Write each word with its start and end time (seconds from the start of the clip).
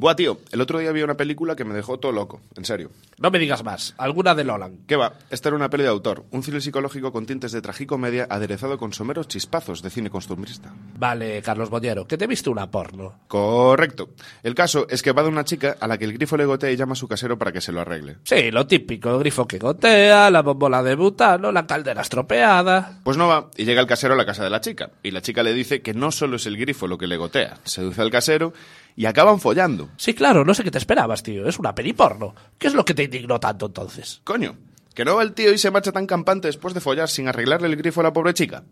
Buah, 0.00 0.16
tío, 0.16 0.38
el 0.50 0.62
otro 0.62 0.78
día 0.78 0.92
vi 0.92 1.02
una 1.02 1.18
película 1.18 1.54
que 1.54 1.66
me 1.66 1.74
dejó 1.74 1.98
todo 1.98 2.10
loco, 2.10 2.40
en 2.56 2.64
serio. 2.64 2.90
No 3.18 3.30
me 3.30 3.38
digas 3.38 3.62
más. 3.62 3.94
Alguna 3.98 4.34
de 4.34 4.44
Nolan. 4.44 4.78
¿Qué 4.86 4.96
va? 4.96 5.12
Esta 5.28 5.50
era 5.50 5.56
una 5.56 5.68
peli 5.68 5.82
de 5.82 5.90
autor, 5.90 6.24
un 6.30 6.40
thriller 6.40 6.62
psicológico 6.62 7.12
con 7.12 7.26
tintes 7.26 7.52
de 7.52 7.60
tragicomedia 7.60 8.26
aderezado 8.30 8.78
con 8.78 8.94
someros 8.94 9.28
chispazos 9.28 9.82
de 9.82 9.90
cine 9.90 10.08
costumbrista. 10.08 10.72
Vale, 10.96 11.42
Carlos 11.42 11.68
Bollero, 11.68 12.06
que 12.06 12.16
te 12.16 12.26
viste 12.26 12.48
una 12.48 12.70
porno. 12.70 13.20
Correcto. 13.28 14.08
El 14.42 14.54
caso 14.54 14.86
es 14.88 15.02
que 15.02 15.12
va 15.12 15.22
de 15.22 15.28
una 15.28 15.44
chica 15.44 15.76
a 15.78 15.86
la 15.86 15.98
que 15.98 16.06
el 16.06 16.14
grifo 16.14 16.38
le 16.38 16.46
gotea 16.46 16.70
y 16.70 16.76
llama 16.76 16.94
a 16.94 16.96
su 16.96 17.06
casero 17.06 17.36
para 17.36 17.52
que 17.52 17.60
se 17.60 17.70
lo 17.70 17.82
arregle. 17.82 18.16
Sí, 18.24 18.50
lo 18.50 18.66
típico, 18.66 19.10
el 19.10 19.18
grifo 19.18 19.46
que 19.46 19.58
gotea, 19.58 20.30
la 20.30 20.40
bombola 20.40 20.82
de 20.82 20.94
butano, 20.94 21.52
la 21.52 21.66
caldera 21.66 22.00
estropeada. 22.00 23.00
Pues 23.04 23.18
no 23.18 23.28
va, 23.28 23.50
y 23.54 23.66
llega 23.66 23.82
el 23.82 23.86
casero 23.86 24.14
a 24.14 24.16
la 24.16 24.24
casa 24.24 24.44
de 24.44 24.48
la 24.48 24.62
chica, 24.62 24.92
y 25.02 25.10
la 25.10 25.20
chica 25.20 25.42
le 25.42 25.52
dice 25.52 25.82
que 25.82 25.92
no 25.92 26.10
solo 26.10 26.36
es 26.36 26.46
el 26.46 26.56
grifo 26.56 26.86
lo 26.86 26.96
que 26.96 27.06
le 27.06 27.18
gotea, 27.18 27.58
seduce 27.64 28.00
al 28.00 28.10
casero 28.10 28.54
y 29.00 29.06
acaban 29.06 29.40
follando. 29.40 29.88
Sí, 29.96 30.12
claro, 30.12 30.44
no 30.44 30.52
sé 30.52 30.62
qué 30.62 30.70
te 30.70 30.76
esperabas, 30.76 31.22
tío. 31.22 31.48
Es 31.48 31.58
una 31.58 31.74
peli 31.74 31.94
porno. 31.94 32.34
¿Qué 32.58 32.66
es 32.66 32.74
lo 32.74 32.84
que 32.84 32.92
te 32.92 33.04
indignó 33.04 33.40
tanto 33.40 33.64
entonces? 33.64 34.20
Coño, 34.24 34.58
que 34.94 35.06
no 35.06 35.16
va 35.16 35.22
el 35.22 35.32
tío 35.32 35.54
y 35.54 35.56
se 35.56 35.70
marcha 35.70 35.90
tan 35.90 36.06
campante 36.06 36.48
después 36.48 36.74
de 36.74 36.82
follar 36.82 37.08
sin 37.08 37.26
arreglarle 37.26 37.68
el 37.68 37.76
grifo 37.76 38.00
a 38.00 38.04
la 38.04 38.12
pobre 38.12 38.34
chica. 38.34 38.62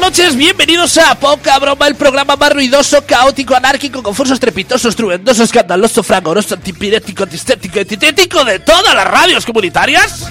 Buenas 0.00 0.18
noches, 0.18 0.36
bienvenidos 0.36 0.96
a 0.96 1.14
Poca 1.14 1.58
Broma, 1.58 1.86
el 1.86 1.94
programa 1.94 2.34
más 2.34 2.52
ruidoso, 2.54 3.04
caótico, 3.04 3.54
anárquico, 3.54 4.02
confuso, 4.02 4.32
estrepitoso, 4.32 4.88
estruendoso, 4.88 5.42
escandaloso, 5.42 6.02
fragoroso, 6.02 6.54
antipirético, 6.54 7.24
antistético, 7.24 7.80
antitético 7.80 8.42
de 8.44 8.60
todas 8.60 8.94
las 8.94 9.06
radios 9.06 9.44
comunitarias. 9.44 10.26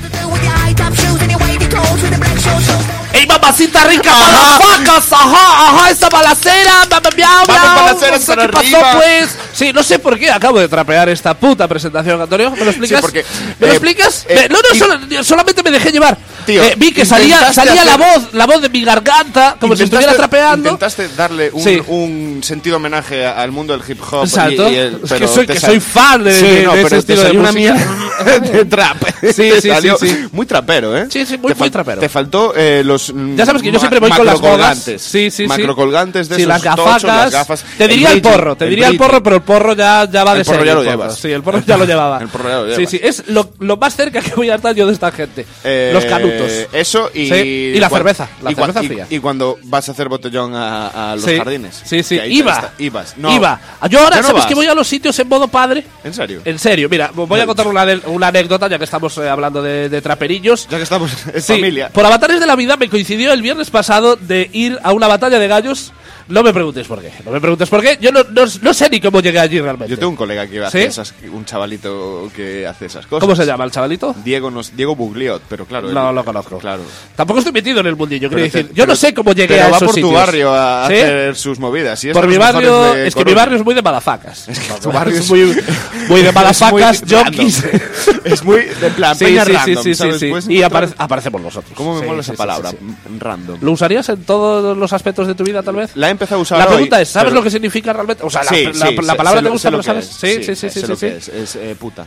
¡Ey, 3.12 3.26
mamacita 3.26 3.84
rica, 3.86 4.12
malafacas! 4.16 5.12
¡Ajá, 5.12 5.70
ajá, 5.80 5.90
esta 5.90 6.10
balacera! 6.10 6.86
¡Mamá, 6.90 7.10
miau, 7.18 7.46
miau! 7.48 7.94
No 7.94 8.20
sé 8.20 8.36
qué 8.36 8.48
pasó, 8.50 8.78
pues? 8.98 9.30
Sí, 9.54 9.74
no 9.74 9.84
sé 9.84 10.00
por 10.00 10.18
qué 10.18 10.30
acabo 10.32 10.60
de 10.60 10.68
trapear 10.70 11.10
esta 11.10 11.34
puta 11.34 11.68
presentación, 11.68 12.22
Antonio. 12.22 12.52
¿Me 12.52 12.64
lo 12.64 12.70
explicas? 12.70 13.02
porque, 13.02 13.26
¿Me 13.60 13.66
lo 13.68 13.74
eh, 13.74 13.76
explicas? 13.76 14.26
eh, 14.30 14.48
no, 14.50 14.60
no, 14.62 14.76
solo- 14.78 15.24
solamente 15.24 15.64
me 15.64 15.72
dejé 15.72 15.92
llevar. 15.92 16.18
Tío, 16.46 16.64
Eh, 16.64 16.74
vi 16.78 16.92
que 16.94 17.06
salía, 17.06 17.52
salía 17.52 17.84
la 17.84 17.96
hacer- 17.96 18.22
voz, 18.22 18.34
la 18.34 18.46
voz 18.48 18.62
de 18.62 18.70
mi 18.70 18.84
garganta, 18.84 19.58
como 19.60 19.76
si 19.76 19.84
estuviera 19.84 20.16
trapeando. 20.16 20.70
Intentaste 20.70 21.10
darle 21.10 21.50
un, 21.52 21.64
Sí. 21.64 21.82
un 21.88 22.42
sentido 22.44 22.78
homenaje 22.78 23.26
al 23.28 23.52
mundo 23.52 23.78
del 23.78 23.88
hip 23.90 24.02
hop. 24.12 24.24
Exacto. 24.24 24.70
y- 24.70 24.74
y 24.74 24.76
el- 24.78 24.94
Es 24.96 25.02
que 25.02 25.08
pero 25.10 25.28
soy- 25.28 25.48
que 25.48 25.60
soy 25.60 25.80
fan 25.80 26.24
de- 26.24 26.34
Sí, 26.40 26.46
de- 26.48 26.64
no, 26.64 26.74
de 26.74 26.82
ese 26.82 26.90
pero 26.90 27.04
te 27.04 27.14
estilo 27.14 27.24
de 27.34 27.38
una 27.38 27.52
mierda 27.52 27.80
de 28.52 28.66
trap. 28.66 28.98
Sí, 29.22 29.34
sí, 29.62 29.70
sí, 29.82 29.90
sí. 30.00 30.28
Muy 30.32 30.46
trapero, 30.46 30.96
¿eh? 30.98 31.08
Sí, 31.12 31.26
sí, 31.26 31.38
muy- 31.38 31.54
muy 31.54 31.54
fal- 31.54 31.72
Te 31.98 32.10
faltó 32.10 32.54
eh, 32.56 32.84
los. 32.86 33.14
Ya 33.36 33.46
sabes 33.46 33.62
que 33.62 33.72
yo 33.72 33.80
siempre 33.80 34.00
voy 34.00 34.10
con 34.12 34.26
las 34.26 34.36
macrocolgantes. 34.36 35.02
Sí, 35.02 35.32
sí, 35.32 35.44
sí. 35.44 35.48
Macrocolgantes 35.48 36.30
de 36.30 36.36
sí, 36.36 36.42
esos 36.42 36.50
las 36.50 36.62
tochos, 36.62 36.86
gafacas. 36.86 37.04
las 37.04 37.32
gafas. 37.32 37.66
Te 37.78 37.88
diría 37.88 38.12
el, 38.12 38.22
porro, 38.22 38.56
te 38.56 38.66
diría 38.68 38.88
el 38.88 38.98
porro, 38.98 39.24
pero 39.24 39.38
el 39.38 39.42
porro 39.42 39.74
ya, 39.74 40.08
ya 40.12 40.24
va 40.24 40.34
de 40.34 40.42
El 40.42 40.46
porro 40.46 40.58
serie, 40.58 40.72
ya 40.72 40.76
lo 40.76 40.84
llevas. 40.84 41.16
Sí, 41.18 41.32
el 41.32 41.44
porro 41.44 41.62
ya 41.66 41.78
lo 41.78 41.86
llevaba. 41.90 42.20
El 42.22 42.28
porro 42.28 42.50
ya 42.50 42.56
lo 42.62 42.64
Sí, 42.76 42.76
llevas. 42.78 42.92
sí, 42.92 43.00
es 43.02 43.24
lo, 43.30 43.52
lo 43.60 43.78
más 43.78 43.96
cerca 43.96 44.22
que 44.22 44.36
voy 44.36 44.50
a 44.50 44.56
estar 44.56 44.76
yo 44.76 44.86
de 44.88 44.94
esta 44.94 45.12
gente. 45.12 45.46
Eh, 45.64 45.92
Los 45.94 46.06
canutos. 46.06 46.52
Eso 46.74 47.10
y. 47.14 47.28
Sí, 47.30 47.34
y 47.76 47.80
la 47.80 47.90
cerveza, 47.90 48.30
la 48.42 48.52
y 48.52 48.56
cerveza 48.56 48.84
fría. 48.84 49.08
Y, 49.10 49.20
cuando 49.20 49.58
vas 49.64 49.88
a 49.90 49.92
hacer 49.92 50.10
botellón 50.10 50.56
a, 50.56 51.12
a 51.12 51.16
los 51.16 51.26
Sí. 51.26 51.38
jardines. 51.38 51.82
Sí, 51.86 52.04
sí, 52.04 52.20
iba. 52.28 52.72
ibas. 52.78 53.18
No. 53.18 53.34
Iba. 53.36 53.60
Yo 53.90 54.00
ahora, 54.00 54.22
¿sabes 54.24 54.46
que 54.46 54.56
voy 54.56 54.68
a 54.68 54.74
los 54.76 54.88
sitios 54.88 55.18
en 55.20 55.28
modo 55.28 55.48
padre? 55.48 55.84
¿En 56.04 56.14
serio? 56.14 56.42
En 56.46 56.60
serio, 56.60 56.88
mira, 56.90 57.12
voy 57.14 57.40
a 57.40 57.46
contar 57.46 57.68
una, 57.68 57.82
anécdota 58.28 58.68
ya 58.68 58.78
que 58.78 58.84
estamos 58.84 59.18
eh, 59.18 59.28
hablando 59.30 59.62
de, 59.62 60.02
traperillos. 60.02 60.68
Ya 60.70 60.78
que 60.78 60.84
estamos 60.84 61.12
en 61.34 61.42
Sí, 61.42 61.54
por 61.94 62.06
avatares 62.06 62.40
de 62.40 62.46
la 62.46 62.56
vida 62.56 62.78
me 62.78 62.90
coincidió 62.90 63.34
el 63.34 63.42
viernes 63.42 63.70
pasado 63.70 64.16
de 64.16 64.50
ir 64.54 64.80
a 64.84 64.94
una 64.94 65.08
batalla 65.08 65.40
de 65.40 65.48
gallos. 65.48 65.94
No 66.30 66.44
me 66.44 66.54
preguntes 66.54 66.88
por 66.88 67.02
qué. 67.02 67.12
No 67.26 67.32
me 67.32 67.42
preguntes 67.42 67.68
por 67.70 67.82
qué. 67.82 67.98
Yo 68.00 68.12
no, 68.12 68.22
no- 68.24 68.46
no 68.62 68.74
sé 68.74 68.90
ni 68.90 69.02
cómo 69.02 69.20
llegué 69.20 69.40
allí 69.40 69.60
realmente. 69.60 69.90
Yo 69.92 69.98
tengo 70.00 70.12
un 70.12 70.16
colega 70.16 70.48
que 70.48 70.64
hace 70.64 70.82
¿Sí? 70.84 70.88
esas, 70.88 71.14
un 71.32 71.44
chavalito 71.44 72.32
que 72.36 72.66
hace 72.68 72.86
esas 72.86 73.06
cosas. 73.08 73.22
¿Cómo 73.22 73.36
se 73.36 73.46
llama 73.46 73.64
el 73.66 73.72
chavalito? 73.72 74.16
Diego 74.24 74.50
nos, 74.52 74.76
Diego 74.76 74.96
Bugliot, 74.96 75.42
pero 75.50 75.66
claro. 75.66 75.90
No 75.90 76.10
él- 76.10 76.16
lo 76.16 76.24
conozco. 76.24 76.58
Claro. 76.60 76.84
Tampoco 77.16 77.40
estoy 77.40 77.52
metido 77.54 77.80
en 77.80 77.88
el 77.88 77.96
mundillo, 77.96 78.30
quiero 78.30 78.44
decir. 78.44 78.68
Yo 78.70 78.74
pero- 78.76 78.88
no 78.88 78.96
sé 78.96 79.14
cómo 79.14 79.34
llegué 79.34 79.56
pero 79.56 79.64
a 79.66 79.70
va 79.72 79.78
esos 79.78 79.86
por 79.88 79.90
tu 79.90 79.94
sitios. 79.96 80.14
barrio 80.14 80.54
a 80.54 80.88
¿Sí? 80.88 80.94
hacer 80.94 81.36
sus 81.36 81.60
movidas. 81.60 82.04
y 82.04 82.12
Por 82.12 82.28
mi 82.28 82.38
barrio, 82.38 82.96
es 82.96 83.16
que 83.16 83.26
mi 83.26 83.34
barrio 83.34 83.58
es 83.58 83.66
muy 83.66 83.74
de 83.74 83.82
malafacas. 83.82 84.48
Es 84.50 84.60
que 84.60 84.74
tu 84.82 84.92
barrio 84.92 85.18
es 85.18 85.30
muy, 85.30 85.58
muy 86.10 86.22
de 86.22 86.32
malafacas, 86.34 87.04
junkies. 87.10 87.64
es 88.24 88.44
muy 88.44 88.66
de 88.66 88.90
plan, 88.96 89.16
Sí, 89.16 89.26
peña 89.26 89.46
sí, 89.46 89.52
random, 89.54 89.84
sí, 89.84 89.96
sí, 89.96 90.20
¿sabes? 90.20 90.50
Y 90.50 90.62
aparecemos 90.64 91.42
nosotros. 91.42 91.74
¿Cómo 91.76 92.00
me 92.00 92.06
mola 92.06 92.22
esa 92.22 92.34
palabra? 92.34 92.72
Random. 93.20 93.58
¿Lo 93.62 93.72
usarías 93.72 94.08
en 94.10 94.24
todos 94.24 94.78
los 94.78 94.94
aspectos 94.94 95.26
de 95.28 95.34
tu 95.36 95.44
vida, 95.44 95.64
tal 95.64 95.76
vez? 95.76 95.92
La 95.96 96.10
empezado 96.20 96.40
a 96.40 96.44
usar 96.44 96.58
La 96.60 96.66
hoy, 96.66 96.72
pregunta 96.74 97.02
es, 97.02 97.10
¿sabes 97.10 97.30
pero- 97.30 97.36
lo 97.40 97.44
que 97.44 97.50
significa 97.52 97.94
realmente? 97.94 98.24
O 98.24 98.30
sea, 98.30 98.44
la, 98.44 98.50
Sí, 98.52 98.66
la- 98.66 98.74
sí, 98.74 98.80
la 98.80 99.12
sé- 99.14 99.16
palabra 99.18 99.40
te 99.40 99.46
lo- 99.46 99.52
gusta, 99.52 99.72
¿lo 99.72 99.82
sabes? 99.84 100.06
es. 100.10 100.16
Sí, 100.16 100.44
sí, 100.44 100.56
sí, 100.56 100.70
sí, 100.70 100.96
sí, 100.96 101.06
es. 101.06 101.28
Es 101.30 101.56
eh, 101.56 101.76
puta. 101.80 102.06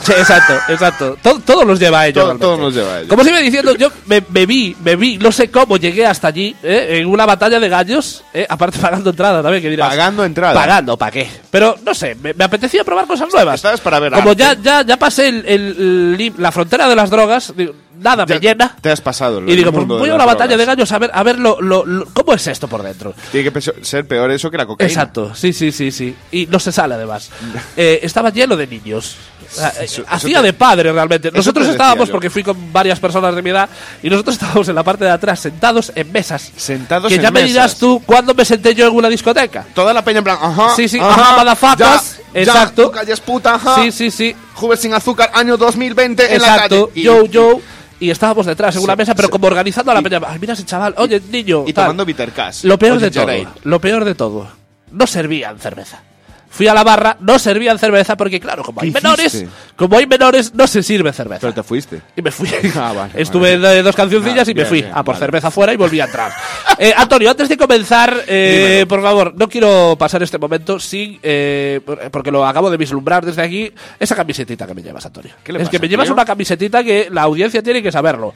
Sí, 0.00 0.12
exacto, 0.12 0.54
exacto. 0.68 1.16
Todo, 1.20 1.40
todo 1.40 1.64
nos 1.64 1.80
lleva 1.80 1.98
a 2.00 2.06
ello. 2.06 2.14
Todo- 2.20 2.24
realmente. 2.26 2.44
todo 2.46 2.56
nos 2.56 2.72
lleva 2.72 2.94
a 2.94 2.98
ello. 3.00 3.08
Como 3.08 3.22
os 3.22 3.26
iba 3.28 3.38
diciendo, 3.40 3.74
yo 3.74 3.90
me, 4.06 4.22
me 4.30 4.46
vi, 4.46 4.76
me 4.84 4.94
vi, 4.94 5.18
no 5.18 5.32
sé 5.32 5.50
cómo 5.50 5.76
llegué 5.76 6.06
hasta 6.06 6.28
allí, 6.28 6.54
¿eh? 6.62 6.98
en 7.00 7.06
una 7.08 7.26
batalla 7.26 7.58
de 7.58 7.68
gallos, 7.68 8.22
¿eh? 8.32 8.46
aparte 8.48 8.78
pagando 8.78 9.10
entrada 9.10 9.42
también, 9.42 9.60
que 9.60 9.70
dirás. 9.70 9.88
Pagando 9.88 10.24
entrada. 10.24 10.54
Pagando, 10.54 10.96
¿para 10.96 11.10
qué? 11.10 11.28
Pero 11.50 11.76
no 11.84 11.94
sé, 11.94 12.14
me, 12.14 12.32
me 12.32 12.44
apetecía 12.44 12.84
probar 12.84 13.08
cosas 13.08 13.28
nuevas. 13.32 13.56
Estabas 13.56 13.80
para 13.80 13.98
ver 13.98 14.12
Como 14.12 14.30
arte. 14.30 14.40
ya, 14.40 14.56
ya, 14.62 14.82
ya 14.86 14.96
pasé 14.98 15.30
el, 15.30 15.44
el- 15.44 16.16
el- 16.20 16.32
la 16.38 16.52
frontera 16.52 16.88
de 16.88 16.94
las 16.94 17.10
drogas, 17.10 17.52
digo, 17.56 17.74
nada 17.98 18.24
me 18.26 18.34
Ya 18.34 18.40
llena. 18.40 18.76
Te 18.80 18.90
has 18.90 19.00
pasado. 19.00 19.42
Y 19.46 19.54
digo, 19.56 19.72
pues 19.72 19.86
de 19.88 19.94
voy 19.94 20.10
a 20.10 20.14
una 20.14 20.24
batalla 20.26 20.56
de 20.56 20.64
drogas. 20.64 20.76
gallos 20.76 20.92
a 20.92 20.98
ver, 20.98 21.10
a 21.12 21.22
ver 21.22 21.38
lo, 21.38 21.60
lo- 21.60 21.84
lo- 21.84 22.06
cómo 22.12 22.32
es 22.34 22.46
esto 22.46 22.68
por 22.68 22.82
dentro. 22.82 23.14
Tiene 23.32 23.50
que 23.52 23.60
ser 23.82 24.06
peor 24.06 24.30
eso 24.30 24.50
que 24.50 24.56
la 24.56 24.66
cocaína. 24.66 24.88
Exacto, 24.90 25.34
sí, 25.34 25.52
sí, 25.52 25.72
sí, 25.72 25.90
sí. 25.90 26.14
Y 26.32 26.46
no 26.46 26.58
se 26.58 26.72
sale 26.72 26.94
además. 26.94 27.30
Eh, 27.76 28.00
estaba 28.02 28.30
lleno 28.30 28.56
de 28.56 28.66
niños. 28.66 29.16
Eso- 29.50 29.80
eso 29.80 30.04
hacía 30.08 30.38
te- 30.40 30.46
de 30.48 30.52
padre 30.52 30.92
realmente. 30.92 31.30
Nosotros 31.30 31.66
estábamos, 31.68 32.08
yo. 32.08 32.12
porque 32.12 32.28
fui 32.28 32.42
con 32.42 32.72
varias 32.72 32.98
personas 33.00 33.34
de 33.34 33.40
mi 33.42 33.50
edad, 33.50 33.68
y 34.02 34.10
nosotros 34.10 34.34
estábamos 34.34 34.68
en 34.68 34.74
la 34.74 34.82
parte 34.82 35.04
de 35.04 35.10
atrás, 35.10 35.40
sentados 35.40 35.92
en 35.94 36.10
mesas. 36.12 36.50
Sentados 36.56 37.08
que 37.08 37.14
en 37.16 37.22
ya 37.22 37.30
me 37.30 37.42
dirás 37.42 37.78
tú 37.78 38.02
cuándo 38.04 38.34
me 38.34 38.44
senté 38.44 38.74
yo 38.74 38.86
en 38.88 38.94
una 38.94 39.08
discoteca. 39.08 39.64
Toda 39.74 39.92
la 39.94 40.04
peña 40.04 40.18
en 40.18 40.24
plan, 40.24 40.38
ajá. 40.40 40.74
Sí, 40.76 40.88
sí, 40.88 40.98
ajá, 41.00 41.44
ya, 41.78 42.00
exacto. 42.34 42.82
Ya, 42.82 42.88
tú 42.88 42.90
calles 42.90 43.20
puta, 43.20 43.54
ajá. 43.54 43.76
Sí, 43.82 43.92
sí, 43.92 44.10
sí. 44.10 44.36
Juves 44.54 44.80
sin 44.80 44.92
azúcar, 44.92 45.30
año 45.34 45.56
2020 45.56 46.34
en 46.34 46.42
la 46.42 46.48
Exacto. 46.54 46.88
calle. 46.88 47.02
Yo, 47.02 47.24
yo. 47.26 47.60
Y 48.00 48.10
estábamos 48.10 48.46
detrás 48.46 48.76
en 48.76 48.82
una 48.82 48.94
mesa, 48.96 49.14
pero 49.14 49.28
como 49.28 49.46
organizando 49.46 49.90
a 49.90 49.94
la 49.94 50.02
peña. 50.02 50.20
Ay, 50.26 50.38
mira 50.38 50.52
ese 50.52 50.64
chaval. 50.64 50.94
Oye, 50.98 51.20
niño. 51.30 51.64
Y 51.66 51.72
tal. 51.72 51.86
tomando 51.86 52.04
bitter 52.04 52.30
cash. 52.32 52.64
Lo 52.64 52.78
peor 52.78 53.00
de 53.00 53.10
todo, 53.10 53.22
ale. 53.24 53.48
lo 53.64 53.80
peor 53.80 54.04
de 54.04 54.14
todo, 54.14 54.48
no 54.92 55.06
servían 55.06 55.58
cerveza. 55.58 56.02
Fui 56.50 56.66
a 56.66 56.74
la 56.74 56.82
barra, 56.82 57.16
no 57.20 57.38
servían 57.38 57.78
cerveza 57.78 58.16
porque 58.16 58.40
claro, 58.40 58.62
como 58.62 58.80
hay 58.80 58.90
¿Qué 58.90 59.00
menores, 59.00 59.34
hiciste? 59.34 59.48
como 59.76 59.98
hay 59.98 60.06
menores, 60.06 60.54
no 60.54 60.66
se 60.66 60.82
sirve 60.82 61.12
cerveza. 61.12 61.40
Pero 61.42 61.52
te 61.54 61.62
fuiste. 61.62 62.00
Y 62.16 62.22
me 62.22 62.30
fui. 62.30 62.48
Ah, 62.76 62.92
vale, 62.94 63.12
Estuve 63.16 63.58
vale. 63.58 63.82
dos 63.82 63.94
cancioncillas 63.94 64.48
Ah, 64.48 64.50
y 64.50 64.54
me 64.54 64.60
bien, 64.62 64.66
fui 64.66 64.80
bien, 64.82 64.92
a 64.94 65.04
por 65.04 65.14
vale. 65.14 65.26
cerveza 65.26 65.48
afuera 65.48 65.72
y 65.72 65.76
volví 65.76 66.00
a 66.00 66.04
entrar. 66.06 66.32
Eh, 66.80 66.94
Antonio, 66.96 67.28
antes 67.28 67.48
de 67.48 67.56
comenzar, 67.56 68.22
eh, 68.28 68.86
por 68.88 69.02
favor, 69.02 69.34
no 69.36 69.48
quiero 69.48 69.96
pasar 69.98 70.22
este 70.22 70.38
momento 70.38 70.78
sin, 70.78 71.18
eh, 71.24 71.80
por- 71.84 72.08
porque 72.12 72.30
lo 72.30 72.46
acabo 72.46 72.70
de 72.70 72.76
vislumbrar 72.76 73.26
desde 73.26 73.42
aquí, 73.42 73.72
esa 73.98 74.14
camisetita 74.14 74.64
que 74.64 74.74
me 74.74 74.82
llevas, 74.84 75.04
Antonio. 75.04 75.32
¿Qué 75.42 75.52
le 75.52 75.60
es 75.60 75.68
que 75.68 75.80
me 75.80 75.88
llevas 75.88 76.08
una 76.08 76.24
camisetita 76.24 76.84
que 76.84 77.08
la 77.10 77.22
audiencia 77.22 77.64
tiene 77.64 77.82
que 77.82 77.90
saberlo. 77.90 78.32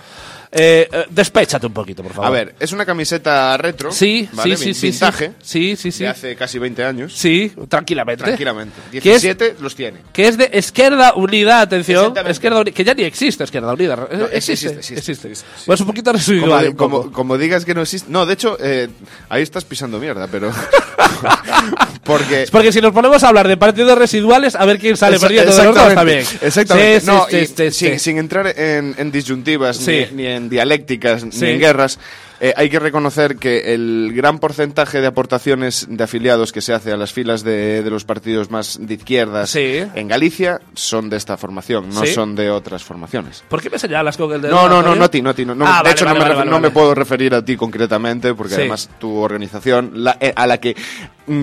Eh, 0.55 0.87
eh, 0.93 1.05
despéchate 1.09 1.67
un 1.67 1.73
poquito, 1.73 2.03
por 2.03 2.13
favor. 2.13 2.27
A 2.27 2.31
ver, 2.31 2.55
es 2.61 2.73
una 2.73 2.85
camiseta 2.85 3.57
retro. 3.57 3.91
Sí, 3.91 4.29
¿vale? 4.33 4.55
sí, 4.57 4.65
sí, 4.67 4.75
sí. 4.75 4.87
Vintage. 4.89 5.33
Sí, 5.43 5.77
sí, 5.77 5.91
sí. 5.91 6.05
De 6.05 6.09
hace 6.11 6.37
casi 6.37 6.59
20 6.59 6.85
años. 6.85 7.15
Sí, 7.17 7.51
tranquilamente. 7.69 8.23
Tranquilamente. 8.25 8.75
Que 8.91 8.99
es, 8.99 9.23
17 9.23 9.57
los 9.61 9.75
tiene. 9.75 10.01
que 10.13 10.29
es 10.29 10.37
de 10.37 10.51
Esquerda 10.53 11.15
Unida, 11.15 11.63
atención. 11.63 12.13
Izquierda 12.29 12.61
Unida, 12.61 12.75
que 12.75 12.85
ya 12.85 12.93
ni 12.93 13.05
existe 13.05 13.45
Izquierda 13.45 13.73
Unida. 13.73 13.97
No, 13.97 14.27
existe, 14.27 14.53
existe, 14.53 14.95
existe, 14.99 15.29
existe. 15.29 15.47
Pues 15.65 15.81
un 15.81 15.87
poquito 15.87 16.13
residual. 16.13 16.77
Como, 16.77 16.97
un 16.99 17.03
como- 17.05 17.13
como 17.13 17.39
digas 17.39 17.65
que 17.65 17.75
no 17.75 17.81
existe. 17.81 18.11
No, 18.11 18.27
de 18.27 18.35
hecho, 18.35 18.59
eh, 18.61 18.89
ahí 19.31 19.43
estás 19.43 19.65
pisando 19.65 19.99
mierda, 19.99 20.29
pero. 20.31 20.53
porque. 22.05 22.43
Es 22.43 22.51
porque 22.51 22.73
si 22.73 22.81
nos 22.81 22.93
ponemos 22.93 23.23
a 23.25 23.29
hablar 23.29 23.49
de 23.49 23.57
partidos 23.57 23.97
residuales, 23.97 24.55
a 24.55 24.65
ver 24.65 24.79
quién 24.79 24.97
sale 24.97 25.19
perdiendo 25.19 25.55
de 25.55 25.65
los 25.65 25.75
dos 25.75 25.95
también. 25.95 26.27
Exactamente. 26.41 27.01
Sí, 27.01 27.07
no, 27.07 27.27
sí, 27.31 27.37
y 27.65 27.71
sin, 27.71 27.99
sin 27.99 28.19
entrar 28.19 28.47
en, 28.59 28.95
en 28.99 29.11
disyuntivas, 29.13 29.81
ni, 29.87 30.07
ni 30.13 30.27
en 30.27 30.42
dialécticas, 30.49 31.23
Sí. 31.31 31.45
ni 31.45 31.51
en 31.53 31.59
guerras, 31.61 31.99
eh, 32.41 32.53
hay 32.57 32.69
que 32.71 32.79
reconocer 32.81 33.37
que 33.37 33.73
el 33.75 34.13
gran 34.15 34.39
porcentaje 34.41 35.01
de 35.01 35.07
aportaciones 35.07 35.87
de 35.89 36.03
afiliados 36.03 36.51
que 36.53 36.61
se 36.61 36.73
hace 36.73 36.91
a 36.93 36.97
las 36.97 37.13
filas 37.13 37.45
de, 37.45 37.83
de 37.83 37.91
los 37.91 38.05
partidos 38.05 38.51
más 38.51 38.79
de 38.81 38.95
izquierdas 38.95 39.51
Sí. 39.51 39.83
en 39.95 40.09
Galicia 40.09 40.61
son 40.75 41.09
de 41.09 41.17
esta 41.19 41.37
formación, 41.37 41.89
no 41.91 42.05
Sí. 42.05 42.13
son 42.13 42.35
de 42.35 42.51
otras 42.51 42.83
formaciones. 42.83 43.45
¿Por 43.49 43.63
qué 43.63 43.71
me 43.71 43.79
señalas 43.79 44.17
con 44.17 44.33
el 44.33 44.43
dedo? 44.43 44.53
No, 44.55 44.69
no, 44.69 44.83
no, 44.83 44.97
no 44.97 45.05
a 45.05 45.11
ti, 45.11 45.23
no 45.23 45.31
a 45.31 45.35
ti. 45.35 45.45
No, 45.45 45.55
no. 45.55 45.65
Ah, 45.67 45.79
de 45.79 45.83
vale, 45.85 45.91
hecho, 45.93 46.05
vale, 46.05 46.19
no, 46.19 46.25
me, 46.27 46.35
vale, 46.35 46.51
no 46.51 46.61
me 46.61 46.71
puedo 46.71 46.95
referir 46.95 47.33
a 47.35 47.45
ti 47.45 47.57
concretamente, 47.57 48.35
porque 48.35 48.55
además 48.55 48.89
tu 48.99 49.19
organización, 49.19 49.93
la- 50.03 50.17
eh, 50.21 50.33
a 50.35 50.47
la 50.47 50.59
que 50.59 50.75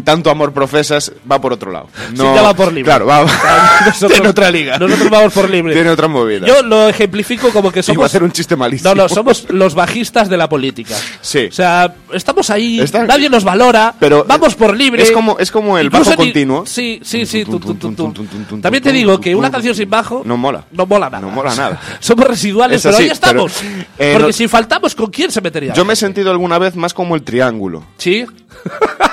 tanto 0.04 0.30
amor 0.30 0.54
profesas, 0.54 1.12
va 1.30 1.40
por 1.40 1.54
otro 1.54 1.72
lado. 1.72 1.88
Sí, 2.10 2.18
ya 2.18 2.42
va 2.42 2.54
por 2.54 2.68
libre. 2.74 2.84
Claro, 2.84 3.06
va, 3.06 3.26
Nosotros- 3.86 4.12
tiene 4.14 4.30
otra 4.30 4.52
liga. 4.52 4.78
Nosotros 4.78 5.10
vamos 5.10 5.34
por 5.34 5.50
libre. 5.50 5.74
Tiene 5.74 5.90
otra 5.90 6.08
movida. 6.08 6.46
Yo 6.48 6.62
lo 6.64 6.90
ejemplifico 6.90 7.50
como 7.52 7.72
que 7.72 7.80
Iba 7.80 7.82
a 7.82 7.94
somos. 7.96 8.06
hacer 8.06 8.24
un 8.24 8.32
chiste 8.32 8.56
malísimo. 8.56 8.94
No, 8.94 9.04
no, 9.04 9.10
somos 9.10 9.46
los 9.50 9.76
bajistas 9.76 10.30
de 10.30 10.38
la 10.38 10.50
política. 10.50 10.96
Sí. 11.22 11.48
O 11.50 11.52
sea, 11.52 11.94
estamos 12.14 12.50
ahí, 12.50 12.80
Está- 12.80 13.06
nadie 13.06 13.30
nos 13.30 13.44
valora, 13.44 13.94
Pero 14.00 14.26
vamos 14.28 14.56
por 14.56 14.76
libre. 14.76 15.04
es 15.04 15.12
como- 15.12 15.38
es 15.40 15.52
como 15.52 15.78
el 15.78 15.88
Incluso 15.88 16.12
bajo 16.12 16.22
ni- 16.24 16.28
continuo. 16.30 16.66
Sí, 16.66 17.00
sí, 17.04 17.26
sí. 17.26 17.46
Tum, 17.46 17.60
tum, 17.78 17.96
tum, 17.96 18.62
También 18.62 18.84
te 18.84 18.92
digo 18.92 19.20
que 19.20 19.36
una 19.36 19.50
canción 19.52 19.74
sin 19.76 19.90
bajo. 19.90 20.22
No 20.26 20.38
mola. 20.38 20.64
No 20.72 20.86
mola 20.86 21.10
nada. 21.10 21.22
No 21.22 21.30
mola 21.32 21.56
nada. 21.56 21.80
Somos 22.00 22.26
residuales, 22.28 22.78
Es 22.78 22.84
pero 22.84 22.96
así, 22.96 23.04
ahí 23.06 23.10
estamos. 23.10 23.54
pero, 23.62 23.82
eh, 23.98 24.14
Porque 24.14 24.28
no- 24.28 24.34
si 24.34 24.48
faltamos, 24.48 24.96
¿con 24.96 25.08
quién 25.10 25.32
se 25.32 25.42
metería? 25.42 25.74
Yo 25.74 25.86
me 25.86 25.94
he 25.94 25.96
sentido 25.96 26.32
alguna 26.32 26.58
vez 26.60 26.76
más 26.76 26.94
como 26.94 27.16
el 27.16 27.24
triángulo. 27.24 27.84
Sí. 27.98 28.26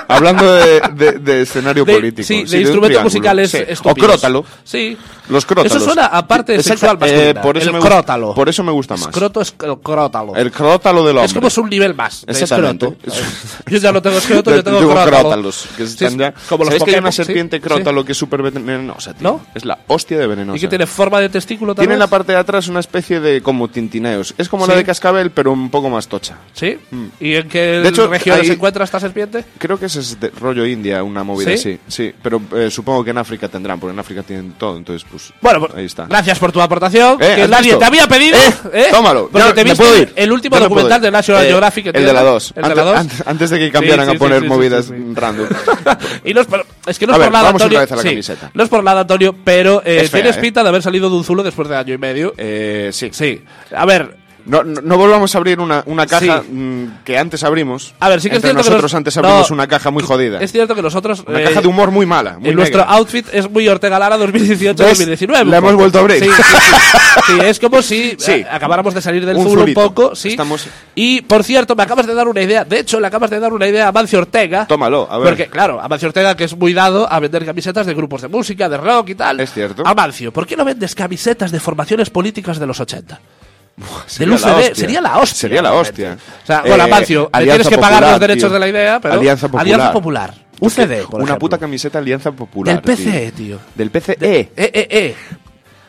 Hablando 0.07 0.53
de, 0.53 0.56
de- 0.93 1.11
de 1.19 1.41
escenario 1.41 1.85
De- 1.85 1.93
político. 1.93 2.27
sí, 2.27 2.43
de, 2.43 2.55
un 2.57 2.61
instrumentos 2.61 3.03
musicales 3.03 3.51
Sí. 3.51 3.59
O 3.83 3.93
crótalo. 3.95 4.45
Sí. 4.63 4.97
Los 5.29 5.45
crótalos. 5.45 5.75
Eso 5.75 5.83
suena 5.85 6.05
a 6.05 6.25
parte 6.25 6.55
Exacta- 6.55 6.69
sexual 6.79 6.97
masculina. 6.99 7.41
por 7.41 7.57
eso 7.57 7.67
el 7.67 7.73
me 7.73 7.79
gusta- 7.79 7.95
crótalo. 7.95 8.33
Por 8.33 8.47
eso 8.49 8.63
me 8.63 8.71
gusta 8.71 8.93
más. 8.95 9.07
Escroto 9.07 9.41
es 9.41 9.57
cr- 9.57 9.79
crótalo. 9.83 10.35
El 10.35 10.51
crótalo 10.51 11.05
del 11.05 11.17
hombre. 11.17 11.25
Es 11.25 11.33
como 11.33 11.47
es 11.47 11.57
un 11.57 11.69
nivel 11.69 11.93
más. 11.95 12.25
de 12.25 12.31
Exactamente. 12.31 12.85
escroto. 12.85 13.21
Yo 13.67 13.77
ya 13.77 13.91
no 13.91 14.01
tengo 14.01 14.17
escroto, 14.17 14.55
yo 14.55 14.63
tengo 14.63 14.77
Tengo 14.79 14.91
crótalo. 14.93 15.19
crótalos, 15.19 15.67
que 15.75 15.85
Sí, 15.85 15.93
están 16.05 16.17
ya- 16.17 16.33
como 16.47 16.63
los 16.63 16.69
¿Sabes 16.73 16.83
que 16.83 16.91
hay 16.91 16.99
una? 16.99 17.11
Sí, 17.11 17.17
serpiente 17.17 17.57
sí. 17.57 17.61
crótalo 17.61 18.05
que 18.05 18.13
es 18.13 18.17
súper 18.17 18.41
venenosa, 18.41 19.13
tío? 19.13 19.23
¿No? 19.29 19.41
Es 19.53 19.65
la 19.65 19.79
hostia 19.87 20.17
de 20.17 20.27
venenosa. 20.27 20.57
¿Y 20.57 20.61
que 20.61 20.67
tiene 20.69 20.87
forma 20.87 21.19
de 21.19 21.27
testículo 21.29 21.75
también? 21.75 21.87
Tiene 21.89 21.93
en 21.95 21.99
la 21.99 22.07
parte 22.07 22.31
de 22.31 22.37
atrás 22.37 22.67
una 22.69 22.79
especie 22.79 23.19
de 23.19 23.41
como 23.41 23.67
tintineos. 23.67 24.33
Es 24.37 24.47
como 24.47 24.65
la 24.65 24.73
Sí. 24.73 24.79
de 24.79 24.85
cascabel, 24.85 25.31
pero 25.31 25.51
un 25.51 25.69
poco 25.69 25.89
más 25.89 26.07
tocha. 26.07 26.37
¿Sí? 26.53 26.77
¿Y 27.19 27.35
en 27.35 27.49
qué 27.49 27.59
De 27.81 27.89
ahí- 28.31 28.45
se 28.47 28.53
encuentra 28.53 28.85
esta 28.85 28.99
serpiente? 29.01 29.43
Creo 29.57 29.77
que 29.77 29.87
es 29.87 30.17
de 30.19 30.29
rollo 30.47 30.65
India, 30.65 31.03
una 31.03 31.23
movida 31.23 31.49
¿Sí? 31.49 31.53
así. 31.55 31.79
Sí, 31.87 32.13
pero 32.21 32.41
eh, 32.55 32.69
supongo 32.71 33.03
que 33.03 33.11
en 33.11 33.17
África 33.17 33.47
tendrán, 33.47 33.79
porque 33.79 33.93
en 33.93 33.99
África 33.99 34.23
tienen 34.23 34.53
todo, 34.53 34.77
entonces 34.77 35.07
pues 35.09 35.33
Bueno, 35.41 35.59
pues, 35.59 35.73
ahí 35.75 35.85
está. 35.85 36.05
gracias 36.07 36.39
por 36.39 36.51
tu 36.51 36.61
aportación. 36.61 37.13
Eh, 37.21 37.33
que 37.35 37.41
¿has 37.43 37.49
nadie 37.49 37.63
visto? 37.65 37.79
te 37.79 37.85
había 37.85 38.07
pedido. 38.07 38.37
Eh, 38.37 38.53
¿eh? 38.73 38.87
tómalo, 38.91 39.29
Porque 39.31 39.47
ya 39.47 39.53
te 39.53 39.63
viste 39.63 39.77
puedo 39.83 39.97
ir. 40.01 40.13
el 40.15 40.31
último 40.31 40.55
Ya 40.55 40.59
me 40.61 40.63
documental 40.69 41.01
de 41.01 41.11
National 41.11 41.45
Eh, 41.45 41.47
Geographic. 41.49 41.85
El 41.87 42.05
de 42.05 42.13
la 42.13 42.23
2. 42.23 42.53
El 42.55 42.55
de 42.55 42.61
Antes, 42.69 42.77
la 42.77 42.83
2. 42.83 43.27
antes- 43.27 43.49
de 43.49 43.59
que 43.59 43.71
cambiaran 43.71 44.05
Sí, 44.05 44.11
sí, 44.11 44.15
a 44.15 44.19
poner 44.19 44.43
movidas 44.45 44.89
random. 45.13 45.47
Y 46.25 46.33
no 46.33 46.41
es 46.41 46.47
por, 46.47 46.65
es 46.85 46.97
que 46.99 47.07
no 47.07 47.13
A 47.13 47.15
es 47.15 47.19
ver, 47.19 47.27
por 47.29 47.33
nada, 47.33 47.45
vamos 47.45 47.61
Antonio. 47.61 47.79
otra 47.79 47.85
vez 47.85 47.91
a 47.91 47.95
la 47.95 48.09
camiseta. 48.11 48.51
no 48.53 48.63
es 48.63 48.69
por 48.69 48.83
nada, 48.83 49.01
Antonio, 49.01 49.35
pero 49.43 49.81
tienes 49.81 50.37
¿eh? 50.37 50.39
pinta 50.41 50.63
de 50.63 50.69
haber 50.69 50.81
salido 50.81 51.09
de 51.09 51.15
un 51.15 51.23
zulo 51.23 51.43
después 51.43 51.67
de 51.69 51.75
año 51.77 51.93
y 51.93 51.97
medio. 51.97 52.33
Sí. 52.91 53.09
Sí. 53.11 53.41
A 53.75 53.85
ver, 53.85 54.15
No, 54.47 54.63
no, 54.63 54.81
no 54.81 54.97
volvamos 54.97 55.33
a 55.35 55.37
abrir 55.37 55.59
una, 55.59 55.83
una 55.85 56.05
caja 56.07 56.41
Sí. 56.41 56.51
mm, 56.51 57.03
que 57.03 57.17
antes 57.17 57.43
abrimos. 57.43 57.93
a 57.99 58.09
ver, 58.09 58.21
sí 58.21 58.29
que 58.29 58.37
Entre 58.37 58.49
es 58.49 58.53
cierto 58.55 58.57
nosotros 58.71 58.79
que 58.79 58.83
nos- 58.85 58.93
antes 58.95 59.17
abrimos 59.17 59.49
no, 59.49 59.53
una 59.55 59.67
caja 59.67 59.91
muy 59.91 60.03
jodida. 60.03 60.39
Es 60.41 60.51
cierto 60.51 60.73
que 60.75 60.81
nosotros. 60.81 61.23
Una 61.27 61.41
eh, 61.41 61.43
caja 61.45 61.61
de 61.61 61.67
humor 61.67 61.91
muy 61.91 62.05
mala. 62.05 62.39
Muy 62.39 62.55
nuestro 62.55 62.81
outfit 62.83 63.25
es 63.33 63.49
muy 63.49 63.67
Ortega 63.67 63.99
Lara 63.99 64.17
2018-2019. 64.17 65.27
¿Ves? 65.43 65.47
La 65.47 65.57
hemos 65.57 65.75
vuelto 65.75 65.97
a 65.97 66.01
abrir. 66.01 66.23
Sí, 66.23 66.29
sí, 66.29 66.43
sí. 66.43 67.33
Es 67.43 67.59
como 67.59 67.81
si 67.81 68.15
eh, 68.27 68.45
acabáramos 68.49 68.93
de 68.93 69.01
salir 69.01 69.25
del 69.25 69.35
Un 69.37 69.43
zulo 69.49 69.63
un 69.63 69.73
poco. 69.73 70.15
Sí. 70.15 70.29
Estamos- 70.29 70.65
Y, 70.95 71.21
por 71.21 71.43
cierto, 71.43 71.75
me 71.75 71.83
acabas 71.83 72.07
de 72.07 72.13
dar 72.13 72.27
una 72.27 72.41
idea. 72.41 72.63
De 72.63 72.79
hecho, 72.79 72.99
le 72.99 73.07
acabas 73.07 73.29
de 73.29 73.39
dar 73.39 73.51
una 73.51 73.67
idea 73.67 73.85
a 73.85 73.87
Amancio 73.89 74.19
Ortega. 74.19 74.65
Tómalo, 74.67 75.07
a 75.11 75.17
ver. 75.17 75.29
Porque, 75.29 75.47
claro, 75.47 75.81
Amancio 75.81 76.07
Ortega, 76.07 76.35
que 76.37 76.45
es 76.45 76.55
muy 76.55 76.73
dado 76.73 77.11
a 77.11 77.19
vender 77.19 77.45
camisetas 77.45 77.85
de 77.85 77.93
grupos 77.93 78.21
de 78.21 78.27
música, 78.29 78.69
de 78.69 78.77
rock 78.77 79.09
y 79.09 79.15
tal. 79.15 79.39
Es 79.39 79.51
cierto. 79.51 79.83
Amancio, 79.85 80.31
¿por 80.31 80.47
qué 80.47 80.55
no 80.55 80.63
vendes 80.63 80.95
camisetas 80.95 81.51
de 81.51 81.59
formaciones 81.59 82.09
políticas 82.09 82.59
de 82.59 82.65
los 82.67 82.79
80? 82.79 83.19
Sería 84.07 84.33
del 84.35 84.41
la 84.41 84.47
UCD, 84.47 84.57
hostia. 84.59 84.75
sería 84.75 85.01
la 85.01 85.17
hostia. 85.17 85.35
Sería 85.37 85.61
la 85.61 85.73
hostia. 85.73 86.17
O 86.43 86.45
sea, 86.47 86.61
bueno, 86.61 86.75
Eh, 86.85 86.87
le 86.87 86.93
Alianza 86.93 87.29
tienes 87.31 87.67
que 87.67 87.77
pagar 87.77 88.01
los 88.03 88.19
derechos 88.19 88.43
tío. 88.43 88.53
de 88.53 88.59
la 88.59 88.67
idea, 88.67 88.99
pero. 88.99 89.13
Alianza 89.13 89.47
Popular. 89.47 89.61
Alianza 89.65 89.93
Popular. 89.93 90.33
UCD, 90.59 91.03
por 91.03 91.15
Una 91.15 91.23
ejemplo. 91.25 91.37
puta 91.39 91.57
camiseta 91.59 91.99
Alianza 91.99 92.31
Popular. 92.31 92.81
Del 92.81 92.83
PCE, 92.97 93.31
tío. 93.33 93.59
Del 93.75 93.91
PCE. 93.91 94.17
Eh, 94.19 94.51
eh, 94.55 94.87
eh. 94.89 95.15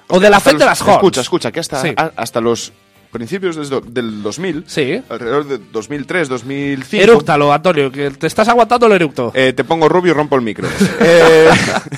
O 0.08 0.20
de 0.20 0.28
la 0.28 0.36
Hasta 0.38 0.50
FED 0.50 0.58
de 0.58 0.64
las 0.66 0.80
Horns. 0.82 0.94
Escucha, 0.96 1.20
escucha, 1.22 1.52
que 1.52 1.60
hasta, 1.60 1.80
Sí. 1.82 1.94
a- 1.96 2.12
hasta 2.16 2.40
los 2.42 2.72
principios 3.10 3.56
del 3.92 4.22
2000, 4.22 4.64
Sí. 4.66 5.02
alrededor 5.08 5.46
de 5.46 5.58
2003, 5.72 6.28
2005, 6.28 7.02
Erúctalo, 7.02 7.52
Antonio, 7.52 7.90
que 7.90 8.10
te 8.10 8.26
estás 8.26 8.48
aguantando 8.48 8.86
el 8.86 8.92
eructo. 8.92 9.32
eh, 9.34 9.52
te 9.52 9.64
pongo 9.64 9.88
rubio 9.88 10.12
y 10.12 10.14
rompo 10.14 10.36
el 10.36 10.42
micro. 10.42 10.68
Eh, 11.00 11.48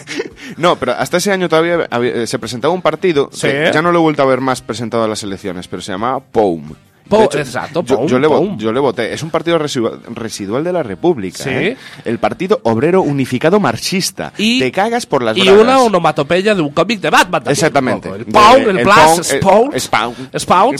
no, 0.56 0.76
pero 0.76 0.92
hasta 0.92 1.16
ese 1.16 1.32
año 1.32 1.48
todavía 1.48 1.86
había- 1.90 2.12
eh, 2.22 2.26
se 2.26 2.38
presentaba 2.38 2.72
un 2.74 2.82
partido, 2.82 3.28
Sí. 3.32 3.48
que 3.48 3.70
ya 3.72 3.82
no 3.82 3.92
lo 3.92 3.98
he 3.98 4.02
vuelto 4.02 4.22
a 4.22 4.26
ver 4.26 4.40
más 4.40 4.62
presentado 4.62 5.04
a 5.04 5.08
las 5.08 5.22
elecciones, 5.22 5.68
pero 5.68 5.82
se 5.82 5.92
llamaba 5.92 6.20
POUM. 6.20 6.74
Po- 7.10 7.30
exacto, 7.38 7.84
yo, 7.84 8.18
le 8.18 8.28
yo 8.56 8.72
le 8.72 8.80
voté. 8.80 9.12
Es 9.12 9.22
un 9.22 9.30
partido 9.30 9.58
residual, 9.58 10.64
de 10.64 10.72
la 10.72 10.82
República. 10.82 11.42
Sí. 11.44 11.50
¿eh? 11.50 11.76
El 12.04 12.18
Partido 12.18 12.60
Obrero 12.64 13.02
Unificado 13.02 13.60
Marxista. 13.60 14.32
Y- 14.38 14.58
te 14.60 14.72
cagas 14.72 15.06
por 15.06 15.22
las 15.22 15.36
y 15.36 15.42
bragas. 15.42 15.60
una 15.62 15.78
onomatopeya 15.80 16.54
de 16.54 16.62
un 16.62 16.70
cómic 16.70 17.00
de 17.00 17.10
Batman. 17.10 17.42
también, 17.42 17.52
Exactamente. 17.52 18.08
El 18.08 18.24
Pound, 18.26 18.68
el, 18.68 18.78
el 18.78 18.86
Pound, 19.40 19.78
Spawn. 19.78 20.38
Spawn. 20.38 20.76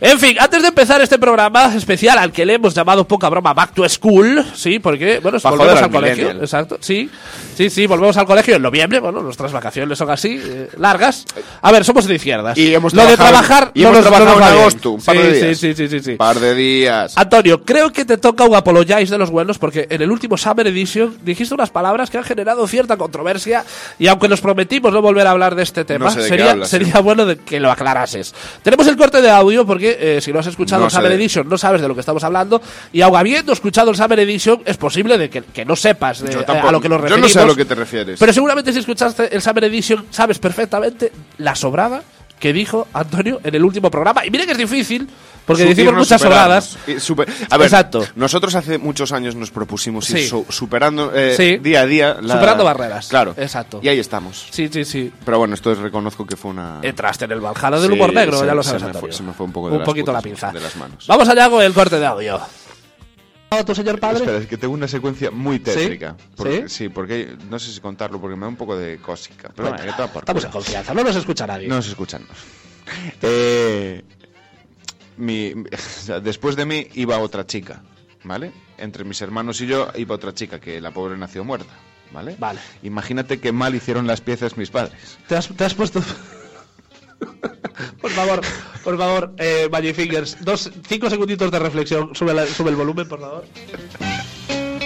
En 0.00 0.18
fin, 0.18 0.36
antes 0.38 0.62
de 0.62 0.68
empezar 0.68 1.00
este 1.00 1.18
programa 1.18 1.74
especial 1.74 2.18
al 2.18 2.32
que 2.32 2.44
le 2.44 2.54
hemos 2.54 2.74
llamado 2.74 3.06
poca 3.06 3.28
broma 3.28 3.54
Back 3.54 3.74
to 3.74 3.88
School, 3.88 4.44
sí, 4.54 4.78
porque, 4.78 5.18
bueno, 5.20 5.38
volvemos 5.42 5.82
al 5.82 5.90
colegio. 5.90 6.16
millennial. 6.24 6.44
Exacto, 6.44 6.78
sí. 6.80 7.10
Sí, 7.56 7.70
sí, 7.70 7.86
volvemos 7.86 8.16
al 8.16 8.26
colegio 8.26 8.56
en 8.56 8.62
noviembre. 8.62 9.00
Bueno, 9.00 9.22
nuestras 9.22 9.52
vacaciones 9.52 9.98
son 9.98 10.10
así, 10.10 10.40
eh, 10.42 10.68
largas. 10.78 11.24
A 11.62 11.72
ver, 11.72 11.84
somos 11.84 12.06
de 12.06 12.14
izquierdas. 12.14 12.56
Y 12.56 12.74
hemos 12.74 12.94
Lo 12.94 13.06
de 13.06 13.16
trabajar 13.16 13.70
y 13.74 13.82
no 13.82 13.88
hemos 13.90 14.00
nos, 14.00 14.06
trabajado 14.10 14.38
en 14.38 14.58
agosto, 14.58 14.96
Sí, 15.00 15.18
días. 15.18 15.69
Sí, 15.74 15.88
sí, 15.88 15.88
sí, 15.88 16.00
sí. 16.00 16.16
Par 16.16 16.38
de 16.40 16.54
días. 16.54 17.16
Antonio, 17.16 17.62
creo 17.64 17.92
que 17.92 18.04
te 18.04 18.16
toca 18.18 18.44
un 18.44 18.54
apologize 18.54 19.06
de 19.06 19.18
los 19.18 19.30
buenos 19.30 19.58
porque 19.58 19.86
en 19.90 20.02
el 20.02 20.10
último 20.10 20.36
Summer 20.36 20.66
Edition 20.66 21.16
dijiste 21.22 21.54
unas 21.54 21.70
palabras 21.70 22.10
que 22.10 22.18
han 22.18 22.24
generado 22.24 22.66
cierta 22.66 22.96
controversia 22.96 23.64
y 23.98 24.06
aunque 24.08 24.28
nos 24.28 24.40
prometimos 24.40 24.92
no 24.92 25.02
volver 25.02 25.26
a 25.26 25.30
hablar 25.32 25.54
de 25.54 25.62
este 25.62 25.84
tema, 25.84 26.06
No 26.06 26.10
sé 26.10 26.20
de 26.22 26.28
sería, 26.28 26.50
hablas, 26.52 26.68
sería 26.68 26.92
sí. 26.96 27.02
bueno 27.02 27.26
de 27.26 27.36
que 27.36 27.60
lo 27.60 27.70
aclarases. 27.70 28.34
Tenemos 28.62 28.86
el 28.86 28.96
corte 28.96 29.20
de 29.22 29.30
audio 29.30 29.66
porque 29.66 29.96
eh, 30.00 30.20
si 30.20 30.32
no 30.32 30.38
has 30.40 30.46
escuchado 30.46 30.80
No 30.80 30.86
el 30.86 30.90
Summer 30.92 31.10
de- 31.10 31.14
Edition 31.16 31.48
no 31.48 31.58
sabes 31.58 31.80
de 31.80 31.88
lo 31.88 31.94
que 31.94 32.00
estamos 32.00 32.24
hablando 32.24 32.60
y 32.92 33.00
aun 33.02 33.16
habiendo 33.16 33.52
escuchado 33.52 33.90
el 33.90 33.96
Summer 33.96 34.20
Edition 34.20 34.62
es 34.64 34.76
posible 34.76 35.18
de 35.18 35.30
que, 35.30 35.42
que 35.42 35.64
no 35.64 35.76
sepas 35.76 36.20
de- 36.20 36.32
Yo 36.32 36.40
eh, 36.40 36.44
tampoco- 36.44 36.68
a 36.68 36.72
lo 36.72 36.80
que 36.80 36.88
nos 36.88 36.98
yo 36.98 37.02
referimos. 37.04 37.30
no 37.30 37.32
sé 37.32 37.40
a 37.40 37.46
lo 37.46 37.56
que 37.56 37.64
te 37.64 37.74
refieres. 37.74 38.18
Pero 38.18 38.32
seguramente 38.32 38.72
si 38.72 38.78
escuchaste 38.78 39.34
el 39.34 39.42
Summer 39.42 39.64
Edition 39.64 40.06
sabes 40.10 40.38
perfectamente 40.38 41.12
la 41.38 41.54
sobrada 41.54 42.02
que 42.38 42.52
dijo 42.54 42.88
Antonio 42.94 43.38
en 43.44 43.54
el 43.54 43.62
último 43.64 43.90
programa. 43.90 44.24
Y 44.24 44.30
mira 44.30 44.46
que 44.46 44.52
es 44.52 44.58
difícil 44.58 45.06
porque 45.46 45.64
decimos 45.64 45.94
muchas 45.94 46.20
sobradas. 46.20 46.76
Super- 46.98 47.28
a 47.50 47.56
ver, 47.56 47.66
Exacto. 47.66 48.04
nosotros 48.14 48.54
hace 48.54 48.78
muchos 48.78 49.12
años 49.12 49.34
nos 49.34 49.50
propusimos 49.50 50.08
ir 50.10 50.18
Sí. 50.18 50.28
su- 50.28 50.46
superando 50.48 51.12
eh, 51.14 51.34
Sí. 51.36 51.56
día 51.58 51.80
a 51.82 51.86
día. 51.86 52.16
la- 52.20 52.34
Superando 52.34 52.64
barreras. 52.64 53.08
Claro. 53.08 53.34
Exacto. 53.36 53.80
Y 53.82 53.88
ahí 53.88 53.98
estamos. 53.98 54.46
Sí, 54.50 54.68
sí, 54.72 54.84
sí. 54.84 55.12
Pero 55.24 55.38
bueno, 55.38 55.54
esto 55.54 55.72
es- 55.72 55.78
reconozco 55.78 56.26
que 56.26 56.36
fue 56.36 56.50
una. 56.52 56.78
Entraste 56.82 57.24
en 57.24 57.32
el 57.32 57.40
Valhalla 57.40 57.78
del 57.80 57.90
Sí, 57.90 57.94
humor 57.94 58.12
negro, 58.14 58.38
se- 58.38 58.46
ya 58.46 58.54
lo 58.54 58.62
se 58.62 58.68
sabes, 58.68 58.82
me 58.82 58.86
Antonio. 58.88 59.08
fue- 59.08 59.16
se 59.16 59.22
me 59.22 59.32
fue 59.32 59.46
un 59.46 59.52
poco 59.52 59.70
de 59.70 59.78
las 59.78 59.84
poquito 59.86 60.12
la 60.12 60.18
putas- 60.18 60.24
pinza. 60.24 60.52
de 60.52 60.60
las 60.60 60.76
manos. 60.76 61.06
Vamos 61.06 61.28
allá 61.28 61.50
con 61.50 61.62
el 61.62 61.72
corte 61.72 61.98
de 61.98 62.06
audio. 62.06 62.40
¿Tu 63.66 63.74
señor 63.74 63.98
padre? 63.98 64.18
Espera, 64.20 64.38
es 64.38 64.46
que 64.46 64.56
tengo 64.56 64.72
una 64.74 64.86
secuencia 64.86 65.32
muy 65.32 65.58
tétrica. 65.58 66.14
Porque- 66.36 66.68
¿Sí? 66.68 66.84
¿Sí? 66.84 66.88
porque 66.88 67.36
no 67.50 67.58
sé 67.58 67.72
si 67.72 67.80
contarlo 67.80 68.20
porque 68.20 68.36
me 68.36 68.42
da 68.42 68.48
un 68.48 68.54
poco 68.56 68.76
de 68.78 68.98
cósica. 68.98 69.50
Pero 69.56 69.70
bueno, 69.70 69.84
que 69.84 69.90
te 69.92 70.00
va 70.02 70.06
por 70.08 70.22
estamos 70.22 70.44
en 70.44 70.50
confianza, 70.52 70.94
no 70.94 71.02
nos 71.02 71.16
escucha 71.16 71.46
nadie. 71.48 71.66
No 71.66 71.74
nos 71.74 71.88
escuchan. 71.88 72.22
Eh, 73.22 74.02
mi, 75.20 75.54
después 76.22 76.56
de 76.56 76.64
mí 76.66 76.88
iba 76.94 77.18
otra 77.18 77.46
chica, 77.46 77.82
¿vale? 78.24 78.52
Entre 78.78 79.04
mis 79.04 79.20
hermanos 79.22 79.60
y 79.60 79.66
yo 79.66 79.88
iba 79.96 80.14
otra 80.14 80.34
chica 80.34 80.58
que 80.60 80.80
la 80.80 80.90
pobre 80.90 81.16
nació 81.16 81.44
muerta, 81.44 81.72
¿vale? 82.12 82.36
Vale. 82.38 82.60
Imagínate 82.82 83.38
qué 83.40 83.52
mal 83.52 83.74
hicieron 83.74 84.06
las 84.06 84.20
piezas 84.20 84.56
mis 84.56 84.70
padres. 84.70 85.18
¿Te 85.28 85.36
has, 85.36 85.48
te 85.48 85.64
has 85.64 85.74
puesto... 85.74 86.02
por 88.00 88.10
favor, 88.10 88.40
por 88.82 88.96
favor, 88.98 89.34
eh, 89.38 89.68
Magic 89.70 89.94
Fingers, 89.94 90.36
dos, 90.44 90.70
cinco 90.88 91.10
segunditos 91.10 91.50
de 91.50 91.58
reflexión. 91.58 92.14
Sube, 92.14 92.32
la- 92.34 92.46
sube 92.46 92.70
el 92.70 92.76
volumen, 92.76 93.06
por 93.08 93.20
favor. 93.20 93.44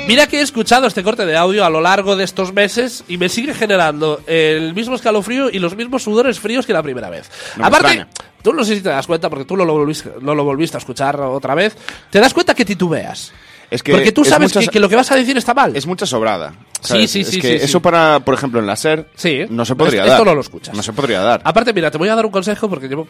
Mira 0.06 0.26
que 0.26 0.38
he 0.38 0.42
escuchado 0.42 0.86
este 0.86 1.02
corte 1.02 1.24
de 1.24 1.34
audio 1.34 1.64
a 1.64 1.70
lo 1.70 1.80
largo 1.80 2.14
de 2.14 2.24
estos 2.24 2.52
meses 2.52 3.04
y 3.08 3.16
me 3.16 3.30
sigue 3.30 3.54
generando 3.54 4.20
el 4.26 4.74
mismo 4.74 4.96
escalofrío 4.96 5.48
y 5.48 5.58
los 5.58 5.74
mismos 5.76 6.02
sudores 6.02 6.38
fríos 6.38 6.66
que 6.66 6.74
la 6.74 6.82
primera 6.82 7.08
vez. 7.08 7.30
No 7.56 7.64
Aparte, 7.64 8.06
tú 8.42 8.52
no 8.52 8.64
sé 8.64 8.76
si 8.76 8.82
te 8.82 8.90
das 8.90 9.06
cuenta, 9.06 9.30
porque 9.30 9.46
tú 9.46 9.56
no 9.56 9.64
lo, 9.64 9.72
volviste, 9.72 10.12
no 10.20 10.34
lo 10.34 10.44
volviste 10.44 10.76
a 10.76 10.80
escuchar 10.80 11.18
otra 11.18 11.54
vez, 11.54 11.74
te 12.10 12.20
das 12.20 12.34
cuenta 12.34 12.54
que 12.54 12.66
titubeas. 12.66 13.32
Es 13.70 13.82
que 13.82 13.92
porque 13.92 14.12
tú 14.12 14.22
es 14.22 14.28
sabes 14.28 14.52
que, 14.52 14.66
que 14.68 14.80
lo 14.80 14.88
que 14.88 14.96
vas 14.96 15.10
a 15.10 15.16
decir 15.16 15.36
está 15.36 15.54
mal. 15.54 15.74
Es 15.76 15.86
mucha 15.86 16.06
sobrada. 16.06 16.54
Sí, 16.80 17.08
sí, 17.08 17.20
Es 17.22 17.28
sí, 17.28 17.40
que 17.40 17.52
sí, 17.52 17.58
sí. 17.60 17.64
Eso 17.64 17.80
para, 17.80 18.20
por 18.20 18.34
ejemplo, 18.34 18.60
en 18.60 18.66
la 18.66 18.76
SER 18.76 19.08
Sí, 19.14 19.40
no 19.48 19.64
se 19.64 19.74
pero 19.74 19.86
podría 19.86 20.02
esto- 20.02 20.10
dar. 20.10 20.18
esto 20.20 20.24
no 20.30 20.34
lo 20.34 20.40
escuchas. 20.40 20.74
No 20.76 20.82
se 20.82 20.92
podría 20.92 21.20
dar. 21.20 21.40
Aparte, 21.44 21.72
mira, 21.72 21.90
te 21.90 21.98
voy 21.98 22.08
a 22.08 22.14
dar 22.14 22.26
un 22.26 22.32
consejo 22.32 22.68
porque 22.68 22.88
llevo 22.88 23.06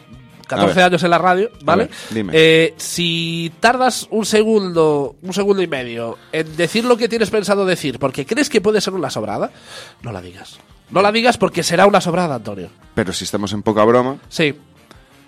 14 0.47 0.75
ver. 0.75 0.83
años 0.85 1.03
en 1.03 1.09
la 1.09 1.17
radio, 1.17 1.49
¿vale? 1.63 1.85
ver, 1.85 1.93
dime. 2.11 2.33
Eh, 2.35 2.73
si 2.77 3.51
tardas 3.59 4.07
un 4.11 4.25
segundo, 4.25 5.15
un 5.21 5.33
segundo 5.33 5.61
y 5.61 5.67
medio 5.67 6.17
en 6.31 6.55
decir 6.55 6.85
lo 6.85 6.95
que 6.97 7.09
tienes 7.09 7.29
pensado 7.31 7.65
decir 7.65 7.97
porque 7.99 8.25
crees 8.25 8.49
que 8.49 8.61
puede 8.61 8.79
ser 8.79 8.93
una 8.93 9.09
sobrada, 9.09 9.51
no 10.03 10.11
la 10.11 10.21
digas. 10.21 10.57
No 10.91 11.01
la 11.01 11.11
digas 11.11 11.37
porque 11.39 11.63
será 11.63 11.87
una 11.87 11.99
sobrada, 11.99 12.35
Antonio. 12.35 12.69
Pero 12.93 13.11
si 13.11 13.23
estamos 13.23 13.51
en 13.53 13.63
poca 13.63 13.83
broma, 13.83 14.17
Sí, 14.29 14.53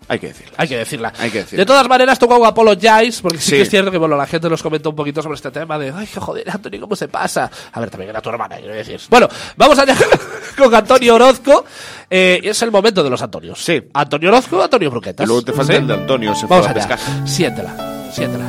hay 0.07 0.19
que 0.19 0.27
decirlo. 0.27 0.53
hay 0.57 0.67
que 0.67 0.77
decirla. 0.77 1.13
Hay 1.19 1.29
que 1.31 1.39
decirla. 1.39 1.61
De 1.61 1.65
todas 1.65 1.87
maneras, 1.89 2.17
toco 2.19 2.45
apologize, 2.45 3.21
porque 3.21 3.37
sí, 3.39 3.49
Sí. 3.51 3.55
que 3.57 3.61
es 3.63 3.69
cierto 3.69 3.91
que 3.91 3.97
bueno, 3.97 4.15
la 4.15 4.25
gente 4.27 4.49
nos 4.49 4.63
comentó 4.63 4.89
un 4.91 4.95
poquito 4.95 5.21
sobre 5.21 5.35
este 5.35 5.51
tema 5.51 5.77
de, 5.77 5.93
ay, 5.95 6.07
que 6.07 6.19
joder, 6.19 6.49
Antonio, 6.49 6.79
¿cómo 6.81 6.95
se 6.95 7.07
pasa? 7.07 7.49
A 7.71 7.79
ver, 7.79 7.89
también 7.89 8.09
era 8.09 8.21
tu 8.21 8.29
hermana, 8.29 8.57
quiero 8.57 8.73
decir. 8.73 8.99
Bueno, 9.09 9.27
vamos 9.55 9.77
allá 9.79 9.95
con 10.57 10.73
Antonio 10.73 11.15
Orozco. 11.15 11.65
Eh, 12.09 12.39
es 12.43 12.61
el 12.61 12.71
momento 12.71 13.03
de 13.03 13.09
los 13.09 13.21
Antonios. 13.21 13.63
Sí. 13.63 13.81
Antonio 13.93 14.29
Orozco, 14.29 14.61
Antonio 14.63 14.89
Bruquetas. 14.89 15.25
Y 15.25 15.27
luego 15.27 15.41
te 15.43 15.53
falta 15.53 15.73
¿Sí? 15.73 15.79
el 15.79 15.87
de 15.87 15.93
Antonio, 15.93 16.33
se 16.35 16.45
Vamos 16.47 16.65
fue 16.65 16.73
a 16.73 16.83
allá. 16.83 16.95
pescar. 16.97 17.27
Siéntela, 17.27 17.75
siéntela. 18.13 18.45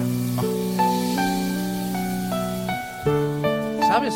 ¿Sabes? 3.89 4.15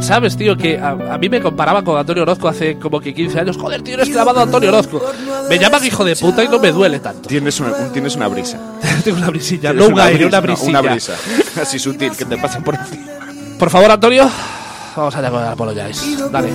¿Sabes, 0.00 0.36
tío? 0.36 0.56
Que 0.56 0.78
a, 0.78 0.90
a 0.90 1.18
mí 1.18 1.28
me 1.28 1.40
comparaban 1.40 1.84
con 1.84 1.98
Antonio 1.98 2.22
Orozco 2.22 2.48
hace 2.48 2.78
como 2.78 3.00
que 3.00 3.12
15 3.12 3.40
años. 3.40 3.56
Joder, 3.58 3.82
tío, 3.82 3.94
eres 3.94 4.08
clavado 4.08 4.40
a 4.40 4.42
Antonio 4.44 4.68
Orozco. 4.70 5.02
Me 5.48 5.58
llaman 5.58 5.84
hijo 5.84 6.04
de 6.04 6.16
puta 6.16 6.42
y 6.44 6.48
no 6.48 6.58
me 6.58 6.72
duele 6.72 7.00
tanto. 7.00 7.28
Tienes 7.28 7.58
una, 7.60 7.72
un- 7.72 7.92
tienes 7.92 8.16
una 8.16 8.28
brisa. 8.28 8.58
Tengo 9.04 9.18
una 9.18 9.28
brisilla, 9.30 9.72
no 9.72 9.88
un 9.88 10.00
aire, 10.00 10.24
una 10.26 10.38
no, 10.40 10.46
brisilla. 10.46 10.80
una 10.80 10.80
brisa. 10.92 11.14
Así 11.60 11.78
sutil, 11.78 12.12
que 12.16 12.24
te 12.24 12.36
pasa 12.38 12.60
por 12.60 12.74
encima. 12.76 13.04
Por 13.58 13.70
favor, 13.70 13.90
Antonio, 13.90 14.30
vamos 14.96 15.14
allá 15.16 15.30
con 15.30 15.42
el 15.42 15.48
Apologize. 15.48 16.16
Dale. 16.30 16.52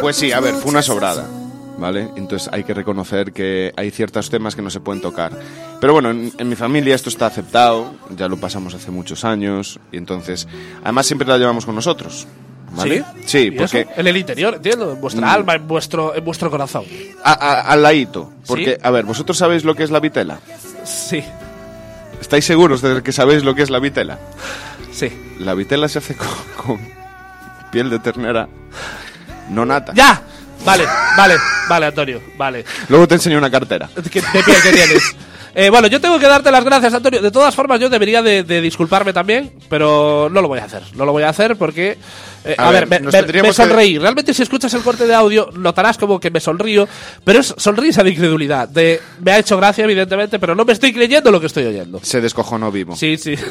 Pues 0.00 0.16
sí, 0.16 0.32
a 0.32 0.40
ver, 0.40 0.54
fue 0.54 0.70
una 0.70 0.82
sobrada. 0.82 1.26
¿Vale? 1.78 2.10
Entonces 2.16 2.50
hay 2.52 2.62
que 2.64 2.74
reconocer 2.74 3.32
que 3.32 3.72
hay 3.74 3.90
ciertos 3.90 4.28
temas 4.28 4.54
que 4.54 4.60
no 4.60 4.68
se 4.68 4.80
pueden 4.80 5.00
tocar. 5.00 5.32
Pero 5.80 5.94
bueno, 5.94 6.10
en, 6.10 6.30
en 6.36 6.48
mi 6.48 6.54
familia 6.54 6.94
esto 6.94 7.08
está 7.08 7.24
aceptado, 7.24 7.94
ya 8.14 8.28
lo 8.28 8.36
pasamos 8.36 8.74
hace 8.74 8.90
muchos 8.90 9.24
años, 9.24 9.80
y 9.90 9.96
entonces, 9.96 10.46
además 10.84 11.06
siempre 11.06 11.26
la 11.26 11.38
llevamos 11.38 11.64
con 11.64 11.74
nosotros. 11.74 12.26
¿Vale? 12.72 13.04
Sí, 13.26 13.38
¿Y 13.38 13.50
porque 13.52 13.80
eso? 13.80 13.90
En 13.96 14.06
el 14.06 14.16
interior, 14.16 14.54
entiendo. 14.54 14.92
En 14.92 15.00
vuestra 15.00 15.26
Mm. 15.26 15.30
alma, 15.30 15.54
en 15.54 15.66
vuestro, 15.68 16.14
en 16.14 16.24
vuestro 16.24 16.50
corazón. 16.50 16.84
a- 17.24 17.32
a- 17.32 17.60
al 17.72 17.82
ladito. 17.82 18.32
Porque, 18.46 18.74
¿Sí? 18.74 18.80
a 18.82 18.90
ver, 18.90 19.04
¿vosotros 19.04 19.36
sabéis 19.36 19.64
lo 19.64 19.74
que 19.74 19.82
es 19.82 19.90
la 19.90 20.00
vitela? 20.00 20.38
Sí, 20.84 21.22
¿Estáis 22.20 22.44
seguros 22.44 22.82
de 22.82 23.02
que 23.02 23.12
sabéis 23.12 23.42
lo 23.44 23.54
que 23.54 23.62
es 23.62 23.70
la 23.70 23.78
vitela? 23.78 24.18
sí. 24.92 25.10
La 25.38 25.54
vitela 25.54 25.88
se 25.88 25.98
hace 25.98 26.14
con, 26.14 26.28
con 26.56 26.78
piel 27.72 27.88
de 27.90 27.98
ternera 27.98 28.46
no 29.48 29.64
nata. 29.64 29.92
¡Ya! 29.94 30.20
Vale, 30.64 30.84
vale, 31.16 31.36
vale, 31.70 31.86
Antonio, 31.86 32.20
vale. 32.36 32.64
Luego 32.90 33.08
te 33.08 33.14
enseño 33.14 33.38
una 33.38 33.50
cartera. 33.50 33.88
¿Qué- 34.10 34.20
¿De 34.20 34.42
piel 34.44 34.56
que 34.62 34.72
tienes? 34.72 35.16
Eh, 35.54 35.70
bueno, 35.70 35.88
yo 35.88 36.00
tengo 36.00 36.18
que 36.18 36.26
darte 36.26 36.50
las 36.50 36.64
gracias, 36.64 36.94
Antonio. 36.94 37.20
De 37.20 37.30
todas 37.30 37.54
formas, 37.54 37.80
yo 37.80 37.88
debería 37.88 38.22
de, 38.22 38.42
de 38.44 38.60
disculparme 38.60 39.12
también, 39.12 39.52
pero 39.68 40.28
no 40.30 40.40
lo 40.40 40.48
voy 40.48 40.58
a 40.60 40.64
hacer. 40.64 40.82
No 40.94 41.04
lo 41.04 41.12
voy 41.12 41.22
a 41.24 41.28
hacer 41.28 41.56
porque... 41.56 41.98
eh, 42.44 42.54
a, 42.56 42.68
A 42.68 42.70
ver, 42.72 42.86
ver, 42.86 43.02
me, 43.02 43.10
me- 43.10 43.22
me 43.22 43.42
que- 43.42 43.52
sonreí. 43.52 43.98
Realmente, 43.98 44.32
si 44.34 44.42
escuchas 44.42 44.72
el 44.74 44.82
corte 44.82 45.06
de 45.06 45.14
audio, 45.14 45.50
notarás 45.54 45.98
como 45.98 46.20
que 46.20 46.30
me 46.30 46.40
sonrío, 46.40 46.88
pero 47.24 47.40
es 47.40 47.54
sonrisa 47.56 48.02
de 48.04 48.10
incredulidad. 48.10 48.68
De, 48.68 49.00
me 49.20 49.32
ha 49.32 49.38
hecho 49.38 49.56
gracia, 49.56 49.84
evidentemente, 49.84 50.38
pero 50.38 50.54
no 50.54 50.64
me 50.64 50.72
estoy 50.72 50.92
creyendo 50.92 51.30
lo 51.30 51.40
que 51.40 51.46
estoy 51.46 51.64
oyendo. 51.66 52.00
Se 52.02 52.20
descojonó 52.20 52.70
vivo. 52.70 52.94
Sí, 52.96 53.16
sí. 53.16 53.34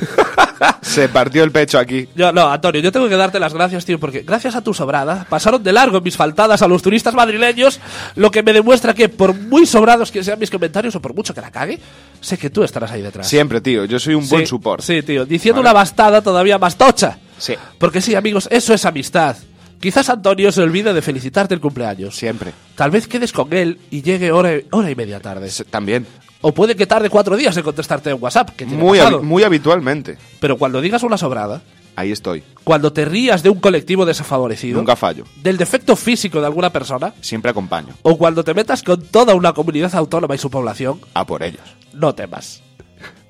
Se 0.82 1.08
partió 1.10 1.44
el 1.44 1.52
pecho 1.52 1.78
aquí. 1.80 2.08
Yo, 2.16 2.32
no, 2.32 2.50
Antonio, 2.50 2.82
yo 2.82 2.92
tengo 2.92 3.08
que 3.08 3.16
darte 3.16 3.40
las 3.40 3.54
gracias, 3.54 3.86
tío, 3.86 4.00
porque 4.00 4.22
gracias 4.24 4.56
a 4.56 4.62
tu 4.62 4.74
sobrada 4.74 5.26
pasaron 5.30 5.62
de 5.64 5.72
largo 5.72 6.02
mis 6.02 6.18
faltadas 6.18 6.62
a 6.62 6.68
los 6.68 6.82
turistas 6.82 7.14
madrileños, 7.14 7.80
lo 8.16 8.32
que 8.32 8.44
me 8.44 8.52
demuestra 8.54 8.94
que 8.94 9.08
por 9.10 9.34
muy 9.34 9.66
sobrados 9.66 10.12
que 10.12 10.24
sean 10.24 10.40
mis 10.40 10.50
comentarios 10.50 10.96
o 10.96 11.02
por 11.02 11.14
mucho 11.14 11.34
que 11.34 11.42
la 11.42 11.52
cague, 11.52 11.80
sé 12.22 12.38
que 12.38 12.50
tú 12.50 12.64
estarás 12.64 12.92
ahí 12.92 13.02
detrás. 13.02 13.28
Siempre, 13.28 13.62
tío. 13.62 13.86
Yo 13.86 14.00
soy 14.00 14.16
un 14.16 14.24
Sí, 14.24 14.30
buen 14.32 14.48
support. 14.48 14.84
Sí, 14.84 15.02
tío, 15.02 15.26
diciendo 15.26 15.62
Vale. 15.62 15.70
una 15.72 15.80
bastada 15.80 16.22
todavía 16.22 16.58
más 16.58 16.76
tocha. 16.76 17.18
Sí. 17.38 17.54
Porque 17.78 18.02
sí, 18.02 18.16
amigos, 18.16 18.48
eso 18.52 18.74
es 18.74 18.86
amistad. 18.86 19.38
Quizás 19.80 20.10
Antonio 20.10 20.52
se 20.52 20.62
olvide 20.62 20.94
de 20.94 21.02
felicitarte 21.02 21.54
el 21.54 21.62
cumpleaños. 21.62 22.16
Siempre. 22.16 22.52
Tal 22.76 22.92
vez 22.92 23.08
quedes 23.08 23.32
con 23.32 23.54
él 23.54 23.80
y 23.90 24.02
llegue 24.02 24.32
hora, 24.32 24.52
hora 24.72 24.92
y 24.92 24.96
media 24.96 25.22
tarde. 25.22 25.50
También. 25.70 26.06
O 26.42 26.54
puede 26.54 26.76
que 26.76 26.86
tarde 26.86 27.10
cuatro 27.10 27.36
días 27.38 27.56
en 27.58 27.64
contestarte 27.64 28.10
en 28.10 28.18
WhatsApp, 28.20 28.50
que 28.52 28.66
Muy, 28.66 29.00
muy 29.22 29.44
habitualmente. 29.44 30.18
Pero 30.40 30.58
cuando 30.58 30.82
digas 30.82 31.04
una 31.04 31.18
sobrada, 31.18 31.62
Ahí 32.00 32.12
estoy. 32.12 32.44
cuando 32.64 32.94
te 32.94 33.04
rías 33.04 33.44
de 33.44 33.50
un 33.50 33.60
colectivo 33.60 34.06
desfavorecido, 34.06 34.78
Nunca 34.78 34.96
fallo. 34.96 35.26
del 35.44 35.58
defecto 35.58 35.96
físico 35.96 36.40
de 36.40 36.46
alguna 36.46 36.70
persona, 36.72 37.14
Siempre 37.22 37.52
acompaño. 37.52 37.94
o 38.04 38.18
cuando 38.18 38.44
te 38.44 38.54
metas 38.54 38.84
con 38.84 39.02
toda 39.02 39.36
una 39.36 39.54
comunidad 39.54 39.94
autónoma 39.96 40.36
y 40.36 40.38
su 40.38 40.50
población, 40.50 41.02
A 41.14 41.26
por 41.26 41.44
ellos. 41.44 41.62
no 41.94 42.16
temas. 42.16 42.62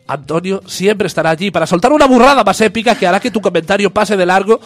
Antonio 0.08 0.62
siempre 0.66 1.08
estará 1.08 1.30
allí 1.30 1.52
para 1.52 1.68
soltar 1.68 1.94
una 1.94 2.06
burrada 2.08 2.44
más 2.44 2.60
épica 2.62 2.96
que 2.96 3.06
hará 3.08 3.20
que 3.20 3.32
tu 3.32 3.42
comentario 3.42 3.92
pase 3.94 4.18
de 4.18 4.26
largo, 4.26 4.60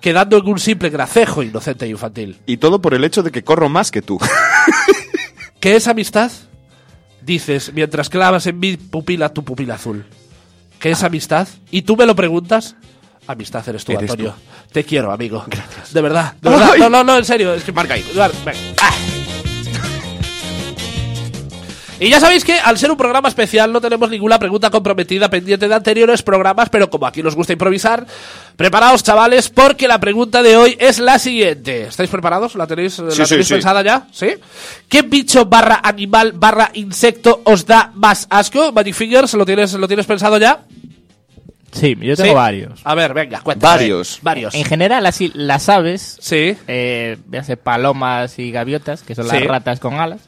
quedando 0.00 0.36
en 0.36 0.46
un 0.48 0.58
simple 0.58 0.90
gracejo 0.90 1.42
inocente 1.42 1.84
e 1.84 1.88
infantil. 1.88 2.38
Y 2.46 2.56
todo 2.58 2.80
por 2.82 2.94
el 2.94 3.04
hecho 3.04 3.22
de 3.22 3.30
que 3.30 3.44
corro 3.44 3.68
más 3.68 3.90
que 3.90 4.02
tú. 4.02 4.18
¿Qué 5.60 5.76
es 5.76 5.88
amistad? 5.88 6.30
Dices 7.22 7.72
mientras 7.74 8.08
clavas 8.08 8.46
en 8.46 8.58
mi 8.58 8.76
pupila 8.76 9.28
tu 9.32 9.44
pupila 9.44 9.74
azul. 9.74 10.04
¿Qué 10.78 10.90
es 10.90 11.02
amistad? 11.02 11.48
¿Y 11.70 11.82
tú 11.82 11.96
me 11.96 12.06
lo 12.06 12.14
preguntas? 12.14 12.76
Amistad 13.28 13.68
eres 13.68 13.84
tú, 13.84 13.92
Eres 13.92 14.10
Antonio. 14.10 14.34
Te 14.72 14.82
quiero, 14.84 15.12
amigo. 15.12 15.44
Gracias. 15.46 15.92
De 15.92 16.00
verdad, 16.00 16.34
de 16.40 16.50
verdad. 16.50 16.70
Ay. 16.74 16.80
No, 16.80 16.88
no, 16.90 17.04
no, 17.04 17.16
en 17.18 17.24
serio. 17.24 17.54
Es 17.54 17.62
que 17.62 17.72
Marca 17.72 17.94
ahí. 17.94 18.04
Ah. 18.18 18.90
Y 22.00 22.10
ya 22.10 22.20
sabéis 22.20 22.44
que 22.44 22.52
al 22.54 22.78
ser 22.78 22.92
un 22.92 22.96
programa 22.96 23.28
especial 23.28 23.72
no 23.72 23.80
tenemos 23.80 24.08
ninguna 24.08 24.38
pregunta 24.38 24.70
comprometida 24.70 25.28
pendiente 25.28 25.66
de 25.66 25.74
anteriores 25.74 26.22
programas, 26.22 26.68
pero 26.68 26.88
como 26.88 27.06
aquí 27.08 27.24
nos 27.24 27.34
gusta 27.34 27.52
improvisar, 27.54 28.06
preparaos 28.56 29.02
chavales 29.02 29.48
porque 29.50 29.88
la 29.88 29.98
pregunta 29.98 30.40
de 30.44 30.56
hoy 30.56 30.76
es 30.78 31.00
la 31.00 31.18
siguiente. 31.18 31.88
¿Estáis 31.88 32.08
preparados? 32.08 32.54
¿La 32.54 32.68
tenéis, 32.68 33.00
la 33.00 33.10
Sí, 33.10 33.22
sí, 33.24 33.28
tenéis 33.30 33.48
sí. 33.48 33.54
pensada 33.54 33.82
ya? 33.82 34.06
¿Sí? 34.12 34.28
¿Qué 34.88 35.02
bicho 35.02 35.46
barra 35.46 35.80
animal 35.82 36.32
barra 36.36 36.70
insecto 36.74 37.40
os 37.44 37.66
da 37.66 37.90
más 37.96 38.28
asco? 38.30 38.70
Magic 38.70 38.94
Fingers, 38.94 39.34
¿lo 39.34 39.44
tienes, 39.44 39.72
¿lo 39.72 39.88
tienes 39.88 40.06
pensado 40.06 40.38
ya? 40.38 40.60
Sí, 41.72 41.96
yo 42.00 42.16
tengo 42.16 42.30
Sí. 42.30 42.34
varios. 42.34 42.80
A 42.84 42.94
ver, 42.94 43.12
venga, 43.14 43.40
cuéntame. 43.40 43.72
Varios. 43.74 44.18
Varios. 44.22 44.54
En 44.54 44.64
general, 44.64 45.04
así, 45.06 45.30
las 45.34 45.68
aves, 45.68 46.16
Sí. 46.20 46.56
eh, 46.66 47.18
véase 47.26 47.56
palomas 47.56 48.38
y 48.38 48.50
gaviotas, 48.50 49.02
que 49.02 49.14
son 49.14 49.26
Sí. 49.28 49.36
las 49.36 49.44
ratas 49.44 49.78
con 49.80 49.94
alas. 49.94 50.20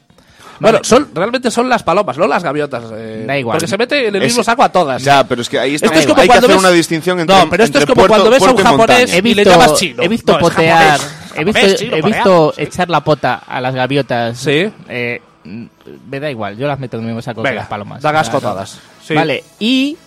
Bueno, 0.59 0.77
Vale. 0.77 0.87
son, 0.87 1.09
realmente 1.15 1.49
son 1.49 1.67
las 1.69 1.81
palomas, 1.81 2.19
no 2.19 2.27
las 2.27 2.43
gaviotas. 2.43 2.83
eh, 2.93 3.23
Da 3.25 3.35
igual. 3.35 3.55
Porque 3.55 3.67
se 3.67 3.77
mete 3.79 4.07
en 4.07 4.15
el 4.15 4.21
Es- 4.21 4.27
mismo 4.29 4.43
saco 4.43 4.61
a 4.61 4.69
todas. 4.71 5.03
Ya, 5.03 5.23
pero 5.27 5.41
es 5.41 5.49
que 5.49 5.57
ahí 5.57 5.73
está. 5.73 5.87
Esto 5.87 5.99
es 5.99 6.05
como 6.05 6.21
hay 6.21 6.27
que 6.27 6.33
cuando 6.33 6.45
hacer 6.45 6.55
ves- 6.57 6.63
una 6.65 6.71
distinción 6.75 7.19
entre 7.19 7.35
No, 7.35 7.49
pero 7.49 7.63
esto 7.63 7.79
es 7.79 7.85
como 7.87 7.95
puerto- 7.95 8.09
cuando 8.13 8.29
ves 8.29 8.43
a 8.43 8.51
un 8.51 8.57
japonés. 8.57 9.11
He 9.11 9.17
y 9.17 9.21
le 9.21 9.33
visto, 9.43 9.49
llamas 9.49 9.73
chino. 9.79 10.03
he 10.03 10.07
visto 10.07 10.31
No, 10.33 10.37
es 10.37 10.43
potear, 10.43 10.99
japonés. 10.99 11.11
he 11.35 11.43
visto, 11.43 11.59
Japonés, 11.61 11.79
chino, 11.79 11.95
he 11.97 12.01
visto 12.03 12.53
sí. 12.55 12.61
echar 12.61 12.89
la 12.91 13.03
pota 13.03 13.33
a 13.47 13.59
las 13.59 13.73
gaviotas. 13.73 14.37
Sí. 14.37 14.71
Eh, 14.87 15.19
mm, 15.45 15.65
me 16.11 16.19
da 16.19 16.29
igual, 16.29 16.55
yo 16.55 16.67
las 16.67 16.79
meto 16.79 16.97
en 16.97 17.01
el 17.01 17.07
mismo 17.07 17.23
saco 17.23 17.41
que 17.41 17.49
Venga, 17.49 17.61
las 17.61 17.69
palomas. 17.69 17.99
da 18.03 18.09
O 18.09 18.11
sea, 18.11 18.19
asco 18.21 18.35
no. 18.37 18.41
todas. 18.41 18.79
Sí. 19.03 19.15
Vale, 19.15 19.43
y 19.59 19.97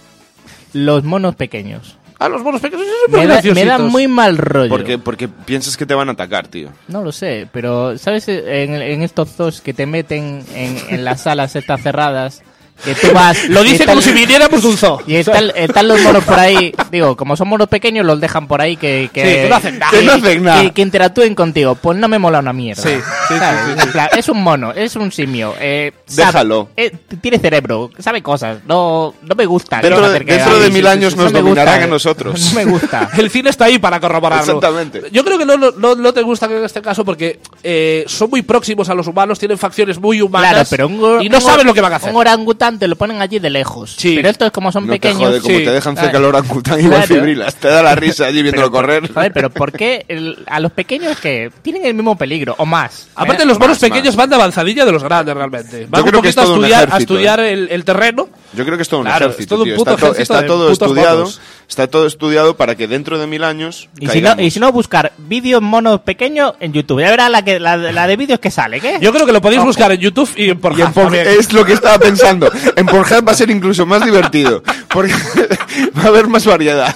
los 0.74 1.04
monos 1.04 1.34
pequeños. 1.36 1.96
Ah, 2.18 2.28
los 2.28 2.42
monos 2.42 2.60
pequeños 2.60 2.86
son 3.10 3.20
Me, 3.54 3.64
da, 3.64 3.78
me 3.78 3.88
muy 3.88 4.06
mal 4.06 4.38
rollo. 4.38 4.68
Porque, 4.68 4.98
porque 4.98 5.28
piensas 5.28 5.76
que 5.76 5.84
te 5.84 5.94
van 5.94 6.08
a 6.08 6.12
atacar, 6.12 6.46
tío. 6.46 6.70
No 6.88 7.02
lo 7.02 7.10
sé, 7.12 7.48
pero 7.52 7.98
¿sabes 7.98 8.28
en, 8.28 8.74
en 8.74 9.02
estos 9.02 9.30
zoos 9.30 9.60
que 9.60 9.74
te 9.74 9.86
meten 9.86 10.44
en, 10.54 10.76
en 10.90 11.04
las 11.04 11.22
salas 11.24 11.56
estas 11.56 11.82
cerradas? 11.82 12.42
Que 12.84 12.94
tú 12.94 13.08
vas... 13.14 13.48
Lo 13.48 13.62
dice 13.62 13.86
como 13.86 14.00
si 14.02 14.12
viniéramos 14.12 14.62
de 14.62 14.68
un 14.68 14.76
zoo. 14.76 15.00
Y 15.06 15.16
están, 15.16 15.50
están 15.54 15.88
los 15.88 16.00
monos 16.02 16.24
por 16.24 16.38
ahí, 16.38 16.72
digo, 16.90 17.16
como 17.16 17.36
son 17.36 17.48
monos 17.48 17.68
pequeños, 17.68 18.04
los 18.04 18.20
dejan 18.20 18.46
por 18.46 18.60
ahí 18.60 18.76
que, 18.76 19.08
que, 19.12 19.22
Sí, 19.24 19.28
que 19.42 19.48
no 19.48 19.56
hacen 19.56 19.78
nada. 19.78 19.90
que- 19.90 19.98
Que 19.98 20.04
no 20.04 20.12
hacen 20.12 20.42
nada. 20.44 20.62
que- 20.62 20.70
que 20.72 20.82
interactúen 20.82 21.34
contigo. 21.34 21.74
Pues 21.76 21.96
no 21.98 22.08
me 22.08 22.18
mola 22.18 22.40
una 22.40 22.52
mierda. 22.52 22.82
Sí, 22.82 22.90
sí, 23.28 23.34
¿Sabes? 23.38 23.60
sí, 23.82 23.88
plan, 23.88 24.08
Es 24.16 24.28
un 24.28 24.42
mono, 24.42 24.72
es 24.72 24.94
un 24.96 25.10
simio. 25.12 25.54
Eh, 25.60 25.92
sabe- 26.06 26.26
Déjalo. 26.26 26.68
eh, 26.76 26.92
tiene 27.20 27.38
cerebro, 27.38 27.90
sabe 27.98 28.22
cosas. 28.22 28.58
No, 28.66 29.14
no 29.22 29.34
me 29.34 29.46
gusta. 29.46 29.80
Dentro 29.80 30.10
de- 30.10 30.20
dentro 30.20 30.58
mil 30.70 30.86
años 30.86 31.12
sí, 31.14 31.18
nos 31.18 31.32
dominarán 31.32 31.74
gusta. 31.74 31.84
a 31.84 31.88
nosotros. 31.88 32.40
No 32.40 32.54
me 32.54 32.64
gusta. 32.66 33.10
El 33.16 33.30
cine 33.30 33.50
está 33.50 33.66
ahí 33.66 33.78
para 33.78 34.00
corroborarlo. 34.00 34.44
Exactamente. 34.44 35.02
Yo 35.10 35.24
creo 35.24 35.38
que 35.38 35.46
no, 35.46 35.56
no, 35.56 35.94
no 35.94 36.12
te 36.12 36.22
gusta 36.22 36.46
en 36.46 36.64
este 36.64 36.82
caso 36.82 37.04
porque 37.04 37.40
eh, 37.62 38.04
son 38.06 38.30
muy 38.30 38.42
próximos 38.42 38.88
a 38.88 38.94
los 38.94 39.06
humanos, 39.06 39.38
tienen 39.38 39.56
facciones 39.58 39.98
muy 39.98 40.20
humanas 40.20 40.50
Claro, 40.50 40.66
pero 40.70 40.86
un, 40.88 41.22
y 41.22 41.28
no 41.28 41.38
un 41.38 41.42
saben 41.42 41.66
lo 41.66 41.72
que 41.74 41.80
van 41.80 41.92
a 41.92 41.96
hacer. 41.96 42.10
Un 42.10 42.16
orangután 42.16 42.73
te 42.78 42.88
lo 42.88 42.96
ponen 42.96 43.20
allí 43.22 43.38
de 43.38 43.50
lejos. 43.50 43.94
Sí. 43.96 44.14
Pero 44.16 44.28
estos 44.28 44.50
como 44.52 44.70
son 44.72 44.86
No 44.86 44.92
te 44.92 44.98
pequeños... 45.00 45.18
jode, 45.28 45.40
como 45.40 45.58
sí. 45.58 45.64
te 45.64 45.70
dejan 45.72 45.96
cerca 45.96 46.18
el 46.18 46.24
orangután 46.24 46.78
igual 46.80 47.04
Claro. 47.04 47.14
fibrilas. 47.22 47.54
Te 47.56 47.68
da 47.68 47.82
la 47.82 47.94
risa 47.94 48.26
allí 48.26 48.42
viéndolo 48.42 48.70
correr. 48.70 49.12
Joder, 49.12 49.32
pero 49.32 49.50
¿por 49.50 49.72
qué 49.72 50.04
el- 50.08 50.38
a 50.46 50.60
los 50.60 50.72
pequeños 50.72 51.18
que 51.18 51.50
tienen 51.62 51.84
el 51.86 51.94
mismo 51.94 52.16
peligro 52.16 52.54
o 52.58 52.66
más? 52.66 53.08
Aparte, 53.14 53.42
¿eh? 53.42 53.46
los 53.46 53.58
monos 53.58 53.78
pequeños 53.78 54.08
más. 54.08 54.16
van 54.16 54.30
de 54.30 54.36
avanzadilla 54.36 54.84
de 54.84 54.92
los 54.92 55.02
grandes, 55.02 55.34
realmente. 55.34 55.86
Van 55.88 56.02
un 56.02 56.08
creo 56.08 56.22
que 56.22 56.28
es 56.28 56.34
poquito 56.34 56.52
a 56.52 56.54
estudiar, 56.54 56.88
a 56.92 56.98
estudiar 56.98 57.40
¿eh? 57.40 57.52
el, 57.52 57.68
el 57.70 57.84
terreno. 57.84 58.28
Yo 58.56 58.64
creo 58.64 58.76
que 58.76 58.82
es 58.82 58.88
todo 58.88 59.00
un 59.00 59.06
Claro, 59.06 59.26
es 59.26 59.32
ejército, 59.32 59.54
todo 59.56 59.62
un 59.64 59.68
tío. 59.68 59.76
puto 59.76 59.90
Está, 59.90 60.00
to- 60.00 60.12
ejército 60.12 60.22
está 60.34 60.42
de 60.42 60.48
todo 60.48 60.68
putos 60.70 60.88
estudiado. 60.88 61.18
monos. 61.18 61.40
Está 61.68 61.86
todo 61.86 62.06
estudiado 62.06 62.56
para 62.56 62.74
que 62.76 62.86
dentro 62.86 63.18
de 63.18 63.26
mil 63.26 63.42
años. 63.44 63.88
Y 63.98 64.06
si, 64.08 64.20
no, 64.20 64.40
y 64.40 64.50
si 64.50 64.60
no, 64.60 64.70
buscar 64.70 65.12
vídeos 65.18 65.62
monos 65.62 66.00
pequeños 66.02 66.52
en 66.60 66.72
YouTube. 66.72 67.00
Ya 67.00 67.10
verás 67.10 67.30
la, 67.30 67.42
que, 67.44 67.58
la, 67.58 67.76
la 67.76 68.06
de 68.06 68.16
vídeos 68.16 68.38
que 68.38 68.50
sale, 68.50 68.80
¿qué? 68.80 68.98
Yo 69.00 69.12
creo 69.12 69.24
que 69.26 69.32
lo 69.32 69.40
podéis 69.40 69.62
buscar 69.62 69.90
en 69.92 69.98
YouTube 70.00 70.30
y 70.36 70.50
en 70.50 70.60
Pornhub. 70.60 71.14
Y 71.14 71.18
en 71.18 71.26
es 71.26 71.52
lo 71.52 71.64
que 71.64 71.72
estaba 71.72 71.98
pensando. 71.98 72.50
En 72.76 72.86
Pornhub 72.86 73.26
va 73.26 73.32
a 73.32 73.34
ser 73.34 73.50
incluso 73.50 73.86
más 73.86 74.04
divertido. 74.04 74.62
Porque 74.88 75.12
va 75.98 76.02
a 76.04 76.06
haber 76.08 76.26
más 76.28 76.44
variedad. 76.46 76.94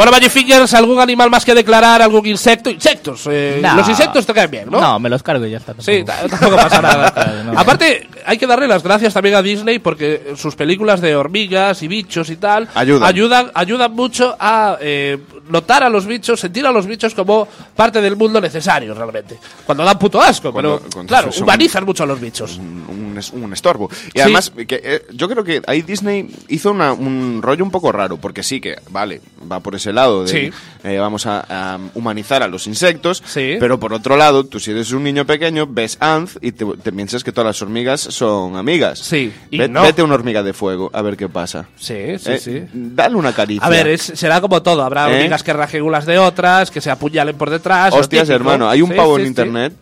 Bueno, 0.00 0.12
Magic 0.12 0.30
Fingers, 0.30 0.72
¿algún 0.72 0.98
animal 0.98 1.28
más 1.28 1.44
que 1.44 1.54
declarar? 1.54 2.00
¿Algún 2.00 2.24
insecto? 2.24 2.70
Insectos. 2.70 3.28
eh, 3.30 3.58
No. 3.62 3.76
Los 3.76 3.86
insectos 3.86 4.24
te 4.24 4.32
caen 4.32 4.50
bien, 4.50 4.70
¿no? 4.70 4.80
No, 4.80 4.98
me 4.98 5.10
los 5.10 5.22
cargo 5.22 5.44
y 5.44 5.50
ya 5.50 5.58
está. 5.58 5.74
Sí, 5.78 6.02
tampoco. 6.04 6.28
ta- 6.30 6.38
tampoco 6.38 6.56
pasa 6.56 6.80
nada. 6.80 7.42
No. 7.50 7.58
Aparte, 7.58 8.08
hay 8.24 8.38
que 8.38 8.46
darle 8.46 8.66
las 8.66 8.82
gracias 8.82 9.12
también 9.12 9.34
a 9.34 9.42
Disney 9.42 9.78
porque 9.78 10.32
sus 10.36 10.54
películas 10.56 11.02
de 11.02 11.14
hormigas 11.16 11.82
y 11.82 11.88
bichos 11.88 12.30
y 12.30 12.36
tal 12.36 12.66
Ayudan. 12.74 13.06
ayudan, 13.06 13.50
ayudan 13.52 13.92
mucho 13.94 14.34
a 14.40 14.78
eh, 14.80 15.18
notar 15.50 15.82
a 15.82 15.90
los 15.90 16.06
bichos, 16.06 16.40
sentir 16.40 16.64
a 16.66 16.70
los 16.72 16.86
bichos 16.86 17.14
como 17.14 17.46
parte 17.76 18.00
del 18.00 18.16
mundo 18.16 18.40
necesario 18.40 18.94
realmente. 18.94 19.38
Cuando 19.66 19.84
dan 19.84 19.98
puto 19.98 20.18
asco, 20.22 20.50
Cuando- 20.50 20.78
pero 20.78 20.90
cuando 20.92 21.08
claro, 21.10 21.30
humanizan 21.38 21.84
mucho 21.84 22.04
a 22.04 22.06
los 22.06 22.18
bichos. 22.18 22.56
un, 22.56 22.86
un 22.88 23.10
un 23.42 23.52
estorbo. 23.52 23.90
Y 24.08 24.12
Sí. 24.12 24.20
además, 24.20 24.50
que, 24.66 24.80
eh, 24.82 25.06
yo 25.12 25.28
creo 25.28 25.44
que 25.44 25.60
ahí 25.66 25.82
Disney 25.82 26.30
hizo 26.48 26.70
una- 26.70 26.94
un 26.94 27.40
rollo 27.42 27.62
un 27.64 27.70
poco 27.70 27.92
raro, 27.92 28.16
porque 28.16 28.42
sí 28.42 28.62
que, 28.62 28.76
vale, 28.88 29.20
va 29.50 29.60
por 29.60 29.74
ese 29.74 29.89
lado 29.92 30.24
de 30.24 30.28
Sí. 30.28 30.50
eh, 30.84 30.98
vamos 30.98 31.26
a, 31.26 31.44
a 31.48 31.78
humanizar 31.94 32.42
a 32.42 32.48
los 32.48 32.66
insectos, 32.66 33.22
Sí. 33.26 33.56
pero 33.60 33.78
por 33.80 33.92
otro 33.92 34.16
lado, 34.16 34.44
tú 34.44 34.60
si 34.60 34.70
eres 34.70 34.92
un 34.92 35.02
niño 35.04 35.24
pequeño, 35.26 35.66
ves 35.66 35.96
Anth 36.00 36.36
y 36.40 36.52
te, 36.52 36.64
te 36.82 36.92
piensas 36.92 37.22
que 37.24 37.32
todas 37.32 37.46
las 37.46 37.62
hormigas 37.62 38.00
son 38.00 38.56
amigas. 38.56 38.98
Sí, 38.98 39.32
y 39.50 39.58
Ve- 39.58 39.68
no. 39.68 39.82
Vete 39.82 40.00
a 40.02 40.04
una 40.04 40.14
hormiga 40.14 40.42
de 40.42 40.52
fuego, 40.52 40.90
a 40.92 41.02
ver 41.02 41.16
qué 41.16 41.28
pasa. 41.28 41.66
Sí, 41.76 42.18
sí, 42.18 42.30
Eh, 42.32 42.38
sí. 42.38 42.62
Dale 42.72 43.16
una 43.16 43.32
caricia. 43.32 43.66
A 43.66 43.70
ver, 43.70 43.86
es- 43.88 44.12
será 44.14 44.40
como 44.40 44.62
todo. 44.62 44.82
Habrá 44.82 45.10
¿Eh? 45.10 45.16
hormigas 45.16 45.42
que 45.42 45.52
rajen 45.52 45.82
unas 45.82 46.06
de 46.06 46.18
otras, 46.18 46.70
que 46.70 46.80
se 46.80 46.90
apuñalen 46.90 47.36
por 47.36 47.50
detrás. 47.50 47.92
Hostias, 47.94 48.28
hermano, 48.28 48.68
hay 48.68 48.82
un 48.82 48.90
Sí, 48.90 48.96
pavo 48.96 49.18
en 49.18 49.26
internet. 49.26 49.72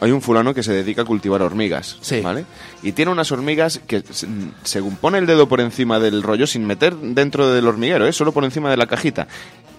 Hay 0.00 0.10
un 0.10 0.20
fulano 0.20 0.52
que 0.52 0.62
se 0.62 0.72
dedica 0.72 1.02
a 1.02 1.04
cultivar 1.06 1.40
hormigas, 1.40 1.96
Sí. 2.02 2.20
¿vale? 2.20 2.44
Y 2.82 2.92
tiene 2.92 3.10
unas 3.10 3.32
hormigas 3.32 3.80
que, 3.86 4.02
se- 4.10 4.26
según 4.62 4.96
pone 4.96 5.16
el 5.18 5.26
dedo 5.26 5.48
por 5.48 5.60
encima 5.60 5.98
del 5.98 6.22
rollo, 6.22 6.46
sin 6.46 6.66
meter 6.66 6.94
dentro 6.94 7.50
del 7.50 7.66
hormiguero, 7.66 8.06
¿eh? 8.06 8.12
solo 8.12 8.32
por 8.32 8.44
encima 8.44 8.70
de 8.70 8.76
la 8.76 8.86
cajita, 8.86 9.26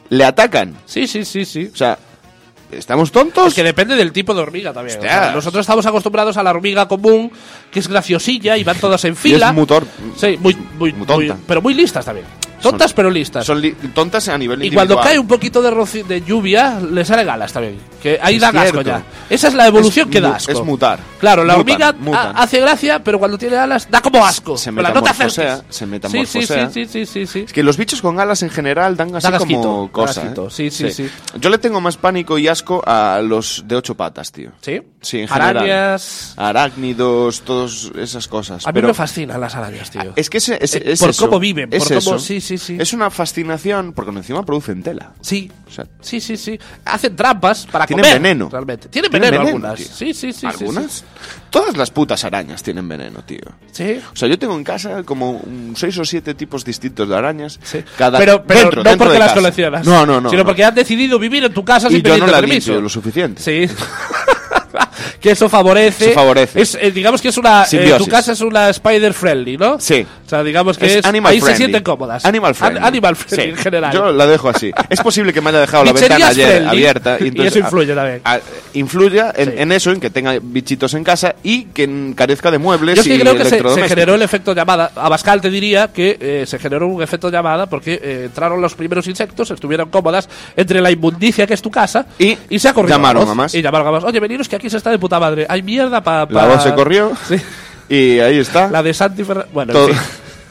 le 0.09 0.23
atacan. 0.25 0.75
Sí, 0.85 1.05
sí, 1.05 1.23
sí, 1.23 1.45
sí. 1.45 1.69
O 1.71 1.75
sea, 1.77 1.99
¿estamos 2.71 3.11
tontos? 3.11 3.49
Es 3.49 3.53
que 3.53 3.61
depende 3.63 3.95
del 3.95 4.11
tipo 4.11 4.33
de 4.33 4.41
hormiga 4.41 4.73
también. 4.73 4.97
O 4.97 5.01
sea, 5.03 5.31
nosotros 5.33 5.61
estamos 5.61 5.85
acostumbrados 5.85 6.35
a 6.37 6.41
la 6.43 6.49
hormiga 6.49 6.87
común, 6.87 7.31
que 7.71 7.79
es 7.79 7.87
graciosilla 7.87 8.57
y 8.57 8.63
van 8.63 8.79
todas 8.79 9.05
en 9.05 9.15
fila. 9.15 9.49
es 9.49 9.53
muy 9.53 9.67
Sí, 10.15 10.37
muy, 10.41 10.55
muy, 10.79 10.93
muy 10.93 11.05
tonta. 11.05 11.33
muy- 11.35 11.43
pero 11.47 11.61
muy 11.61 11.73
listas 11.75 12.03
también. 12.05 12.25
Tontas, 12.61 12.89
Son- 12.91 12.95
pero 12.95 13.09
listas. 13.11 13.45
Son 13.45 13.61
li- 13.61 13.73
tontas 13.93 14.27
a 14.29 14.37
nivel 14.37 14.63
y 14.63 14.71
cuando 14.71 14.95
individual. 14.95 15.05
cae 15.07 15.19
un 15.19 15.27
poquito 15.27 15.61
de, 15.61 16.03
de 16.03 16.21
lluvia, 16.21 16.79
le 16.79 17.05
sale 17.05 17.23
galas 17.23 17.53
también. 17.53 17.77
Que 18.01 18.19
ahí 18.21 18.35
Es 18.35 18.41
da 18.41 18.49
asco 18.49 18.81
ya. 18.81 19.03
Esa 19.29 19.47
es 19.49 19.53
la 19.53 19.67
evolución 19.67 20.07
Es 20.09 20.11
que 20.13 20.21
da 20.21 20.35
asco. 20.35 20.51
es 20.51 20.61
mutar. 20.63 20.99
Claro, 21.19 21.43
la 21.43 21.57
hormiga 21.57 21.93
hace 22.35 22.59
gracia, 22.59 23.03
pero 23.03 23.19
cuando 23.19 23.37
tiene 23.37 23.57
alas 23.57 23.87
da 23.89 24.01
como 24.01 24.25
asco. 24.25 24.57
Se 24.57 24.71
no 24.71 24.77
metamorfosea, 24.81 25.61
se 25.69 25.85
metamorfosea. 25.85 26.69
sí, 26.69 26.85
sí, 26.85 27.05
sí, 27.05 27.25
sí. 27.27 27.39
Es 27.47 27.53
que 27.53 27.63
los 27.63 27.77
bichos 27.77 28.01
con 28.01 28.19
alas 28.19 28.41
en 28.43 28.49
general 28.49 28.95
dan 28.97 29.15
así 29.15 29.23
Dan 29.23 29.35
asquito, 29.35 29.61
como 29.61 29.91
cosa. 29.91 30.23
¿eh? 30.23 30.33
Sí, 30.49 30.69
sí, 30.71 30.91
sí. 30.91 31.09
Yo 31.39 31.49
le 31.49 31.57
tengo 31.57 31.81
más 31.81 31.97
pánico 31.97 32.37
y 32.37 32.47
asco 32.47 32.81
a 32.85 33.21
los 33.23 33.63
de 33.67 33.75
ocho 33.75 33.95
patas, 33.95 34.31
tío. 34.31 34.51
¿Sí? 34.61 34.81
Sí, 35.01 35.19
en 35.21 35.27
general. 35.27 35.57
Arañas. 35.57 36.33
Arácnidos, 36.37 37.41
todas 37.41 37.91
esas 37.97 38.27
cosas. 38.27 38.65
A 38.65 38.69
mí 38.69 38.73
pero 38.75 38.87
me 38.89 38.93
fascinan 38.93 39.39
las 39.39 39.55
arañas, 39.55 39.89
tío. 39.91 40.13
es 40.15 40.29
que 40.29 40.37
ese, 40.37 40.57
ese- 40.61 40.77
Eh, 40.79 40.91
es 40.93 40.99
por 40.99 41.09
eso, 41.09 41.25
cómo 41.25 41.39
viven, 41.39 41.69
por 41.69 41.79
cómo- 42.03 42.19
sí, 42.19 42.39
sí, 42.47 42.57
sí. 42.57 42.77
Es 42.79 42.93
una 42.93 43.09
fascinación 43.09 43.93
porque 43.93 44.11
encima 44.11 44.43
producen 44.45 44.81
tela. 44.83 45.11
Sí. 45.21 45.51
O 45.67 45.71
sea, 45.71 45.85
Sí, 45.99 46.21
sí, 46.21 46.37
sí. 46.37 46.57
Hacen 46.85 47.15
trampas 47.15 47.65
para 47.65 47.85
Tienen 47.85 48.05
comer. 48.05 48.21
veneno. 48.21 48.49
Realmente. 48.49 48.87
Tienen 48.89 49.11
Tienen 49.11 49.29
veneno, 49.31 49.43
veneno, 49.45 49.67
algunas. 49.67 49.77
tío. 49.87 49.95
Sí, 49.95 50.13
sí, 50.13 50.31
sí. 50.33 50.39
sí, 50.39 50.45
¿Algunas? 50.47 50.91
Sí, 50.91 51.03
Todas 51.49 51.75
las 51.77 51.91
putas 51.91 52.23
arañas 52.23 52.63
tienen 52.63 52.87
veneno, 52.87 53.21
tío. 53.23 53.39
Sí. 53.71 53.99
O 54.13 54.15
sea, 54.15 54.27
yo 54.29 54.37
tengo 54.39 54.55
en 54.55 54.63
casa 54.63 55.03
como 55.03 55.31
un 55.31 55.73
seis 55.75 55.97
o 55.97 56.05
siete 56.05 56.33
tipos 56.35 56.63
distintos 56.63 57.07
de 57.09 57.15
arañas. 57.15 57.59
Sí. 57.63 57.83
Cada 57.97 58.17
pero 58.19 58.43
pero 58.43 58.59
dentro, 58.61 58.83
no 58.83 58.89
dentro 58.89 59.05
porque 59.05 59.13
de 59.13 59.19
las 59.19 59.27
casa. 59.29 59.39
coleccionas. 59.41 59.85
No, 59.85 60.05
no, 60.05 60.21
no. 60.21 60.29
Sino 60.29 60.43
no. 60.43 60.47
porque 60.47 60.63
has 60.63 60.75
decidido 60.75 61.19
vivir 61.19 61.43
en 61.43 61.53
tu 61.53 61.63
casa 61.65 61.87
y 61.89 61.91
sin 61.95 62.01
yo 62.03 62.09
no 62.09 62.25
pedirte 62.25 62.31
la 62.31 62.39
permiso. 62.39 62.79
lo 62.81 62.89
suficiente. 62.89 63.41
Sí. 63.41 63.73
que 65.21 65.31
eso 65.31 65.49
favorece. 65.49 66.05
Eso 66.05 66.13
favorece. 66.13 66.61
Es, 66.61 66.75
eh, 66.79 66.91
digamos 66.91 67.21
que 67.21 67.29
es 67.29 67.37
una. 67.37 67.65
eh, 67.71 67.95
tu 67.97 68.07
casa 68.07 68.31
es 68.33 68.41
una 68.41 68.69
spider 68.69 69.13
friendly, 69.13 69.57
¿no? 69.57 69.79
Sí. 69.79 70.05
O 70.25 70.29
sea, 70.29 70.43
digamos 70.43 70.77
que 70.77 70.99
es. 70.99 71.05
animal 71.05 71.31
ahí 71.31 71.39
se 71.39 71.45
friendly. 71.45 71.57
sienten 71.63 71.83
cómodas. 71.83 72.25
Animal 72.25 72.49
An- 72.49 72.55
friendly. 72.55 72.79
animal 72.85 73.15
friendly 73.15 73.43
Sí. 73.45 73.49
en 73.51 73.57
general. 73.57 73.93
Yo 73.93 74.11
la 74.11 74.25
dejo 74.27 74.49
así. 74.49 74.71
Es 74.89 74.99
posible 75.01 75.33
que 75.33 75.41
me 75.41 75.49
haya 75.49 75.59
dejado 75.61 75.83
la 75.85 75.93
ventana 75.93 76.27
ayer 76.27 76.47
friendly. 76.47 76.69
abierta. 76.69 77.17
Y 77.21 77.27
entonces, 77.29 77.55
eso 77.55 77.59
influye 77.59 77.93
también. 77.95 78.21
a- 78.23 78.33
a- 78.35 78.39
influya 78.73 79.33
en, 79.35 79.49
Sí. 79.51 79.55
en 79.57 79.71
eso, 79.71 79.91
en 79.91 79.99
que 79.99 80.09
tenga 80.09 80.37
bichitos 80.41 80.93
en 80.93 81.03
casa 81.03 81.35
y 81.43 81.65
que 81.65 82.13
carezca 82.15 82.51
de 82.51 82.57
muebles 82.57 82.95
Yo 82.95 83.01
es 83.01 83.07
que 83.07 83.15
y 83.15 83.19
creo 83.19 83.35
que 83.35 83.45
se, 83.45 83.57
se 83.75 83.89
generó 83.89 84.15
el 84.15 84.21
efecto 84.21 84.53
llamada. 84.53 84.91
Abascal 84.95 85.41
te 85.41 85.49
diría 85.49 85.87
que 85.89 86.17
eh, 86.19 86.43
se 86.45 86.59
generó 86.59 86.87
un 86.87 87.01
efecto 87.01 87.29
llamada 87.29 87.65
porque 87.67 87.99
eh, 88.01 88.21
entraron 88.25 88.61
los 88.61 88.75
primeros 88.75 89.07
insectos, 89.07 89.49
estuvieron 89.51 89.89
cómodas 89.89 90.29
entre 90.55 90.81
la 90.81 90.91
inmundicia 90.91 91.47
que 91.47 91.53
es 91.53 91.61
tu 91.61 91.71
casa 91.71 92.05
Y 92.19 92.37
se 92.59 92.69
ha 92.69 92.73
corrido 92.73 92.95
llamaron 92.97 93.27
a 93.29 93.33
más. 93.33 93.53
Y 93.55 93.61
llamaron 93.61 93.87
a 93.87 93.91
más. 93.91 94.03
Oye, 94.03 94.19
veniros 94.19 94.47
que 94.47 94.55
aquí 94.55 94.69
se 94.69 94.77
está 94.77 94.89
de 94.91 94.99
puta 94.99 95.16
madre. 95.19 95.45
Hay 95.49 95.61
mierda 95.63 96.01
para. 96.01 96.25
La 96.31 96.45
voz 96.45 96.63
se 96.63 96.73
corrió 96.73 97.11
Sí. 97.27 97.35
y 97.89 98.19
ahí 98.19 98.37
está. 98.39 98.67
La 98.69 98.81
de 98.83 98.93
Santi 98.93 99.23
Ferra- 99.23 99.47
Bueno, 99.53 99.73
Todo. 99.73 99.89
en 99.89 99.95
fin. 99.95 100.03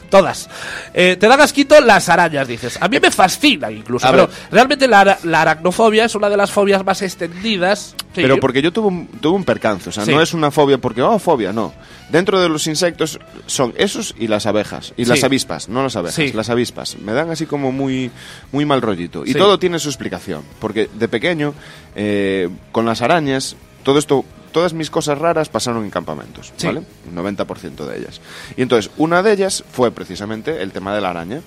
Todas. 0.09 0.49
Eh, 0.93 1.17
te 1.19 1.27
dan 1.27 1.41
asquito 1.41 1.81
las 1.81 2.07
arañas, 2.07 2.47
dices. 2.47 2.77
A 2.79 2.87
mí 2.87 2.97
me 2.97 3.11
fascina 3.11 3.69
incluso. 3.69 4.07
A 4.07 4.11
pero 4.11 4.27
ver. 4.27 4.35
realmente 4.51 4.87
la, 4.87 5.01
ara- 5.01 5.19
la 5.23 5.41
aracnofobia 5.41 6.05
es 6.05 6.15
una 6.15 6.29
de 6.29 6.37
las 6.37 6.49
fobias 6.49 6.85
más 6.85 7.01
extendidas. 7.01 7.93
Sí, 8.15 8.21
Pero 8.21 8.39
porque 8.39 8.61
yo 8.61 8.71
tuve 8.71 8.87
un, 8.87 9.07
tuve 9.07 9.35
un 9.35 9.43
percance, 9.43 9.89
o 9.89 9.91
sea, 9.91 10.05
Sí. 10.05 10.11
no 10.15 10.21
es 10.21 10.33
una 10.33 10.49
fobia 10.49 10.77
porque, 10.77 11.01
oh, 11.01 11.19
fobia, 11.19 11.51
no. 11.51 11.73
Dentro 12.09 12.39
de 12.39 12.47
los 12.47 12.67
insectos 12.67 13.19
son 13.47 13.73
esos 13.75 14.15
y 14.17 14.29
las 14.29 14.45
abejas. 14.45 14.93
Y 14.95 15.03
Sí. 15.03 15.09
las 15.09 15.25
avispas, 15.25 15.67
no 15.67 15.83
las 15.83 15.97
abejas, 15.97 16.33
las 16.33 16.49
avispas. 16.49 16.95
Me 16.99 17.11
dan 17.11 17.29
así 17.29 17.45
como 17.45 17.73
muy, 17.73 18.09
muy 18.53 18.63
mal 18.65 18.81
rollito. 18.81 19.25
Y 19.25 19.33
todo 19.33 19.59
tiene 19.59 19.77
su 19.77 19.89
explicación. 19.89 20.41
Porque 20.59 20.89
de 20.93 21.09
pequeño, 21.09 21.53
eh, 21.97 22.47
con 22.71 22.85
las 22.85 23.01
arañas, 23.01 23.57
todo 23.83 23.99
esto, 23.99 24.23
todas 24.57 24.73
mis 24.73 24.89
cosas 24.89 25.19
raras 25.19 25.49
pasaron 25.49 25.83
en 25.83 25.91
campamentos, 25.91 26.51
Sí. 26.57 26.65
¿vale? 26.65 26.81
Un 27.07 27.15
90% 27.15 27.85
de 27.85 27.99
ellas. 27.99 28.19
Y 28.55 28.63
entonces, 28.63 28.89
una 28.97 29.21
de 29.21 29.31
ellas 29.33 29.63
fue 29.71 29.91
precisamente 29.91 30.63
el 30.63 30.71
tema 30.71 30.95
de 30.95 31.01
la 31.01 31.11
araña. 31.11 31.41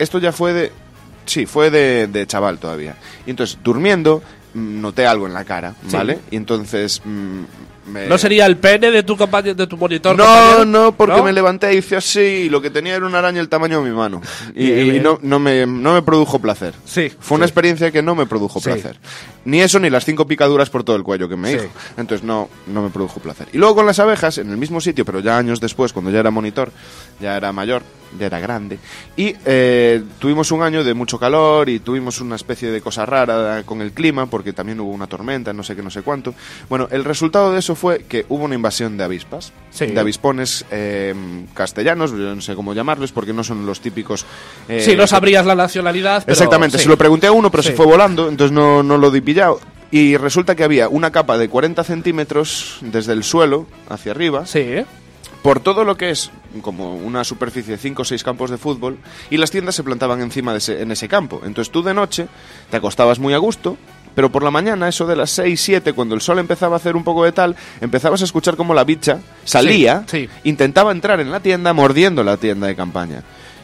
Esto 0.00 0.18
ya 0.18 0.32
fue 0.32 0.52
de... 0.52 0.72
Sí, 1.24 1.46
fue 1.46 1.70
de, 1.70 2.08
de 2.08 2.26
chaval 2.26 2.58
todavía. 2.58 2.96
Y 3.26 3.30
entonces, 3.30 3.58
durmiendo, 3.62 4.24
noté 4.54 5.06
algo 5.06 5.28
en 5.28 5.34
la 5.34 5.44
cara, 5.44 5.76
Sí. 5.86 5.94
¿vale? 5.96 6.18
Y 6.32 6.36
entonces... 6.36 7.00
mm, 7.04 7.42
me- 7.86 8.06
¿No 8.06 8.16
sería 8.18 8.46
el 8.46 8.56
pene 8.56 8.90
de 8.90 9.02
tu, 9.02 9.16
compañero, 9.16 9.54
de 9.54 9.66
tu 9.66 9.76
monitor? 9.76 10.16
no, 10.16 10.24
compañero? 10.24 10.64
no, 10.64 10.92
porque 10.92 11.16
¿No? 11.16 11.24
me 11.24 11.32
levanté 11.32 11.74
y 11.74 11.78
hice 11.78 11.96
así 11.96 12.20
y 12.20 12.48
lo 12.48 12.60
que 12.62 12.70
tenía 12.70 12.94
era 12.94 13.06
una 13.06 13.18
araña 13.18 13.40
el 13.40 13.48
tamaño 13.48 13.82
de 13.82 13.90
mi 13.90 13.96
mano. 13.96 14.20
Y, 14.54 15.00
no, 15.00 15.18
no, 15.22 15.38
me, 15.38 15.66
no 15.66 15.94
me 15.94 16.02
produjo 16.02 16.38
placer. 16.38 16.74
Sí, 16.84 17.10
Fue 17.20 17.36
una 17.36 17.46
sí. 17.46 17.50
experiencia 17.50 17.90
que 17.90 18.02
no 18.02 18.14
me 18.14 18.26
produjo 18.26 18.60
Sí. 18.60 18.66
placer. 18.70 18.98
Ni 19.44 19.60
eso, 19.60 19.78
ni 19.80 19.90
las 19.90 20.04
cinco 20.04 20.26
picaduras 20.26 20.70
por 20.70 20.84
todo 20.84 20.96
el 20.96 21.02
cuello 21.02 21.28
que 21.28 21.36
me 21.36 21.50
Sí. 21.50 21.56
hizo. 21.56 21.68
Entonces 21.96 22.24
no, 22.24 22.48
no 22.66 22.82
me 22.82 22.90
produjo 22.90 23.20
placer. 23.20 23.48
Y 23.52 23.58
luego 23.58 23.74
con 23.74 23.86
las 23.86 23.98
abejas, 23.98 24.38
en 24.38 24.50
el 24.50 24.56
mismo 24.56 24.80
sitio, 24.80 25.04
pero 25.04 25.20
ya 25.20 25.36
años 25.38 25.60
después, 25.60 25.92
cuando 25.92 26.10
ya 26.10 26.20
era 26.20 26.30
monitor, 26.30 26.70
ya 27.20 27.36
era 27.36 27.52
mayor, 27.52 27.82
ya 28.18 28.26
era 28.26 28.40
grande. 28.40 28.78
Y 29.16 29.34
eh, 29.44 30.02
tuvimos 30.18 30.50
un 30.52 30.62
año 30.62 30.84
de 30.84 30.94
mucho 30.94 31.18
calor 31.18 31.68
y 31.68 31.78
tuvimos 31.80 32.20
una 32.20 32.36
especie 32.36 32.70
de 32.70 32.80
cosa 32.80 33.06
rara 33.06 33.62
con 33.64 33.80
el 33.82 33.92
clima, 33.92 34.26
porque 34.26 34.52
también 34.52 34.80
hubo 34.80 34.90
una 34.90 35.06
tormenta, 35.06 35.52
no 35.52 35.62
sé 35.62 35.74
qué, 35.76 35.82
no 35.82 35.90
sé 35.90 36.02
cuánto. 36.02 36.34
Bueno, 36.68 36.88
el 36.90 37.04
resultado 37.04 37.52
de 37.52 37.58
eso 37.58 37.74
fue 37.74 38.04
que 38.08 38.26
hubo 38.28 38.44
una 38.44 38.54
invasión 38.54 38.96
de 38.96 39.04
avispas, 39.04 39.52
Sí. 39.70 39.86
de 39.86 40.00
avispones 40.00 40.64
eh, 40.70 41.14
castellanos, 41.54 42.10
yo 42.10 42.34
no 42.34 42.40
sé 42.40 42.54
cómo 42.54 42.74
llamarlos, 42.74 43.12
porque 43.12 43.32
no 43.32 43.44
son 43.44 43.64
los 43.66 43.80
típicos... 43.80 44.24
eh, 44.68 44.80
Sí, 44.82 44.94
no 44.96 45.06
sabrías 45.06 45.46
la 45.46 45.54
nacionalidad. 45.54 46.22
pero 46.24 46.32
Exactamente, 46.32 46.78
sí. 46.78 46.84
se 46.84 46.88
lo 46.88 46.96
pregunté 46.98 47.26
a 47.26 47.32
uno, 47.32 47.50
pero 47.50 47.62
Sí. 47.62 47.70
se 47.70 47.74
fue 47.74 47.86
volando, 47.86 48.28
entonces 48.28 48.52
no, 48.52 48.82
no 48.82 48.98
lo 48.98 49.10
di 49.10 49.20
pillado. 49.20 49.60
Y 49.90 50.16
resulta 50.16 50.54
que 50.54 50.64
había 50.64 50.88
una 50.88 51.10
capa 51.10 51.36
de 51.36 51.48
40 51.50 51.84
centímetros 51.84 52.78
desde 52.80 53.12
el 53.12 53.24
suelo 53.24 53.66
hacia 53.90 54.12
arriba, 54.12 54.46
Sí. 54.46 54.84
Por 55.42 55.60
todo 55.60 55.84
lo 55.84 55.96
que 55.96 56.10
es 56.10 56.30
como 56.60 56.94
una 56.96 57.24
superficie 57.24 57.72
de 57.72 57.78
5 57.78 58.02
o 58.02 58.04
6 58.04 58.22
campos 58.22 58.50
de 58.50 58.58
fútbol, 58.58 58.98
y 59.30 59.36
las 59.38 59.50
tiendas 59.50 59.74
se 59.74 59.82
plantaban 59.82 60.20
encima 60.20 60.52
de 60.52 60.58
ese, 60.58 60.82
en 60.82 60.92
ese 60.92 61.08
campo. 61.08 61.42
Entonces 61.44 61.72
tú 61.72 61.82
de 61.82 61.94
noche 61.94 62.28
te 62.70 62.76
acostabas 62.76 63.18
muy 63.18 63.34
a 63.34 63.38
gusto, 63.38 63.76
pero 64.14 64.30
por 64.30 64.42
la 64.44 64.50
mañana, 64.50 64.88
eso 64.88 65.06
de 65.06 65.16
las 65.16 65.30
6, 65.30 65.60
7, 65.60 65.92
cuando 65.94 66.14
el 66.14 66.20
sol 66.20 66.38
empezaba 66.38 66.76
a 66.76 66.78
hacer 66.78 66.96
un 66.96 67.02
poco 67.04 67.24
de 67.24 67.32
tal, 67.32 67.56
empezabas 67.80 68.20
a 68.20 68.24
escuchar 68.24 68.56
como 68.56 68.74
la 68.74 68.84
bicha 68.84 69.20
salía, 69.44 70.04
Sí, 70.06 70.26
sí. 70.26 70.28
intentaba 70.44 70.92
entrar 70.92 71.18
en 71.20 71.30
la 71.32 71.40
tienda 71.40 71.72
mordiendo 71.72 72.22
la 72.22 72.36
tienda 72.36 72.66
de 72.66 72.76
campaña. 72.76 73.22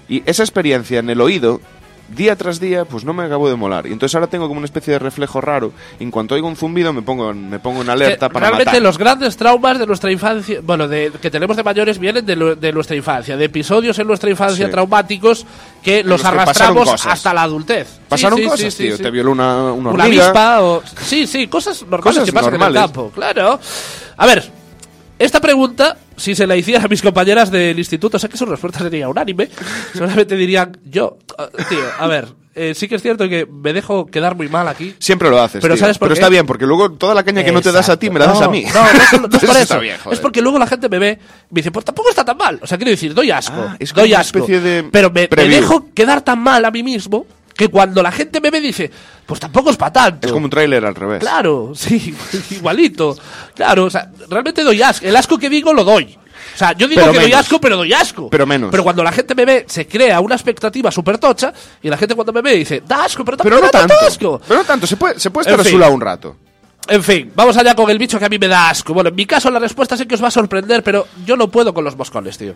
Y 0.08 0.22
esa 0.24 0.42
experiencia 0.42 1.00
en 1.00 1.10
el 1.10 1.20
oído, 1.20 1.60
día 2.08 2.36
tras 2.36 2.58
día, 2.58 2.84
pues 2.86 3.04
no 3.04 3.12
me 3.12 3.24
acabó 3.24 3.48
de 3.50 3.56
molar. 3.56 3.86
Y 3.86 3.92
entonces 3.92 4.14
ahora 4.14 4.26
tengo 4.28 4.48
como 4.48 4.58
una 4.58 4.64
especie 4.64 4.92
de 4.94 4.98
reflejo 4.98 5.40
raro. 5.40 5.72
Y 6.00 6.04
en 6.04 6.10
cuanto 6.10 6.34
oigo 6.34 6.48
un 6.48 6.56
zumbido, 6.56 6.92
me 6.92 7.02
pongo, 7.02 7.30
en- 7.30 7.50
me 7.50 7.58
pongo 7.58 7.82
en 7.82 7.90
alerta 7.90 8.28
Que 8.28 8.32
para 8.32 8.46
realmente 8.46 8.70
matar. 8.70 8.82
los 8.82 8.96
grandes 8.98 9.36
traumas 9.36 9.78
de 9.78 9.86
nuestra 9.86 10.10
infancia, 10.10 10.60
bueno, 10.62 10.88
de, 10.88 11.12
que 11.20 11.30
tenemos 11.30 11.56
de 11.56 11.62
mayores 11.62 11.98
vienen 11.98 12.24
de, 12.24 12.34
lo- 12.36 12.56
de 12.56 12.72
nuestra 12.72 12.96
infancia, 12.96 13.36
de 13.36 13.44
episodios 13.44 13.98
en 13.98 14.06
nuestra 14.06 14.30
infancia 14.30 14.66
Sí. 14.66 14.70
traumáticos 14.72 15.46
que 15.82 16.02
los 16.02 16.10
los 16.12 16.22
que 16.22 16.28
arrastramos 16.28 16.90
cosas. 16.90 17.12
hasta 17.12 17.34
la 17.34 17.42
adultez. 17.42 18.00
Pasaron 18.08 18.38
sí, 18.38 18.44
cosas, 18.44 18.60
sí, 18.60 18.70
sí, 18.70 18.82
tío. 18.88 18.98
Te 18.98 19.10
violó 19.10 19.32
una, 19.32 19.72
una 19.72 19.90
Una 19.90 20.04
avispa 20.04 20.62
o... 20.62 20.82
Sí, 21.04 21.26
sí, 21.26 21.46
cosas 21.46 21.82
normales 21.82 22.04
Cosas 22.04 22.24
que 22.24 22.32
pasan 22.32 22.50
normales. 22.52 22.76
en 22.76 22.82
el 22.82 22.86
campo, 22.86 23.10
claro. 23.14 23.60
A 24.16 24.26
ver, 24.26 24.50
esta 25.18 25.40
pregunta, 25.40 25.96
si 26.18 26.34
se 26.34 26.46
la 26.46 26.56
hiciera 26.56 26.84
a 26.84 26.88
mis 26.88 27.00
compañeras 27.02 27.50
del 27.50 27.78
instituto, 27.78 28.18
sé 28.18 28.28
que 28.28 28.36
su 28.36 28.44
respuesta 28.46 28.80
sería 28.80 29.08
unánime, 29.08 29.48
seguramente 29.92 30.36
dirían 30.36 30.76
yo. 30.84 31.18
Ah, 31.38 31.48
Tío, 31.68 31.78
a 31.98 32.06
ver, 32.06 32.28
eh, 32.54 32.74
sí 32.74 32.88
que 32.88 32.96
es 32.96 33.02
cierto 33.02 33.28
que 33.28 33.46
me 33.46 33.72
dejo 33.72 34.06
quedar 34.06 34.34
muy 34.36 34.48
mal 34.48 34.66
aquí. 34.68 34.94
Siempre 34.98 35.30
lo 35.30 35.40
haces, 35.40 35.62
Pero 35.62 35.74
tío. 35.74 35.80
¿sabes 35.80 35.96
por 35.98 36.08
Pero 36.08 36.14
qué? 36.16 36.20
está 36.20 36.28
bien, 36.28 36.44
porque 36.46 36.66
luego 36.66 36.90
toda 36.92 37.14
la 37.14 37.22
caña 37.22 37.44
que 37.44 37.52
no 37.52 37.60
te 37.60 37.70
das 37.72 37.88
a 37.88 37.98
ti 37.98 38.10
me 38.10 38.18
la 38.18 38.26
das 38.26 38.42
a 38.42 38.48
mí. 38.48 38.64
No, 38.74 38.82
no, 38.82 38.88
es- 38.90 39.12
no 39.30 39.38
es 39.38 39.44
por 39.46 39.56
eso. 39.56 39.80
bien, 39.80 39.96
es 40.10 40.18
porque 40.20 40.42
luego 40.42 40.58
la 40.58 40.66
gente 40.66 40.88
me 40.88 40.98
ve 40.98 41.18
y 41.50 41.54
me 41.54 41.58
dice, 41.60 41.70
pues 41.70 41.84
tampoco 41.84 42.10
está 42.10 42.24
tan 42.24 42.36
mal. 42.36 42.58
O 42.62 42.66
sea, 42.66 42.76
quiero 42.78 42.90
decir, 42.90 43.14
doy 43.14 43.30
asco. 43.30 43.54
Ah, 43.56 43.76
es 43.78 43.92
doy 43.94 44.10
una 44.10 44.20
asco. 44.20 44.38
especie 44.40 44.60
de 44.60 44.82
Pero 44.90 45.10
me, 45.10 45.28
dejo 45.28 45.88
quedar 45.94 46.22
tan 46.22 46.40
mal 46.40 46.64
a 46.64 46.70
mí 46.72 46.82
mismo 46.82 47.26
que 47.58 47.66
cuando 47.68 48.04
la 48.04 48.12
gente 48.12 48.40
me 48.40 48.50
ve 48.52 48.60
dice, 48.60 48.88
pues 49.26 49.40
tampoco 49.40 49.70
es 49.70 49.76
para 49.76 49.92
tanto. 49.92 50.28
Es 50.28 50.32
como 50.32 50.44
un 50.44 50.50
tráiler 50.50 50.86
al 50.86 50.94
revés. 50.94 51.18
Claro, 51.18 51.72
sí, 51.74 52.14
igualito. 52.50 53.18
Claro, 53.52 53.86
o 53.86 53.90
sea, 53.90 54.12
realmente 54.30 54.62
doy 54.62 54.80
asco. 54.80 55.04
El 55.04 55.16
asco 55.16 55.36
que 55.36 55.50
digo 55.50 55.74
lo 55.74 55.82
doy. 55.82 56.16
O 56.54 56.56
sea, 56.56 56.70
yo 56.74 56.86
digo 56.86 57.00
Pero 57.00 57.12
que 57.14 57.20
doy 57.20 57.32
asco, 57.32 57.60
pero 57.60 57.76
doy 57.76 57.92
asco. 57.92 58.30
Pero 58.30 58.46
menos. 58.46 58.70
Pero 58.70 58.84
cuando 58.84 59.02
la 59.02 59.10
gente 59.10 59.34
me 59.34 59.44
ve, 59.44 59.64
se 59.68 59.88
crea 59.88 60.20
una 60.20 60.36
expectativa 60.36 60.92
súper 60.92 61.18
tocha 61.18 61.52
y 61.82 61.88
la 61.90 61.96
gente 61.96 62.14
cuando 62.14 62.32
me 62.32 62.42
ve 62.42 62.54
dice, 62.54 62.80
da 62.86 63.04
asco, 63.06 63.24
pero 63.24 63.36
Pero 63.38 63.58
no 63.60 63.68
tanto. 63.70 63.94
asco. 64.06 64.40
Pero 64.46 64.60
no 64.60 64.64
tanto. 64.64 64.86
Se 64.86 64.96
puede, 64.96 65.18
se 65.18 65.30
puede 65.32 65.48
En 65.50 65.54
estar 65.58 65.68
fin. 65.68 65.80
lado 65.80 65.92
un 65.92 66.00
rato. 66.00 66.36
En 66.86 67.02
fin, 67.02 67.32
vamos 67.34 67.56
allá 67.56 67.74
con 67.74 67.90
el 67.90 67.98
bicho 67.98 68.20
que 68.20 68.24
a 68.24 68.28
mí 68.28 68.38
me 68.38 68.46
da 68.46 68.70
asco. 68.70 68.94
Bueno, 68.94 69.08
en 69.10 69.16
mi 69.16 69.26
caso 69.26 69.50
la 69.50 69.58
respuesta 69.58 69.96
sé 69.96 70.06
que 70.06 70.14
os 70.14 70.22
va 70.22 70.28
a 70.28 70.30
sorprender, 70.30 70.84
pero 70.84 71.08
yo 71.26 71.36
no 71.36 71.48
puedo 71.50 71.74
con 71.74 71.82
los 71.82 71.96
moscones, 71.96 72.38
tío. 72.38 72.54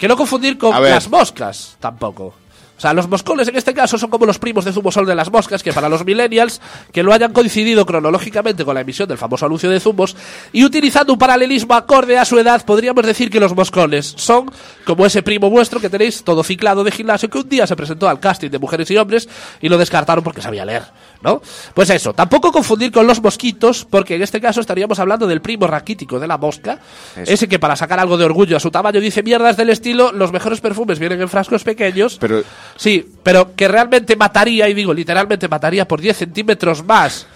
Que 0.00 0.08
no 0.08 0.16
confundir 0.16 0.58
con 0.58 0.82
las 0.82 1.08
moscas, 1.08 1.76
tampoco. 1.78 2.34
O 2.82 2.84
sea, 2.84 2.94
los 2.94 3.08
moscones 3.08 3.46
en 3.46 3.54
este 3.54 3.74
caso 3.74 3.96
son 3.96 4.10
como 4.10 4.26
los 4.26 4.40
primos 4.40 4.64
de 4.64 4.72
Zumosol 4.72 5.06
de 5.06 5.14
las 5.14 5.30
moscas, 5.30 5.62
que 5.62 5.72
para 5.72 5.88
los 5.88 6.04
millennials 6.04 6.60
que 6.90 7.04
lo 7.04 7.12
hayan 7.12 7.32
coincidido 7.32 7.86
cronológicamente 7.86 8.64
con 8.64 8.74
la 8.74 8.80
emisión 8.80 9.08
del 9.08 9.18
famoso 9.18 9.46
anuncio 9.46 9.70
de 9.70 9.78
zumos 9.78 10.16
y 10.52 10.64
utilizando 10.64 11.12
un 11.12 11.18
paralelismo 11.20 11.74
acorde 11.74 12.18
a 12.18 12.24
su 12.24 12.40
edad, 12.40 12.64
podríamos 12.64 13.06
decir 13.06 13.30
que 13.30 13.38
los 13.38 13.54
moscones 13.54 14.14
son 14.16 14.50
como 14.84 15.06
ese 15.06 15.22
primo 15.22 15.48
vuestro 15.48 15.78
que 15.78 15.88
tenéis 15.88 16.24
todo 16.24 16.42
ciclado 16.42 16.82
de 16.82 16.90
gimnasio 16.90 17.30
que 17.30 17.38
un 17.38 17.48
día 17.48 17.68
se 17.68 17.76
presentó 17.76 18.08
al 18.08 18.18
casting 18.18 18.50
de 18.50 18.58
mujeres 18.58 18.90
y 18.90 18.96
hombres 18.96 19.28
y 19.60 19.68
lo 19.68 19.78
descartaron 19.78 20.24
porque 20.24 20.42
sabía 20.42 20.64
leer, 20.64 20.82
¿no? 21.22 21.40
Pues 21.74 21.88
eso, 21.90 22.12
tampoco 22.14 22.50
confundir 22.50 22.90
con 22.90 23.06
los 23.06 23.22
mosquitos, 23.22 23.86
porque 23.88 24.16
en 24.16 24.22
este 24.22 24.40
caso 24.40 24.60
estaríamos 24.60 24.98
hablando 24.98 25.28
del 25.28 25.40
primo 25.40 25.68
raquítico 25.68 26.18
de 26.18 26.26
la 26.26 26.36
mosca, 26.36 26.80
Eso. 27.14 27.32
ese 27.32 27.48
que 27.48 27.60
para 27.60 27.76
sacar 27.76 28.00
algo 28.00 28.16
de 28.16 28.24
orgullo 28.24 28.56
a 28.56 28.60
su 28.60 28.72
tamaño 28.72 28.98
dice 28.98 29.22
mierdas 29.22 29.56
del 29.56 29.70
estilo, 29.70 30.10
los 30.10 30.32
mejores 30.32 30.60
perfumes 30.60 30.98
vienen 30.98 31.20
en 31.20 31.28
frascos 31.28 31.62
pequeños. 31.62 32.16
Pero 32.18 32.42
Sí, 32.76 33.08
pero 33.22 33.54
que 33.54 33.68
realmente 33.68 34.16
mataría, 34.16 34.68
y 34.68 34.74
digo 34.74 34.92
literalmente 34.94 35.48
mataría 35.48 35.86
por 35.86 36.00
10 36.00 36.16
centímetros 36.16 36.84
más. 36.84 37.26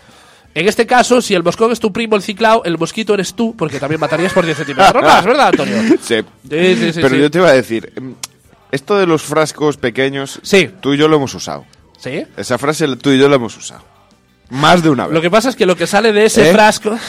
En 0.55 0.67
este 0.67 0.87
caso, 0.87 1.21
si 1.21 1.35
el 1.35 1.43
moscón 1.43 1.71
es 1.71 1.79
tu 1.81 1.93
primo 1.93 2.17
el 2.17 2.23
ciclao, 2.23 2.65
el 2.65 2.79
mosquito 2.79 3.13
eres 3.15 3.35
tú, 3.35 3.55
porque 3.57 3.79
también 3.79 4.01
matarías 4.01 4.33
por 4.33 4.45
10 4.45 4.57
centímetros 4.57 5.03
más, 5.03 5.25
¿verdad, 5.25 5.49
Antonio? 5.49 5.83
Sí. 6.03 6.23
Sí, 6.49 6.77
sí, 6.77 6.93
sí, 6.95 7.01
Pero 7.03 7.17
yo 7.17 7.31
te 7.31 7.39
iba 7.39 7.49
a 7.49 7.53
decir, 7.53 7.93
em, 7.95 8.15
esto 8.73 8.97
de 8.97 9.07
los 9.07 9.23
frascos 9.23 9.77
pequeños, 9.77 10.41
Sí. 10.43 10.71
tú 10.81 10.95
y 10.95 10.97
yo 10.97 11.09
lo 11.09 11.17
hemos 11.17 11.35
usado. 11.35 11.67
¿Sí? 11.99 12.25
Esa 12.37 12.57
frase 12.59 12.87
tú 12.97 13.11
y 13.11 13.19
yo 13.19 13.29
la 13.29 13.37
hemos 13.37 13.57
usado. 13.57 13.83
Más 14.49 14.83
de 14.83 14.91
una 14.91 15.07
vez. 15.07 15.15
Lo 15.15 15.21
que 15.21 15.31
pasa 15.31 15.49
es 15.51 15.57
que 15.57 15.67
lo 15.67 15.77
que 15.77 15.87
sale 15.87 16.13
de 16.13 16.25
ese 16.27 16.49
¿Eh? 16.51 16.53
frasco... 16.53 16.99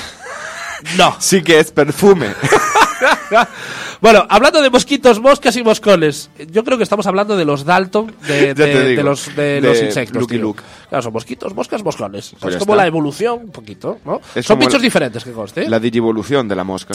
No. 0.96 1.16
Sí 1.20 1.42
que 1.42 1.60
es 1.60 1.72
perfume. 1.72 2.28
bueno, 4.02 4.26
hablando 4.30 4.62
de 4.62 4.70
mosquitos, 4.70 5.20
moscas 5.20 5.56
y 5.56 5.64
moscones, 5.64 6.30
yo 6.52 6.64
creo 6.64 6.78
que 6.78 6.84
estamos 6.84 7.08
hablando 7.08 7.36
de 7.38 7.46
los 7.46 7.66
Dalton 7.66 8.14
de, 8.28 8.54
de- 8.54 9.04
los, 9.04 9.36
de 9.36 9.44
De 9.60 9.62
los 9.62 9.82
insectos. 9.82 10.22
Lucky 10.22 10.36
tío. 10.36 10.42
Luke. 10.44 10.64
Claro, 10.90 11.02
son 11.02 11.14
mosquitos, 11.14 11.54
moscas, 11.54 11.84
moscones. 11.84 12.34
Pues 12.40 12.56
es 12.56 12.60
como 12.60 12.74
está. 12.74 12.84
la 12.84 12.88
evolución, 12.88 13.40
un 13.46 13.52
poquito, 13.52 13.98
¿no? 14.06 14.22
Es 14.34 14.46
son 14.46 14.58
bichos 14.58 14.76
la- 14.76 14.80
diferentes, 14.80 15.24
que 15.24 15.32
conste. 15.32 15.68
La 15.70 15.80
digivolución 15.80 16.48
de 16.48 16.56
la 16.56 16.64
mosca. 16.64 16.94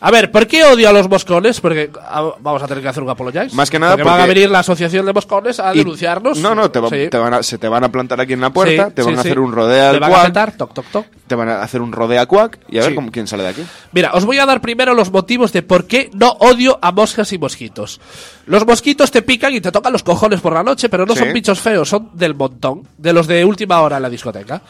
A 0.00 0.10
ver, 0.10 0.30
¿por 0.30 0.46
qué 0.46 0.64
odio 0.64 0.88
a 0.88 0.92
los 0.92 1.08
moscones? 1.08 1.60
Porque 1.60 1.90
ah, 2.02 2.30
vamos 2.40 2.62
a 2.62 2.66
tener 2.68 2.82
que 2.82 2.88
hacer 2.90 3.02
un 3.02 3.08
apologize. 3.10 3.54
Más 3.56 3.70
que 3.70 3.78
nada 3.78 3.92
porque, 3.92 4.04
van 4.04 4.14
a 4.14 4.24
porque- 4.24 4.34
venir 4.34 4.50
la 4.50 4.58
asociación 4.58 5.06
de 5.06 5.12
moscones 5.14 5.58
a 5.60 5.74
Y- 5.74 5.78
denunciarnos. 5.78 6.38
No, 6.38 6.54
no, 6.54 6.70
te, 6.70 6.78
va- 6.78 6.90
Sí. 6.90 7.08
te 7.10 7.16
van 7.16 7.34
a- 7.34 7.42
se 7.42 7.58
te 7.58 7.68
van 7.68 7.82
a 7.84 7.88
plantar 7.90 8.20
aquí 8.20 8.34
en 8.34 8.40
la 8.40 8.50
puerta, 8.50 8.88
Sí, 8.88 8.92
te 8.94 9.02
van 9.02 9.12
sí, 9.14 9.18
a 9.18 9.20
hacer 9.20 9.38
un 9.40 9.50
rodea 9.52 9.92
Te 9.92 9.98
van 9.98 10.12
a 10.12 10.22
petar, 10.24 10.52
toc, 10.56 10.74
toc, 10.74 10.86
toc. 10.92 11.06
te 11.26 11.34
van 11.34 11.48
a 11.48 11.62
hacer 11.62 11.80
un 11.80 11.90
rodea 11.92 12.26
cuac 12.26 12.58
y 12.68 12.78
a 12.78 12.82
ver 12.82 12.94
cómo, 12.94 13.10
quién 13.10 13.26
sale 13.26 13.44
de 13.44 13.48
aquí. 13.48 13.64
Mira, 13.92 14.12
os 14.12 14.24
voy 14.26 14.38
a 14.38 14.46
dar 14.46 14.60
primero 14.60 14.94
los 14.94 15.10
motivos 15.10 15.52
de 15.52 15.62
por 15.62 15.86
qué 15.86 16.10
no 16.12 16.32
odio 16.38 16.78
a 16.82 16.92
moscas 16.92 17.32
y 17.32 17.38
mosquitos. 17.38 18.00
Los 18.46 18.66
mosquitos 18.66 19.10
te 19.10 19.22
pican 19.22 19.54
y 19.54 19.60
te 19.60 19.72
tocan 19.72 19.92
los 19.92 20.02
cojones 20.02 20.40
por 20.40 20.52
la 20.52 20.62
noche, 20.62 20.88
pero 20.90 21.06
no 21.06 21.14
Sí. 21.14 21.20
son 21.20 21.32
bichos 21.32 21.60
feos, 21.60 21.88
son 21.88 22.10
del 22.12 22.34
montón, 22.34 22.86
de 22.98 23.12
los 23.12 23.26
de 23.26 23.44
última 23.44 23.80
hora 23.80 23.96
en 23.96 24.02
la 24.02 24.10
discoteca. 24.10 24.60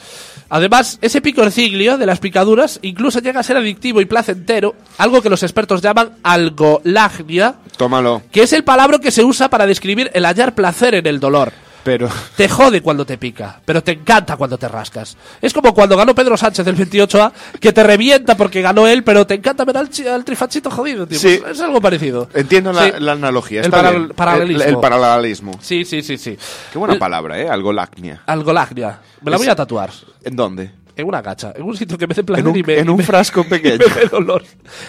Además, 0.49 0.99
ese 1.03 1.21
picorciglio 1.21 1.99
de 1.99 2.07
las 2.07 2.21
picaduras 2.21 2.79
incluso 2.83 3.19
llega 3.21 3.41
a 3.41 3.43
ser 3.43 3.57
adictivo 3.57 4.01
y 4.01 4.05
placentero, 4.05 4.75
algo 4.99 5.21
que 5.23 5.31
los 5.31 5.43
expertos 5.43 5.83
llaman 5.83 6.11
algolagnia, 6.23 7.55
Tómalo. 7.77 8.23
que 8.31 8.43
es 8.43 8.53
el 8.53 8.65
palabra 8.65 8.99
que 8.99 9.11
se 9.11 9.25
usa 9.25 9.49
para 9.49 9.67
describir 9.67 10.11
el 10.15 10.25
hallar 10.27 10.55
placer 10.55 10.95
en 10.95 11.07
el 11.07 11.19
dolor. 11.21 11.53
Pero 11.85 12.09
Te 12.37 12.49
jode 12.49 12.81
cuando 12.81 13.05
te 13.07 13.19
pica, 13.19 13.61
pero 13.65 13.83
te 13.83 13.93
encanta 13.93 14.37
cuando 14.37 14.57
te 14.59 14.67
rascas. 14.69 15.17
Es 15.43 15.53
como 15.53 15.75
cuando 15.75 15.97
ganó 15.97 16.15
Pedro 16.15 16.37
Sánchez 16.37 16.65
del 16.65 16.77
28A, 16.77 17.31
que 17.61 17.73
te 17.73 17.83
revienta 17.83 18.37
porque 18.37 18.63
ganó 18.63 18.87
él, 18.89 19.05
pero 19.05 19.27
te 19.27 19.35
encanta 19.35 19.65
ver 19.65 19.77
al, 19.77 19.91
al 20.11 20.25
trifachito 20.25 20.71
jodido, 20.71 21.07
tío. 21.07 21.19
Sí. 21.19 21.39
Pues 21.43 21.53
es 21.57 21.61
algo 21.61 21.81
parecido. 21.81 22.29
entiendo 22.35 22.73
la, 22.73 22.85
Sí. 22.87 22.93
la 22.99 23.13
analogía. 23.13 23.61
El 23.63 23.71
paralelismo. 23.71 24.63
El, 24.65 24.69
el 24.71 24.79
paralelismo. 24.81 25.53
Sí, 25.61 25.85
sí, 25.85 26.03
sí, 26.03 26.17
sí. 26.19 26.37
Qué 26.73 26.79
buena 26.79 26.95
El- 26.95 27.01
palabra, 27.01 27.39
¿eh? 27.41 27.49
Algolacnia. 27.49 28.23
Algolagnia. 28.27 29.01
Me 29.23 29.31
la 29.31 29.37
Es- 29.37 29.43
voy 29.43 29.49
a 29.51 29.55
tatuar. 29.57 29.91
¿En 30.23 30.37
dónde? 30.37 30.71
En 30.97 31.07
una 31.09 31.23
cacha. 31.23 31.53
En 31.57 31.65
un 31.65 31.77
sitio 31.77 31.99
que 31.99 32.07
me 32.07 32.15
dé 32.15 32.23
placer 32.23 32.45
En 32.45 32.51
un- 32.51 32.57
y 32.57 32.63
me, 32.63 32.79
en 32.79 32.89
un 32.89 32.97
me- 32.99 33.03
frasco 33.05 33.45
pequeño. 33.49 33.85
me 33.97 34.05
dolor. 34.07 34.43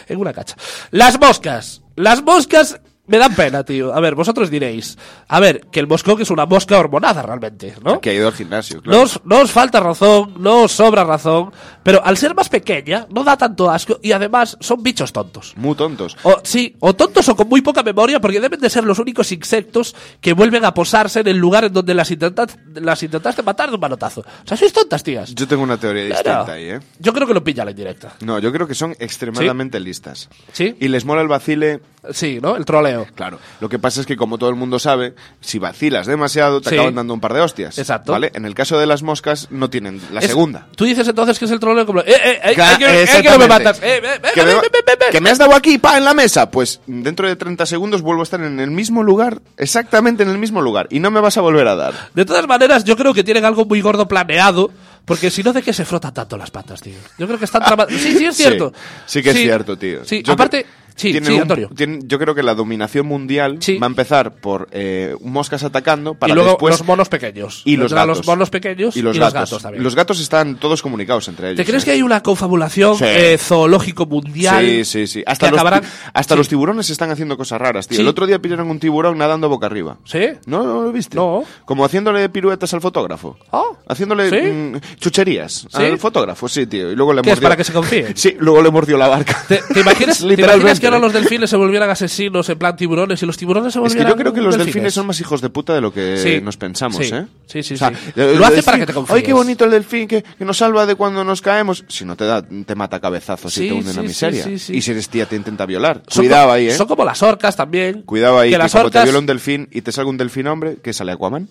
En 0.07 0.17
una 0.19 0.31
cacha. 0.33 0.55
Las 0.91 1.19
moscas. 1.19 1.81
Las 1.95 2.21
moscas 2.23 2.79
me 3.07 3.17
dan 3.17 3.35
pena, 3.35 3.63
tío. 3.63 3.93
A 3.93 3.99
ver, 3.99 4.15
vosotros 4.15 4.49
diréis. 4.49 4.97
A 5.27 5.39
ver, 5.39 5.61
que 5.71 5.79
el 5.79 5.87
moscón 5.87 6.21
es 6.21 6.29
una 6.31 6.45
mosca 6.45 6.77
hormonada 6.79 7.21
realmente, 7.21 7.75
¿no? 7.83 8.01
Que 8.01 8.09
ha 8.11 8.13
ido 8.13 8.27
al 8.27 8.33
gimnasio, 8.33 8.81
claro. 8.81 8.97
No 8.99 9.03
os, 9.03 9.19
no 9.23 9.39
os 9.41 9.51
falta 9.51 9.79
razón, 9.79 10.33
no 10.39 10.63
os 10.63 10.71
sobra 10.71 11.03
razón, 11.03 11.51
pero 11.83 12.03
al 12.03 12.17
ser 12.17 12.33
más 12.35 12.49
pequeña 12.49 13.07
no 13.11 13.23
da 13.23 13.37
tanto 13.37 13.69
asco 13.69 13.99
y 14.01 14.11
además 14.11 14.57
son 14.59 14.81
bichos 14.83 15.11
tontos. 15.13 15.53
Muy 15.55 15.75
tontos. 15.75 16.17
O, 16.23 16.39
sí, 16.43 16.75
o 16.79 16.93
tontos 16.95 17.27
o 17.29 17.35
con 17.35 17.47
muy 17.49 17.61
poca 17.61 17.83
memoria 17.83 18.19
porque 18.19 18.39
deben 18.39 18.59
de 18.59 18.69
ser 18.69 18.83
los 18.83 18.99
únicos 18.99 19.31
insectos 19.31 19.95
que 20.21 20.33
vuelven 20.33 20.65
a 20.65 20.73
posarse 20.73 21.19
en 21.21 21.27
el 21.27 21.37
lugar 21.37 21.65
en 21.65 21.73
donde 21.73 21.93
las, 21.93 22.11
intentas- 22.11 22.57
las 22.73 23.01
intentaste 23.03 23.43
matar 23.43 23.69
de 23.69 23.75
un 23.75 23.81
manotazo. 23.81 24.21
O 24.21 24.47
sea, 24.47 24.57
sois 24.57 24.73
tontas, 24.73 25.03
tías. 25.03 25.33
Yo 25.35 25.47
tengo 25.47 25.63
una 25.63 25.77
teoría 25.77 26.05
distinta 26.05 26.51
ahí, 26.53 26.69
¿eh? 26.69 26.79
Yo 26.99 27.13
creo 27.13 27.27
que 27.27 27.33
lo 27.33 27.43
pilla 27.43 27.63
la 27.65 27.71
indirecta. 27.71 28.13
No, 28.21 28.39
yo 28.39 28.51
creo 28.51 28.67
que 28.67 28.75
son 28.75 28.95
extremadamente 28.99 29.79
listas. 29.79 30.29
¿Sí? 30.51 30.75
Y 30.79 30.87
les 30.87 31.05
mola 31.05 31.21
el 31.21 31.27
vacile. 31.27 31.81
Sí, 32.11 32.39
¿no? 32.41 32.55
El 32.55 32.65
troleo. 32.65 33.07
Claro. 33.15 33.39
Lo 33.59 33.69
que 33.69 33.79
pasa 33.79 34.01
es 34.01 34.05
que, 34.07 34.15
como 34.17 34.37
todo 34.37 34.49
el 34.49 34.55
mundo 34.55 34.79
sabe, 34.79 35.15
si 35.41 35.59
vacilas 35.59 36.07
demasiado, 36.07 36.61
te 36.61 36.69
Sí. 36.69 36.75
acaban 36.75 36.95
dando 36.95 37.13
un 37.13 37.19
par 37.21 37.33
de 37.33 37.41
hostias. 37.41 37.77
Exacto. 37.77 38.11
¿Vale? 38.11 38.31
En 38.33 38.45
el 38.45 38.53
caso 38.55 38.77
de 38.79 38.85
las 38.85 39.03
moscas, 39.03 39.47
no 39.51 39.69
tienen 39.69 40.01
la 40.11 40.19
Es- 40.21 40.27
segunda. 40.27 40.67
Tú 40.75 40.85
dices 40.85 41.07
entonces 41.07 41.39
que 41.39 41.45
es 41.45 41.51
el 41.51 41.59
troleo 41.59 41.85
como... 41.85 42.01
¡Eh, 42.01 42.05
eh, 42.07 42.39
eh! 42.43 42.53
Ca- 42.55 42.73
eh, 42.73 42.77
que, 42.77 42.85
eh, 43.03 43.21
que 43.21 43.29
no 43.29 43.37
me 43.37 43.45
exactamente. 43.45 43.47
matas! 43.47 43.79
¡Eh, 43.83 43.97
eh, 43.97 44.01
eh, 44.03 44.19
que, 44.33 44.43
me, 44.43 45.23
que 45.25 45.29
has 45.29 45.37
dado 45.37 45.55
aquí, 45.55 45.77
pa, 45.77 45.97
en 45.97 46.05
la 46.05 46.13
mesa. 46.13 46.49
Pues 46.51 46.81
dentro 46.87 47.27
de 47.27 47.35
30 47.35 47.65
segundos 47.65 48.01
vuelvo 48.01 48.21
a 48.21 48.23
estar 48.23 48.41
en 48.41 48.59
el 48.59 48.71
mismo 48.71 49.03
lugar, 49.03 49.41
exactamente 49.57 50.23
en 50.23 50.29
el 50.29 50.37
mismo 50.37 50.61
lugar, 50.61 50.87
y 50.89 50.99
no 50.99 51.11
me 51.11 51.19
vas 51.19 51.37
a 51.37 51.41
volver 51.41 51.67
a 51.67 51.75
dar. 51.75 51.93
De 52.13 52.25
todas 52.25 52.47
maneras, 52.47 52.83
yo 52.83 52.95
creo 52.95 53.13
que 53.13 53.23
tienen 53.23 53.45
algo 53.45 53.65
muy 53.65 53.81
gordo 53.81 54.07
planeado, 54.07 54.71
porque 55.05 55.29
si 55.29 55.43
no, 55.43 55.53
¿de 55.53 55.61
qué 55.61 55.73
se 55.73 55.85
frotan 55.85 56.13
tanto 56.13 56.37
las 56.37 56.51
patas, 56.51 56.81
tío? 56.81 56.95
Yo 57.17 57.27
creo 57.27 57.37
que 57.39 57.45
están 57.45 57.63
trama- 57.63 57.85
Sí, 57.89 57.97
sí, 58.17 58.25
es 58.25 58.35
Sí, 58.35 58.43
cierto. 58.43 58.73
sí 59.05 59.21
que 59.21 59.29
es 59.31 59.37
cierto, 59.37 59.77
tío. 59.77 60.03
Sí, 60.05 60.23
Yo 60.23 60.33
aparte, 60.33 60.65
Sí, 60.95 61.11
tienen 61.11 61.25
sí, 61.27 61.33
un- 61.35 61.41
Antonio. 61.41 61.69
tienen- 61.75 62.07
yo 62.07 62.17
creo 62.19 62.33
que 62.35 62.43
la 62.43 62.55
dominación 62.55 63.05
mundial 63.05 63.57
Sí. 63.59 63.77
va 63.77 63.87
a 63.87 63.89
empezar 63.89 64.35
por 64.35 64.67
eh, 64.71 65.15
moscas 65.21 65.63
atacando 65.63 66.13
para 66.15 66.31
y 66.31 66.35
luego 66.35 66.51
después 66.51 66.79
los 66.79 66.87
monos 66.87 67.09
pequeños. 67.09 67.61
y 67.65 67.75
los 67.77 67.91
gatos. 67.93 68.17
los 68.19 68.27
monos 68.27 68.49
pequeños 68.49 68.95
y 68.95 69.01
los 69.01 69.17
gatos. 69.19 69.61
también. 69.61 69.83
Los 69.83 69.95
gatos 69.95 70.19
están 70.19 70.55
todos 70.57 70.81
comunicados 70.81 71.27
entre 71.27 71.47
ellos. 71.49 71.57
¿Te 71.57 71.65
crees 71.65 71.83
que 71.85 71.91
hay 71.91 72.01
una 72.01 72.21
confabulación 72.23 72.97
eh, 73.01 73.37
zoológico 73.39 74.05
mundial? 74.05 74.65
Sí, 74.65 74.85
sí, 74.85 75.07
sí. 75.07 75.23
Hasta, 75.25 75.49
los, 75.51 75.59
acabarán- 75.59 75.83
hasta 76.13 76.35
los 76.35 76.47
tiburones 76.47 76.89
están 76.89 77.11
haciendo 77.11 77.37
cosas 77.37 77.59
raras, 77.59 77.87
tío. 77.87 77.99
El 77.99 78.07
otro 78.07 78.25
día 78.25 78.39
pillaron 78.39 78.69
un 78.69 78.79
tiburón 78.79 79.17
nadando 79.17 79.49
boca 79.49 79.65
arriba. 79.67 79.97
¿Sí? 80.05 80.19
¿No, 80.45 80.63
¿No 80.63 80.81
lo 80.83 80.91
viste? 80.91 81.15
No. 81.15 81.43
Como 81.65 81.83
haciéndole 81.85 82.29
piruetas 82.29 82.73
al 82.73 82.81
fotógrafo. 82.81 83.37
Ah. 83.51 83.63
Haciéndole 83.87 84.31
mm, 84.53 84.79
chucherías 84.99 85.67
al 85.73 85.97
fotógrafo, 85.97 86.47
sí, 86.47 86.65
tío. 86.67 86.91
Y 86.91 86.95
luego 86.95 87.13
le 87.13 87.21
¿Qué 87.21 87.29
es, 87.29 87.35
mordió... 87.35 87.45
para 87.45 87.57
que 87.57 87.63
se 87.63 87.73
confíen? 87.73 88.05
Sí, 88.15 88.35
luego 88.39 88.61
le 88.61 88.71
mordió 88.71 88.97
la 88.97 89.07
barca. 89.07 89.43
¿Te, 89.47 89.57
te 89.73 89.79
imaginas, 89.81 90.19
¿te 90.19 90.25
Literalmente. 90.25 90.61
imaginas 90.61 90.79
que 90.89 90.95
ahora 90.95 90.99
los 90.99 91.13
delfines 91.13 91.49
se 91.49 91.55
volvieran 91.57 91.89
asesinos 91.89 92.47
en 92.49 92.57
plan 92.57 92.75
tiburones 92.75 93.21
y 93.21 93.25
los 93.25 93.37
tiburones 93.37 93.73
se 93.73 93.79
Es 93.79 93.81
volvieran 93.81 94.05
que 94.05 94.09
yo 94.11 94.17
creo 94.17 94.33
que 94.33 94.41
los 94.41 94.57
delfines 94.57 94.93
son 94.93 95.07
más 95.07 95.19
hijos 95.21 95.41
de 95.41 95.49
puta 95.49 95.73
de 95.73 95.81
lo 95.81 95.93
que 95.93 96.17
Sí. 96.17 96.41
nos 96.41 96.57
pensamos, 96.57 96.97
Sí. 97.05 97.13
¿eh? 97.13 97.25
Sí, 97.47 97.63
sí, 97.63 97.73
O 97.75 97.77
sea, 97.77 97.89
sí. 97.89 97.95
el 98.15 98.37
Lo 98.37 98.43
hace 98.45 98.55
delfín, 98.55 98.65
para 98.65 98.77
que 98.79 98.85
te 98.85 98.93
confíes. 98.93 99.15
Ay, 99.17 99.23
qué 99.23 99.33
bonito 99.33 99.65
el 99.65 99.71
delfín 99.71 100.07
que, 100.07 100.23
que 100.23 100.45
nos 100.45 100.57
salva 100.57 100.85
de 100.85 100.95
cuando 100.95 101.23
nos 101.23 101.41
caemos. 101.41 101.83
Si 101.87 102.05
no 102.05 102.15
te 102.15 102.25
da, 102.25 102.41
te 102.41 102.75
mata 102.75 102.99
cabezazos 102.99 103.53
Sí, 103.53 103.65
y 103.65 103.67
te 103.69 103.73
hunde 103.73 103.89
en 103.91 103.95
la 103.97 104.01
miseria. 104.03 104.45
Y 104.49 104.81
si 104.81 104.91
eres 104.91 105.09
tía 105.09 105.25
te 105.25 105.35
intenta 105.35 105.65
violar. 105.65 106.01
Son 106.07 106.23
Cuidado 106.23 106.51
ahí, 106.51 106.67
¿eh? 106.67 106.75
Son 106.75 106.87
como 106.87 107.03
las 107.05 107.21
orcas 107.23 107.55
también. 107.55 108.01
Cuidado 108.03 108.39
ahí, 108.39 108.49
Que 108.49 108.55
que, 108.55 108.57
las 108.59 108.71
te 108.71 108.79
orcas... 108.79 109.03
viola 109.03 109.19
un 109.19 109.25
delfín 109.25 109.67
y 109.71 109.81
te 109.81 109.91
salga 109.91 110.09
un 110.09 110.17
delfín 110.17 110.47
hombre, 110.47 110.77
que 110.83 110.93
sale 110.93 111.11
Aquaman. 111.11 111.47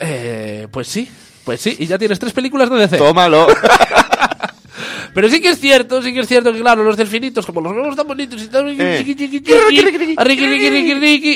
Eh, 0.00 0.66
pues 0.70 0.88
sí, 0.88 1.08
pues 1.44 1.60
sí. 1.60 1.76
Y 1.78 1.86
ya 1.86 1.96
tienes 1.98 2.18
tres 2.18 2.32
películas 2.32 2.68
de 2.70 2.76
DC. 2.76 2.98
Tómalo. 2.98 3.46
Pero 5.16 5.30
sí 5.30 5.40
que 5.40 5.48
es 5.48 5.58
cierto, 5.58 6.02
sí 6.02 6.12
que 6.12 6.20
es 6.20 6.28
cierto 6.28 6.52
que, 6.52 6.60
claro, 6.60 6.84
los 6.84 6.94
delfinitos, 6.94 7.46
como 7.46 7.62
los 7.62 7.74
vemos 7.74 7.96
tan 7.96 8.06
bonitos 8.06 8.42
y 8.42 8.48
tan... 8.48 8.68
Eh. 8.68 9.02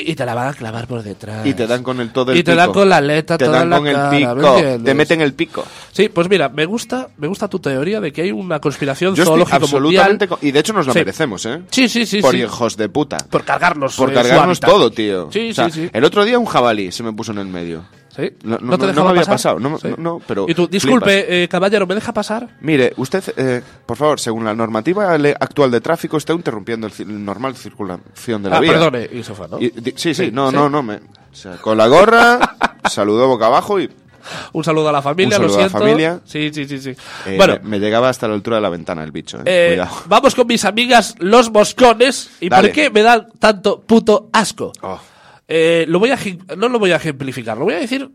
y 0.05 0.15
te 0.15 0.23
la 0.23 0.35
van 0.35 0.49
a 0.49 0.53
clavar 0.53 0.85
por 0.87 1.01
detrás. 1.01 1.45
y 1.47 1.55
te 1.55 1.65
dan 1.65 1.81
con 1.81 1.99
el 1.99 2.11
todo 2.11 2.31
el 2.31 2.37
Y 2.37 2.43
te 2.43 2.51
pico. 2.51 2.61
dan 2.61 2.71
con 2.71 2.87
la 2.89 2.97
aleta 2.97 3.37
Te 3.39 3.45
toda 3.45 3.57
dan 3.57 3.63
en 3.63 3.69
la 3.71 3.77
con 3.77 3.85
cara, 3.85 4.17
el 4.17 4.35
¿me 4.35 4.41
pico. 4.77 4.83
Te 4.85 4.93
meten 4.93 5.21
el 5.21 5.33
pico. 5.33 5.65
Sí, 5.91 6.09
pues 6.09 6.29
mira, 6.29 6.49
me 6.49 6.65
gusta, 6.65 7.09
me 7.17 7.27
gusta 7.27 7.47
tu 7.47 7.57
teoría 7.57 7.99
de 7.99 8.11
que 8.13 8.21
hay 8.21 8.31
una 8.31 8.59
conspiración 8.59 9.15
Yo 9.15 9.23
estoy 9.23 9.31
zoológica 9.33 9.55
absolutamente... 9.57 10.27
mundial 10.27 10.47
Y 10.47 10.51
de 10.51 10.59
hecho 10.59 10.73
nos 10.73 10.85
lo 10.85 10.93
Sí. 10.93 10.99
merecemos, 10.99 11.43
¿eh? 11.47 11.61
Sí, 11.71 11.89
sí, 11.89 12.05
sí, 12.05 12.21
Por 12.21 12.35
sí. 12.35 12.41
hijos 12.41 12.77
de 12.77 12.87
puta. 12.87 13.17
por 13.29 13.43
cargarnos. 13.43 13.95
Por 13.95 14.11
eh, 14.11 14.13
cargarnos 14.13 14.59
todo, 14.59 14.91
tío. 14.91 15.29
Sí, 15.31 15.49
O 15.49 15.53
sea, 15.55 15.69
sí, 15.71 15.81
sí. 15.85 15.89
El 15.91 16.03
otro 16.03 16.23
día 16.23 16.37
un 16.37 16.45
jabalí 16.45 16.91
se 16.91 17.01
me 17.01 17.13
puso 17.13 17.31
en 17.31 17.39
el 17.39 17.47
medio. 17.47 17.83
¿Sí? 18.15 18.29
No- 18.43 18.57
no- 18.59 18.77
te 18.77 18.87
no 18.93 19.03
me 19.03 19.09
había 19.09 19.21
pasar? 19.21 19.33
pasado, 19.35 19.59
no- 19.59 19.77
Sí. 19.79 19.87
no- 19.89 19.95
no, 19.97 20.21
pero 20.27 20.43
Y 20.47 20.53
tú, 20.53 20.63
flipas. 20.67 20.71
disculpe, 20.71 21.43
eh, 21.43 21.47
caballero, 21.47 21.87
¿me 21.87 21.95
deja 21.95 22.13
pasar? 22.13 22.49
Mire, 22.59 22.93
usted, 22.97 23.23
eh, 23.37 23.61
por 23.85 23.95
favor, 23.97 24.19
según 24.19 24.43
la 24.43 24.53
normativa 24.53 25.13
actual 25.39 25.71
de 25.71 25.79
tráfico, 25.81 26.17
está 26.17 26.33
interrumpiendo 26.33 26.87
el, 26.87 27.23
normal 27.25 27.55
circulación 27.55 28.43
de 28.43 28.49
la 28.49 28.57
ah, 28.57 28.59
vía. 28.59 28.71
perdone, 28.73 29.09
y 29.11 29.19
eso 29.19 29.33
fue, 29.33 29.47
¿no? 29.47 29.59
Y 29.59 29.69
di- 29.69 29.93
sí, 29.95 30.13
sí, 30.13 30.29
no, 30.31 30.49
sí. 30.49 30.55
no, 30.55 30.69
no. 30.69 30.83
Me, 30.83 30.95
o 30.95 30.99
sea, 31.35 31.55
con 31.57 31.77
la 31.77 31.87
gorra, 31.87 32.39
saludó 32.89 33.27
boca 33.27 33.45
abajo 33.47 33.79
y 33.79 33.89
Un 34.53 34.63
saludo 34.63 34.89
a 34.89 34.91
la 34.91 35.01
familia, 35.01 35.37
Un 35.37 35.43
lo 35.43 35.49
saludo 35.49 35.59
a 35.59 35.61
la 35.63 35.69
siento. 35.69 35.85
familia. 35.87 36.19
Sí, 36.25 36.51
sí, 36.53 36.65
sí, 36.67 36.79
sí. 36.79 36.89
eh, 37.25 37.37
bueno, 37.37 37.57
me, 37.63 37.69
me 37.69 37.79
llegaba 37.79 38.07
hasta 38.09 38.27
la 38.27 38.35
altura 38.35 38.57
de 38.57 38.61
la 38.61 38.69
ventana 38.69 39.03
el 39.03 39.11
bicho. 39.11 39.37
eh. 39.39 39.43
eh, 39.45 39.67
Cuidado. 39.77 39.95
vamos 40.07 40.35
con 40.35 40.45
mis 40.47 40.63
amigas 40.65 41.15
los 41.19 41.49
moscones. 41.51 42.29
¿Y 42.39 42.49
Dale. 42.49 42.67
por 42.67 42.75
qué 42.75 42.89
me 42.91 43.01
dan 43.01 43.29
tanto 43.39 43.79
puto 43.81 44.29
asco? 44.31 44.73
Oh, 44.81 44.99
Eh, 45.53 45.85
lo 45.89 45.99
voy 45.99 46.11
a, 46.11 46.17
no 46.55 46.69
lo 46.69 46.79
voy 46.79 46.91
a 46.93 46.95
ejemplificar, 46.95 47.57
lo 47.57 47.65
voy 47.65 47.73
a 47.73 47.79
decir 47.79 48.09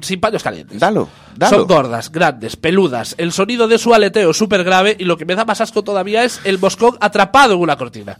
sin 0.00 0.18
paños 0.20 0.42
calientes. 0.42 0.80
dalo, 0.80 1.08
dalo. 1.36 1.58
Son 1.58 1.66
gordas, 1.68 2.10
grandes, 2.10 2.56
peludas. 2.56 3.14
El 3.16 3.30
sonido 3.30 3.68
de 3.68 3.78
su 3.78 3.94
aleteo 3.94 4.30
es 4.32 4.36
súper 4.36 4.64
grave 4.64 4.96
y 4.98 5.04
lo 5.04 5.16
que 5.16 5.24
me 5.24 5.36
da 5.36 5.44
más 5.44 5.60
asco 5.60 5.84
todavía 5.84 6.24
es 6.24 6.40
el 6.42 6.58
moscón 6.58 6.96
atrapado 7.00 7.54
en 7.54 7.60
una 7.60 7.76
cortina. 7.76 8.18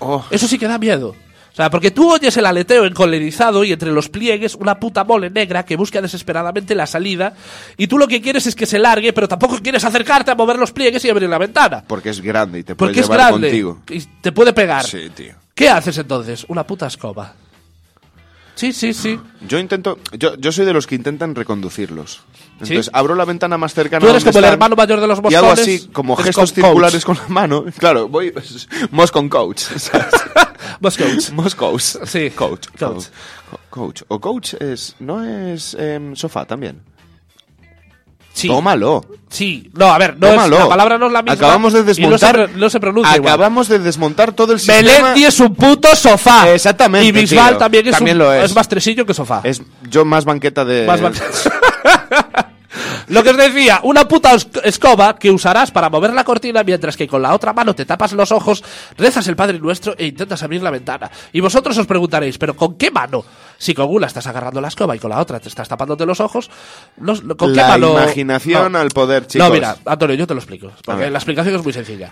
Oh, 0.00 0.24
Eso 0.32 0.48
sí 0.48 0.58
que 0.58 0.66
da 0.66 0.78
miedo. 0.78 1.10
O 1.10 1.54
sea, 1.54 1.70
porque 1.70 1.92
tú 1.92 2.10
oyes 2.12 2.36
el 2.36 2.46
aleteo 2.46 2.86
encolerizado 2.86 3.62
y 3.62 3.70
entre 3.72 3.92
los 3.92 4.08
pliegues 4.08 4.56
una 4.56 4.80
puta 4.80 5.04
mole 5.04 5.30
negra 5.30 5.64
que 5.64 5.76
busca 5.76 6.00
desesperadamente 6.02 6.74
la 6.74 6.86
salida 6.88 7.34
y 7.76 7.86
tú 7.86 7.98
lo 7.98 8.08
que 8.08 8.20
quieres 8.20 8.48
es 8.48 8.56
que 8.56 8.66
se 8.66 8.80
largue, 8.80 9.12
pero 9.12 9.28
tampoco 9.28 9.58
quieres 9.62 9.84
acercarte 9.84 10.32
a 10.32 10.34
mover 10.34 10.58
los 10.58 10.72
pliegues 10.72 11.04
y 11.04 11.10
abrir 11.10 11.28
la 11.28 11.38
ventana. 11.38 11.84
porque 11.86 12.10
es 12.10 12.20
grande 12.20 12.58
y 12.58 12.62
te 12.64 12.74
puede 12.74 12.88
Porque 12.88 13.00
es 13.00 13.06
llevar 13.06 13.28
grande 13.30 13.48
contigo. 13.48 13.82
y 13.90 14.00
te 14.20 14.32
puede 14.32 14.52
pegar. 14.52 14.84
Sí, 14.84 15.08
tío. 15.14 15.34
¿Qué 15.54 15.68
haces 15.68 15.98
entonces? 15.98 16.46
Una 16.48 16.66
puta 16.66 16.86
escoba. 16.88 17.34
Sí, 18.54 18.72
sí, 18.72 18.92
sí. 18.92 19.18
Yo 19.48 19.58
intento, 19.58 19.98
yo, 20.18 20.36
yo 20.36 20.52
soy 20.52 20.64
de 20.66 20.72
los 20.72 20.86
que 20.86 20.94
intentan 20.94 21.34
reconducirlos. 21.34 22.20
¿Sí? 22.62 22.74
Entonces 22.74 22.90
abro 22.92 23.14
la 23.14 23.24
ventana 23.24 23.58
más 23.58 23.74
cercana. 23.74 24.04
Tú 24.04 24.08
eres 24.10 24.22
como 24.24 24.38
el 24.38 24.44
hermano 24.44 24.76
mayor 24.76 25.00
de 25.00 25.06
los 25.08 25.18
Y 25.30 25.34
hago 25.34 25.48
moscones. 25.48 25.58
así, 25.80 25.88
como 25.92 26.14
Es 26.18 26.24
gestos 26.26 26.52
coach. 26.52 26.64
circulares 26.64 27.04
con 27.04 27.16
la 27.16 27.28
mano. 27.28 27.64
Claro, 27.78 28.08
voy. 28.08 28.32
Moscon 28.92 29.28
coach. 29.28 29.64
Moscoach. 30.80 31.30
Moscows. 31.32 31.98
Sí, 32.04 32.30
Coach. 32.30 32.68
coach. 32.78 33.04
Co- 33.50 33.60
coach. 33.70 34.02
O 34.08 34.20
coach 34.20 34.54
es. 34.60 34.94
No 35.00 35.24
es 35.24 35.74
em, 35.78 36.14
sofá 36.14 36.44
también. 36.44 36.80
Sí. 38.32 38.48
Tómalo. 38.48 39.04
Sí. 39.28 39.70
No, 39.74 39.86
a 39.92 39.98
ver, 39.98 40.16
no 40.18 40.26
es, 40.28 40.50
la 40.50 40.68
palabra 40.68 40.98
no 40.98 41.06
es 41.06 41.12
la 41.12 41.22
misma. 41.22 41.34
Acabamos 41.34 41.72
de 41.72 41.80
y 41.80 41.82
no 41.82 42.18
se 42.18 42.26
desmontar. 42.26 42.50
no 42.56 42.70
se 42.70 42.80
pronuncia 42.80 43.16
igual. 43.16 43.32
Acabamos 43.32 43.68
de 43.68 43.78
desmontar 43.78 44.32
todo 44.32 44.52
el 44.52 44.58
sistema. 44.60 44.80
Melendi 44.82 45.24
es 45.24 45.40
un 45.40 45.54
puto 45.54 45.94
sofá. 45.96 46.50
Exactamente, 46.52 47.06
Y 47.06 47.12
Bisbal 47.12 47.50
tío. 47.50 47.58
también 47.58 47.86
es 47.88 47.92
También 47.92 48.16
un- 48.16 48.24
lo 48.24 48.32
es. 48.34 48.54
más 48.54 48.68
tresillo 48.68 49.04
que 49.06 49.14
sofá. 49.14 49.40
Es 49.44 49.62
yo 49.90 50.04
más 50.04 50.24
banqueta 50.24 50.64
de. 50.64 50.86
Más 50.86 51.00
ban- 51.00 51.14
Lo 53.08 53.22
que 53.22 53.30
os 53.30 53.36
decía, 53.36 53.80
una 53.82 54.06
puta 54.08 54.34
escoba 54.64 55.16
que 55.18 55.30
usarás 55.30 55.70
para 55.70 55.90
mover 55.90 56.12
la 56.14 56.24
cortina 56.24 56.62
mientras 56.62 56.96
que 56.96 57.06
con 57.06 57.20
la 57.22 57.34
otra 57.34 57.52
mano 57.52 57.74
te 57.74 57.84
tapas 57.84 58.12
los 58.12 58.32
ojos, 58.32 58.62
rezas 58.96 59.26
el 59.28 59.36
Padre 59.36 59.58
Nuestro 59.58 59.94
e 59.98 60.06
intentas 60.06 60.42
abrir 60.42 60.62
la 60.62 60.70
ventana. 60.70 61.10
Y 61.32 61.40
vosotros 61.40 61.76
os 61.78 61.86
preguntaréis, 61.86 62.38
¿pero 62.38 62.56
con 62.56 62.76
qué 62.76 62.90
mano? 62.90 63.24
Si 63.58 63.74
con 63.74 63.88
una 63.90 64.06
estás 64.06 64.26
agarrando 64.26 64.60
la 64.60 64.68
escoba 64.68 64.96
y 64.96 64.98
con 64.98 65.10
la 65.10 65.20
otra 65.20 65.38
te 65.38 65.48
estás 65.48 65.68
tapándote 65.68 66.06
los 66.06 66.20
ojos, 66.20 66.50
no- 66.96 67.14
no- 67.22 67.36
¿con 67.36 67.50
qué 67.50 67.56
La 67.56 67.68
mano? 67.68 67.92
imaginación 67.92 68.74
al 68.76 68.88
poder, 68.88 69.26
chicos. 69.26 69.46
No, 69.48 69.52
mira, 69.54 69.76
Antonio, 69.84 70.16
yo 70.16 70.26
te 70.26 70.34
lo 70.34 70.40
explico. 70.40 70.72
Porque 70.84 71.10
la 71.10 71.18
explicación 71.18 71.54
es 71.56 71.62
muy 71.62 71.72
sencilla. 71.72 72.10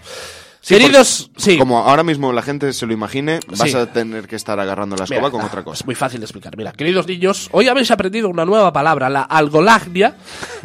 Sí, 0.63 0.75
Queridos, 0.75 1.31
sí. 1.39 1.57
Como 1.57 1.79
ahora 1.79 2.03
mismo 2.03 2.35
la 2.35 2.43
gente 2.43 2.73
se 2.75 2.85
lo 2.85 2.93
imagine, 2.93 3.41
vas 3.49 3.71
Sí. 3.71 3.75
a 3.77 3.87
tener 3.87 4.29
que 4.29 4.37
estar 4.37 4.61
agarrando 4.61 4.95
la 4.95 5.05
escoba 5.05 5.21
Mira, 5.21 5.31
con 5.31 5.41
otra 5.41 5.63
cosa. 5.65 5.81
Es 5.81 5.87
muy 5.87 5.95
fácil 5.95 6.21
de 6.21 6.27
explicar. 6.27 6.55
Mira, 6.55 6.73
queridos 6.73 7.07
niños, 7.07 7.49
hoy 7.53 7.69
habéis 7.69 7.91
aprendido 7.91 8.29
una 8.29 8.45
nueva 8.45 8.71
palabra, 8.71 9.09
la 9.09 9.23
algolagnia, 9.23 10.17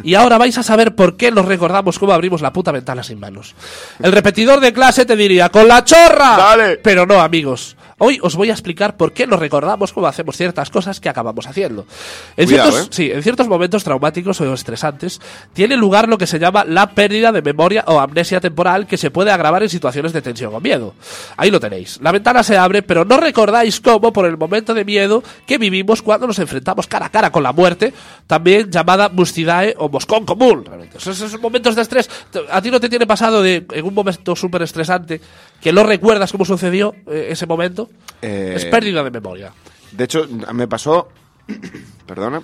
y 0.02 0.14
ahora 0.14 0.36
vais 0.36 0.58
a 0.58 0.62
saber 0.62 0.94
por 0.94 1.16
qué 1.16 1.30
nos 1.32 1.46
recordamos 1.46 1.98
cómo 1.98 2.12
abrimos 2.12 2.42
la 2.42 2.52
puta 2.52 2.72
ventana 2.72 3.02
sin 3.02 3.18
manos. 3.18 3.54
El 4.02 4.12
repetidor 4.12 4.60
de 4.60 4.74
clase 4.74 5.06
te 5.06 5.16
diría, 5.16 5.48
¡con 5.48 5.66
la 5.66 5.82
chorra! 5.82 6.36
Dale. 6.36 6.76
Pero 6.76 7.06
no, 7.06 7.18
amigos. 7.20 7.74
Hoy 7.98 8.18
os 8.22 8.36
voy 8.36 8.50
a 8.50 8.52
explicar 8.52 8.98
por 8.98 9.14
qué 9.14 9.26
nos 9.26 9.40
recordamos 9.40 9.94
cómo 9.94 10.06
hacemos 10.06 10.36
ciertas 10.36 10.68
cosas 10.68 11.00
que 11.00 11.08
acabamos 11.08 11.46
haciendo. 11.46 11.86
En, 12.36 12.46
Cuidado, 12.46 12.70
ciertos, 12.70 12.88
¿eh? 12.88 12.92
sí, 12.92 13.10
en 13.10 13.22
ciertos 13.22 13.48
momentos 13.48 13.84
traumáticos 13.84 14.38
o 14.42 14.52
estresantes 14.52 15.18
tiene 15.54 15.78
lugar 15.78 16.06
lo 16.06 16.18
que 16.18 16.26
se 16.26 16.38
llama 16.38 16.66
la 16.66 16.90
pérdida 16.90 17.32
de 17.32 17.40
memoria 17.40 17.84
o 17.86 17.98
amnesia 17.98 18.38
temporal 18.38 18.86
que 18.86 18.98
se 18.98 19.10
puede 19.10 19.30
agravar 19.30 19.62
en 19.62 19.70
situaciones 19.70 20.12
de 20.12 20.20
tensión 20.20 20.54
o 20.54 20.60
miedo. 20.60 20.94
Ahí 21.38 21.50
lo 21.50 21.58
tenéis. 21.58 21.98
La 22.02 22.12
ventana 22.12 22.42
se 22.42 22.58
abre, 22.58 22.82
pero 22.82 23.06
no 23.06 23.16
recordáis 23.16 23.80
cómo 23.80 24.12
por 24.12 24.26
el 24.26 24.36
momento 24.36 24.74
de 24.74 24.84
miedo 24.84 25.22
que 25.46 25.56
vivimos 25.56 26.02
cuando 26.02 26.26
nos 26.26 26.38
enfrentamos 26.38 26.86
cara 26.86 27.06
a 27.06 27.10
cara 27.10 27.32
con 27.32 27.42
la 27.42 27.54
muerte, 27.54 27.94
también 28.26 28.70
llamada 28.70 29.08
mustidae 29.08 29.74
o 29.78 29.88
moscón 29.88 30.26
común. 30.26 30.66
realmente. 30.66 30.98
Esos, 30.98 31.18
esos 31.18 31.40
momentos 31.40 31.74
de 31.74 31.80
estrés, 31.80 32.10
¿a 32.50 32.60
ti 32.60 32.70
no 32.70 32.78
te 32.78 32.90
tiene 32.90 33.06
pasado 33.06 33.42
de 33.42 33.64
en 33.72 33.86
un 33.86 33.94
momento 33.94 34.36
súper 34.36 34.60
estresante 34.60 35.18
que 35.60 35.72
no 35.72 35.82
recuerdas 35.84 36.32
cómo 36.32 36.44
sucedió 36.44 36.94
eh, 37.06 37.28
ese 37.30 37.46
momento? 37.46 37.88
Eh, 38.22 38.54
Es 38.56 38.64
pérdida 38.66 39.02
de 39.02 39.10
memoria. 39.10 39.52
De 39.92 40.04
hecho, 40.04 40.26
me 40.52 40.66
pasó. 40.68 41.08
perdona. 42.06 42.42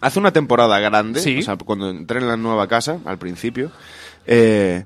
Hace 0.00 0.18
una 0.18 0.32
temporada 0.32 0.80
grande, 0.80 1.20
Sí. 1.20 1.38
o 1.38 1.42
sea, 1.42 1.56
cuando 1.56 1.88
entré 1.90 2.18
en 2.18 2.26
la 2.28 2.36
nueva 2.36 2.66
casa, 2.66 2.98
al 3.04 3.18
principio, 3.18 3.70
eh, 4.26 4.84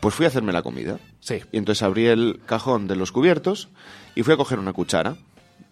pues 0.00 0.14
fui 0.14 0.26
a 0.26 0.28
hacerme 0.28 0.52
la 0.52 0.62
comida. 0.62 0.98
Sí. 1.20 1.40
Y 1.52 1.56
entonces 1.58 1.82
abrí 1.82 2.06
el 2.06 2.40
cajón 2.44 2.86
de 2.86 2.96
los 2.96 3.12
cubiertos 3.12 3.68
y 4.14 4.22
fui 4.22 4.34
a 4.34 4.36
coger 4.36 4.58
una 4.58 4.72
cuchara. 4.74 5.16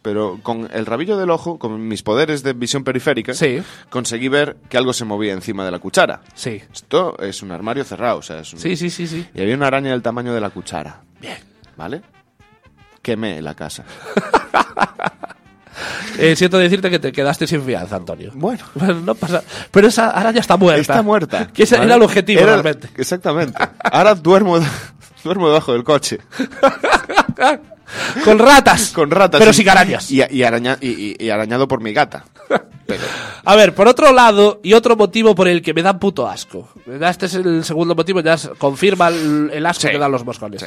Pero 0.03 0.39
con 0.43 0.69
el 0.73 0.87
rabillo 0.87 1.17
del 1.17 1.31
ojo, 1.31 1.59
con 1.59 1.87
mis 1.89 2.03
poderes 2.03 2.43
de 2.43 2.53
visión 2.53 2.85
periférica, 2.85 3.35
Sí. 3.35 3.63
conseguí 3.91 4.29
ver 4.29 4.57
que 4.69 4.77
algo 4.79 4.93
se 4.93 5.05
movía 5.05 5.33
encima 5.33 5.65
de 5.65 5.71
la 5.71 5.79
cuchara. 5.79 6.21
Sí. 6.35 6.63
Esto 6.73 7.17
es 7.19 7.43
un 7.43 7.53
armario 7.53 7.85
cerrado, 7.85 8.19
o 8.19 8.23
sea, 8.23 8.41
es 8.41 8.53
un- 8.53 8.59
Sí, 8.61 8.77
sí, 8.77 8.91
sí, 8.91 9.07
sí. 9.07 9.27
Y 9.35 9.43
había 9.43 9.55
una 9.55 9.67
araña 9.67 9.91
del 9.91 10.03
tamaño 10.03 10.33
de 10.35 10.41
la 10.41 10.51
cuchara. 10.51 11.01
Bien. 11.21 11.39
¿Vale? 11.77 12.03
Quemé 13.03 13.41
la 13.43 13.55
casa. 13.55 13.85
Eh, 16.19 16.37
siento 16.37 16.59
decirte 16.59 16.91
que 16.91 16.99
te 16.99 17.13
quedaste 17.13 17.47
sin 17.47 17.63
fianza, 17.63 17.97
Antonio. 17.97 18.33
Bueno. 18.35 18.63
Bueno, 18.75 19.01
no 19.01 19.15
pasa. 19.15 19.43
Pero 19.71 19.89
esa 19.89 20.11
araña 20.11 20.41
está 20.41 20.57
muerta. 20.57 20.81
Está 20.81 21.03
muerta. 21.03 21.47
Que 21.47 21.63
ese 21.63 21.77
¿vale? 21.77 21.87
era 21.87 21.95
el 21.95 22.03
objetivo, 22.03 22.41
Era- 22.41 22.53
realmente. 22.61 22.91
Exactamente. 22.97 23.57
Ahora 23.85 24.15
duermo, 24.15 24.59
duermo 25.25 25.49
debajo 25.49 25.73
del 25.73 25.85
coche. 25.85 26.19
Con 28.25 28.39
ratas. 28.39 28.91
Con 28.91 29.11
ratas. 29.11 29.39
Pero 29.41 29.53
sin 29.53 29.69
arañas. 29.69 30.11
Y, 30.11 30.17
y 30.31 30.43
araña- 30.43 30.79
y- 30.81 30.89
y- 30.89 31.17
y 31.19 31.31
arañado 31.31 31.67
por 31.67 31.81
mi 31.83 31.93
gata. 31.93 32.25
Pero, 32.87 33.03
A 33.45 33.55
ver, 33.57 33.75
por 33.75 33.87
otro 33.89 34.13
lado, 34.13 34.61
y 34.63 34.73
otro 34.75 34.97
motivo 34.97 35.35
por 35.35 35.47
el 35.49 35.63
que 35.63 35.73
me 35.75 35.83
dan 35.83 35.99
puto 35.99 36.29
asco. 36.29 36.69
Este 37.01 37.27
es 37.27 37.35
el 37.35 37.65
segundo 37.65 37.95
motivo, 37.95 38.21
ya 38.21 38.37
confirma 38.59 39.09
el, 39.09 39.51
el 39.53 39.65
asco 39.67 39.83
Sí. 39.83 39.91
que 39.91 39.99
dan 39.99 40.11
los 40.13 40.25
moscones. 40.25 40.61
Sí. 40.61 40.67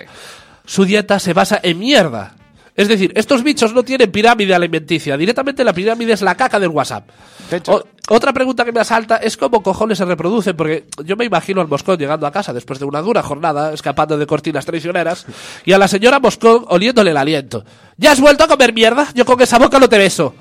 su 0.66 0.86
dieta 0.86 1.20
se 1.20 1.34
basa 1.34 1.60
en 1.62 1.80
mierda. 1.80 2.34
Es 2.76 2.88
decir, 2.88 3.12
estos 3.16 3.44
bichos 3.44 3.72
no 3.74 3.84
tienen 3.84 4.12
pirámide 4.12 4.56
alimenticia. 4.56 5.16
Directamente 5.16 5.64
la 5.64 5.74
pirámide 5.74 6.14
es 6.14 6.22
la 6.24 6.36
caca 6.36 6.60
del 6.60 6.70
WhatsApp. 6.70 7.08
De 7.52 7.58
hecho- 7.58 7.74
O- 7.76 8.16
otra 8.16 8.34
pregunta 8.34 8.66
que 8.66 8.72
me 8.72 8.80
asalta 8.80 9.18
es 9.18 9.38
cómo 9.38 9.62
cojones 9.62 9.98
se 10.00 10.06
reproducen, 10.06 10.58
porque 10.58 10.86
yo 11.06 11.16
me 11.16 11.24
imagino 11.26 11.62
al 11.62 11.68
Moscón 11.68 11.98
llegando 11.98 12.26
a 12.28 12.32
casa 12.32 12.52
después 12.52 12.80
de 12.80 12.86
una 12.86 13.02
dura 13.02 13.22
jornada, 13.22 13.74
escapando 13.74 14.18
de 14.18 14.26
cortinas 14.26 14.66
traicioneras, 14.66 15.26
y 15.66 15.72
a 15.74 15.78
la 15.78 15.88
señora 15.88 16.20
Moscón 16.20 16.66
oliéndole 16.68 17.12
el 17.12 17.18
aliento. 17.18 17.64
¿Ya 17.98 18.12
has 18.12 18.20
vuelto 18.20 18.44
a 18.44 18.48
comer 18.48 18.74
mierda? 18.74 19.08
Yo 19.14 19.24
con 19.24 19.40
esa 19.40 19.60
boca 19.60 19.80
no 19.80 19.88
te 19.88 19.98
beso. 20.00 20.34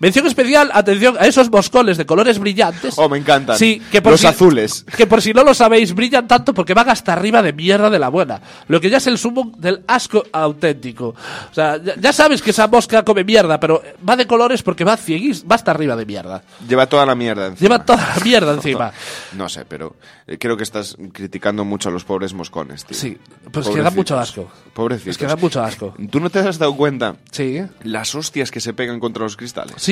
Mención 0.00 0.26
especial, 0.26 0.70
atención 0.72 1.16
a 1.20 1.26
esos 1.26 1.50
moscones 1.50 1.96
de 1.98 2.06
colores 2.06 2.38
brillantes. 2.38 2.94
Oh, 2.96 3.08
me 3.08 3.18
encantan. 3.18 3.56
Sí, 3.58 3.80
que 3.92 4.00
por 4.00 4.12
Los 4.12 4.22
si- 4.22 4.26
azules. 4.26 4.84
Que 4.96 5.06
por 5.06 5.20
si 5.20 5.32
no 5.34 5.44
lo 5.44 5.52
sabéis, 5.54 5.94
brillan 5.94 6.26
tanto 6.26 6.54
porque 6.54 6.72
van 6.74 6.88
hasta 6.88 7.12
arriba 7.12 7.42
de 7.42 7.52
mierda 7.52 7.90
de 7.90 7.98
la 7.98 8.08
buena. 8.08 8.40
Lo 8.68 8.80
que 8.80 8.88
ya 8.90 8.96
es 8.96 9.06
el 9.06 9.18
sumo 9.18 9.52
del 9.58 9.82
asco 9.86 10.24
auténtico. 10.32 11.08
O 11.50 11.54
sea, 11.54 11.76
ya, 11.82 11.94
ya 12.00 12.12
sabes 12.14 12.40
que 12.40 12.50
esa 12.50 12.66
mosca 12.66 13.04
come 13.04 13.24
mierda, 13.24 13.60
pero 13.60 13.82
va 14.08 14.16
de 14.16 14.26
colores 14.26 14.62
porque 14.62 14.84
va 14.84 14.96
cieguis, 14.96 15.44
va 15.44 15.54
hasta 15.56 15.70
arriba 15.70 15.94
de 15.96 16.06
mierda. 16.06 16.42
Lleva 16.66 16.86
toda 16.86 17.04
la 17.04 17.14
mierda 17.14 17.48
encima. 17.48 17.60
Lleva 17.68 17.84
toda 17.84 18.14
la 18.16 18.24
mierda 18.24 18.52
encima. 18.54 18.92
No 19.36 19.48
sé, 19.48 19.64
pero 19.66 19.94
eh, 20.26 20.38
creo 20.38 20.56
que 20.56 20.62
estás 20.64 20.96
criticando 21.12 21.64
mucho 21.64 21.88
a 21.90 21.92
los 21.92 22.04
pobres 22.04 22.32
moscones, 22.32 22.84
tío. 22.84 22.96
Sí, 22.96 23.16
pues 23.52 23.66
es 23.66 23.74
que 23.74 23.82
da 23.82 23.90
mucho 23.90 24.18
asco. 24.18 24.50
Pobrecitos. 24.72 25.10
Es 25.12 25.18
que 25.18 25.26
da 25.26 25.36
mucho 25.36 25.62
asco. 25.62 25.94
¿Tú 26.10 26.20
no 26.20 26.30
te 26.30 26.38
has 26.40 26.58
dado 26.58 26.74
cuenta 26.76 27.16
Sí. 27.30 27.60
las 27.84 28.14
hostias 28.14 28.50
que 28.50 28.60
se 28.60 28.72
pegan 28.72 28.98
contra 28.98 29.22
los 29.24 29.36
cristales? 29.36 29.74
Sí. 29.76 29.89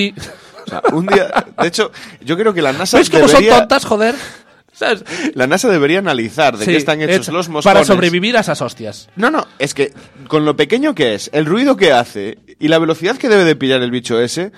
O 0.67 0.71
sea, 0.71 0.83
un 0.93 1.07
día... 1.07 1.47
De 1.61 1.69
hecho, 1.69 1.91
yo 2.21 2.37
creo 2.37 2.53
que 2.53 2.63
la 2.63 2.73
NASA 2.73 2.99
¿Ves 2.99 3.11
cómo 3.11 3.27
debería... 3.27 3.51
son 3.53 3.61
tontas, 3.61 3.85
joder? 3.85 4.15
¿Sabes? 4.73 5.05
La 5.35 5.47
NASA 5.47 5.69
debería 5.69 5.99
analizar 5.99 6.57
de 6.57 6.65
Sí, 6.65 6.71
qué 6.71 6.77
están 6.77 7.01
hechos 7.03 7.17
hecho, 7.17 7.33
los 7.33 7.49
moscones. 7.49 7.75
Para 7.75 7.85
sobrevivir 7.85 8.37
a 8.37 8.41
esas 8.41 8.63
hostias. 8.63 9.09
No, 9.17 9.31
no, 9.31 9.45
es 9.59 9.75
que 9.75 9.93
con 10.29 10.45
lo 10.45 10.57
pequeño 10.57 10.95
que 10.95 11.15
es, 11.15 11.31
el 11.33 11.47
ruido 11.47 11.77
que 11.77 11.93
hace 11.93 12.39
y 12.61 12.69
la 12.69 12.79
velocidad 12.79 13.17
que 13.17 13.29
debe 13.29 13.45
de 13.45 13.57
pillar 13.57 13.83
el 13.83 13.91
bicho 13.91 14.21
ese, 14.21 14.53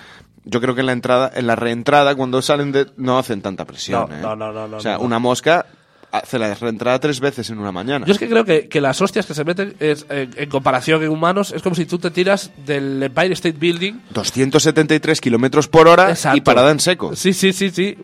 yo 0.44 0.60
creo 0.60 0.74
que 0.74 0.80
en 0.80 0.86
la 0.86 0.92
entrada, 0.92 1.30
en 1.34 1.46
la 1.46 1.56
reentrada, 1.56 2.14
cuando 2.16 2.42
salen 2.42 2.70
de, 2.72 2.86
no 2.96 3.18
hacen 3.18 3.40
tanta 3.40 3.64
presión. 3.64 4.08
No, 4.10 4.14
¿eh? 4.14 4.18
no, 4.20 4.36
no, 4.36 4.52
no, 4.52 4.68
no, 4.68 4.76
O 4.76 4.80
sea, 4.80 4.94
no. 4.94 5.00
una 5.04 5.18
mosca 5.18 5.64
hace 6.12 6.38
la 6.38 6.54
reentrada 6.54 6.98
tres 6.98 7.20
veces 7.20 7.50
en 7.50 7.58
una 7.58 7.72
mañana. 7.72 8.04
Yo 8.06 8.12
es 8.12 8.18
que 8.18 8.28
creo 8.28 8.44
que, 8.44 8.68
que 8.68 8.80
las 8.80 9.00
hostias 9.00 9.26
que 9.26 9.34
se 9.34 9.44
meten 9.44 9.74
es, 9.80 10.06
en, 10.08 10.30
en 10.36 10.48
comparación 10.48 11.02
en 11.02 11.08
humanos 11.10 11.52
es 11.54 11.62
como 11.62 11.74
si 11.76 11.86
tú 11.86 11.98
te 11.98 12.10
tiras 12.10 12.50
del 12.66 13.02
Empire 13.02 13.32
State 13.34 13.56
Building 13.58 13.94
273 14.12 15.20
kilómetros 15.20 15.68
por 15.68 15.86
hora 15.88 16.10
Exacto. 16.10 16.36
y 16.38 16.40
parada 16.40 16.70
en 16.70 16.80
seco. 16.80 17.14
Sí, 17.14 17.32
sí, 17.32 17.52
sí, 17.52 17.70
sí. 17.70 17.96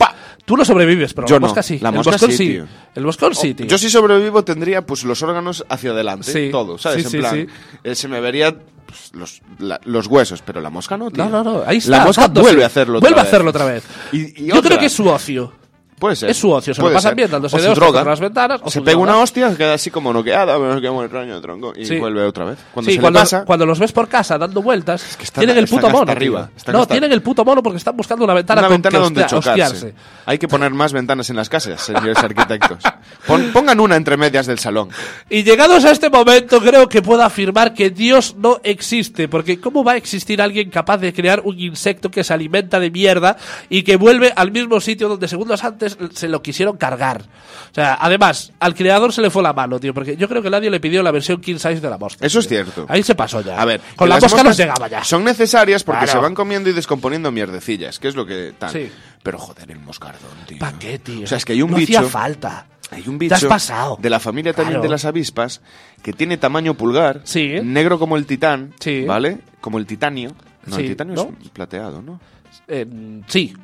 Tú 0.44 0.56
no 0.56 0.64
sobrevives, 0.64 1.12
pero 1.12 1.26
Yo 1.26 1.34
la 1.36 1.40
no. 1.40 1.46
mosca 1.48 1.62
sí. 1.62 1.78
La 1.80 1.88
el 1.88 1.94
mosca 1.96 2.12
moscón 2.12 2.30
sí, 2.30 2.36
sí. 2.36 2.62
El 2.94 3.04
moscón 3.04 3.34
sí, 3.34 3.54
tío. 3.54 3.66
Yo 3.66 3.78
si 3.78 3.90
sobrevivo 3.90 4.44
tendría 4.44 4.86
pues 4.86 5.02
los 5.02 5.20
órganos 5.22 5.64
hacia 5.68 5.90
adelante, 5.90 6.30
Sí. 6.30 6.48
todo, 6.52 6.78
¿sabes? 6.78 7.08
Sí, 7.08 7.16
en 7.16 7.22
plan, 7.22 7.48
eh, 7.82 7.94
se 7.96 8.06
me 8.06 8.20
vería 8.20 8.54
pues, 8.86 9.10
los, 9.12 9.42
la- 9.58 9.80
los 9.84 10.06
huesos, 10.06 10.42
pero 10.46 10.60
la 10.60 10.70
mosca 10.70 10.96
no, 10.96 11.10
tío. 11.10 11.24
No, 11.24 11.42
no, 11.42 11.42
no. 11.42 11.62
Ahí 11.66 11.78
está. 11.78 11.90
La 11.98 12.04
mosca 12.04 12.28
vuelve 12.28 12.62
a 12.62 12.66
hacerlo 12.68 12.98
otra 12.98 13.08
Vuelve 13.08 13.20
a 13.20 13.24
hacerlo 13.24 13.50
otra 13.50 13.64
vez. 13.64 13.82
Y- 14.12 14.44
y 14.44 14.46
Yo 14.46 14.54
otra. 14.58 14.68
creo 14.68 14.78
que 14.78 14.86
es 14.86 14.92
su 14.92 15.08
ocio. 15.08 15.52
Puede 15.98 16.14
ser. 16.14 16.28
Es 16.30 16.36
su 16.36 16.50
ocio, 16.50 16.74
se 16.74 16.80
lo 16.80 16.84
Puede 16.86 16.94
pasan 16.96 17.10
ser. 17.10 17.16
bien 17.16 17.30
dándose 17.30 17.56
O 17.56 17.58
de 17.60 17.68
hostias 17.68 17.86
contra 17.86 18.04
las 18.04 18.20
ventanas, 18.20 18.60
o 18.62 18.70
Se 18.70 18.80
pega 18.80 18.92
droga. 18.98 19.12
una 19.14 19.22
hostia, 19.22 19.56
queda 19.56 19.74
así 19.74 19.90
como 19.90 20.12
noqueada, 20.12 20.58
pero 20.58 20.78
que 20.80 20.86
el 20.88 21.04
extraño 21.04 21.40
tronco 21.40 21.72
y 21.74 21.86
Sí. 21.86 21.98
vuelve 21.98 22.22
otra 22.22 22.44
vez. 22.44 22.58
Cuando 22.74 22.90
sí, 22.90 22.96
se 22.96 23.00
cuando, 23.00 23.18
le 23.18 23.22
pasa, 23.22 23.44
cuando 23.46 23.64
los 23.64 23.78
ves 23.78 23.92
por 23.92 24.06
casa 24.06 24.36
dando 24.36 24.60
vueltas, 24.60 25.16
que 25.16 25.24
están- 25.24 25.42
tienen 25.42 25.56
el 25.56 25.66
puto 25.68 25.88
mono. 25.88 26.12
arriba, 26.12 26.50
No, 26.70 26.80
hasta- 26.82 26.92
tienen 26.94 27.12
el 27.12 27.22
puto 27.22 27.44
mono 27.46 27.62
porque 27.62 27.78
están 27.78 27.96
buscando 27.96 28.24
una 28.26 28.34
ventana, 28.34 28.60
una 28.60 28.68
con 28.68 28.74
ventana 28.74 28.98
que 28.98 29.02
donde 29.04 29.22
hostia- 29.22 29.38
chocarse. 29.38 29.62
hostiarse. 29.62 29.94
Hay 30.26 30.36
que 30.38 30.48
poner 30.48 30.70
más 30.72 30.92
ventanas 30.92 31.30
en 31.30 31.36
las 31.36 31.48
casas, 31.48 31.80
señores 31.80 32.18
arquitectos. 32.18 32.78
Pon- 33.26 33.50
pongan 33.54 33.80
una 33.80 33.96
entre 33.96 34.18
medias 34.18 34.46
del 34.46 34.58
salón. 34.58 34.90
Y 35.30 35.44
llegados 35.44 35.84
a 35.86 35.92
este 35.92 36.10
momento, 36.10 36.60
creo 36.60 36.88
que 36.90 37.00
puedo 37.00 37.22
afirmar 37.22 37.72
que 37.72 37.88
Dios 37.88 38.34
no 38.36 38.60
existe, 38.62 39.28
porque 39.28 39.60
¿cómo 39.60 39.82
va 39.82 39.92
a 39.92 39.96
existir 39.96 40.42
alguien 40.42 40.68
capaz 40.68 40.98
de 40.98 41.14
crear 41.14 41.40
un 41.44 41.58
insecto 41.58 42.10
que 42.10 42.22
se 42.22 42.34
alimenta 42.34 42.78
de 42.80 42.90
mierda 42.90 43.38
y 43.70 43.82
que 43.82 43.96
vuelve 43.96 44.32
al 44.36 44.52
mismo 44.52 44.78
sitio 44.80 45.08
donde 45.08 45.26
segundos 45.28 45.64
antes 45.64 45.85
se 45.90 46.28
lo 46.28 46.42
quisieron 46.42 46.76
cargar? 46.76 47.22
O 47.70 47.74
sea, 47.74 47.98
además, 48.00 48.52
al 48.60 48.74
creador 48.74 49.12
se 49.12 49.20
le 49.22 49.30
fue 49.30 49.42
la 49.42 49.52
mano, 49.52 49.78
tío, 49.80 49.92
porque 49.94 50.16
yo 50.16 50.28
creo 50.28 50.42
que 50.42 50.50
nadie 50.50 50.70
le 50.70 50.80
pidió 50.80 51.02
la 51.02 51.10
versión 51.10 51.40
king 51.40 51.56
size 51.56 51.80
de 51.80 51.90
la 51.90 51.98
mosca. 51.98 52.24
Eso 52.24 52.38
es 52.38 52.48
cierto. 52.48 52.86
Ahí 52.88 53.02
se 53.02 53.14
pasó 53.14 53.40
ya. 53.40 53.60
A 53.60 53.64
ver, 53.64 53.80
con 53.96 54.08
la 54.08 54.16
mosca 54.16 54.36
moscas 54.36 54.56
llegaba 54.56 54.88
ya. 54.88 55.04
Son 55.04 55.24
necesarias 55.24 55.82
porque 55.84 56.04
Claro. 56.04 56.20
se 56.20 56.22
van 56.22 56.34
comiendo 56.34 56.70
y 56.70 56.72
descomponiendo 56.72 57.30
mierdecillas, 57.32 57.98
que 57.98 58.08
es 58.08 58.14
lo 58.14 58.24
que 58.26 58.54
tal. 58.58 58.70
Sí. 58.70 58.90
Pero 59.22 59.38
joder, 59.38 59.70
el 59.70 59.78
moscardón, 59.80 60.30
tío. 60.46 60.58
¿Para 60.58 60.78
qué, 60.78 60.98
tío? 60.98 61.24
O 61.24 61.26
sea, 61.26 61.38
es 61.38 61.44
que 61.44 61.52
hay 61.52 61.62
un 61.62 61.70
no 61.72 61.76
bicho. 61.76 61.98
hacía 61.98 62.08
falta. 62.10 62.66
Hay 62.92 63.08
un 63.08 63.18
bicho 63.18 63.34
has 63.34 63.44
pasado. 63.44 63.98
de 64.00 64.08
la 64.08 64.20
familia 64.20 64.52
también 64.52 64.74
Claro. 64.74 64.82
de 64.84 64.88
las 64.90 65.04
avispas 65.04 65.60
que 66.02 66.12
tiene 66.12 66.36
tamaño 66.36 66.74
pulgar, 66.74 67.20
Sí. 67.24 67.54
negro 67.62 67.98
como 67.98 68.16
el 68.16 68.26
titán, 68.26 68.74
Sí. 68.78 69.04
¿vale? 69.04 69.38
Como 69.60 69.78
el 69.78 69.86
titanio. 69.86 70.30
No, 70.66 70.76
Sí, 70.76 70.82
el 70.82 70.88
titanio 70.90 71.14
¿no? 71.16 71.32
es 71.42 71.48
plateado, 71.50 72.00
¿no? 72.00 72.20
Eh, 72.68 72.86
sí. 73.26 73.54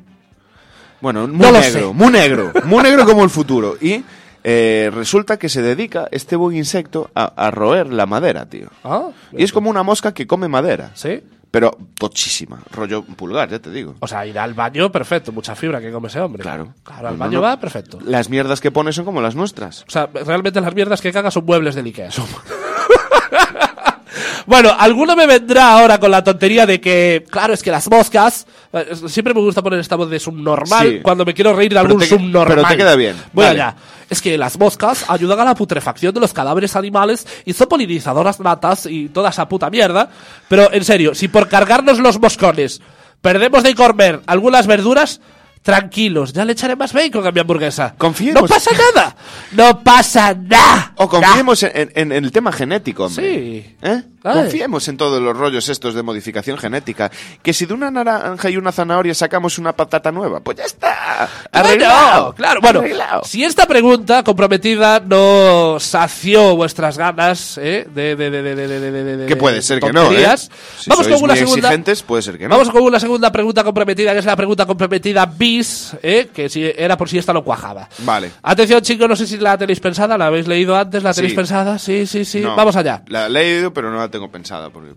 Bueno, 1.03 1.27
muy 1.27 1.45
No 1.45 1.51
negro, 1.51 1.93
muy 1.93 2.11
negro, 2.13 2.51
muy 2.63 2.81
negro 2.81 3.05
como 3.05 3.25
el 3.25 3.29
futuro. 3.29 3.75
Y 3.81 4.05
eh, 4.41 4.89
resulta 4.93 5.37
que 5.37 5.49
se 5.49 5.61
dedica 5.61 6.07
este 6.11 6.37
buen 6.37 6.55
insecto 6.55 7.11
a, 7.13 7.25
a 7.25 7.51
roer 7.51 7.91
la 7.91 8.05
madera, 8.05 8.45
tío. 8.45 8.69
Ah, 8.85 9.09
Y 9.33 9.43
es 9.43 9.51
como 9.51 9.69
una 9.69 9.83
mosca 9.83 10.13
que 10.13 10.25
come 10.25 10.47
madera. 10.47 10.91
¿Sí? 10.93 11.21
Pero 11.51 11.77
tochísima, 11.99 12.57
rollo 12.71 13.03
pulgar, 13.03 13.49
ya 13.49 13.59
te 13.59 13.69
digo. 13.69 13.95
O 13.99 14.07
sea, 14.07 14.25
ir 14.25 14.39
al 14.39 14.53
baño, 14.53 14.89
perfecto. 14.93 15.33
Mucha 15.33 15.55
fibra 15.55 15.81
que 15.81 15.91
come 15.91 16.07
ese 16.07 16.21
hombre. 16.21 16.41
Claro. 16.41 16.73
Claro, 16.83 17.09
al 17.09 17.13
No, 17.15 17.19
baño 17.19 17.37
no. 17.39 17.41
va, 17.43 17.59
perfecto. 17.59 17.99
Las 18.05 18.29
mierdas 18.29 18.61
que 18.61 18.71
pone 18.71 18.93
son 18.93 19.03
como 19.03 19.19
las 19.21 19.35
nuestras. 19.35 19.81
O 19.85 19.91
sea, 19.91 20.07
realmente 20.25 20.61
las 20.61 20.73
mierdas 20.73 21.01
que 21.01 21.11
caga 21.11 21.31
son 21.31 21.43
muebles 21.45 21.75
del 21.75 21.85
Ikea. 21.85 22.09
bueno, 24.45 24.71
alguno 24.77 25.15
me 25.15 25.25
vendrá 25.27 25.73
ahora 25.77 25.99
con 25.99 26.11
la 26.11 26.23
tontería 26.23 26.65
de 26.65 26.79
que, 26.81 27.23
claro, 27.29 27.53
es 27.53 27.63
que 27.63 27.71
las 27.71 27.89
moscas. 27.89 28.45
eh, 28.71 28.91
Siempre 29.07 29.33
me 29.33 29.39
gusta 29.41 29.61
poner 29.61 29.79
esta 29.79 29.95
voz 29.95 30.09
de 30.09 30.19
subnormal 30.19 30.87
Sí. 30.89 30.99
cuando 31.01 31.25
me 31.25 31.33
quiero 31.33 31.53
reír 31.55 31.69
de 31.73 31.75
Pero 31.79 31.87
algún 31.87 31.99
te- 32.01 32.07
subnormal. 32.07 32.55
pero 32.55 32.67
te 32.67 32.77
queda 32.77 32.95
bien. 32.95 33.15
Bueno, 33.31 33.49
Vale. 33.49 33.57
ya. 33.57 33.75
Es 34.09 34.21
que 34.21 34.37
las 34.37 34.57
moscas 34.59 35.05
ayudan 35.07 35.39
a 35.39 35.45
la 35.45 35.55
putrefacción 35.55 36.13
de 36.13 36.19
los 36.19 36.33
cadáveres 36.33 36.75
animales 36.75 37.25
y 37.45 37.53
son 37.53 37.67
polinizadoras 37.67 38.39
natas 38.39 38.85
y 38.85 39.09
toda 39.09 39.29
esa 39.29 39.47
puta 39.49 39.69
mierda. 39.69 40.09
Pero 40.49 40.71
en 40.71 40.83
serio, 40.83 41.15
si 41.15 41.27
por 41.27 41.47
cargarnos 41.47 41.99
los 41.99 42.19
moscones 42.19 42.81
perdemos 43.21 43.63
de 43.63 43.73
comer 43.75 44.21
algunas 44.27 44.67
verduras. 44.67 45.21
Tranquilos, 45.63 46.33
ya 46.33 46.43
le 46.45 46.51
echaré 46.51 46.75
más 46.75 46.91
bacon 46.93 47.25
a 47.25 47.31
mi 47.31 47.39
hamburguesa. 47.39 47.95
Confiemos. 47.97 48.41
No 48.43 48.47
pasa 48.47 48.71
nada. 48.71 49.15
No 49.53 49.79
pasa 49.83 50.33
nada. 50.33 50.91
O 50.97 51.07
confiemos 51.07 51.63
en, 51.63 51.89
en- 51.95 52.11
en 52.11 52.25
el 52.25 52.31
tema 52.33 52.51
genético, 52.51 53.05
hombre. 53.05 53.23
Sí. 53.63 53.75
¿Eh? 53.81 54.03
Confiemos 54.23 54.87
en 54.87 54.97
todos 54.97 55.21
los 55.21 55.35
rollos 55.37 55.67
estos 55.69 55.93
de 55.93 56.01
modificación 56.03 56.57
genética. 56.57 57.11
Que 57.41 57.53
si 57.53 57.65
de 57.65 57.73
una 57.73 57.91
naranja 57.91 58.49
y 58.49 58.57
una 58.57 58.71
zanahoria 58.71 59.13
sacamos 59.13 59.57
una 59.59 59.73
patata 59.73 60.11
nueva, 60.11 60.39
pues 60.39 60.57
ya 60.57 60.63
está. 60.63 61.27
Arreglado. 61.51 62.21
Bueno, 62.23 62.33
claro, 62.35 62.61
bueno, 62.61 62.79
Arreglado. 62.79 63.21
si 63.25 63.43
esta 63.43 63.65
pregunta 63.65 64.23
comprometida 64.23 64.99
no 64.99 65.77
sació 65.79 66.55
vuestras 66.55 66.97
ganas 66.97 67.57
¿eh? 67.57 67.87
de, 67.93 68.15
de, 68.15 68.29
de, 68.29 68.41
de, 68.41 68.55
de, 68.55 68.67
de, 68.67 68.79
de- 68.79 68.91
de- 69.03 69.17
de- 69.17 69.25
Que 69.25 69.35
puede 69.35 69.57
de 69.57 69.61
ser 69.61 69.79
que 69.79 69.91
no, 69.91 70.01
¿eh? 70.01 70.05
tonterías, 70.05 70.49
Si 70.79 70.89
vamos 70.89 71.05
sois 71.05 71.15
con 71.15 71.23
una 71.25 71.33
muy 71.33 71.39
segunda. 71.39 71.67
exigentes, 71.67 72.03
puede 72.03 72.21
ser 72.21 72.37
que 72.37 72.45
no. 72.47 72.49
Vamos 72.55 72.69
con 72.69 72.81
una 72.83 72.99
segunda 72.99 73.31
pregunta 73.31 73.63
comprometida, 73.63 74.13
que 74.13 74.19
es 74.19 74.25
la 74.25 74.35
pregunta 74.35 74.65
comprometida 74.65 75.25
bis, 75.25 75.95
¿eh? 76.01 76.29
que 76.33 76.49
si 76.49 76.63
era 76.75 76.97
por 76.97 77.09
si 77.09 77.17
esta 77.17 77.33
no 77.33 77.43
cuajaba. 77.43 77.89
Vale. 77.99 78.31
Atención, 78.41 78.81
chicos, 78.81 79.07
no 79.09 79.15
sé 79.15 79.27
si 79.27 79.37
la 79.37 79.57
tenéis 79.57 79.79
pensada, 79.79 80.17
la 80.17 80.27
habéis 80.27 80.47
leído 80.47 80.75
antes, 80.75 81.03
la 81.03 81.13
tenéis 81.13 81.33
Sí. 81.33 81.35
pensada. 81.35 81.77
Sí, 81.79 82.05
sí, 82.07 82.25
sí. 82.25 82.39
No, 82.41 82.55
Vamos 82.55 82.75
allá. 82.75 83.01
La 83.07 83.25
he 83.27 83.29
leído, 83.29 83.73
pero 83.73 83.91
no 83.91 83.97
la 83.97 84.09
tengo 84.13 84.31
pensada. 84.31 84.69
Porque... 84.69 84.93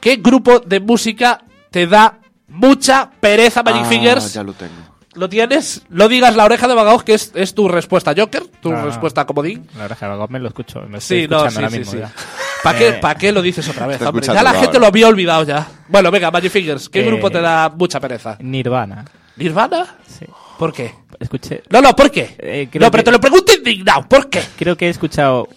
¿Qué 0.00 0.16
grupo 0.16 0.60
de 0.60 0.78
música 0.78 1.42
te 1.70 1.86
da 1.88 2.18
mucha 2.48 3.10
pereza, 3.10 3.62
Magic 3.64 3.82
Ah, 3.84 3.88
Fingers? 3.88 4.32
ya 4.34 4.42
lo 4.44 4.52
tengo. 4.52 4.74
¿Lo 5.14 5.28
tienes? 5.28 5.82
No 5.88 6.06
digas 6.06 6.36
la 6.36 6.44
oreja 6.44 6.68
de 6.68 6.74
Van 6.74 6.86
Gogh, 6.86 7.02
que 7.02 7.14
es, 7.14 7.32
es 7.34 7.52
tu 7.54 7.66
respuesta 7.66 8.14
Joker, 8.16 8.44
tu 8.62 8.70
No, 8.70 8.84
respuesta 8.84 9.24
comodín. 9.26 9.66
La 9.74 9.82
verdad 9.82 9.92
es 9.92 9.98
que 9.98 10.04
a 10.04 10.14
Gómez 10.14 10.42
lo 10.42 10.48
escucho. 10.48 10.80
Me 10.88 10.98
estoy 10.98 11.22
Sí, 11.22 11.28
no, 11.28 11.40
sí, 11.50 11.56
ahora 11.56 11.70
sí, 11.70 11.78
mismo 11.78 11.92
sí. 11.92 11.98
ya. 11.98 12.12
¿Para 12.62 12.78
qué, 12.78 12.88
Eh, 12.88 12.92
pa' 13.00 13.14
qué 13.16 13.32
lo 13.32 13.42
dices 13.42 13.68
otra 13.68 13.86
vez, 13.88 14.00
hombre? 14.02 14.24
Ya 14.24 14.42
la 14.42 14.50
gente 14.52 14.66
ahora. 14.66 14.78
lo 14.80 14.86
había 14.86 15.08
olvidado 15.08 15.42
ya. 15.44 15.66
Bueno, 15.88 16.10
venga, 16.12 16.30
Magic 16.30 16.52
Fingers, 16.52 16.88
¿qué 16.88 17.00
Eh, 17.00 17.06
grupo 17.06 17.30
te 17.30 17.40
da 17.40 17.68
mucha 17.70 17.98
pereza? 17.98 18.36
Nirvana. 18.40 19.04
¿Nirvana? 19.36 19.96
Sí. 20.06 20.26
¿Por 20.58 20.72
qué? 20.72 20.94
Escuché. 21.18 21.62
No, 21.70 21.80
no, 21.80 21.96
¿por 21.96 22.10
qué? 22.10 22.36
Eh, 22.38 22.68
no, 22.74 22.90
pero 22.90 23.02
que- 23.02 23.02
te 23.04 23.10
lo 23.12 23.20
pregunto 23.20 23.52
indignado, 23.54 24.02
¿por 24.08 24.28
qué? 24.28 24.42
Creo 24.56 24.76
que 24.76 24.86
he 24.86 24.90
escuchado 24.90 25.48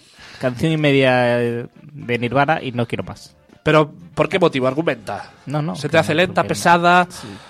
canción 0.42 0.72
y 0.72 0.76
media 0.76 1.40
eh, 1.40 1.66
de 1.92 2.18
Nirvana 2.18 2.60
y 2.62 2.72
no 2.72 2.86
quiero 2.86 3.04
más. 3.04 3.34
Pero, 3.62 3.92
¿por 4.14 4.28
qué 4.28 4.38
motivo? 4.38 4.66
Argumenta. 4.66 5.30
No, 5.46 5.62
no. 5.62 5.76
¿Se 5.76 5.88
te 5.88 5.96
hace 5.96 6.12
no, 6.12 6.16
lenta, 6.18 6.42
pesada, 6.44 7.06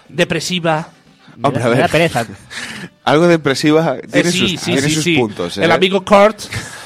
depresiva? 0.08 0.88
Hombre, 1.42 1.62
a 1.62 1.68
ver. 1.68 1.90
pereza. 1.90 2.26
Algo 3.04 3.26
depresiva 3.26 3.96
Eh, 3.96 4.06
tiene 4.12 4.30
sí, 4.30 4.38
sus, 4.50 4.60
sí, 4.60 4.72
tiene 4.72 4.82
sí, 4.88 4.94
sus 4.94 5.04
sí. 5.04 5.16
puntos. 5.16 5.56
¿eh? 5.58 5.64
El 5.64 5.72
amigo 5.72 6.04
Kurt, 6.04 6.38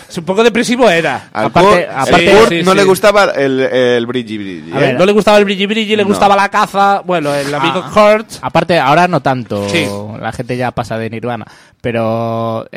es 0.09 0.17
un 0.19 0.25
poco 0.25 0.45
depresivo 0.45 0.89
era. 0.89 1.29
Al 1.33 1.47
Aparte- 1.47 1.89
Kurt- 1.89 1.93
aparte- 1.93 2.31
Kurt 2.31 2.49
Sí, 2.51 2.63
no 2.63 2.71
sí. 2.71 2.77
le 2.77 2.85
gustaba 2.85 3.25
el, 3.33 3.61
el 3.61 4.07
brilli. 4.07 4.73
A 4.73 4.79
¿eh? 4.79 4.81
ver, 4.81 4.95
No 4.99 5.05
le 5.05 5.13
gustaba 5.13 5.39
el 5.39 5.45
brilli 5.45 5.67
brilli, 5.67 5.97
le 5.97 6.05
No. 6.05 6.09
gustaba 6.09 6.37
la 6.37 6.49
caza. 6.49 7.03
Bueno, 7.05 7.35
el 7.35 7.53
amigo 7.53 7.83
Ah. 7.85 7.91
Kurt. 7.93 8.31
Aparte, 8.41 8.79
ahora 8.79 9.09
no 9.09 9.21
tanto. 9.21 9.69
Sí. 9.69 9.85
La 10.21 10.31
gente 10.31 10.57
ya 10.57 10.71
pasa 10.71 10.97
de 10.97 11.11
Nirvana. 11.11 11.45
Pero. 11.81 12.69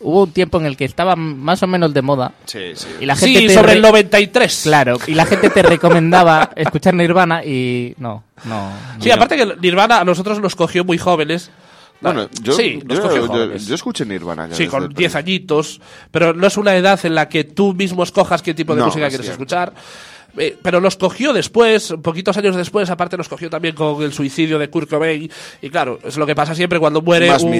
Hubo 0.00 0.22
un 0.24 0.32
tiempo 0.32 0.58
en 0.60 0.66
el 0.66 0.76
que 0.76 0.84
estaba 0.84 1.16
más 1.16 1.62
o 1.62 1.66
menos 1.66 1.92
de 1.92 2.02
moda 2.02 2.32
Sí, 2.44 2.60
sí. 2.74 2.86
y 3.00 3.06
la 3.06 3.16
gente 3.16 3.40
Sí, 3.40 3.46
te 3.48 3.54
sobre 3.54 3.66
re- 3.68 3.72
el 3.74 3.82
93. 3.82 4.60
Claro, 4.62 4.96
y 5.06 5.14
la 5.14 5.26
gente 5.26 5.50
te 5.50 5.62
recomendaba 5.62 6.50
escuchar 6.56 6.94
Nirvana 6.94 7.44
y 7.44 7.94
no, 7.98 8.22
no. 8.44 8.70
Sí, 9.00 9.08
no. 9.08 9.14
aparte 9.16 9.36
que 9.36 9.56
Nirvana 9.60 10.00
a 10.00 10.04
nosotros 10.04 10.40
nos 10.40 10.54
cogió 10.54 10.84
muy 10.84 10.98
jóvenes. 10.98 11.50
Bueno, 12.00 12.28
yo, 12.42 12.52
sí, 12.52 12.80
nos 12.84 12.98
yo, 12.98 13.02
cogió 13.02 13.56
yo- 13.56 13.74
escuché 13.74 14.04
Nirvana. 14.06 14.46
ya 14.48 14.54
Sí, 14.54 14.68
con 14.68 14.84
el 14.84 14.88
10 14.90 14.94
principio. 15.14 15.18
añitos, 15.18 15.80
pero 16.12 16.32
no 16.32 16.46
es 16.46 16.56
una 16.56 16.76
edad 16.76 17.00
en 17.04 17.16
la 17.16 17.28
que 17.28 17.42
tú 17.42 17.74
mismo 17.74 18.04
escojas 18.04 18.40
qué 18.40 18.54
tipo 18.54 18.74
de 18.74 18.80
No, 18.80 18.86
música 18.86 19.06
es 19.06 19.10
quieres 19.10 19.26
cierto. 19.26 19.42
escuchar. 19.42 19.72
Eh, 20.38 20.56
pero 20.60 20.80
los 20.80 20.96
cogió 20.96 21.32
después, 21.32 21.94
poquitos 22.02 22.36
años 22.36 22.56
después, 22.56 22.88
aparte 22.90 23.16
los 23.16 23.28
cogió 23.28 23.50
también 23.50 23.74
con 23.74 24.02
el 24.02 24.12
suicidio 24.12 24.58
de 24.58 24.68
Kurt 24.68 24.88
Cobain. 24.88 25.30
Y 25.62 25.70
claro, 25.70 25.98
es 26.04 26.16
lo 26.16 26.26
que 26.26 26.34
pasa 26.34 26.54
siempre 26.54 26.78
cuando 26.78 27.02
muere 27.02 27.28
Más 27.28 27.42
un. 27.42 27.54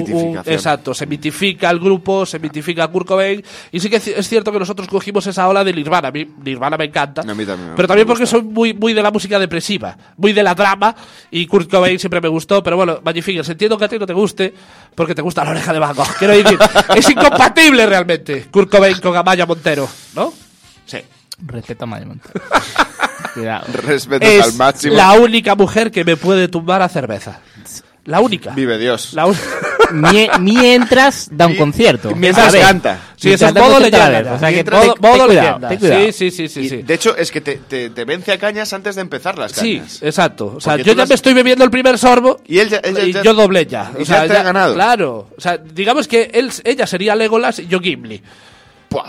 Exacto, 0.45 0.93
se 0.93 1.05
mitifica 1.05 1.69
el 1.69 1.79
grupo, 1.79 2.25
se 2.25 2.39
mitifica 2.39 2.85
a 2.85 2.87
Kurt 2.87 3.07
Cobain. 3.07 3.43
Y 3.71 3.79
sí 3.79 3.89
que 3.89 3.97
es 3.97 4.27
cierto 4.27 4.51
que 4.51 4.59
nosotros 4.59 4.87
cogimos 4.87 5.25
esa 5.27 5.47
ola 5.47 5.63
de 5.63 5.73
Nirvana. 5.73 6.09
A 6.09 6.11
mí 6.11 6.27
Nirvana 6.43 6.77
me 6.77 6.85
encanta. 6.85 7.21
A 7.21 7.33
mí 7.33 7.45
también 7.45 7.73
pero 7.75 7.87
también 7.87 8.07
porque 8.07 8.25
soy 8.25 8.41
muy, 8.41 8.73
muy 8.73 8.93
de 8.93 9.01
la 9.01 9.11
música 9.11 9.39
depresiva, 9.39 9.97
muy 10.17 10.33
de 10.33 10.43
la 10.43 10.55
drama. 10.55 10.95
Y 11.31 11.45
Kurt 11.47 11.69
Cobain 11.69 11.99
siempre 11.99 12.21
me 12.21 12.29
gustó. 12.29 12.63
Pero 12.63 12.77
bueno, 12.77 12.99
Magic 13.03 13.23
Fingers, 13.23 13.49
entiendo 13.49 13.77
que 13.77 13.85
a 13.85 13.89
ti 13.89 13.99
no 13.99 14.05
te 14.05 14.13
guste 14.13 14.53
porque 14.95 15.15
te 15.15 15.21
gusta 15.21 15.43
la 15.43 15.51
oreja 15.51 15.73
de 15.73 15.79
Van 15.79 15.95
Gogh. 15.95 16.15
Quiero 16.17 16.35
decir, 16.35 16.59
es 16.95 17.09
incompatible 17.09 17.85
realmente 17.85 18.47
Kurt 18.51 18.69
Cobain 18.69 18.99
con 18.99 19.15
Amaya 19.15 19.45
Montero, 19.45 19.87
¿no? 20.15 20.33
Sí. 20.85 20.99
Respeto 21.45 21.83
a 21.83 21.87
Maya 21.87 22.05
Montero. 22.05 22.41
Cuidado. 23.33 23.65
Respetos 23.85 24.43
al 24.45 24.53
máximo. 24.53 24.95
la 24.95 25.13
única 25.13 25.55
mujer 25.55 25.91
que 25.91 26.03
me 26.03 26.17
puede 26.17 26.47
tumbar 26.47 26.81
a 26.81 26.89
cerveza. 26.89 27.39
La 28.05 28.21
única. 28.21 28.51
Vive 28.51 28.77
Dios. 28.79 29.13
La 29.13 29.25
un- 29.27 29.35
Mie- 29.91 30.29
mientras 30.39 31.29
da 31.31 31.45
un 31.47 31.53
Mi- 31.53 31.57
concierto. 31.57 32.15
mientras 32.15 32.47
A 32.49 32.51
ver, 32.51 32.61
canta. 32.61 32.99
Sí, 33.15 33.31
eso 33.33 33.45
es 33.47 33.53
mientras 33.53 33.53
da 33.53 33.61
un 33.61 33.67
modo 33.67 33.73
concierto 33.81 33.97
a 33.97 33.99
la 33.99 34.09
leyenda. 34.09 34.29
vez, 34.31 34.37
O 34.37 34.39
sea 34.39 34.49
que 34.49 34.53
Mientras- 34.55 34.79
modo, 34.85 34.93
ten- 34.93 35.01
modo 35.01 35.13
ten 35.17 35.25
cuidado, 35.27 35.45
leyenda. 35.47 35.69
ten 35.69 35.79
cuidado. 35.79 36.01
Sí, 36.05 36.11
sí, 36.11 36.31
sí, 36.31 36.47
sí. 36.49 36.59
Y, 36.61 36.69
sí. 36.69 36.77
De 36.83 36.93
hecho, 36.93 37.17
es 37.17 37.31
que 37.31 37.41
te, 37.41 37.55
te, 37.57 37.89
te 37.91 38.05
vence 38.05 38.31
a 38.31 38.37
cañas 38.39 38.73
antes 38.73 38.95
de 38.95 39.01
empezar 39.01 39.37
las 39.37 39.51
Sí, 39.51 39.77
cañas. 39.77 39.99
exacto. 40.01 40.53
O 40.57 40.61
sea, 40.61 40.73
Porque 40.73 40.83
yo 40.85 40.93
tú 40.93 40.97
ya 40.97 41.01
las- 41.03 41.09
me 41.09 41.15
estoy 41.15 41.33
bebiendo 41.33 41.63
el 41.63 41.69
primer 41.71 41.97
sorbo 41.97 42.39
Y 42.47 42.59
él 42.59 42.69
ya- 42.69 42.77
él 42.77 42.95
ya- 42.95 43.03
y 43.03 43.13
ya- 43.13 43.21
yo 43.23 43.33
doblé 43.33 43.65
ya. 43.67 43.91
y 43.97 44.01
O 44.03 44.05
sea, 44.05 44.25
ya 44.25 44.33
te 44.33 44.37
ha 44.39 44.43
ganado. 44.43 44.73
Claro. 44.73 45.27
O 45.37 45.41
sea, 45.41 45.57
digamos 45.57 46.07
que 46.07 46.31
él, 46.33 46.51
ella 46.63 46.87
sería 46.87 47.15
Legolas 47.15 47.59
y 47.59 47.67
yo 47.67 47.79
Gimli. 47.79 48.21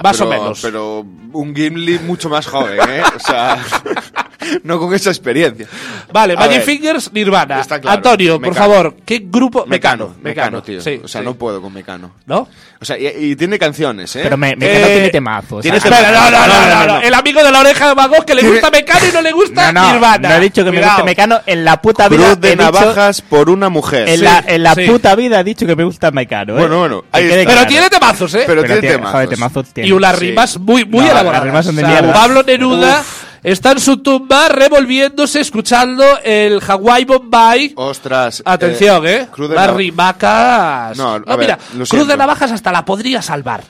Más 0.02 0.20
o 0.20 0.26
menos. 0.26 0.60
Pero 0.62 1.04
un 1.32 1.54
Gimli 1.54 1.98
mucho 2.00 2.28
más 2.28 2.46
joven, 2.46 2.78
¿eh? 2.88 3.02
O 3.14 3.18
sea, 3.18 3.62
no 4.64 4.78
con 4.78 4.94
esa 4.94 5.10
experiencia. 5.10 5.66
Vale, 6.12 6.34
A 6.34 6.36
Magic 6.36 6.56
ver, 6.58 6.62
Fingers, 6.62 7.12
Nirvana. 7.12 7.60
Está 7.60 7.80
claro. 7.80 7.96
Antonio, 7.96 8.40
por 8.40 8.48
Mecano. 8.50 8.66
favor, 8.72 8.96
¿qué 9.04 9.22
grupo? 9.24 9.64
Mecano, 9.66 10.14
Mecano, 10.22 10.62
tío. 10.62 10.80
Sí, 10.80 11.00
o 11.02 11.08
sea, 11.08 11.20
sí. 11.20 11.24
no 11.24 11.34
puedo 11.34 11.60
con 11.62 11.72
Mecano. 11.72 12.12
¿No? 12.26 12.48
O 12.80 12.84
sea, 12.84 12.98
y, 12.98 13.06
y 13.06 13.36
tiene 13.36 13.58
canciones, 13.58 14.14
¿eh? 14.16 14.20
Pero 14.22 14.36
me, 14.36 14.56
Mecano 14.56 14.86
Eh, 14.86 14.92
tiene 14.94 15.08
temazos. 15.10 15.58
o 15.58 15.60
tiene 15.60 15.78
sea, 15.80 15.90
Espera, 15.90 16.10
no, 16.12 16.30
no, 16.30 16.30
no, 16.30 16.46
no, 16.46 16.46
no, 16.46 16.86
no, 16.86 16.92
no. 16.94 17.00
El 17.02 17.14
amigo 17.14 17.42
de 17.44 17.50
la 17.52 17.60
oreja 17.60 17.88
de 17.88 17.94
Gogh 17.94 18.24
que 18.24 18.34
le 18.34 18.42
gusta 18.48 18.70
Mecano 18.70 19.06
y 19.08 19.12
no 19.12 19.20
le 19.22 19.32
gusta 19.32 19.72
No, 19.72 19.82
no, 19.82 19.92
Nirvana. 19.92 20.28
no 20.30 20.34
he 20.36 20.40
dicho 20.40 20.64
que 20.64 20.70
me 20.70 20.78
Cuidado. 20.78 20.92
guste 20.94 21.04
Mecano. 21.04 21.40
En 21.46 21.64
la 21.64 21.80
puta 21.82 22.08
vida 22.08 22.24
Cruz 22.26 22.40
de 22.40 22.48
he 22.48 22.50
dicho- 22.52 22.62
navajas 22.64 23.20
por 23.22 23.50
una 23.50 23.68
mujer. 23.68 24.08
en 24.08 24.18
Sí, 24.18 24.24
la, 24.24 24.44
en 24.46 24.62
la 24.62 24.74
sí. 24.74 24.82
puta 24.86 25.14
vida 25.14 25.40
he 25.40 25.44
dicho 25.44 25.66
que 25.66 25.76
me 25.76 25.84
gusta 25.84 26.10
Mecano. 26.10 26.54
¿eh? 26.54 26.60
Bueno, 26.60 26.78
bueno. 26.78 27.04
Pero 27.12 27.66
tiene 27.66 27.90
temazos, 27.90 28.34
¿eh? 28.34 28.44
Pero 28.46 28.64
tiene 28.64 28.80
temazos. 28.80 29.28
temazos 29.28 29.66
y 29.76 29.92
unas 29.92 30.18
rimas 30.18 30.58
muy, 30.58 30.84
muy 30.84 31.04
elaboradas. 31.06 31.66
Pablo 32.14 32.42
Neruda 32.42 33.02
está 33.42 33.72
en 33.72 33.80
su 33.80 33.98
tumba 33.98 34.48
revolviéndose, 34.48 35.40
escuchando 35.40 36.04
el 36.24 36.60
Hawaii 36.66 37.04
Bombay. 37.04 37.72
Ostras. 37.76 38.42
Atención, 38.44 39.06
¿eh? 39.06 39.28
Cruz 39.30 39.48
de 39.50 39.54
Las 39.56 39.68
nav- 39.70 39.76
rimacas. 39.76 40.96
No, 40.96 41.12
a 41.14 41.18
ver, 41.18 41.38
mira, 41.38 41.58
lo 41.72 41.78
Cruz 41.78 41.88
siento. 41.90 42.06
de 42.06 42.16
Navajas 42.16 42.52
hasta 42.52 42.72
la 42.72 42.84
podría 42.84 43.22
salvar. 43.22 43.62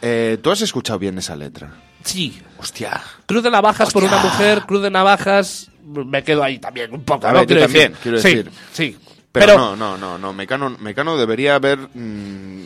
Eh, 0.00 0.38
¿Tú 0.42 0.50
has 0.50 0.60
escuchado 0.60 0.98
bien 0.98 1.18
esa 1.18 1.34
letra? 1.36 1.70
Sí. 2.04 2.40
Hostia. 2.58 3.00
Cruz 3.26 3.42
de 3.42 3.50
Navajas 3.50 3.92
por 3.92 4.04
una 4.04 4.18
mujer, 4.18 4.62
Cruz 4.62 4.82
de 4.82 4.90
Navajas. 4.90 5.70
Me 5.84 6.22
quedo 6.22 6.42
ahí 6.44 6.58
también 6.58 6.92
un 6.92 7.02
poco. 7.02 7.26
A 7.26 7.32
¿no? 7.32 7.38
ver, 7.40 7.42
yo 7.42 7.46
Quiero 7.48 7.62
también, 7.62 7.92
decir. 7.92 8.02
quiero 8.02 8.18
Sí, 8.18 8.28
decir. 8.34 8.50
Sí. 8.72 8.96
Pero, 9.32 9.46
Pero, 9.46 9.58
no, 9.58 9.76
no, 9.76 9.98
no, 9.98 10.18
no. 10.18 10.32
Mecano, 10.32 10.70
Mecano 10.80 11.16
debería 11.16 11.54
haber 11.54 11.78
mm, 11.78 12.64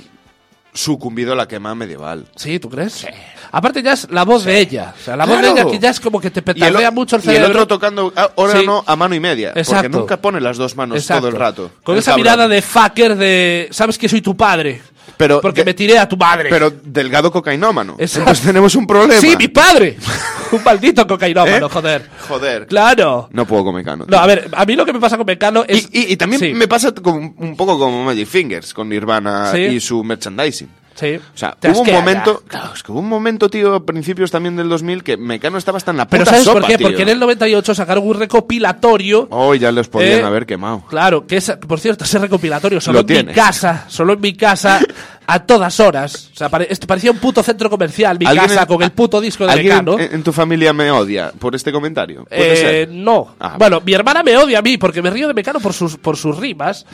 sucumbido 0.72 1.32
a 1.32 1.36
la 1.36 1.46
quema 1.46 1.74
medieval. 1.74 2.26
Sí, 2.36 2.58
¿tú 2.58 2.70
crees? 2.70 3.06
Aparte 3.50 3.82
ya 3.82 3.92
es 3.92 4.10
la 4.10 4.24
voz 4.24 4.44
de 4.44 4.58
ella. 4.58 4.94
O 4.98 5.04
sea, 5.04 5.16
la 5.16 5.26
voz 5.26 5.40
de 5.40 5.50
ella 5.50 5.66
que 5.66 5.78
ya 5.78 5.90
es 5.90 6.00
como 6.00 6.20
que 6.20 6.30
te 6.30 6.40
petardea 6.40 6.90
mucho 6.90 7.16
el 7.16 7.22
y 7.24 7.28
el 7.28 7.34
cerebro. 7.34 7.50
otro 7.50 7.66
tocando 7.66 8.12
ah, 8.16 8.30
órgano 8.36 8.82
a 8.86 8.96
mano 8.96 9.14
y 9.14 9.20
media. 9.20 9.50
Exacto. 9.50 9.74
Porque 9.74 9.88
nunca 9.90 10.16
pone 10.16 10.40
las 10.40 10.56
dos 10.56 10.74
manos 10.74 10.96
Exacto. 10.98 11.20
todo 11.22 11.28
el 11.30 11.36
rato. 11.36 11.70
Con 11.82 11.94
El 11.94 11.98
esa 12.00 12.12
cabrón. 12.12 12.22
mirada 12.24 12.48
de 12.48 12.62
fucker 12.62 13.16
de. 13.16 13.68
¿Sabes 13.70 13.98
que 13.98 14.08
soy 14.08 14.22
tu 14.22 14.34
padre? 14.36 14.80
Pero 15.18 15.40
Porque 15.40 15.60
de- 15.60 15.66
me 15.66 15.74
tiré 15.74 15.98
a 15.98 16.08
tu 16.08 16.16
madre. 16.16 16.48
Pero 16.48 16.70
delgado 16.70 17.30
cocainómano. 17.30 17.96
Exacto. 17.98 18.20
Entonces 18.20 18.46
tenemos 18.46 18.74
un 18.74 18.86
problema. 18.86 19.20
Sí, 19.20 19.36
mi 19.36 19.48
padre. 19.48 19.98
un 20.53 20.64
maldito 20.64 21.07
cocainómano, 21.07 21.66
¿Eh? 21.66 21.70
joder. 21.70 22.09
Joder. 22.28 22.66
Claro. 22.66 23.28
No 23.32 23.46
puedo 23.46 23.64
con 23.64 23.74
Mecano. 23.74 24.05
No, 24.09 24.18
a 24.18 24.26
ver, 24.26 24.48
a 24.53 24.64
mí 24.64 24.76
lo 24.76 24.84
que 24.86 24.92
me 24.92 25.00
pasa 25.00 25.16
con 25.16 25.26
Mecano 25.26 25.64
es. 25.66 25.88
y- 25.92 26.12
y 26.12 26.16
también 26.16 26.40
Sí. 26.40 26.53
me 26.55 26.68
pasa 26.68 26.92
con- 26.92 27.34
un 27.38 27.57
poco 27.57 27.78
como 27.78 28.05
Magic 28.05 28.26
Fingers, 28.28 28.72
con 28.74 28.88
Nirvana 28.88 29.53
Sí. 29.53 29.59
y 29.61 29.80
su 29.80 30.03
merchandising. 30.05 30.68
Sí. 30.94 31.14
O 31.16 31.36
sea, 31.38 31.57
Te 31.59 31.70
hubo 31.70 31.80
un 31.80 31.90
momento, 31.90 32.42
ya. 32.42 32.48
claro, 32.48 32.74
es 32.74 32.82
que 32.82 32.92
hubo 32.92 33.00
un 33.00 33.09
momento, 33.09 33.48
tío, 33.48 33.74
a 33.74 33.84
principios 33.84 34.30
también 34.30 34.57
del 34.57 34.68
2000 34.68 35.03
que 35.03 35.16
Mecano 35.16 35.57
estaba 35.57 35.78
hasta 35.78 35.90
en 35.90 35.96
la 35.96 36.05
puta 36.05 36.11
Pero 36.18 36.24
¿sabes 36.26 36.44
sopa, 36.44 36.61
por 36.61 36.68
qué? 36.68 36.76
tío. 36.76 36.86
Porque 36.88 37.03
en 37.03 37.09
el 37.09 37.18
98 37.18 37.74
sacaron 37.74 38.07
un 38.07 38.14
recopilatorio. 38.14 39.26
Oh, 39.30 39.55
ya 39.55 39.72
les 39.72 39.88
podían 39.88 40.20
Eh, 40.20 40.22
haber 40.22 40.44
quemado. 40.44 40.82
Claro, 40.88 41.26
que 41.26 41.36
es, 41.38 41.50
por 41.66 41.80
cierto, 41.80 42.05
ese 42.05 42.18
recopilatorio 42.18 42.78
solo 42.78 43.03
Lo 43.03 43.14
en 43.14 43.26
mi 43.26 43.32
casa, 43.32 43.86
solo 43.88 44.12
en 44.12 44.20
mi 44.20 44.34
casa, 44.34 44.80
a 45.34 45.46
todas 45.46 45.78
horas. 45.80 46.30
O 46.32 46.36
sea, 46.36 46.48
pare- 46.48 46.66
este 46.70 46.86
parecía 46.86 47.10
un 47.10 47.18
puto 47.18 47.42
centro 47.42 47.68
comercial, 47.70 48.18
mi 48.18 48.26
¿Alguien 48.26 48.46
casa, 48.48 48.62
en- 48.62 48.66
con 48.66 48.82
el 48.82 48.92
puto 48.92 49.20
disco 49.20 49.46
de 49.46 49.52
¿Alguien 49.52 49.68
Mecano. 49.68 49.98
en, 49.98 50.14
en 50.14 50.22
tu 50.22 50.32
familia 50.32 50.72
me 50.72 50.90
odia 50.90 51.32
por 51.38 51.54
este 51.54 51.72
comentario? 51.72 52.24
¿Puede 52.24 52.52
Eh, 52.52 52.56
ser? 52.56 52.88
no. 52.90 53.34
Ah, 53.40 53.56
bueno, 53.58 53.80
mi 53.84 53.92
hermana 53.94 54.22
me 54.22 54.36
odia 54.36 54.58
a 54.58 54.62
mí 54.62 54.76
porque 54.78 55.00
me 55.02 55.10
río 55.10 55.28
de 55.28 55.34
Mecano 55.34 55.60
por 55.60 55.72
sus, 55.72 55.96
por 55.96 56.16
sus 56.16 56.36
rimas 56.36 56.84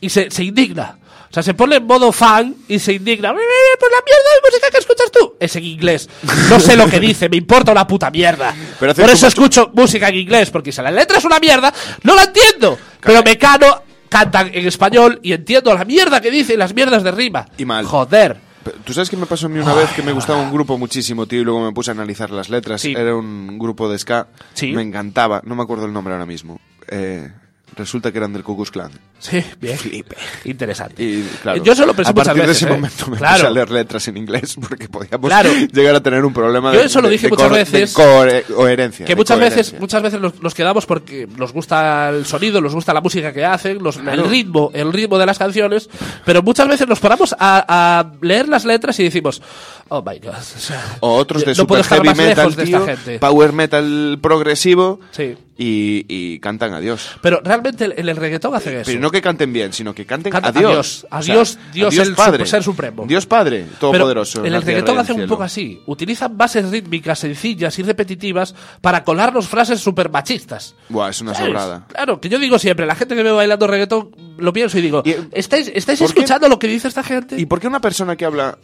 y 0.00 0.08
se, 0.08 0.30
se 0.30 0.44
indigna. 0.44 0.98
O 1.30 1.34
sea, 1.34 1.42
se 1.42 1.52
pone 1.52 1.76
en 1.76 1.84
modo 1.86 2.10
fan 2.10 2.54
y 2.68 2.78
se 2.78 2.94
indigna. 2.94 3.28
"Eh, 3.30 3.34
eh, 3.34 3.76
Pues 3.78 3.92
la 3.92 4.02
mierda 4.02 4.30
de 4.34 4.48
música 4.50 4.70
que 4.70 4.78
escuchas 4.78 5.10
tú. 5.12 5.34
Es 5.38 5.54
en 5.56 5.64
inglés. 5.64 6.08
No 6.48 6.58
sé 6.58 6.74
lo 6.74 6.88
que 6.88 6.98
dice, 6.98 7.28
me 7.28 7.36
importa 7.36 7.70
una 7.72 7.86
puta 7.86 8.10
mierda. 8.10 8.54
Pero 8.80 8.94
por 8.94 9.10
eso 9.10 9.26
escucho 9.26 9.70
música 9.74 10.08
en 10.08 10.14
inglés, 10.16 10.48
porque 10.50 10.72
si 10.72 10.80
la 10.80 10.90
letra 10.90 11.18
es 11.18 11.24
una 11.26 11.38
mierda, 11.38 11.72
no 12.04 12.14
la 12.14 12.24
entiendo. 12.24 12.78
Pero 13.02 13.22
Mecano 13.22 13.82
canta 14.08 14.42
en 14.42 14.66
español 14.66 15.20
y 15.22 15.32
entiendo 15.32 15.74
la 15.74 15.84
mierda 15.84 16.20
que 16.20 16.30
dice 16.30 16.54
y 16.54 16.56
las 16.56 16.74
mierdas 16.74 17.02
de 17.02 17.10
rima. 17.10 17.46
Y 17.56 17.64
mal. 17.64 17.84
Joder. 17.84 18.48
¿Tú 18.84 18.92
sabes 18.92 19.08
qué 19.08 19.16
me 19.16 19.26
pasó 19.26 19.46
a 19.46 19.48
mí 19.48 19.58
una 19.58 19.72
vez 19.72 19.90
que 19.92 20.02
me 20.02 20.12
gustaba 20.12 20.40
un 20.40 20.52
grupo 20.52 20.76
muchísimo, 20.76 21.26
tío, 21.26 21.40
y 21.40 21.44
luego 21.44 21.64
me 21.64 21.72
puse 21.72 21.90
a 21.90 21.94
analizar 21.94 22.30
las 22.30 22.50
letras? 22.50 22.80
Sí. 22.80 22.92
Era 22.96 23.14
un 23.14 23.58
grupo 23.58 23.90
de 23.90 23.98
ska. 23.98 24.26
Sí. 24.52 24.72
Me 24.72 24.82
encantaba. 24.82 25.40
No 25.44 25.54
me 25.54 25.62
acuerdo 25.62 25.86
el 25.86 25.92
nombre 25.92 26.12
ahora 26.12 26.26
mismo. 26.26 26.60
Eh, 26.88 27.30
resulta 27.76 28.12
que 28.12 28.18
eran 28.18 28.32
del 28.32 28.42
Ku 28.42 28.56
Klux 28.56 28.70
Klan. 28.70 28.90
Sí, 29.20 29.42
bien. 29.60 29.76
Flipe. 29.76 30.16
Interesante. 30.44 31.02
Y 31.02 31.22
claro, 31.42 31.62
Yo 31.64 31.74
se 31.74 31.84
lo 31.84 31.92
pensé 31.94 32.10
a 32.12 32.14
partir 32.14 32.34
muchas 32.34 32.34
de 32.36 32.40
veces. 32.46 32.56
ese 32.62 32.66
¿eh? 32.66 32.74
momento 32.76 33.06
me 33.08 33.16
Claro. 33.16 33.34
puse 33.36 33.46
a 33.46 33.50
leer 33.50 33.70
letras 33.70 34.08
en 34.08 34.16
inglés 34.16 34.56
porque 34.68 34.88
podíamos 34.88 35.28
Claro. 35.28 35.50
llegar 35.72 35.94
a 35.96 36.00
tener 36.02 36.24
un 36.24 36.32
problema 36.32 36.72
Yo 36.72 36.78
de, 36.80 36.86
eso 36.86 37.00
lo 37.00 37.08
de- 37.08 37.12
dije 37.14 37.26
de 37.26 37.30
muchas 37.30 37.50
de 37.50 37.58
veces. 37.58 37.92
core- 37.94 38.42
coherencia. 38.44 39.04
Que 39.06 39.12
de 39.12 39.16
muchas 39.16 39.38
veces, 39.38 39.52
coherencia. 39.54 39.80
muchas 39.80 40.02
veces 40.02 40.20
nos, 40.20 40.40
nos 40.42 40.54
quedamos 40.54 40.86
porque 40.86 41.26
nos 41.36 41.52
gusta 41.52 42.10
el 42.10 42.26
sonido, 42.26 42.60
nos 42.60 42.74
gusta 42.74 42.94
la 42.94 43.00
música 43.00 43.32
que 43.32 43.44
hacen, 43.44 43.82
los- 43.82 43.96
el 43.96 44.28
ritmo, 44.30 44.70
el 44.72 44.92
ritmo 44.92 45.18
de 45.18 45.26
las 45.26 45.38
canciones, 45.38 45.90
pero 46.24 46.42
muchas 46.42 46.68
veces 46.68 46.86
nos 46.86 47.00
paramos 47.00 47.34
a, 47.38 47.98
a 47.98 48.12
leer 48.22 48.48
las 48.48 48.64
letras 48.64 48.98
y 49.00 49.04
decimos, 49.04 49.42
oh 49.88 50.02
my 50.02 50.18
god, 50.20 50.34
o, 50.38 50.60
sea, 50.60 50.96
O 51.00 51.14
otros 51.16 51.42
de 51.44 51.48
no 51.52 51.54
super 51.56 51.82
heavy 51.84 52.14
metal, 52.14 52.54
de 52.54 52.64
tío, 52.64 52.86
power 53.18 53.52
metal 53.52 54.18
progresivo 54.22 55.00
Sí. 55.10 55.36
y, 55.56 56.04
y 56.08 56.38
cantan 56.40 56.72
adiós. 56.74 57.16
Pero 57.22 57.40
realmente 57.42 57.84
en 57.96 58.08
el 58.08 58.16
reggaetón 58.16 58.54
hacen 58.54 58.74
eso. 58.76 58.84
Pero 58.86 59.00
no 59.00 59.07
que 59.10 59.20
canten 59.22 59.52
bien, 59.52 59.72
sino 59.72 59.94
que 59.94 60.04
canten 60.06 60.32
Canta- 60.32 60.48
adiós, 60.50 61.04
O 61.10 61.14
adiós, 61.14 61.48
sea, 61.50 61.70
Dios, 61.72 61.88
adiós 61.94 62.08
el 62.08 62.14
Padre. 62.14 62.46
ser 62.46 62.62
supremo. 62.62 63.04
Dios 63.06 63.26
Padre, 63.26 63.66
todopoderoso. 63.80 64.44
en 64.44 64.54
el 64.54 64.62
reggaetón 64.62 64.98
hacen 64.98 65.20
un 65.20 65.28
poco 65.28 65.42
así. 65.42 65.80
Utilizan 65.86 66.36
bases 66.36 66.70
rítmicas 66.70 67.18
sencillas 67.18 67.78
y 67.78 67.82
repetitivas 67.82 68.54
para 68.80 69.04
colarnos 69.04 69.48
frases 69.48 69.80
super 69.80 70.10
machistas. 70.10 70.74
Buah, 70.88 71.10
es 71.10 71.20
una 71.20 71.34
sobrada. 71.34 71.86
Claro, 71.88 72.20
que 72.20 72.28
yo 72.28 72.38
digo 72.38 72.58
siempre, 72.58 72.86
la 72.86 72.94
gente 72.94 73.14
que 73.14 73.22
ve 73.22 73.30
bailando 73.32 73.66
reggaetón, 73.66 74.10
lo 74.38 74.52
pienso 74.52 74.78
y 74.78 74.82
digo, 74.82 75.02
Y- 75.04 75.14
¿estáis, 75.32 75.70
estáis 75.74 75.98
¿por 75.98 76.12
qué- 76.12 76.20
escuchando 76.20 76.48
lo 76.48 76.58
que 76.58 76.66
dice 76.68 76.88
esta 76.88 77.02
gente? 77.02 77.38
¿Y 77.40 77.46
por 77.46 77.60
qué 77.60 77.66
una 77.68 77.80
persona 77.80 78.16
que 78.16 78.24
habla 78.24 78.58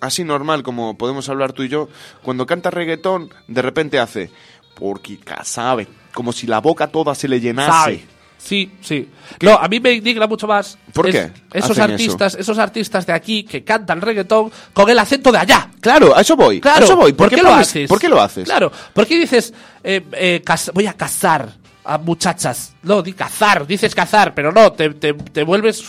así 0.00 0.22
normal, 0.24 0.62
como 0.62 0.96
podemos 0.96 1.28
hablar 1.28 1.52
tú 1.52 1.62
y 1.64 1.68
yo, 1.68 1.88
cuando 2.22 2.46
canta 2.46 2.70
reggaetón, 2.70 3.30
de 3.48 3.62
repente 3.62 3.98
hace, 3.98 4.30
porque 4.76 5.18
sabe, 5.42 5.88
como 6.14 6.32
si 6.32 6.46
la 6.46 6.60
boca 6.60 6.86
toda 6.88 7.14
se 7.14 7.26
le 7.28 7.40
llenase? 7.40 7.70
Sabe. 7.72 8.06
Sí, 8.38 8.70
sí. 8.80 9.08
No, 9.42 9.54
a 9.54 9.66
mí 9.68 9.80
me 9.80 9.92
indigna 9.92 10.26
mucho 10.26 10.46
más. 10.46 10.78
¿Por 10.94 11.08
es- 11.08 11.14
qué 11.14 11.32
Esos 11.52 11.78
artistas, 11.78 12.34
esos 12.36 12.56
artistas 12.58 13.04
de 13.04 13.12
aquí 13.12 13.42
que 13.42 13.64
cantan 13.64 14.00
reggaetón 14.00 14.50
con 14.72 14.88
el 14.88 14.98
acento 14.98 15.32
de 15.32 15.38
allá. 15.38 15.68
Claro, 15.80 16.16
a 16.16 16.20
eso 16.20 16.36
voy. 16.36 16.60
Claro, 16.60 16.82
a 16.82 16.84
eso 16.84 16.96
voy. 16.96 17.12
¿por, 17.12 17.28
qué, 17.28 17.42
lo 17.42 17.52
haces? 17.52 17.88
¿Por 17.88 17.98
qué 18.00 18.08
lo 18.08 18.20
haces? 18.20 18.44
Claro, 18.44 18.70
¿por 18.94 19.06
qué 19.06 19.18
dices 19.18 19.52
eh, 19.82 20.02
eh, 20.12 20.42
voy 20.72 20.86
a 20.86 20.92
cazar 20.94 21.48
a 21.84 21.98
muchachas? 21.98 22.74
No, 22.84 23.02
di 23.02 23.12
cazar, 23.12 23.66
dices 23.66 23.94
cazar, 23.94 24.34
pero 24.34 24.52
no, 24.52 24.72
te, 24.72 24.90
te- 24.90 25.14
te 25.14 25.42
vuelves 25.42 25.84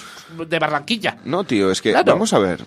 de 0.47 0.59
Barranquilla. 0.59 1.17
No, 1.25 1.43
tío, 1.43 1.71
es 1.71 1.81
que 1.81 1.91
Claro. 1.91 2.13
vamos 2.13 2.33
a 2.33 2.39
ver. 2.39 2.65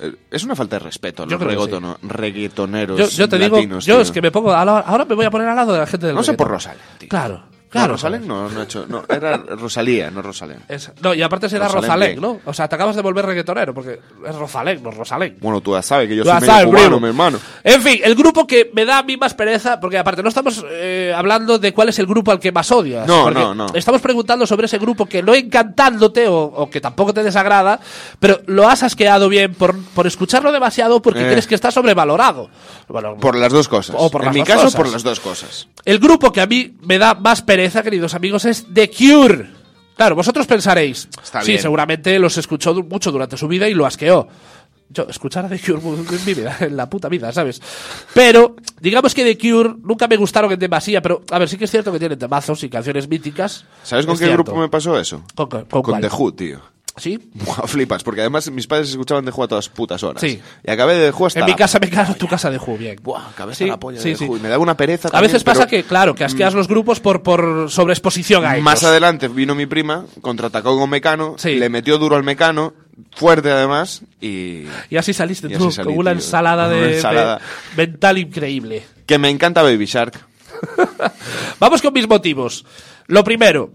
Eh, 0.00 0.12
Es 0.30 0.42
una 0.44 0.56
falta 0.56 0.76
de 0.76 0.80
respeto 0.80 1.22
a 1.22 1.26
los 1.26 1.40
reggaetono- 1.40 1.98
reggaetoneros 2.02 2.98
Yo, 2.98 3.08
yo 3.08 3.28
te 3.28 3.38
digo, 3.38 3.60
yo 3.60 3.78
tío. 3.78 4.00
es 4.00 4.10
que 4.10 4.20
me 4.22 4.30
pongo. 4.30 4.52
ahora 4.52 5.04
me 5.04 5.14
voy 5.14 5.26
a 5.26 5.30
poner 5.30 5.48
al 5.48 5.56
lado 5.56 5.72
de 5.74 5.78
la 5.78 5.86
gente 5.86 6.06
del 6.06 6.16
No 6.16 6.22
sé 6.22 6.32
por 6.34 6.56
tío. 6.98 7.08
Claro, 7.08 7.44
claro. 7.70 7.92
Rosalén 7.94 8.26
no, 8.28 8.48
no 8.50 8.60
ha 8.60 8.64
hecho... 8.64 8.84
No, 8.88 9.04
era 9.08 9.36
Rosalía, 9.38 10.10
no 10.10 10.20
Rosalén. 10.22 10.58
Es- 10.68 10.90
no, 11.00 11.14
y 11.14 11.22
aparte 11.22 11.48
será 11.48 11.68
Rosalén 11.68 12.16
Rosalén. 12.16 12.20
¿no? 12.20 12.40
O 12.44 12.52
sea, 12.52 12.68
te 12.68 12.74
acabas 12.74 12.96
de 12.96 13.02
volver 13.02 13.24
reggaetonero, 13.24 13.72
porque 13.72 14.00
es 14.28 14.34
Rosalén, 14.36 14.82
no 14.82 14.90
Rosalén. 14.90 15.38
Bueno, 15.40 15.60
tú 15.60 15.72
ya 15.72 15.82
sabes 15.82 16.08
que 16.08 16.16
yo 16.16 16.22
Tú 16.24 16.28
soy 16.30 16.40
medio 16.40 16.52
sabes, 16.52 16.66
cubano, 16.66 16.84
primo. 16.84 17.00
mi 17.00 17.06
hermano. 17.08 17.38
En 17.64 17.80
fin, 17.82 18.00
el 18.04 18.14
grupo 18.14 18.46
que 18.46 18.70
me 18.74 18.84
da 18.84 18.98
a 18.98 19.02
mí 19.02 19.16
más 19.16 19.34
pereza, 19.34 19.80
porque 19.80 19.96
aparte 19.98 20.22
no 20.22 20.28
estamos 20.28 20.64
eh, 20.70 21.14
hablando 21.16 21.58
de 21.58 21.72
cuál 21.72 21.88
es 21.88 21.98
el 21.98 22.06
grupo 22.06 22.32
al 22.32 22.40
que 22.40 22.52
más 22.52 22.70
odias. 22.72 23.06
No, 23.06 23.30
no, 23.30 23.54
no. 23.54 23.66
Estamos 23.74 24.00
preguntando 24.00 24.46
sobre 24.46 24.66
ese 24.66 24.78
grupo 24.78 25.06
que 25.06 25.22
no 25.22 25.34
encantándote 25.34 26.26
o, 26.28 26.36
o 26.42 26.68
que 26.70 26.80
tampoco 26.80 27.14
te 27.14 27.22
desagrada, 27.22 27.80
pero 28.18 28.40
lo 28.46 28.68
has 28.68 28.82
asqueado 28.82 29.28
bien 29.28 29.54
por, 29.54 29.78
por 29.94 30.06
escucharlo 30.06 30.52
demasiado 30.52 31.00
porque 31.00 31.20
Eh. 31.20 31.30
crees 31.30 31.46
que 31.46 31.54
está 31.54 31.70
sobrevalorado. 31.70 32.50
Bueno, 32.88 33.16
Por 33.16 33.36
las 33.36 33.52
dos 33.52 33.68
cosas. 33.68 33.94
O 33.98 34.10
por 34.10 34.22
en 34.22 34.26
las 34.26 34.34
mi 34.34 34.40
dos 34.40 34.48
caso, 34.48 34.62
cosas. 34.64 34.76
por 34.80 34.88
las 34.90 35.02
dos 35.02 35.20
cosas. 35.20 35.68
El 35.84 35.98
grupo 36.00 36.32
que 36.32 36.40
a 36.40 36.46
mí 36.46 36.74
me 36.82 36.98
da 36.98 37.14
más 37.14 37.42
pereza, 37.42 37.59
queridos 37.68 38.14
amigos, 38.14 38.44
es 38.44 38.66
The 38.72 38.90
Cure. 38.90 39.50
Claro, 39.96 40.14
vosotros 40.14 40.46
pensaréis, 40.46 41.08
Está 41.22 41.42
sí, 41.42 41.52
bien. 41.52 41.60
seguramente 41.62 42.18
los 42.18 42.38
escuchó 42.38 42.74
mucho 42.74 43.12
durante 43.12 43.36
su 43.36 43.46
vida 43.48 43.68
y 43.68 43.74
lo 43.74 43.84
asqueó. 43.86 44.26
Yo, 44.88 45.06
escuchar 45.08 45.44
a 45.44 45.48
The 45.48 45.58
Cure 45.60 45.78
en 45.80 46.24
mi 46.26 46.34
vida, 46.34 46.56
en 46.60 46.76
la 46.76 46.88
puta 46.90 47.08
vida, 47.08 47.30
¿sabes? 47.32 47.60
Pero, 48.14 48.56
digamos 48.80 49.14
que 49.14 49.22
The 49.24 49.38
Cure 49.38 49.74
nunca 49.82 50.08
me 50.08 50.16
gustaron 50.16 50.50
en 50.50 50.58
demasía, 50.58 51.00
pero, 51.02 51.22
a 51.30 51.38
ver, 51.38 51.48
sí 51.48 51.56
que 51.58 51.64
es 51.66 51.70
cierto 51.70 51.92
que 51.92 51.98
tienen 51.98 52.18
temazos 52.18 52.64
y 52.64 52.70
canciones 52.70 53.08
míticas. 53.08 53.64
¿Sabes 53.84 54.06
con 54.06 54.14
Es 54.14 54.20
qué 54.20 54.26
cierto. 54.26 54.44
grupo 54.44 54.60
me 54.60 54.68
pasó 54.68 54.98
eso? 54.98 55.22
¿Con, 55.34 55.48
con 55.48 55.64
Con 55.66 55.82
cuál? 55.82 56.00
The 56.00 56.08
Who, 56.08 56.32
tío. 56.32 56.60
¿Sí? 57.00 57.18
Buah, 57.32 57.66
flipas, 57.66 58.02
porque 58.04 58.20
además 58.20 58.50
mis 58.50 58.66
padres 58.66 58.90
escuchaban 58.90 59.24
The 59.24 59.30
Who 59.30 59.44
a 59.44 59.48
todas 59.48 59.68
putas 59.70 60.02
horas. 60.02 60.20
Sí. 60.20 60.40
Y 60.64 60.70
acabé 60.70 60.94
de 60.96 61.10
Who 61.10 61.26
hasta 61.26 61.40
En 61.40 61.46
mi 61.46 61.54
casa 61.54 61.78
me 61.80 61.88
cago, 61.88 62.14
tu 62.14 62.28
casa 62.28 62.50
de 62.50 62.58
Who, 62.58 62.76
bien. 62.76 62.98
Buah, 63.02 63.28
acabé 63.30 63.52
hasta 63.52 63.64
Sí, 63.64 63.70
la 63.70 63.80
polla 63.80 64.00
sí, 64.00 64.10
de 64.10 64.16
sí. 64.16 64.24
Y 64.26 64.28
me 64.40 64.48
daba 64.48 64.62
una 64.62 64.76
pereza 64.76 65.08
A 65.08 65.10
también, 65.12 65.32
veces 65.32 65.44
pasa 65.44 65.60
pero 65.66 65.70
que, 65.70 65.84
claro, 65.88 66.14
que 66.14 66.24
asqueas 66.24 66.52
los 66.54 66.68
grupos 66.68 67.00
por, 67.00 67.22
por 67.22 67.70
sobreexposición 67.70 68.44
a 68.44 68.54
ellos. 68.56 68.64
Más 68.64 68.84
adelante 68.84 69.28
vino 69.28 69.54
mi 69.54 69.66
prima, 69.66 70.04
contraatacó 70.20 70.78
con 70.78 70.90
Mecano, 70.90 71.34
Sí. 71.38 71.54
le 71.54 71.68
metió 71.70 71.96
duro 71.98 72.16
al 72.16 72.22
Mecano, 72.24 72.74
fuerte 73.12 73.50
además, 73.50 74.02
y... 74.20 74.64
Y 74.90 74.96
así 74.98 75.14
saliste 75.14 75.46
Y 75.48 75.54
tú, 75.56 75.68
así 75.68 75.76
salí, 75.76 75.86
con 75.88 75.98
una 75.98 76.10
tío. 76.10 76.18
ensalada, 76.20 76.66
Una 76.68 76.76
de, 76.76 76.94
ensalada. 76.96 77.38
de 77.76 77.86
mental 77.86 78.18
increíble. 78.18 78.82
Que 79.06 79.18
me 79.18 79.30
encanta 79.30 79.62
Baby 79.62 79.86
Shark. 79.86 80.20
Vamos 81.58 81.80
con 81.82 81.92
mis 81.92 82.08
motivos. 82.08 82.64
Lo 83.06 83.24
primero, 83.24 83.72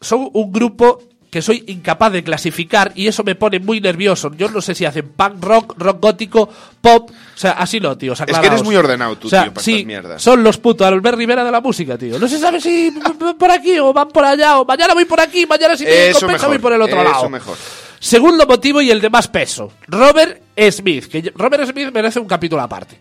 son 0.00 0.28
un 0.32 0.52
grupo 0.52 1.00
que 1.30 1.42
soy 1.42 1.62
incapaz 1.66 2.12
de 2.12 2.24
clasificar 2.24 2.92
y 2.94 3.06
eso 3.06 3.22
me 3.22 3.34
pone 3.34 3.58
muy 3.58 3.80
nervioso. 3.80 4.30
Yo 4.36 4.48
no 4.50 4.60
sé 4.62 4.74
si 4.74 4.84
hacen 4.86 5.08
punk 5.10 5.42
rock, 5.44 5.74
rock 5.78 6.00
gótico, 6.00 6.48
pop, 6.80 7.10
o 7.10 7.38
sea, 7.38 7.52
así 7.52 7.80
no, 7.80 7.98
tío. 7.98 8.12
o 8.12 8.16
sea, 8.16 8.24
Es 8.26 8.38
que 8.38 8.46
eres 8.46 8.64
muy 8.64 8.76
ordenado 8.76 9.16
tú, 9.16 9.26
O 9.26 9.30
sea, 9.30 9.44
tío, 9.44 9.52
para 9.54 9.64
sí, 9.64 9.72
estas 9.74 9.86
mierdas. 9.86 10.22
son 10.22 10.42
los 10.42 10.56
putos 10.58 10.86
Albert 10.86 11.18
Rivera 11.18 11.44
de 11.44 11.50
la 11.50 11.60
música, 11.60 11.98
tío. 11.98 12.18
No 12.18 12.26
se 12.28 12.38
sabe 12.38 12.60
si 12.60 12.90
van 13.20 13.36
por 13.36 13.50
aquí 13.50 13.78
o 13.78 13.92
van 13.92 14.08
por 14.08 14.24
allá, 14.24 14.58
o 14.58 14.64
mañana 14.64 14.94
voy 14.94 15.04
por 15.04 15.20
aquí, 15.20 15.44
mañana 15.46 15.76
si 15.76 15.84
Eso 15.86 16.20
compensa 16.20 16.46
voy 16.48 16.58
por 16.58 16.72
el 16.72 16.80
otro 16.80 17.00
eso 17.02 17.10
lado. 17.12 17.28
mejor. 17.28 17.56
Segundo 18.00 18.46
motivo 18.46 18.80
y 18.80 18.90
el 18.90 19.00
de 19.00 19.10
más 19.10 19.28
peso. 19.28 19.72
Robert 19.88 20.40
Smith. 20.70 21.06
Que 21.08 21.32
Robert 21.34 21.68
Smith 21.68 21.90
merece 21.92 22.20
un 22.20 22.28
capítulo 22.28 22.62
aparte. 22.62 22.96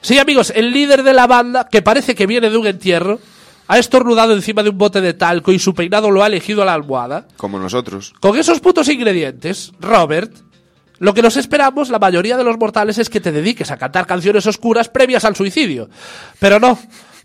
Sí, 0.00 0.18
amigos, 0.18 0.52
el 0.54 0.72
líder 0.72 1.02
de 1.02 1.12
la 1.12 1.26
banda, 1.26 1.68
que 1.68 1.82
parece 1.82 2.14
que 2.14 2.24
viene 2.26 2.48
de 2.48 2.56
un 2.56 2.66
entierro, 2.66 3.18
ha 3.68 3.78
estornudado 3.78 4.32
encima 4.32 4.62
de 4.62 4.70
un 4.70 4.78
bote 4.78 5.00
de 5.00 5.14
talco 5.14 5.52
y 5.52 5.58
su 5.58 5.74
peinado 5.74 6.10
lo 6.10 6.22
ha 6.24 6.26
elegido 6.26 6.62
a 6.62 6.64
la 6.64 6.74
almohada. 6.74 7.28
Como 7.36 7.58
nosotros. 7.58 8.14
Con 8.18 8.36
esos 8.36 8.60
putos 8.60 8.88
ingredientes, 8.88 9.72
Robert, 9.78 10.32
lo 10.98 11.14
que 11.14 11.22
nos 11.22 11.36
esperamos, 11.36 11.90
la 11.90 11.98
mayoría 11.98 12.36
de 12.36 12.44
los 12.44 12.58
mortales, 12.58 12.98
es 12.98 13.10
que 13.10 13.20
te 13.20 13.30
dediques 13.30 13.70
a 13.70 13.76
cantar 13.76 14.06
canciones 14.06 14.46
oscuras 14.46 14.88
previas 14.88 15.24
al 15.24 15.36
suicidio. 15.36 15.88
Pero 16.40 16.58
no. 16.58 16.78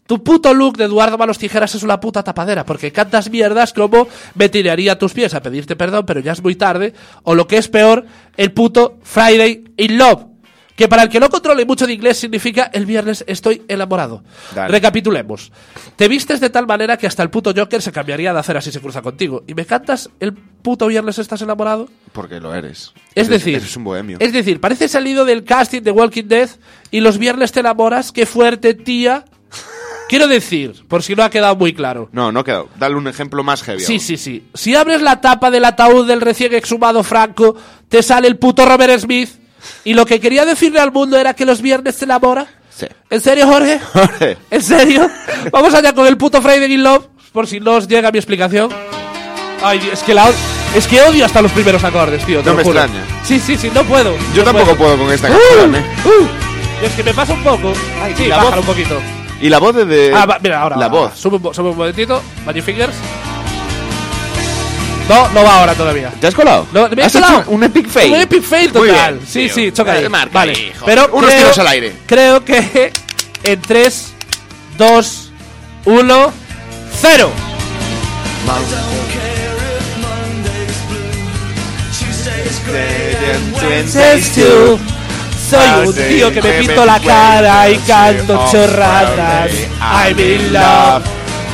Tu 0.06 0.22
puto 0.22 0.54
look 0.54 0.76
de 0.76 0.84
Eduardo 0.84 1.18
Manos 1.18 1.38
Tijeras 1.38 1.76
es 1.76 1.84
una 1.84 2.02
puta 2.02 2.24
tapadera, 2.24 2.66
porque 2.66 2.92
cantas 2.92 3.30
mierdas 3.30 3.72
como 3.72 4.10
me 4.36 4.50
tiraría 4.50 4.92
a 4.92 4.98
tus 4.98 5.14
pies 5.14 5.34
a 5.34 5.42
pedirte 5.42 5.78
perdón, 5.78 6.06
pero 6.06 6.20
ya 6.20 6.34
es 6.34 6.44
muy 6.44 6.56
tarde, 6.56 6.94
o 7.24 7.36
lo 7.36 7.48
que 7.48 7.56
es 7.56 7.70
peor, 7.70 8.06
el 8.36 8.52
puto 8.52 9.00
Friday 9.02 9.64
in 9.78 9.98
Love, 9.98 10.26
que 10.76 10.88
para 10.88 11.04
el 11.04 11.10
que 11.10 11.20
no 11.20 11.30
controle 11.30 11.66
mucho 11.66 11.86
de 11.86 11.94
inglés 11.94 12.18
significa 12.18 12.70
el 12.74 12.86
viernes 12.86 13.24
estoy 13.28 13.62
enamorado. 13.68 14.24
Dale. 14.56 14.70
Recapitulemos. 14.72 15.52
Te 15.96 16.08
vistes 16.08 16.40
de 16.40 16.50
tal 16.50 16.66
manera 16.66 16.98
que 16.98 17.06
hasta 17.08 17.22
el 17.22 17.30
puto 17.30 17.54
Joker 17.56 17.82
se 17.82 17.92
cambiaría 17.92 18.34
de 18.34 18.40
hacer 18.40 18.58
así 18.58 18.72
se 18.72 18.82
cruza 18.82 19.02
contigo. 19.04 19.44
¿Y 19.48 19.54
me 19.54 19.66
cantas 19.66 20.10
el 20.20 20.34
puto 20.34 20.88
viernes 20.88 21.20
estás 21.20 21.42
enamorado? 21.44 21.90
Porque 22.12 22.40
lo 22.40 22.56
eres. 22.56 22.94
Es 23.14 23.28
Eres- 23.28 23.30
decir, 23.30 23.56
Eres 23.58 23.78
un 23.78 23.84
bohemio. 23.84 24.18
es 24.20 24.34
decir, 24.34 24.60
parece 24.60 24.88
salido 24.88 25.26
del 25.26 25.44
casting 25.44 25.82
de 25.82 25.92
Walking 25.92 26.24
Dead 26.28 26.50
y 26.90 27.02
los 27.02 27.18
viernes 27.20 27.52
te 27.52 27.60
enamoras, 27.60 28.12
qué 28.12 28.26
fuerte, 28.26 28.74
tía. 28.74 29.26
Quiero 30.10 30.28
decir, 30.28 30.86
por 30.88 31.02
si 31.02 31.16
no 31.16 31.24
ha 31.24 31.30
quedado 31.30 31.56
muy 31.56 31.74
claro. 31.74 32.10
No, 32.12 32.32
no 32.32 32.42
ha 32.42 32.44
quedado. 32.44 32.70
Dale 32.78 32.96
un 32.96 33.08
ejemplo 33.08 33.44
más 33.44 33.64
heavy. 33.64 33.80
Sí, 33.80 33.94
aún. 33.94 34.00
sí, 34.02 34.18
sí. 34.18 34.44
Si 34.54 34.76
abres 34.76 35.02
la 35.02 35.22
tapa 35.22 35.50
del 35.50 35.66
ataúd 35.66 36.08
del 36.08 36.22
recién 36.22 36.54
exhumado 36.54 37.04
Franco, 37.04 37.56
te 37.90 38.04
sale 38.04 38.28
el 38.28 38.38
puto 38.38 38.66
Robert 38.66 39.00
Smith. 39.00 39.30
Y 39.84 39.94
lo 39.94 40.06
que 40.06 40.20
quería 40.20 40.46
decirle 40.46 40.80
al 40.80 40.92
mundo 40.92 41.18
era 41.18 41.34
que 41.34 41.46
los 41.46 41.62
viernes 41.62 41.98
te 41.98 42.06
enamora. 42.06 42.48
Sí. 42.76 42.88
¿En 43.10 43.22
serio, 43.22 43.48
Jorge? 43.48 43.80
Jorge. 43.94 44.38
¿En 44.50 44.62
serio? 44.62 45.10
Vamos 45.52 45.74
allá 45.74 45.94
con 45.94 46.08
el 46.08 46.18
puto 46.18 46.42
Friday 46.42 46.72
in 46.74 46.84
Love, 46.84 47.06
por 47.32 47.48
si 47.48 47.60
no 47.60 47.74
os 47.74 47.88
llega 47.88 48.12
mi 48.12 48.18
explicación. 48.18 48.70
Ay, 49.64 49.90
es 49.94 50.02
que 50.04 50.14
la 50.14 50.30
es 50.76 50.88
que 50.88 51.00
odio 51.02 51.24
hasta 51.26 51.42
los 51.42 51.52
primeros 51.52 51.84
acordes, 51.84 52.26
tío. 52.26 52.40
te 52.40 52.46
No 52.46 52.52
lo 52.52 52.58
me 52.58 52.64
juro. 52.64 52.80
extraña. 52.82 53.06
Sí, 53.24 53.40
sí, 53.40 53.56
sí, 53.58 53.72
no 53.74 53.84
puedo. 53.84 54.16
Yo 54.34 54.44
no 54.44 54.52
tampoco 54.54 54.76
puedo 54.76 54.98
con 54.98 55.12
esta 55.12 55.30
Uh, 55.30 55.32
canción, 55.34 55.76
¿eh? 55.76 55.86
uh. 56.06 56.86
Es 56.86 56.92
que 56.94 57.04
me 57.04 57.14
pasa 57.14 57.34
un 57.34 57.44
poco. 57.44 57.72
Ay, 58.02 58.14
sí, 58.18 58.24
y 58.24 58.28
la 58.28 58.38
bájalo 58.38 58.56
voz. 58.58 58.68
un 58.70 58.74
poquito. 58.76 59.02
Y 59.40 59.50
la 59.50 59.60
voz 59.60 59.76
de... 59.76 60.12
Ah, 60.16 60.26
va- 60.26 60.40
mira, 60.42 60.62
ahora. 60.62 60.78
La 60.78 60.86
ahora, 60.86 60.98
voz. 61.02 61.18
Sube, 61.20 61.38
un 61.38 61.54
sube 61.54 61.70
un 61.70 61.78
momentito. 61.78 62.22
Magic 62.46 62.64
Fingers. 62.64 62.94
No, 65.10 65.28
no 65.30 65.44
va 65.44 65.60
ahora 65.60 65.74
todavía. 65.74 66.10
¿Te 66.20 66.28
has 66.28 66.34
colado? 66.36 66.66
No, 66.72 66.88
me 66.90 67.04
¿Has 67.04 67.12
colado. 67.12 67.42
hecho 67.42 67.52
un 67.52 67.64
epic 67.64 67.88
fail? 67.90 68.14
Un 68.14 68.22
epic 68.22 68.42
fail 68.44 68.72
total. 68.72 69.16
bien, 69.16 69.28
sí, 69.28 69.46
tío. 69.46 69.54
sí, 69.56 69.72
choca 69.74 69.94
ahí. 69.94 70.08
Marca 70.10 70.34
vale. 70.34 70.56
joder. 70.56 70.80
Pero 70.86 71.10
Unos 71.14 71.30
creo- 71.30 71.42
tiros 71.42 71.58
al 71.60 71.68
aire. 71.68 71.94
Creo 72.06 72.46
que 72.46 72.92
en 73.44 73.62
3, 73.62 74.14
2, 74.78 75.32
1, 75.86 76.34
0. 77.02 77.32
Soy 85.50 85.88
un 85.88 85.94
tío 85.94 86.32
que 86.32 86.42
me 86.42 86.52
pinto 86.60 86.86
la 86.86 87.00
cara 87.00 87.70
y 87.70 87.78
canto 87.80 88.48
chorradas. 88.52 89.52
I'm 89.80 90.20
in 90.20 90.54
love. 90.54 91.04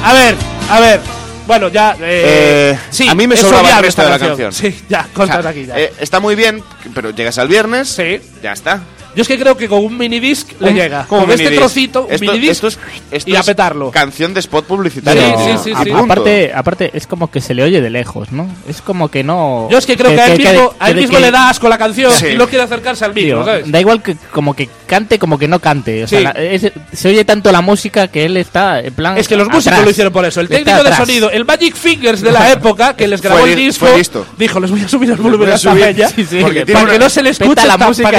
A 0.03 0.13
ver, 0.13 0.35
a 0.69 0.79
ver. 0.79 1.01
Bueno, 1.49 1.67
ya. 1.69 1.93
Eh, 1.99 2.73
Eh, 2.73 2.79
sí, 2.91 3.07
a 3.09 3.15
mí 3.15 3.25
me 3.25 3.33
es 3.33 3.41
sobraba 3.41 3.77
el 3.77 3.83
resto 3.83 4.03
de 4.03 4.09
la 4.11 4.19
canción. 4.19 4.53
Sí, 4.53 4.83
ya, 4.87 5.07
O 5.11 5.15
cortas 5.15 5.41
sea, 5.41 5.49
aquí 5.49 5.65
ya. 5.65 5.79
eh, 5.79 5.91
está 5.99 6.19
muy 6.19 6.35
bien, 6.35 6.63
pero 6.93 7.09
llegas 7.09 7.39
al 7.39 7.47
viernes. 7.47 7.89
Sí. 7.89 8.21
Ya 8.43 8.53
está. 8.53 8.81
Yo 9.19 9.23
es 9.23 9.27
que 9.27 9.37
creo 9.37 9.57
que 9.57 9.67
con 9.67 9.83
un 9.83 9.97
minidisc 9.97 10.53
le 10.61 10.71
llega. 10.73 11.05
como 11.05 11.23
Con 11.23 11.31
este 11.31 11.43
minidisc. 11.43 11.59
trocito, 11.61 12.05
un 12.05 12.13
Esto- 12.13 12.25
minidisc 12.31 12.51
esto 12.51 12.67
es- 12.69 12.79
esto 13.11 13.29
y 13.29 13.35
a 13.35 13.41
es 13.41 13.45
petarlo. 13.45 13.91
Canción 13.91 14.33
de 14.33 14.39
spot 14.39 14.65
publicitario. 14.65 15.21
Sí, 15.21 15.43
sí, 15.61 15.73
sí, 15.75 15.83
sí. 15.83 15.91
Aparte, 15.91 16.51
aparte, 16.55 16.91
es 16.93 17.05
como 17.05 17.29
que 17.29 17.41
se 17.41 17.53
le 17.53 17.63
oye 17.63 17.81
de 17.81 17.89
lejos, 17.89 18.31
¿no? 18.31 18.47
Es 18.65 18.81
como 18.81 19.09
que 19.09 19.25
no. 19.25 19.67
Yo 19.69 19.77
es 19.77 19.85
que 19.85 19.97
creo 19.97 20.11
que, 20.11 20.21
a 20.21 20.27
él 20.27 20.37
mismo, 20.37 20.73
a 20.79 20.89
él 20.89 20.95
mismo 20.95 21.17
que- 21.17 21.21
le 21.21 21.31
da 21.31 21.49
asco 21.49 21.67
la 21.67 21.77
canción 21.77 22.13
Sí. 22.13 22.27
y 22.27 22.35
no 22.37 22.47
quiere 22.47 22.63
acercarse 22.63 23.03
al 23.03 23.13
micro, 23.13 23.39
tío, 23.39 23.45
¿sabes? 23.45 23.69
da 23.69 23.79
igual 23.81 24.01
que 24.01 24.15
como 24.31 24.55
que 24.55 24.69
cante 24.87 25.19
como 25.19 25.37
que 25.37 25.49
no 25.49 25.59
cante. 25.59 26.05
O 26.05 26.07
sea, 26.07 26.19
Sí. 26.19 26.23
la- 26.23 26.31
es- 26.31 26.71
se 26.93 27.07
oye 27.09 27.25
tanto 27.25 27.51
la 27.51 27.59
música 27.61 28.07
que 28.07 28.23
él 28.25 28.37
está 28.37 28.79
en 28.79 28.93
plan. 28.93 29.17
Es 29.17 29.27
que 29.27 29.35
los 29.35 29.47
músicos 29.47 29.67
atrás. 29.67 29.83
lo 29.83 29.91
hicieron 29.91 30.13
por 30.13 30.23
eso. 30.23 30.39
El 30.39 30.45
Está 30.45 30.55
técnico 30.57 30.83
de 30.83 30.89
atrás. 30.89 30.97
sonido, 31.07 31.29
el 31.29 31.43
Magic 31.43 31.75
Fingers 31.75 32.21
de 32.21 32.31
la 32.31 32.51
época, 32.53 32.95
que 32.95 33.07
les 33.07 33.21
grabó 33.21 33.41
Fue 33.41 33.51
el 33.51 33.57
disco, 33.57 33.85
fue 33.85 33.97
listo. 33.97 34.25
dijo, 34.37 34.59
les 34.61 34.71
voy 34.71 34.81
a 34.81 34.87
subir 34.87 35.09
el 35.09 35.17
volumen 35.17 35.49
a 35.49 35.55
esta 35.55 35.71
porque 35.71 36.65
tiene 36.65 36.85
que 36.91 36.99
no 36.99 37.09
se 37.09 37.21
le 37.23 37.31
escuche 37.31 37.61
esta, 37.61 37.77
música 37.77 38.11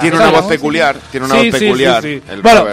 Tiene 0.00 0.16
una 0.16 0.30
voz 0.30 0.46
peculiar. 0.46 0.96
Tiene 1.10 1.26
una 1.26 1.34
Sí, 1.40 1.50
voz 1.50 1.60
peculiar. 1.60 2.02
sí, 2.02 2.20
sí. 2.24 2.32
El 2.32 2.42
Bueno, 2.42 2.66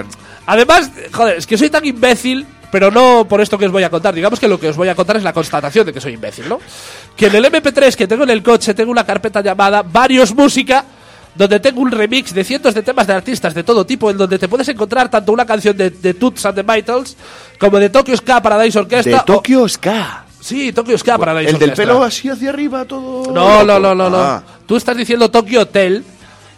además, 0.45 0.89
joder, 1.11 1.37
es 1.37 1.47
que 1.47 1.57
soy 1.57 1.69
tan 1.69 1.85
imbécil, 1.85 2.45
pero 2.71 2.91
no 2.91 3.25
por 3.27 3.41
esto 3.41 3.57
que 3.57 3.65
os 3.65 3.71
voy 3.71 3.83
a 3.83 3.89
contar. 3.89 4.13
Digamos 4.13 4.39
que 4.39 4.47
lo 4.47 4.59
que 4.59 4.69
os 4.69 4.77
voy 4.77 4.89
a 4.89 4.95
contar 4.95 5.17
es 5.17 5.23
la 5.23 5.33
constatación 5.33 5.85
de 5.85 5.93
que 5.93 6.01
soy 6.01 6.13
imbécil, 6.13 6.47
¿no? 6.49 6.59
Que 7.15 7.27
en 7.27 7.35
el 7.35 7.45
MP3 7.45 7.95
que 7.95 8.07
tengo 8.07 8.23
en 8.23 8.29
el 8.29 8.43
coche 8.43 8.73
tengo 8.73 8.91
una 8.91 9.05
carpeta 9.05 9.41
llamada 9.41 9.81
Varios 9.81 10.33
Música, 10.35 10.85
donde 11.35 11.59
tengo 11.59 11.81
un 11.81 11.91
remix 11.91 12.33
de 12.33 12.43
cientos 12.43 12.73
de 12.73 12.81
temas 12.83 13.07
de 13.07 13.13
artistas 13.13 13.53
de 13.53 13.63
todo 13.63 13.85
tipo, 13.85 14.09
en 14.09 14.17
donde 14.17 14.37
te 14.39 14.47
puedes 14.47 14.67
encontrar 14.67 15.09
tanto 15.09 15.31
una 15.31 15.45
canción 15.45 15.75
de, 15.77 15.89
de 15.91 16.13
Toots 16.13 16.45
and 16.47 16.55
the 16.55 16.63
Maytals 16.63 17.15
como 17.59 17.79
de 17.79 17.89
Tokyo 17.89 18.15
Ska 18.17 18.41
Paradise 18.41 18.77
Orchestra. 18.79 19.17
De 19.19 19.23
Tokyo 19.25 19.67
Ska. 19.67 20.25
Sí, 20.41 20.71
Tokyo 20.73 20.97
Ska 20.97 21.17
Paradise 21.17 21.51
El 21.51 21.59
del 21.59 21.69
Orchestra. 21.71 21.93
pelo 21.93 22.03
así 22.03 22.29
hacia 22.29 22.49
arriba, 22.49 22.85
todo. 22.85 23.31
No, 23.33 23.63
no, 23.63 23.79
no, 23.79 23.93
no, 23.93 24.09
no. 24.09 24.17
Ah. 24.17 24.43
Tú 24.65 24.75
estás 24.77 24.95
diciendo 24.97 25.29
Tokyo 25.29 25.61
Hotel. 25.61 26.03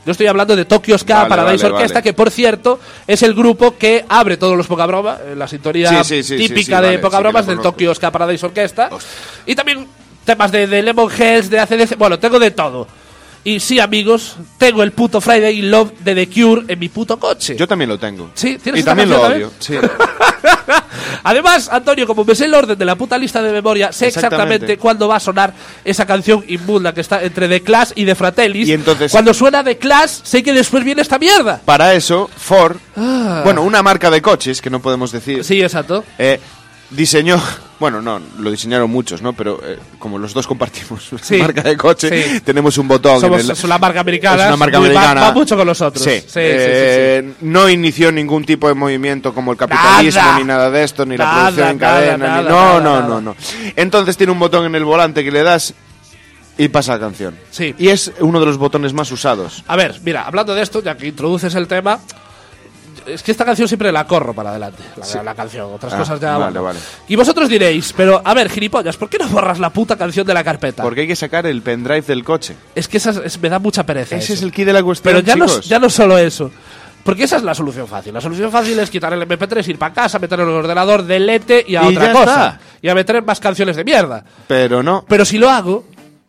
Yo 0.06 0.12
estoy 0.12 0.28
hablando 0.28 0.56
de 0.56 0.66
Tokyo 0.66 0.98
Ska 0.98 1.16
Vale, 1.16 1.30
Paradise 1.30 1.70
vale, 1.70 1.88
vale. 1.88 2.02
que 2.02 2.14
por 2.14 2.32
cierto 2.32 2.80
es 3.06 3.22
el 3.22 3.36
grupo 3.36 3.78
que 3.78 4.04
abre 4.10 4.38
todos 4.38 4.58
los 4.58 4.66
poca 4.66 4.86
broma, 4.88 5.20
eh, 5.24 5.36
la 5.36 5.48
sintonía 5.48 6.04
Sí, 6.04 6.24
sí, 6.24 6.24
sí, 6.24 6.38
sí, 6.40 6.48
típica 6.48 6.82
de 6.82 6.98
poca 7.00 7.20
bromas 7.20 7.46
del. 7.46 7.60
Tokyo 7.60 7.94
Ska 7.94 8.12
Paradise. 8.12 8.46
Hostia. 8.46 8.90
Y 9.46 9.56
también 9.56 9.88
temas 10.26 10.52
de, 10.52 10.66
de 10.66 10.82
Lemon 10.82 11.10
Hells, 11.12 11.50
de 11.50 11.60
ACDC. 11.60 11.98
Bueno, 11.98 12.18
tengo 12.18 12.40
de 12.40 12.52
todo. 12.52 12.88
Y 13.44 13.60
sí, 13.60 13.80
amigos, 13.80 14.36
tengo 14.60 14.84
el 14.84 14.92
puto 14.92 15.20
Friday 15.20 15.58
in 15.60 15.72
Love 15.72 15.92
de 16.02 16.14
The 16.14 16.28
Cure 16.30 16.64
en 16.68 16.78
mi 16.78 16.90
puto 16.90 17.18
coche. 17.18 17.56
Yo 17.58 17.68
también 17.68 17.90
lo 17.90 17.98
tengo. 17.98 18.30
Sí, 18.36 18.58
¿tienes 18.62 18.78
Y 18.78 18.80
esta 18.82 18.92
también 18.92 19.10
lo 19.10 19.20
canción 19.22 19.50
odio. 19.50 19.52
Sí. 19.60 19.76
Además, 21.24 21.70
Antonio, 21.72 22.08
como 22.08 22.24
me 22.24 22.36
sé 22.36 22.46
el 22.46 22.54
orden 22.54 22.78
de 22.78 22.86
la 22.86 22.96
puta 22.96 23.18
lista 23.18 23.42
de 23.42 23.52
memoria, 23.52 23.92
sé 23.92 24.08
exactamente, 24.08 24.44
Exactamente. 24.56 24.78
cuándo 24.78 25.08
va 25.08 25.16
a 25.18 25.20
sonar 25.20 25.54
esa 25.84 26.06
canción 26.06 26.44
inmunda 26.48 26.94
que 26.94 27.02
está 27.02 27.22
entre 27.24 27.48
The 27.48 27.62
Clash 27.62 27.92
y 27.96 28.06
The 28.06 28.16
Fratellis. 28.16 28.68
Y 28.68 28.74
entonces- 28.74 29.12
Cuando 29.12 29.34
suena 29.34 29.64
The 29.64 29.78
Clash, 29.78 30.22
sé 30.24 30.44
que 30.44 30.54
después 30.54 30.84
viene 30.84 31.02
esta 31.02 31.18
mierda. 31.20 31.62
Para 31.66 31.94
eso, 31.94 32.30
Ford, 32.36 32.78
bueno, 32.96 33.62
una 33.64 33.82
marca 33.84 34.10
de 34.10 34.22
coches, 34.22 34.62
que 34.62 34.70
no 34.70 34.82
podemos 34.82 35.12
decir, 35.12 35.40
Ah. 35.42 35.44
Sí, 35.44 35.62
exacto. 35.62 36.04
eh, 36.18 36.40
diseñó, 36.92 37.42
bueno, 37.80 38.02
no, 38.02 38.20
lo 38.40 38.52
diseñaron 38.52 38.90
muchos, 38.92 39.22
¿no? 39.22 39.34
Pero 39.34 39.60
eh, 39.64 39.80
como 39.98 40.18
los 40.20 40.34
dos 40.34 40.46
compartimos 40.46 41.10
Sí. 41.22 41.38
marca 41.38 41.62
de 41.64 41.76
coche, 41.78 42.10
Sí. 42.36 42.40
tenemos 42.42 42.78
un 42.78 42.88
botón 42.88 43.20
Somos 43.20 43.40
en 43.40 43.46
el... 43.48 43.52
es 43.52 43.64
una 43.64 43.78
marca 43.78 44.02
americana. 44.02 44.44
Es 44.44 44.48
una 44.50 44.58
marca 44.58 44.78
va- 44.80 44.86
americana. 44.86 45.22
Va, 45.22 45.32
mucho 45.32 45.58
con 45.58 45.66
los 45.68 45.82
otros. 45.82 46.04
Sí. 46.04 46.22
Eh, 46.36 47.34
No 47.42 47.70
inició 47.70 48.12
ningún 48.12 48.46
tipo 48.46 48.68
de 48.68 48.74
movimiento 48.74 49.34
como 49.34 49.52
el 49.52 49.58
capitalismo, 49.58 50.22
Nada. 50.22 50.38
ni 50.38 50.44
nada 50.44 50.70
de 50.70 50.84
esto, 50.84 51.06
ni 51.06 51.18
la 51.18 51.32
producción 51.34 51.70
en 51.70 51.78
cadena. 51.80 52.18
nada, 52.28 52.42
ni... 52.44 52.50
No, 52.50 52.80
no, 52.82 53.02
no, 53.08 53.22
no. 53.22 53.36
Entonces 53.76 54.18
tiene 54.18 54.32
un 54.34 54.40
botón 54.40 54.66
en 54.66 54.76
el 54.76 54.84
volante 54.86 55.24
que 55.24 55.32
le 55.32 55.44
das 55.44 55.74
y 56.58 56.68
pasa 56.68 56.94
la 56.94 57.00
canción. 57.00 57.36
Sí. 57.50 57.74
Y 57.80 57.88
es 57.88 58.12
uno 58.20 58.40
de 58.40 58.46
los 58.46 58.58
botones 58.58 58.94
más 58.94 59.12
usados. 59.12 59.64
A 59.68 59.76
ver, 59.76 60.00
mira, 60.04 60.24
hablando 60.28 60.54
de 60.54 60.62
esto, 60.62 60.84
ya 60.84 60.96
que 60.98 61.08
introduces 61.08 61.56
el 61.56 61.68
tema, 61.68 62.00
es 63.06 63.24
que 63.24 63.32
esta 63.32 63.46
canción 63.46 63.68
siempre 63.68 63.92
la 63.92 64.06
corro 64.06 64.34
para 64.34 64.52
adelante, 64.52 64.84
la, 65.16 65.24
la 65.24 65.36
canción. 65.36 65.74
Otras 65.74 65.94
Ah, 65.94 65.98
cosas 65.98 66.20
ya. 66.20 66.38
vale, 66.38 66.60
vale. 66.60 66.80
Y 67.08 67.16
vosotros 67.16 67.50
diréis, 67.50 67.94
pero 67.96 68.22
a 68.24 68.34
ver, 68.34 68.50
gilipollas, 68.50 68.98
¿por 68.98 69.10
qué 69.10 69.18
no 69.18 69.28
borras 69.28 69.60
la 69.60 69.70
puta 69.70 69.96
canción 69.96 70.26
de 70.26 70.34
la 70.34 70.44
carpeta? 70.44 70.84
Porque 70.84 71.02
hay 71.02 71.08
que 71.08 71.16
sacar 71.16 71.46
el 71.46 71.62
pendrive 71.62 72.02
del 72.02 72.24
coche. 72.24 72.56
Es 72.76 72.88
que 72.88 72.98
es- 72.98 73.40
me 73.42 73.50
da 73.50 73.60
mucha 73.60 73.86
pereza. 73.86 74.16
Ese 74.16 74.26
eso. 74.26 74.34
es 74.34 74.42
el 74.44 74.52
key 74.52 74.66
de 74.66 74.74
la 74.74 74.84
cuestión, 74.84 75.14
Pero 75.14 75.26
ya 75.26 75.36
no, 75.36 75.46
ya 75.62 75.80
no 75.80 75.90
solo 75.90 76.18
eso. 76.18 76.52
Porque 77.04 77.24
esa 77.24 77.38
es 77.38 77.44
la 77.44 77.56
solución 77.56 77.88
fácil. 77.88 78.14
La 78.14 78.22
solución 78.22 78.52
fácil 78.52 78.78
es 78.78 78.90
quitar 78.92 79.12
el 79.14 79.22
MP3, 79.24 79.68
ir 79.70 79.80
para 79.80 79.92
casa, 79.94 80.20
meterlo 80.20 80.44
en 80.46 80.52
el 80.52 80.56
ordenador, 80.58 81.04
delete 81.04 81.66
y 81.68 81.76
a 81.76 81.84
Y 81.84 81.96
otra 81.96 82.06
ya 82.06 82.12
cosa. 82.14 82.46
está. 82.48 82.60
Y 82.82 82.90
a 82.90 82.94
meter 82.96 83.24
más 83.24 83.40
canciones 83.40 83.76
de 83.76 83.84
mierda. 83.84 84.24
Pero 84.48 84.84
no. 84.84 85.04
Pero 85.08 85.26
si 85.26 85.40
lo 85.40 85.50
hago, 85.50 85.86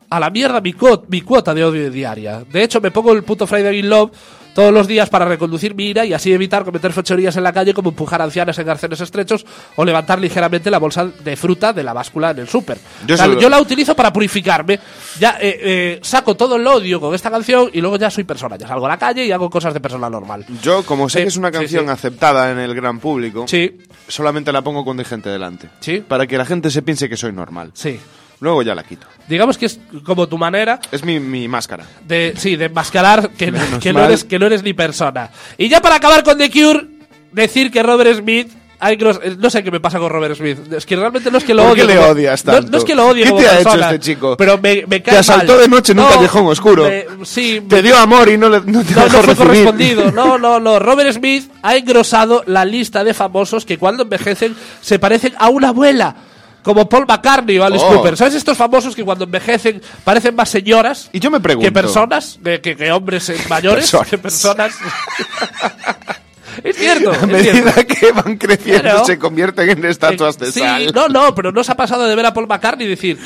a 0.09 0.18
la 0.18 0.31
mierda 0.31 0.62
mi, 0.62 0.75
mi 1.09 1.20
cuota 1.20 1.53
de 1.53 1.62
odio 1.64 1.91
diaria. 1.91 2.43
De 2.51 2.62
hecho, 2.62 2.81
me 2.81 2.91
pongo 2.91 3.12
el 3.12 3.23
puto 3.23 3.47
Friday 3.47 3.81
in 3.81 3.91
Love 3.91 4.12
todos 4.55 4.73
los 4.73 4.87
días 4.87 5.09
para 5.09 5.25
reconducir 5.25 5.75
mi 5.75 5.87
ira 5.89 6.05
y 6.05 6.13
así 6.13 6.33
evitar 6.33 6.65
cometer 6.65 6.93
fechorías 6.93 7.37
en 7.37 7.43
la 7.43 7.53
calle 7.53 7.73
como 7.75 7.91
empujar 7.91 8.21
ancianas 8.23 8.59
en 8.59 8.69
arcenes 8.69 9.01
estrechos 9.01 9.45
o 9.77 9.85
levantar 9.85 10.21
ligeramente 10.21 10.71
la 10.71 10.79
bolsa 10.79 11.07
de 11.07 11.37
fruta 11.37 11.73
de 11.73 11.83
la 11.83 11.93
báscula 11.93 12.31
en 12.33 12.41
el 12.41 12.49
súper. 12.49 12.79
Yo 13.07 13.49
la 13.49 13.61
utilizo 13.61 13.95
para 13.97 14.13
purificarme. 14.13 14.79
Ya 15.19 15.37
eh, 15.41 15.59
eh, 15.63 16.01
saco 16.03 16.35
todo 16.35 16.57
el 16.57 16.67
odio 16.67 17.01
con 17.01 17.15
esta 17.15 17.31
canción 17.31 17.71
y 17.73 17.81
luego 17.81 17.97
ya 17.97 18.11
soy 18.11 18.25
persona. 18.25 18.57
Ya 18.57 18.69
salgo 18.69 18.87
a 18.87 18.91
la 18.91 18.99
calle 18.99 19.25
y 19.25 19.33
hago 19.33 19.49
cosas 19.51 19.73
de 19.75 19.81
persona 19.81 20.09
normal. 20.11 20.45
Yo, 20.63 20.83
como 20.85 21.09
sé 21.09 21.19
Sí, 21.19 21.25
que 21.25 21.29
es 21.29 21.37
una 21.37 21.51
canción 21.51 21.85
sí. 21.87 21.91
aceptada 21.91 22.51
en 22.53 22.59
el 22.59 22.75
gran 22.75 22.99
público, 22.99 23.47
Sí, 23.49 23.79
solamente 24.09 24.53
la 24.53 24.63
pongo 24.63 24.85
cuando 24.85 25.01
hay 25.03 25.07
gente 25.09 25.29
delante. 25.31 25.69
Sí. 25.81 26.03
Para 26.07 26.27
que 26.27 26.37
la 26.39 26.45
gente 26.45 26.71
se 26.71 26.83
piense 26.83 27.09
que 27.09 27.17
soy 27.17 27.33
normal. 27.33 27.71
sí. 27.75 27.99
Luego 28.43 28.62
ya 28.62 28.74
la 28.74 28.82
quito. 28.82 29.07
Digamos 29.28 29.57
que 29.57 29.66
es 29.66 29.78
como 30.05 30.26
tu 30.28 30.36
manera 30.36 30.78
Es 30.90 31.05
mi, 31.05 31.18
mi 31.20 31.47
máscara. 31.49 31.84
de 32.07 32.34
sí 32.36 32.57
de 32.57 32.64
enmascarar 32.66 33.30
que, 33.30 33.51
Menos 33.53 33.78
que 33.80 33.93
no 33.93 34.05
eres 34.05 34.24
que 34.24 34.38
no 34.38 34.47
eres 34.47 34.62
ni 34.62 34.72
persona 34.74 35.30
y 35.57 35.68
ya 35.68 35.80
para 35.80 35.95
acabar 35.95 36.22
con 36.24 36.36
The 36.36 36.51
Cure 36.51 36.86
decir 37.30 37.70
que 37.70 37.82
Robert 37.82 38.18
Smith 38.18 38.51
gros- 38.99 39.20
eh, 39.22 39.36
no 39.38 39.49
sé 39.49 39.62
qué 39.62 39.70
me 39.70 39.78
pasa 39.78 40.01
con 40.01 40.11
Robert 40.11 40.34
Smith 40.36 40.59
es 40.72 40.84
que 40.84 40.97
realmente 40.97 41.30
no 41.30 41.38
es 41.38 41.45
que 41.45 41.55
lo 41.55 41.62
¿Por 41.68 41.76
qué 41.76 41.84
odie 41.84 41.95
le 41.95 42.01
odias 42.01 42.45
no- 42.45 42.53
tanto? 42.55 42.70
no, 42.72 42.78
es 42.78 42.84
que 42.84 42.95
lo 42.97 43.07
odie 43.07 43.22
¿Qué 43.22 43.28
como 43.30 43.40
te 43.43 43.49
ha 43.49 43.61
hecho 43.61 43.74
este 43.80 44.01
chico? 44.01 44.36
pero 44.36 44.59
me, 44.59 44.84
me 44.88 45.01
cae 45.01 45.14
Te 45.14 45.20
asaltó 45.20 45.53
mal. 45.53 45.61
de 45.62 45.68
noche 45.68 45.93
en 45.93 46.01
un 46.01 46.05
No, 46.07 46.11
callejón 46.11 46.47
oscuro. 46.49 46.82
me- 46.88 47.07
sí 47.24 47.62
Te 47.68 47.80
dio 47.80 47.97
amor 47.97 48.28
y 48.28 48.36
no, 48.36 48.49
le, 48.49 48.61
no 48.62 48.82
te 48.82 48.93
no, 48.93 49.05
dejó 49.05 49.16
no 49.18 49.22
fue 49.22 49.36
correspondido. 49.36 50.11
No, 50.12 50.36
no, 50.36 50.59
no. 50.59 50.80
Robert 50.80 51.12
Smith 51.12 51.49
ha 51.62 51.76
engrosado 51.76 52.43
la 52.49 52.64
lista 52.64 53.05
de 53.05 53.14
famosos 53.14 53.64
que 53.64 53.78
cuando 53.78 54.03
envejecen 54.03 54.57
se 54.80 54.99
parecen 54.99 55.32
a 55.38 55.49
una 55.49 55.68
abuela. 55.68 56.16
Como 56.63 56.89
Paul 56.89 57.07
McCartney 57.07 57.59
o 57.59 57.65
Alice 57.65 57.85
Oh. 57.87 57.95
Cooper. 57.97 58.17
¿Sabes 58.17 58.35
estos 58.35 58.57
famosos 58.57 58.95
que 58.95 59.05
cuando 59.05 59.25
envejecen 59.25 59.83
parecen 60.05 60.35
más 60.37 60.49
señoras? 60.49 61.11
Y 61.13 61.19
yo 61.21 61.31
me 61.31 61.41
pregunto. 61.41 61.67
que 61.67 61.73
personas, 61.73 62.39
que, 62.43 62.61
que- 62.61 62.77
que 62.77 62.93
hombres 62.93 63.29
eh, 63.31 63.37
mayores, 63.49 63.85
Personas. 63.85 64.09
que 64.09 64.19
personas. 64.19 64.75
es 66.65 66.77
cierto. 66.77 67.13
A 67.13 67.27
medida 67.27 67.73
cierto. 67.73 67.95
que 67.95 68.13
van 68.13 68.37
creciendo 68.37 68.83
Claro. 68.83 69.05
se 69.05 69.19
convierten 69.19 69.71
en 69.71 69.85
estatuas 69.87 70.39
de 70.39 70.53
sí, 70.53 70.61
sal. 70.61 70.93
no, 70.95 71.09
no, 71.09 71.35
pero 71.35 71.51
no 71.51 71.65
se 71.65 71.73
ha 71.73 71.77
pasado 71.77 72.07
de 72.07 72.15
ver 72.15 72.27
a 72.27 72.35
Paul 72.35 72.47
McCartney 72.47 72.87
y 72.87 72.91
decir, 72.91 73.19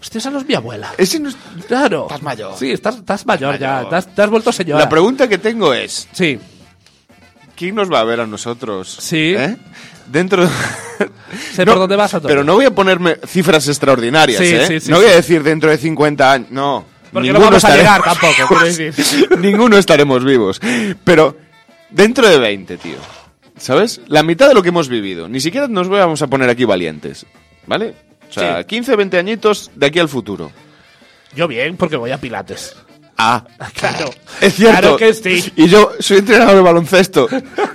hostia, 0.00 0.18
esa 0.18 0.30
no 0.30 0.38
es 0.40 0.46
mi 0.46 0.54
abuela. 0.54 0.92
Ese 0.98 1.18
no 1.20 1.28
es- 1.30 1.36
Claro. 1.68 2.02
Estás 2.02 2.22
mayor. 2.22 2.54
Sí, 2.58 2.70
estás, 2.72 2.96
estás 2.96 3.24
mayor 3.26 3.58
ya. 3.58 3.74
mayor. 3.76 3.88
Te 3.90 3.96
has, 3.96 4.14
te 4.14 4.22
has 4.22 4.30
vuelto 4.30 4.52
señora. 4.52 4.80
La 4.80 4.88
pregunta 4.88 5.28
que 5.28 5.38
tengo 5.38 5.72
es, 5.72 6.08
Sí. 6.12 6.38
¿Quién 7.62 7.76
nos 7.76 7.92
va 7.92 8.00
a 8.00 8.04
ver 8.04 8.18
a 8.20 8.26
nosotros? 8.26 8.96
Sí. 9.00 9.34
¿Eh? 9.36 9.56
Dentro... 10.08 10.48
Sé 11.54 11.64
por 11.64 11.76
dónde 11.76 11.94
vas 11.94 12.12
a 12.12 12.20
Pero 12.20 12.42
no 12.42 12.54
voy 12.54 12.64
a 12.64 12.72
ponerme 12.74 13.18
cifras 13.26 13.68
extraordinarias, 13.68 14.40
Sí, 14.40 14.52
¿eh? 14.52 14.66
sí, 14.66 14.80
sí, 14.80 14.90
no 14.90 14.96
voy 14.96 15.06
a 15.06 15.14
decir 15.14 15.44
dentro 15.44 15.70
de 15.70 15.78
50 15.78 16.32
años, 16.32 16.50
no. 16.50 16.84
Porque 17.12 17.28
no 17.28 17.34
Ninguno 17.38 17.44
vamos 17.50 17.64
a 17.64 17.68
estaremos- 17.68 17.78
llegar 17.78 18.02
tampoco, 18.02 18.48
quiero 18.48 18.64
decir. 18.92 19.28
Ninguno 19.38 19.78
estaremos 19.78 20.24
vivos. 20.24 20.60
Pero 21.04 21.36
dentro 21.90 22.28
de 22.28 22.38
20, 22.38 22.76
tío. 22.78 22.96
¿Sabes? 23.56 24.00
La 24.08 24.22
mitad 24.24 24.48
de 24.48 24.54
lo 24.54 24.62
que 24.62 24.70
hemos 24.70 24.88
vivido. 24.88 25.28
Ni 25.28 25.38
siquiera 25.40 25.68
nos 25.68 25.88
vamos 25.88 26.20
a 26.22 26.26
poner 26.26 26.50
aquí 26.50 26.64
valientes. 26.64 27.24
¿Vale? 27.66 27.94
O 28.28 28.32
sea, 28.32 28.58
Sí. 28.60 28.64
15, 28.64 28.96
20 28.96 29.18
añitos 29.18 29.70
de 29.76 29.86
aquí 29.86 29.98
al 30.00 30.08
futuro. 30.08 30.50
Yo 31.36 31.46
bien, 31.46 31.76
porque 31.76 31.96
voy 31.96 32.10
a 32.10 32.18
Pilates. 32.18 32.74
Ah, 33.16 33.44
Claro. 33.74 34.10
es 34.40 34.54
cierto. 34.54 34.80
Claro 34.80 34.96
que 34.96 35.14
sí. 35.14 35.52
Y 35.56 35.68
yo 35.68 35.92
soy 36.00 36.18
entrenador 36.18 36.56
de 36.56 36.60
baloncesto. 36.62 37.28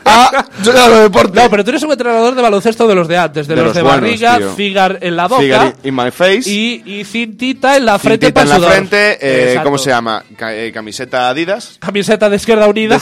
Ah, 0.03 0.45
yo 0.63 0.71
hago 0.77 0.95
de 0.95 1.01
deporte. 1.03 1.39
No, 1.41 1.49
pero 1.49 1.63
tú 1.63 1.69
eres 1.69 1.83
un 1.83 1.91
entrenador 1.91 2.35
de 2.35 2.41
baloncesto 2.41 2.87
de 2.87 2.95
los 2.95 3.07
de 3.07 3.17
antes, 3.17 3.47
de, 3.47 3.55
De 3.55 3.61
los, 3.61 3.67
los 3.67 3.75
de 3.75 3.81
buenos, 3.83 4.01
barriga, 4.01 4.37
tío. 4.39 4.53
figar 4.55 4.97
en 5.01 5.15
la 5.15 5.27
boca 5.27 5.41
Figure 5.41 5.73
in 5.83 5.95
my 5.95 6.11
face. 6.11 6.49
y, 6.49 6.81
y 6.85 7.03
cintita 7.05 7.77
en 7.77 7.85
la 7.85 7.97
frente 7.99 8.25
Cintita 8.27 8.41
en 8.41 8.47
para 8.47 8.59
la 8.59 8.67
frente. 8.67 9.17
eh. 9.21 9.59
¿Cómo 9.63 9.77
se 9.77 9.89
llama? 9.91 10.23
Eh, 10.39 10.71
camiseta 10.73 11.29
Adidas. 11.29 11.77
Camiseta 11.79 12.29
de 12.29 12.35
Izquierda 12.35 12.67
Unida. 12.67 12.99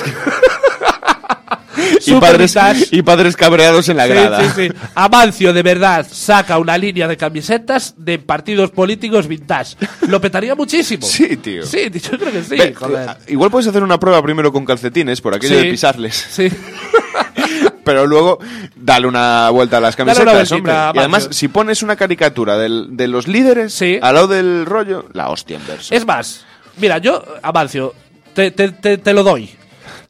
Y 2.06 2.14
padres, 2.16 2.56
y 2.92 3.02
padres 3.02 3.36
cabreados 3.36 3.90
en 3.90 3.98
la 3.98 4.06
Sí, 4.06 4.10
grada. 4.14 4.42
sí, 4.54 4.68
sí. 4.68 4.74
Amancio, 4.96 5.54
de 5.54 5.64
verdad, 5.64 6.06
saca 6.10 6.58
una 6.58 6.78
línea 6.78 7.08
de 7.08 7.18
camisetas 7.18 7.94
de 7.98 8.20
partidos 8.20 8.72
políticos 8.72 9.28
vintage. 9.28 9.76
Lo 10.08 10.20
petaría 10.22 10.56
muchísimo. 10.56 11.06
Sí, 11.06 11.38
tío. 11.38 11.66
Sí, 11.66 11.90
yo 11.92 12.18
creo 12.18 12.32
que 12.32 12.44
sí, 12.44 12.56
Ve, 12.58 12.74
joder. 12.74 13.10
a- 13.10 13.18
Igual 13.28 13.52
puedes 13.52 13.68
hacer 13.68 13.84
una 13.84 14.00
prueba 14.00 14.22
primero 14.22 14.52
con 14.52 14.66
calcetines, 14.66 15.22
por 15.22 15.34
aquello 15.36 15.58
de 15.58 15.66
pisarles. 15.72 16.16
Sí. 16.30 16.50
Pero 17.84 18.08
luego 18.08 18.40
dale 18.76 19.06
una 19.08 19.50
vuelta 19.52 19.78
a 19.78 19.80
las 19.80 19.96
camisetas, 19.96 20.52
hombre. 20.52 20.74
Y 20.94 20.98
además, 21.00 21.28
si 21.32 21.48
pones 21.48 21.84
una 21.84 21.96
caricatura 21.96 22.58
del- 22.58 22.98
de 22.98 23.08
los 23.08 23.28
líderes 23.28 23.74
Sí. 23.74 24.00
al 24.02 24.16
lado 24.16 24.28
del 24.28 24.66
rollo, 24.66 25.06
la 25.14 25.30
hostia 25.30 25.58
en 25.58 25.68
verso. 25.68 25.94
Es 25.94 26.06
más, 26.06 26.46
mira, 26.78 26.98
yo, 26.98 27.24
Amancio, 27.44 27.94
te, 28.34 28.50
te, 28.52 28.70
te, 28.70 28.98
te 28.98 29.14
lo 29.14 29.24
doy. 29.24 29.52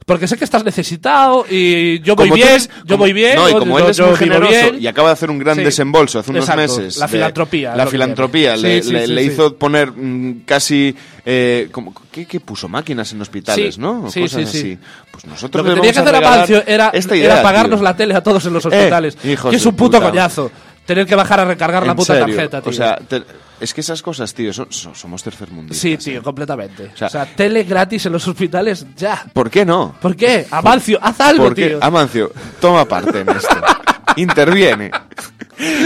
Porque 0.06 0.28
sé 0.28 0.38
que 0.38 0.44
estás 0.46 0.64
necesitado 0.64 1.48
y 1.50 2.00
yo 2.02 2.16
voy 2.16 2.28
Como 2.28 2.36
bien, 2.36 2.48
eres- 2.50 2.70
yo 2.86 2.96
voy 2.96 3.12
bien. 3.12 3.36
No, 3.38 3.50
y 3.50 3.54
como 3.54 3.80
yo- 3.80 3.86
él 3.86 3.90
es 3.92 3.98
yo 3.98 4.06
muy 4.10 4.16
generoso 4.18 4.52
bien. 4.52 4.78
y 4.80 4.86
acaba 4.86 5.10
de 5.10 5.14
hacer 5.14 5.32
un 5.32 5.40
gran 5.40 5.56
Sí. 5.56 5.64
desembolso 5.64 6.20
hace 6.20 6.30
unos 6.30 6.44
Exacto, 6.44 6.62
meses. 6.78 6.98
la 6.98 7.08
de- 7.08 7.12
filantropía, 7.12 7.72
es 7.72 7.78
La 7.78 7.88
filantropía. 7.88 8.56
Le, 8.56 8.84
Sí, 8.84 8.90
sí, 8.90 8.94
le- 8.94 9.08
le 9.08 9.24
hizo 9.24 9.56
poner 9.56 9.92
mm, 9.92 10.42
casi. 10.46 10.96
Eh, 11.26 11.70
como, 11.72 11.92
¿qué, 12.12 12.28
qué 12.28 12.40
puso? 12.40 12.68
Máquinas 12.70 13.12
en 13.14 13.22
hospitales, 13.22 13.80
¿no? 13.80 14.12
sí, 14.12 14.22
Cosas 14.22 14.42
sí, 14.42 14.46
sí. 14.52 14.58
así. 14.60 14.78
Pues 15.10 15.26
nosotros 15.26 15.66
Lo 15.66 15.72
que 15.74 15.76
tenía 15.82 15.92
que 15.94 16.00
hacer 16.00 16.16
Amancio 16.16 16.64
era, 16.68 16.92
idea, 16.94 17.26
era 17.34 17.42
pagarnos 17.42 17.80
tío. 17.80 17.84
la 17.84 17.98
tele 17.98 18.14
a 18.14 18.22
todos 18.22 18.46
en 18.46 18.54
los 18.54 18.64
hospitales. 18.64 19.18
hijos 19.24 19.50
que 19.50 19.56
es 19.58 19.64
de 19.64 19.70
un 19.70 19.76
puto 19.76 19.98
puta. 19.98 20.10
coñazo. 20.12 20.52
Tener 20.86 21.08
que 21.08 21.16
bajar 21.16 21.40
a 21.40 21.46
recargar 21.46 21.88
la 21.88 21.96
puta 21.96 22.14
serio, 22.14 22.28
tarjeta, 22.36 22.62
tío. 22.62 22.70
O 22.70 22.74
sea, 22.74 22.96
te- 22.98 23.24
es 23.60 23.74
que 23.74 23.82
esas 23.82 24.02
cosas, 24.02 24.34
tío, 24.34 24.52
son- 24.54 24.72
son- 24.72 24.96
somos 24.96 25.24
tercermundistas. 25.24 25.80
sí, 25.82 25.94
¿eh? 25.94 25.98
tío, 25.98 26.24
completamente. 26.24 26.92
O 26.94 26.98
sea- 26.98 27.10
sea, 27.10 27.26
tele 27.26 27.64
gratis 27.64 28.06
en 28.06 28.14
los 28.14 28.28
hospitales, 28.28 28.86
ya. 28.96 29.26
¿Por 29.34 29.50
qué 29.50 29.66
no? 29.66 29.96
¿Por 30.02 30.16
qué? 30.16 30.46
Amancio, 30.52 31.00
haz 31.02 31.20
algo, 31.22 31.54
tío. 31.54 31.80
Amancio, 31.82 32.32
toma 32.60 32.86
parte 32.86 33.22
en 33.22 33.30
esto. 33.30 33.56
Interviene. 34.18 34.92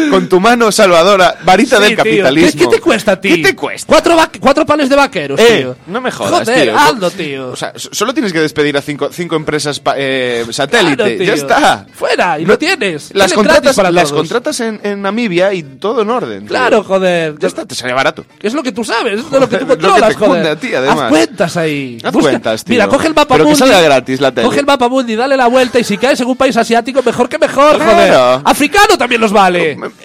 Con 0.10 0.28
tu 0.30 0.40
mano 0.40 0.72
salvadora, 0.72 1.36
varita 1.44 1.78
Sí, 1.78 1.82
del 1.84 1.90
tío. 1.92 1.98
capitalismo. 1.98 2.52
¿Qué, 2.52 2.58
qué 2.58 2.68
te 2.76 2.82
cuesta 2.82 3.20
ti? 3.22 3.30
¿Qué 3.30 3.38
te 3.50 3.56
cuesta? 3.56 3.86
Cuatro, 3.88 4.18
cuatro 4.40 4.66
panes 4.66 4.90
de 4.90 4.96
vaqueros, 4.96 5.40
Eh, 5.40 5.58
tío. 5.60 5.76
no 5.88 6.02
me 6.02 6.12
jodas, 6.12 6.48
Joder, 6.48 6.64
tío. 6.64 6.78
hazlo, 6.78 7.12
tío. 7.12 7.50
O 7.50 7.56
sea, 7.56 7.74
so- 7.76 7.90
solo 7.92 8.14
tienes 8.14 8.34
que 8.34 8.40
despedir 8.40 8.76
a 8.78 8.82
cinco, 8.82 9.10
cinco 9.12 9.36
empresas 9.36 9.82
eh, 9.96 10.46
satélite. 10.50 10.96
Claro, 10.96 11.12
tío. 11.18 11.24
ya 11.24 11.34
está. 11.34 11.86
Fuera, 11.94 12.40
y 12.40 12.46
lo 12.46 12.58
tienes. 12.58 13.12
Las 13.14 13.34
contratas, 13.34 13.76
para 13.76 13.92
las 13.92 14.10
todos. 14.10 14.22
contratas 14.22 14.60
en, 14.62 14.80
en 14.84 15.02
Namibia 15.02 15.54
y 15.54 15.62
todo 15.64 16.02
en 16.02 16.10
orden. 16.10 16.40
tío. 16.42 16.48
Claro, 16.50 16.84
joder. 16.84 17.36
Ya 17.40 17.48
está, 17.48 17.66
te 17.66 17.76
sale 17.76 17.94
barato. 17.94 18.26
Es 18.42 18.54
lo 18.54 18.64
que 18.64 18.72
tú 18.72 18.84
sabes, 18.84 19.20
es 19.20 19.30
de 19.32 19.40
lo 19.40 19.48
que 19.48 19.58
tú 19.58 19.66
Joder, 19.66 19.80
lo 19.82 19.88
que 19.88 19.88
controlas, 19.88 20.10
te 20.10 20.16
joder. 20.26 20.48
a 20.48 20.56
ti, 20.56 20.74
además. 20.74 21.00
Haz 21.04 21.10
cuentas 21.10 21.58
ahí. 21.58 21.98
Haz 22.04 22.14
cuentas, 22.14 22.64
tío. 22.64 22.74
Mira, 22.74 22.88
coge 22.88 23.08
el 23.08 23.14
mapa 23.14 23.36
Pero 23.36 23.44
que 23.46 23.50
mundi. 23.52 23.60
salga 23.60 23.82
gratis 23.82 24.20
la 24.20 24.32
tele. 24.32 24.48
Coge 24.48 24.60
el 24.62 24.66
mapa 24.66 24.90
mundi, 24.90 25.16
dale 25.16 25.38
la 25.38 25.48
vuelta 25.48 25.80
y 25.80 25.84
si 25.84 25.98
caes 25.98 26.20
en 26.22 26.28
un 26.28 26.36
país 26.38 26.58
asiático, 26.58 27.02
mejor 27.04 27.30
que 27.30 27.38
mejor, 27.38 27.78
joder. 27.78 28.14
Africano 28.44 28.98
también 28.98 29.22
los 29.22 29.32
vale. 29.32 29.59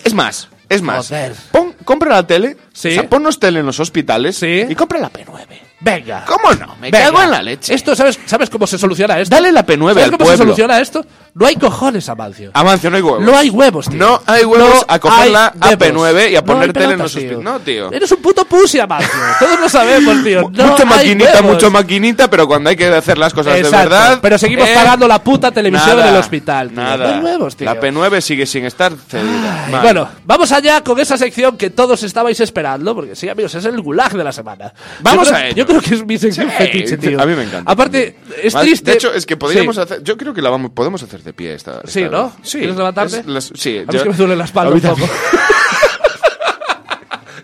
Es 0.04 0.14
más, 0.14 0.48
es 0.68 0.82
más. 0.82 1.10
Pon- 1.50 1.74
compra 1.84 2.10
la 2.10 2.26
tele, 2.26 2.56
Sí. 2.72 2.88
o 2.88 2.92
sea, 2.92 3.08
ponnos 3.08 3.38
tele 3.38 3.60
en 3.60 3.66
los 3.66 3.78
hospitales 3.80 4.36
Sí. 4.36 4.64
y 4.68 4.74
compra 4.74 4.98
la 5.00 5.10
P9. 5.12 5.46
Venga. 5.80 6.24
¿Cómo 6.26 6.52
no? 6.54 6.76
Me 6.80 6.90
Venga. 6.90 7.06
cago 7.10 7.22
en 7.22 7.30
la 7.30 7.42
leche. 7.42 7.74
Esto, 7.74 7.94
¿sabes, 7.94 8.18
¿sabes 8.24 8.48
cómo 8.48 8.66
se 8.66 8.78
soluciona 8.78 9.18
esto? 9.20 9.34
Dale 9.34 9.52
la 9.52 9.66
P9 9.66 9.88
¿Sabes 9.90 10.04
al 10.04 10.10
cómo 10.12 10.18
pueblo. 10.24 10.32
se 10.36 10.42
soluciona 10.42 10.80
esto? 10.80 11.04
No 11.36 11.46
hay 11.46 11.56
cojones, 11.56 12.08
Amancio. 12.08 12.52
Amancio, 12.54 12.90
no 12.90 12.96
hay 12.96 13.02
huevos. 13.02 13.20
No 13.22 13.36
hay 13.36 13.50
huevos, 13.50 13.88
tío. 13.88 13.98
No 13.98 14.22
hay 14.24 14.44
huevos 14.44 14.84
a 14.86 15.00
cogerla 15.00 15.52
hay 15.60 15.72
a 15.72 15.78
P9 15.78 16.30
y 16.30 16.36
a 16.36 16.40
No 16.40 16.46
ponértela 16.46 16.92
en 16.92 16.98
los 17.00 17.12
tío. 17.12 17.40
No, 17.42 17.58
tío. 17.58 17.90
Eres 17.90 18.12
un 18.12 18.22
puto 18.22 18.44
pussy, 18.44 18.78
Amancio. 18.78 19.10
Todos 19.40 19.58
lo 19.58 19.68
sabemos, 19.68 20.22
tío. 20.22 20.42
No 20.52 20.66
mucho 20.68 20.86
maquinita, 20.86 21.32
huevos. 21.40 21.52
mucho 21.54 21.70
maquinita, 21.72 22.30
pero 22.30 22.46
cuando 22.46 22.70
hay 22.70 22.76
que 22.76 22.86
hacer 22.86 23.18
las 23.18 23.34
cosas 23.34 23.56
Exacto, 23.56 23.76
de 23.78 23.82
verdad. 23.84 24.18
Pero 24.22 24.38
seguimos 24.38 24.68
eh, 24.68 24.74
pagando 24.76 25.08
la 25.08 25.18
puta 25.24 25.50
televisión 25.50 25.96
nada, 25.96 26.08
en 26.08 26.14
el 26.14 26.20
hospital. 26.20 26.68
tío. 26.68 26.76
Nada. 26.76 27.08
No 27.08 27.14
hay 27.16 27.24
huevos, 27.24 27.56
tío. 27.56 27.64
La 27.64 27.80
P9 27.80 28.20
sigue 28.20 28.46
sin 28.46 28.64
estar 28.64 28.92
cedida. 29.08 29.66
Ay. 29.66 29.74
Bueno, 29.82 30.08
vamos 30.24 30.52
allá 30.52 30.82
con 30.82 31.00
esa 31.00 31.18
sección 31.18 31.56
que 31.56 31.68
todos 31.70 32.00
estabais 32.04 32.38
esperando, 32.38 32.94
porque 32.94 33.16
sí, 33.16 33.28
amigos, 33.28 33.52
es 33.56 33.64
el 33.64 33.80
gulag 33.80 34.12
de 34.12 34.22
la 34.22 34.30
semana. 34.30 34.72
Vamos 35.00 35.26
creo- 35.26 35.40
a 35.40 35.46
ello. 35.48 35.56
Yo 35.56 35.66
creo 35.66 35.80
que 35.80 35.94
es 35.96 36.06
mi 36.06 36.16
sección 36.16 36.48
Sí, 36.48 36.54
fetiche, 36.58 36.96
tío. 36.96 37.20
A 37.20 37.26
mí 37.26 37.34
me 37.34 37.42
encanta. 37.42 37.72
Aparte, 37.72 38.18
es 38.40 38.54
triste. 38.54 38.92
De 38.92 38.96
hecho, 38.98 39.12
es 39.12 39.26
que 39.26 39.36
podríamos 39.36 39.74
Sí. 39.74 39.82
hacer. 39.82 40.04
Yo 40.04 40.16
creo 40.16 40.32
que 40.32 40.40
la 40.40 40.50
vamos, 40.50 40.70
podemos 40.72 41.02
hacer 41.02 41.23
de 41.24 41.32
pie 41.32 41.54
esta. 41.54 41.80
Sí, 41.86 42.02
esta 42.02 42.16
¿no? 42.16 42.24
vez. 42.24 42.32
Sí. 42.42 42.58
¿Quieres 42.58 42.76
levantarte? 42.76 43.18
Es 43.20 43.26
las- 43.26 43.52
sí, 43.54 43.78
A 43.78 43.90
yo- 43.90 43.98
es 43.98 44.02
que 44.02 44.10
me 44.10 44.16
duele 44.16 44.36
la 44.36 44.44
espalda 44.44 44.74
un 44.74 44.80
poco. 44.80 45.08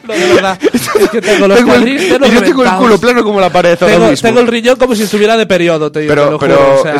No, 0.03 0.14
de 0.14 0.35
verdad. 0.35 0.59
Es 0.62 1.09
que 1.11 1.20
tengo 1.20 1.47
los 1.47 1.59
Tengo 1.59 1.74
el- 1.74 1.89
y 1.89 2.09
yo 2.09 2.18
tengo 2.18 2.64
el 2.64 2.70
culo 2.78 2.99
plano 2.99 3.22
como 3.22 3.41
la 3.41 3.51
pared 3.51 3.78
ahora 3.81 3.95
Tengo, 3.95 4.11
mismo. 4.11 4.28
tengo 4.28 4.41
el 4.41 4.47
riñón 4.49 4.76
como 4.76 4.95
si 4.95 5.03
estuviera 5.05 5.37
de 5.37 5.47
periodo, 5.47 5.93
te 5.93 6.01
digo, 6.01 6.12
te 6.14 6.16
Pero, 6.20 6.31
lo 6.33 6.39
pero 6.39 6.57
juro, 6.57 6.81
o 6.81 6.83
sea, 6.83 6.95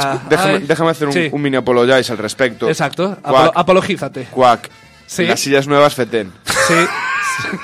es- 0.55 0.68
déjame, 0.68 0.91
hacer 0.91 1.09
un, 1.09 1.14
sí. 1.14 1.28
un 1.33 1.43
mini 1.43 1.57
apologize 1.57 2.12
al 2.12 2.18
respecto. 2.18 2.68
Exacto, 2.68 3.16
apolo- 3.22 3.53
apologízate. 3.55 4.28
cuac. 4.31 4.68
Sí. 5.07 5.24
Las 5.26 5.41
sillas 5.41 5.66
nuevas 5.66 5.95
FETEN. 5.95 6.33
Sí. 6.47 6.74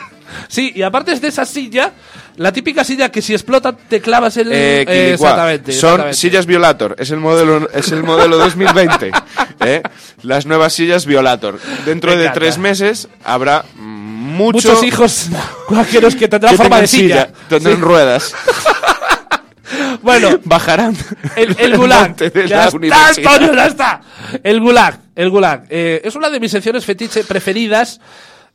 Sí, 0.49 0.73
y 0.77 0.83
aparte 0.83 1.12
es 1.12 1.21
de 1.21 1.29
esa 1.29 1.45
silla, 1.45 1.93
la 2.37 2.53
típica 2.53 2.84
silla 2.84 3.11
que 3.11 3.22
si 3.22 3.32
explota 3.34 3.72
te 3.76 4.01
clavas 4.01 4.37
el... 4.37 4.53
Eh, 4.53 4.82
eh, 4.82 5.12
exactamente. 5.14 5.72
Son 5.72 5.91
exactamente. 5.91 6.16
sillas 6.18 6.47
Violator, 6.47 6.97
es 6.99 7.11
el 7.11 7.18
modelo, 7.20 7.68
es 7.72 7.91
el 7.93 8.03
modelo 8.03 8.37
2020. 8.39 9.11
¿eh? 9.64 9.82
Las 10.22 10.47
nuevas 10.47 10.72
sillas 10.72 11.07
Violator. 11.07 11.59
Dentro 11.84 12.11
Me 12.11 12.16
de 12.16 12.22
encanta. 12.24 12.41
tres 12.41 12.59
meses 12.59 13.09
habrá 13.24 13.64
mucho 13.74 14.68
Muchos 14.68 14.82
hijos 14.84 15.28
cuáqueros 15.66 16.14
que 16.14 16.28
tendrán 16.28 16.53
que 16.53 16.59
forma 16.59 16.80
de 16.80 16.87
tengan 16.89 16.89
silla. 16.89 17.28
tendrán 17.49 17.76
Sí. 17.76 17.82
ruedas. 17.82 18.34
Bueno, 20.03 20.39
Bajarán 20.45 20.97
el, 21.34 21.57
el 21.59 21.76
gulag. 21.76 22.14
de 22.16 22.49
ya 22.49 22.66
está. 22.68 23.07
Antonio, 23.09 23.53
ya 23.55 23.66
está. 23.66 24.01
El 24.45 24.61
gulag, 24.61 25.01
el 25.16 25.28
gulag. 25.30 25.64
Eh, 25.68 26.03
es 26.05 26.14
una 26.14 26.30
de 26.30 26.39
mis 26.39 26.53
secciones 26.53 26.84
fetiche 26.84 27.24
preferidas 27.24 28.01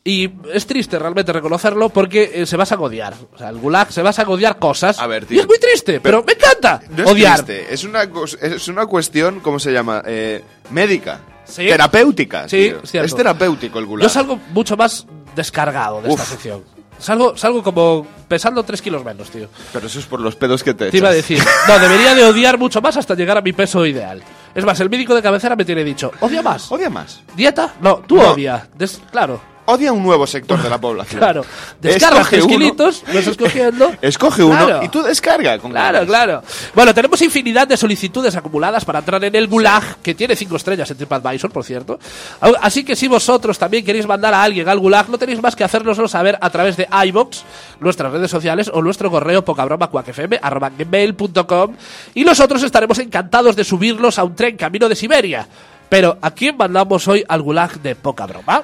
y 0.03 0.29
es 0.51 0.65
triste 0.65 0.97
realmente 0.97 1.31
reconocerlo 1.31 1.89
porque 1.89 2.31
eh, 2.33 2.45
se 2.45 2.57
vas 2.57 2.71
a 2.71 2.75
odiar. 2.79 3.13
O 3.33 3.37
sea, 3.37 3.49
el 3.49 3.57
gulag 3.57 3.91
se 3.91 4.01
vas 4.01 4.17
a 4.19 4.23
odiar 4.27 4.57
cosas. 4.57 4.99
A 4.99 5.07
ver, 5.07 5.23
y 5.23 5.25
tío. 5.27 5.41
es 5.41 5.47
muy 5.47 5.59
triste, 5.59 5.99
pero, 5.99 6.23
me 6.23 6.33
encanta 6.33 6.81
No 6.95 7.03
es 7.03 7.09
odiar. 7.11 7.43
triste, 7.43 7.73
es 7.73 7.83
una, 7.83 8.03
es 8.41 8.67
una 8.67 8.85
cuestión, 8.87 9.39
¿cómo 9.41 9.59
se 9.59 9.71
llama? 9.71 10.01
Eh, 10.05 10.43
médica. 10.71 11.19
Sí. 11.45 11.65
Terapéutica. 11.67 12.47
Sí, 12.47 12.73
es 12.83 12.89
cierto. 12.91 13.05
Es 13.07 13.15
terapéutico 13.15 13.77
el 13.79 13.85
gulag. 13.85 14.03
Yo 14.03 14.09
salgo 14.09 14.39
mucho 14.53 14.77
más 14.77 15.05
descargado 15.35 16.01
de 16.01 16.09
esta 16.09 16.23
sección. 16.25 16.63
Salgo, 16.97 17.35
salgo 17.35 17.63
como 17.63 18.05
pesando 18.27 18.61
3 18.63 18.79
kilos 18.81 19.03
menos, 19.03 19.29
tío. 19.31 19.49
Pero 19.73 19.87
eso 19.87 19.97
es 19.99 20.05
por 20.05 20.19
los 20.21 20.35
pedos 20.35 20.63
que 20.63 20.75
te 20.75 20.91
Te 20.91 20.97
iba 20.97 21.09
a 21.09 21.13
decir, 21.13 21.39
no, 21.67 21.79
debería 21.79 22.13
de 22.13 22.23
odiar 22.25 22.59
mucho 22.59 22.79
más 22.79 22.95
hasta 22.95 23.15
llegar 23.15 23.37
a 23.37 23.41
mi 23.41 23.53
peso 23.53 23.85
ideal. 23.87 24.21
Es 24.53 24.63
más, 24.65 24.79
el 24.81 24.89
médico 24.89 25.15
de 25.15 25.21
cabecera 25.23 25.55
me 25.55 25.65
tiene 25.65 25.83
dicho, 25.83 26.11
odia 26.19 26.41
más. 26.43 26.71
Odia 26.71 26.89
más. 26.91 27.21
¿Dieta? 27.35 27.73
No, 27.81 27.97
tú 28.07 28.17
No. 28.17 28.31
odia. 28.33 28.69
Des- 28.77 29.01
claro, 29.11 29.41
Odia 29.71 29.93
un 29.93 30.03
nuevo 30.03 30.27
sector 30.27 30.61
de 30.61 30.69
la 30.69 30.79
población. 30.81 31.19
claro. 31.19 31.45
3 31.81 32.03
uno. 32.39 32.47
kilitos, 32.47 33.03
los 33.13 33.27
escogiendo. 33.31 33.91
Escoge 34.01 34.43
uno 34.43 34.65
Claro. 34.65 34.83
y 34.83 34.89
tú 34.89 35.01
descarga. 35.01 35.57
Con 35.59 35.71
Claro, 35.71 35.93
ganas. 35.99 36.07
claro. 36.09 36.43
Bueno, 36.75 36.93
tenemos 36.93 37.21
infinidad 37.21 37.67
de 37.67 37.77
solicitudes 37.77 38.35
acumuladas 38.35 38.83
para 38.85 38.99
entrar 38.99 39.23
en 39.23 39.35
el 39.35 39.47
Gulag, 39.47 39.97
que 40.03 40.13
tiene 40.13 40.35
5 40.35 40.55
estrellas 40.57 40.91
en 40.91 40.97
TripAdvisor, 40.97 41.51
por 41.51 41.63
cierto. 41.63 41.99
Así 42.61 42.83
que 42.83 42.95
si 42.95 43.07
vosotros 43.07 43.57
también 43.57 43.85
queréis 43.85 44.05
mandar 44.05 44.33
a 44.33 44.43
alguien 44.43 44.67
al 44.67 44.79
Gulag, 44.79 45.09
no 45.09 45.17
tenéis 45.17 45.41
más 45.41 45.55
que 45.55 45.63
hacérnoslo 45.63 46.07
saber 46.07 46.37
a 46.41 46.49
través 46.49 46.75
de 46.77 46.87
iBox, 47.07 47.43
nuestras 47.79 48.11
redes 48.11 48.29
sociales 48.31 48.69
o 48.73 48.81
nuestro 48.81 49.09
correo 49.09 49.43
pocabromacuacfm.com 49.45 51.75
y 52.13 52.23
nosotros 52.23 52.63
estaremos 52.63 52.99
encantados 52.99 53.55
de 53.55 53.63
subirlos 53.63 54.19
a 54.19 54.23
un 54.23 54.35
tren 54.35 54.57
camino 54.57 54.89
de 54.89 54.95
Siberia. 54.95 55.47
Pero, 55.89 56.17
¿a 56.21 56.31
quién 56.31 56.55
mandamos 56.55 57.07
hoy 57.07 57.23
al 57.27 57.41
Gulag 57.41 57.81
de 57.81 57.95
Poca 57.95 58.25
Broma? 58.25 58.63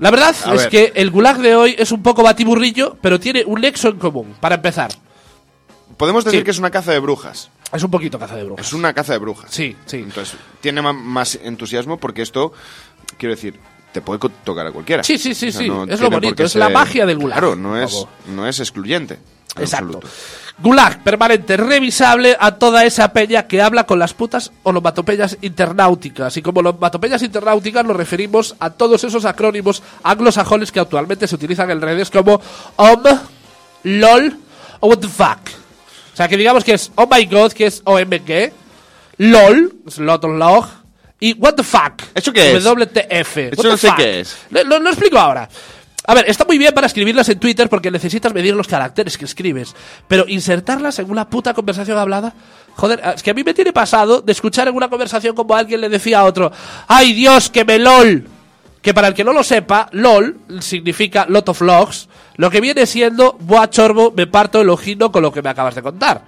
La 0.00 0.10
verdad 0.10 0.34
A 0.44 0.54
es 0.54 0.62
ver. 0.62 0.68
que 0.70 0.92
el 0.96 1.10
Gulag 1.10 1.38
de 1.38 1.54
hoy 1.54 1.76
es 1.78 1.92
un 1.92 2.02
poco 2.02 2.22
batiburrillo, 2.22 2.96
pero 3.00 3.20
tiene 3.20 3.44
un 3.44 3.60
nexo 3.60 3.88
en 3.88 3.98
común, 3.98 4.34
para 4.40 4.56
empezar. 4.56 4.90
Podemos 5.96 6.24
decir 6.24 6.40
Sí. 6.40 6.44
que 6.44 6.50
es 6.50 6.58
una 6.58 6.70
caza 6.70 6.92
de 6.92 6.98
brujas. 6.98 7.50
Es 7.72 7.82
un 7.82 7.90
poquito 7.90 8.18
caza 8.18 8.34
de 8.36 8.44
brujas. 8.44 8.66
Es 8.66 8.72
una 8.72 8.92
caza 8.94 9.12
de 9.12 9.18
brujas. 9.18 9.50
Sí, 9.50 9.76
sí. 9.86 9.98
Entonces, 9.98 10.36
tiene 10.60 10.80
más 10.82 11.38
entusiasmo 11.42 11.98
porque 11.98 12.22
esto, 12.22 12.52
quiero 13.18 13.34
decir, 13.34 13.58
te 13.92 14.00
puede 14.00 14.18
tocar 14.44 14.66
a 14.66 14.72
cualquiera. 14.72 15.04
Sí, 15.04 15.18
sí, 15.18 15.34
sí, 15.34 15.52
sí. 15.52 15.68
no 15.68 15.84
Es 15.84 16.00
lo 16.00 16.10
bonito, 16.10 16.42
es 16.42 16.54
la 16.54 16.70
magia 16.70 17.04
del 17.06 17.18
gulag. 17.18 17.38
Claro, 17.38 17.54
no 17.56 17.76
es, 17.80 18.06
no 18.28 18.48
es 18.48 18.58
excluyente. 18.58 19.18
Exacto. 19.58 19.98
absoluto. 19.98 20.08
Gulag 20.58 21.02
permanente, 21.02 21.56
revisable 21.56 22.36
a 22.38 22.56
toda 22.56 22.84
esa 22.84 23.12
peña 23.14 23.46
que 23.46 23.62
habla 23.62 23.84
con 23.84 23.98
las 23.98 24.12
putas 24.12 24.52
onomatopeyas 24.62 25.38
internáuticas. 25.40 26.36
Y 26.36 26.42
como 26.42 26.60
onomatopeyas 26.60 27.22
internáuticas 27.22 27.84
nos 27.84 27.96
referimos 27.96 28.54
a 28.60 28.68
todos 28.70 29.02
esos 29.04 29.24
acrónimos 29.24 29.82
anglosajones 30.02 30.70
que 30.70 30.80
actualmente 30.80 31.26
se 31.26 31.34
utilizan 31.34 31.70
en 31.70 31.80
redes 31.80 32.10
como 32.10 32.40
OM, 32.76 33.02
LOL 33.84 34.36
o 34.80 34.88
What 34.88 34.98
the 34.98 35.08
fuck. 35.08 35.38
O 36.12 36.16
sea, 36.16 36.28
que 36.28 36.36
digamos 36.36 36.64
que 36.64 36.74
es 36.74 36.90
Oh 36.96 37.08
my 37.10 37.24
god, 37.26 37.52
que 37.52 37.66
es 37.66 37.80
OMG, 37.84 38.52
LOL, 39.18 39.72
es 39.86 39.98
lot 39.98 40.24
on 40.24 40.38
log, 40.38 40.66
y 41.18 41.34
What 41.34 41.54
the 41.54 41.62
fuck. 41.62 42.02
¿Eso 42.14 42.32
qué 42.32 42.56
es? 42.56 42.64
WTF. 42.64 43.36
Eso 43.52 43.62
no 43.62 43.76
sé 43.76 43.88
fuck. 43.88 43.96
qué 43.96 44.20
es. 44.20 44.36
Lo, 44.50 44.64
lo- 44.64 44.78
lo 44.78 44.90
explico 44.90 45.18
ahora. 45.18 45.48
A 46.10 46.14
ver, 46.14 46.28
está 46.28 46.44
muy 46.44 46.58
bien 46.58 46.74
para 46.74 46.88
escribirlas 46.88 47.28
en 47.28 47.38
Twitter 47.38 47.68
porque 47.68 47.88
necesitas 47.88 48.34
medir 48.34 48.52
los 48.56 48.66
caracteres 48.66 49.16
que 49.16 49.26
escribes. 49.26 49.76
Pero 50.08 50.24
insertarlas 50.26 50.98
en 50.98 51.08
una 51.08 51.30
puta 51.30 51.54
conversación 51.54 51.96
hablada. 51.98 52.34
Joder, 52.74 53.00
es 53.14 53.22
que 53.22 53.30
a 53.30 53.34
mí 53.34 53.44
me 53.44 53.54
tiene 53.54 53.72
pasado 53.72 54.20
de 54.20 54.32
escuchar 54.32 54.66
en 54.66 54.74
una 54.74 54.88
conversación 54.90 55.36
como 55.36 55.54
alguien 55.54 55.80
le 55.80 55.88
decía 55.88 56.18
a 56.18 56.24
otro: 56.24 56.50
¡Ay 56.88 57.12
Dios, 57.12 57.48
que 57.48 57.64
me 57.64 57.78
LOL! 57.78 58.26
Que 58.82 58.92
para 58.92 59.06
el 59.06 59.14
que 59.14 59.22
no 59.22 59.32
lo 59.32 59.44
sepa, 59.44 59.88
LOL 59.92 60.36
significa 60.58 61.26
lot 61.28 61.48
of 61.48 61.60
logs, 61.60 62.08
lo 62.34 62.50
que 62.50 62.60
viene 62.60 62.86
siendo 62.86 63.36
Buah 63.38 63.68
chorbo, 63.68 64.10
me 64.10 64.26
parto 64.26 64.60
el 64.62 64.68
ojino 64.68 65.12
con 65.12 65.22
lo 65.22 65.30
que 65.32 65.42
me 65.42 65.50
acabas 65.50 65.76
de 65.76 65.82
contar. 65.82 66.22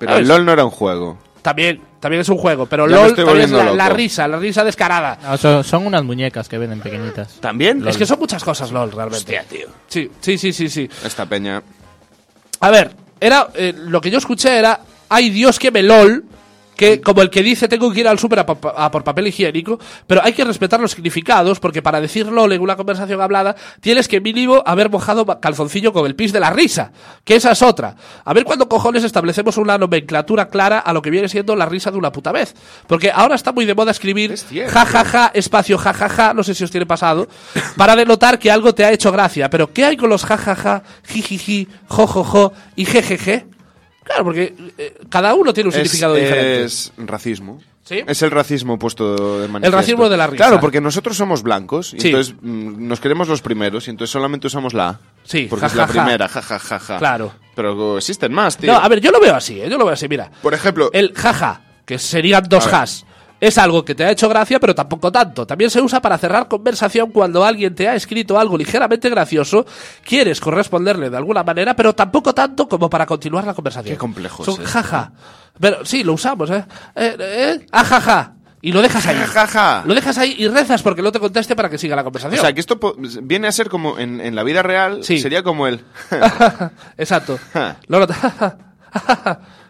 Pero 0.00 0.10
¿Sabes? 0.10 0.22
el 0.22 0.28
LOL 0.28 0.44
no 0.44 0.52
era 0.54 0.64
un 0.64 0.72
juego. 0.72 1.18
También, 1.42 1.80
también 2.00 2.20
es 2.20 2.28
un 2.28 2.36
juego, 2.36 2.66
pero 2.66 2.86
Ya 2.86 2.96
me 2.96 3.00
LOL 3.02 3.10
estoy 3.10 3.24
también 3.24 3.44
es 3.46 3.50
volviendo 3.50 3.72
la, 3.72 3.76
la 3.76 3.88
loco. 3.88 3.96
risa, 3.96 4.28
la 4.28 4.38
risa 4.38 4.62
descarada. 4.64 5.18
No, 5.22 5.36
son, 5.38 5.64
son 5.64 5.86
unas 5.86 6.04
muñecas 6.04 6.48
que 6.48 6.58
venden 6.58 6.80
pequeñitas. 6.80 7.34
¿También? 7.40 7.86
Es 7.88 7.96
que 7.96 8.04
son 8.06 8.18
muchas 8.18 8.44
cosas 8.44 8.70
LOL 8.72 8.92
realmente. 8.92 9.40
tío. 9.48 9.68
Sí, 9.88 10.10
sí, 10.20 10.36
sí, 10.38 10.52
sí, 10.52 10.68
sí. 10.68 10.88
Esta 11.04 11.24
peña. 11.26 11.62
A 12.60 12.70
ver, 12.70 12.90
era 13.18 13.48
eh, 13.54 13.72
lo 13.76 14.00
que 14.00 14.10
yo 14.10 14.18
escuché 14.18 14.58
era, 14.58 14.80
ay 15.08 15.30
Dios 15.30 15.58
que 15.58 15.70
me 15.70 15.82
lol, 15.82 16.24
que 16.80 17.02
como 17.02 17.20
el 17.20 17.28
que 17.28 17.42
dice 17.42 17.68
tengo 17.68 17.92
que 17.92 18.00
ir 18.00 18.08
al 18.08 18.18
súper 18.18 18.38
a, 18.38 18.46
por 18.90 19.04
papel 19.04 19.26
higiénico, 19.26 19.78
pero 20.06 20.22
hay 20.24 20.32
que 20.32 20.42
respetar 20.44 20.80
los 20.80 20.92
significados 20.92 21.60
porque 21.60 21.82
para 21.82 22.00
decir 22.00 22.26
lol 22.26 22.54
en 22.54 22.62
una 22.62 22.74
conversación 22.74 23.20
hablada 23.20 23.54
tienes 23.82 24.08
que 24.08 24.18
mínimo 24.18 24.62
haber 24.64 24.88
mojado 24.88 25.26
calzoncillo 25.40 25.92
con 25.92 26.06
el 26.06 26.14
pis 26.16 26.32
de 26.32 26.40
la 26.40 26.48
risa, 26.48 26.90
que 27.22 27.36
esa 27.36 27.52
es 27.52 27.60
otra. 27.60 27.96
A 28.24 28.32
ver 28.32 28.44
cuándo 28.44 28.66
cojones 28.66 29.04
establecemos 29.04 29.58
una 29.58 29.76
nomenclatura 29.76 30.48
clara 30.48 30.78
a 30.78 30.94
lo 30.94 31.02
que 31.02 31.10
viene 31.10 31.28
siendo 31.28 31.54
la 31.54 31.66
risa 31.66 31.90
de 31.90 31.98
una 31.98 32.12
puta 32.12 32.32
vez, 32.32 32.54
porque 32.86 33.12
ahora 33.14 33.34
está 33.34 33.52
muy 33.52 33.66
de 33.66 33.74
moda 33.74 33.90
escribir 33.90 34.32
Es 34.32 34.46
cierto. 34.46 34.72
ja 34.72 34.86
ja 34.86 35.04
ja 35.04 35.30
espacio 35.34 35.76
ja 35.76 35.92
ja 35.92 36.08
ja, 36.08 36.32
no 36.32 36.42
sé 36.42 36.54
si 36.54 36.64
os 36.64 36.70
tiene 36.70 36.86
pasado, 36.86 37.28
para 37.76 37.94
denotar 37.94 38.38
que 38.38 38.50
algo 38.50 38.74
te 38.74 38.86
ha 38.86 38.90
hecho 38.90 39.12
gracia, 39.12 39.50
pero 39.50 39.70
¿qué 39.70 39.84
hay 39.84 39.98
con 39.98 40.08
los 40.08 40.24
ja 40.24 40.38
ja 40.38 40.56
ja, 40.56 40.82
jijiji, 41.06 41.68
jo 41.88 42.06
jo 42.06 42.24
jo 42.24 42.52
y 42.74 42.86
jejeje? 42.86 43.59
Claro, 44.04 44.24
porque 44.24 44.54
eh, 44.78 44.98
cada 45.08 45.34
uno 45.34 45.52
tiene 45.52 45.68
un 45.68 45.74
Es, 45.74 45.82
significado 45.82 46.14
diferente. 46.14 46.64
es 46.64 46.92
racismo. 46.98 47.60
¿Sí? 47.84 48.02
Es 48.06 48.22
el 48.22 48.30
racismo 48.30 48.78
puesto 48.78 49.40
de 49.40 49.48
manifiesto. 49.48 49.76
racismo 49.76 50.08
de 50.08 50.16
la 50.16 50.26
risa. 50.28 50.44
Claro, 50.44 50.60
porque 50.60 50.80
nosotros 50.80 51.16
somos 51.16 51.42
blancos 51.42 51.92
y 51.94 52.00
Sí. 52.00 52.08
entonces 52.08 52.34
mm, 52.40 52.86
nos 52.86 53.00
queremos 53.00 53.26
los 53.28 53.42
primeros 53.42 53.88
y 53.88 53.90
entonces 53.90 54.12
solamente 54.12 54.46
usamos 54.46 54.74
la 54.74 54.88
A. 54.90 55.00
Sí, 55.24 55.46
Porque 55.50 55.62
ja, 55.62 55.66
es 55.66 55.74
la 55.74 55.86
ja, 55.88 55.92
primera, 55.92 56.28
ja, 56.28 56.40
ja. 56.58 56.98
Claro. 56.98 57.32
Pero 57.56 57.98
existen 57.98 58.32
más, 58.32 58.56
tío. 58.56 58.72
No, 58.72 58.78
a 58.78 58.88
ver, 58.88 59.00
yo 59.00 59.10
lo 59.10 59.20
veo 59.20 59.34
así, 59.34 59.60
¿eh? 59.60 59.68
yo 59.68 59.76
lo 59.76 59.84
veo 59.84 59.94
así, 59.94 60.08
mira. 60.08 60.30
Por 60.40 60.54
ejemplo, 60.54 60.90
El 60.92 61.12
jaja, 61.14 61.62
que 61.84 61.98
serían 61.98 62.44
dos 62.48 62.66
has, 62.68 63.04
es 63.40 63.58
algo 63.58 63.84
que 63.84 63.94
te 63.94 64.04
ha 64.04 64.10
hecho 64.10 64.28
gracia, 64.28 64.60
pero 64.60 64.74
tampoco 64.74 65.10
tanto. 65.10 65.46
También 65.46 65.70
se 65.70 65.80
usa 65.80 66.00
para 66.00 66.18
cerrar 66.18 66.46
conversación 66.48 67.10
cuando 67.10 67.44
alguien 67.44 67.74
te 67.74 67.88
ha 67.88 67.94
escrito 67.94 68.38
algo 68.38 68.56
ligeramente 68.58 69.08
gracioso, 69.08 69.66
quieres 70.04 70.40
corresponderle 70.40 71.10
de 71.10 71.16
alguna 71.16 71.42
manera, 71.42 71.74
pero 71.74 71.94
tampoco 71.94 72.34
tanto 72.34 72.68
como 72.68 72.90
para 72.90 73.06
continuar 73.06 73.44
la 73.46 73.54
conversación. 73.54 73.94
Qué 73.94 73.98
complejo 73.98 74.44
Son 74.44 74.54
es 74.54 74.60
esto, 74.60 74.70
jaja. 74.70 75.12
Pero 75.58 75.84
sí, 75.84 76.04
lo 76.04 76.12
usamos, 76.12 76.50
¿eh? 76.50 76.64
eh, 76.94 77.16
eh, 77.18 77.66
ajaja. 77.72 78.34
Y 78.62 78.72
lo 78.72 78.82
dejas 78.82 79.06
ahí. 79.06 79.16
Ja, 79.16 79.26
ja, 79.26 79.46
ja. 79.46 79.82
Lo 79.86 79.94
dejas 79.94 80.18
ahí 80.18 80.34
y 80.36 80.46
rezas 80.46 80.82
porque 80.82 81.00
no 81.00 81.10
te 81.10 81.18
conteste 81.18 81.56
para 81.56 81.70
que 81.70 81.78
siga 81.78 81.96
la 81.96 82.02
O 82.02 82.04
conversación. 82.04 82.40
sea, 82.42 82.52
que 82.52 82.60
esto 82.60 82.78
viene 83.22 83.48
a 83.48 83.52
ser 83.52 83.70
como 83.70 83.98
en, 83.98 84.20
en 84.20 84.34
la 84.34 84.42
vida 84.42 84.62
real, 84.62 85.02
Sí. 85.02 85.18
sería 85.18 85.42
como 85.42 85.66
el... 85.66 85.80
Exacto. 86.98 87.38
Ja. 87.54 87.76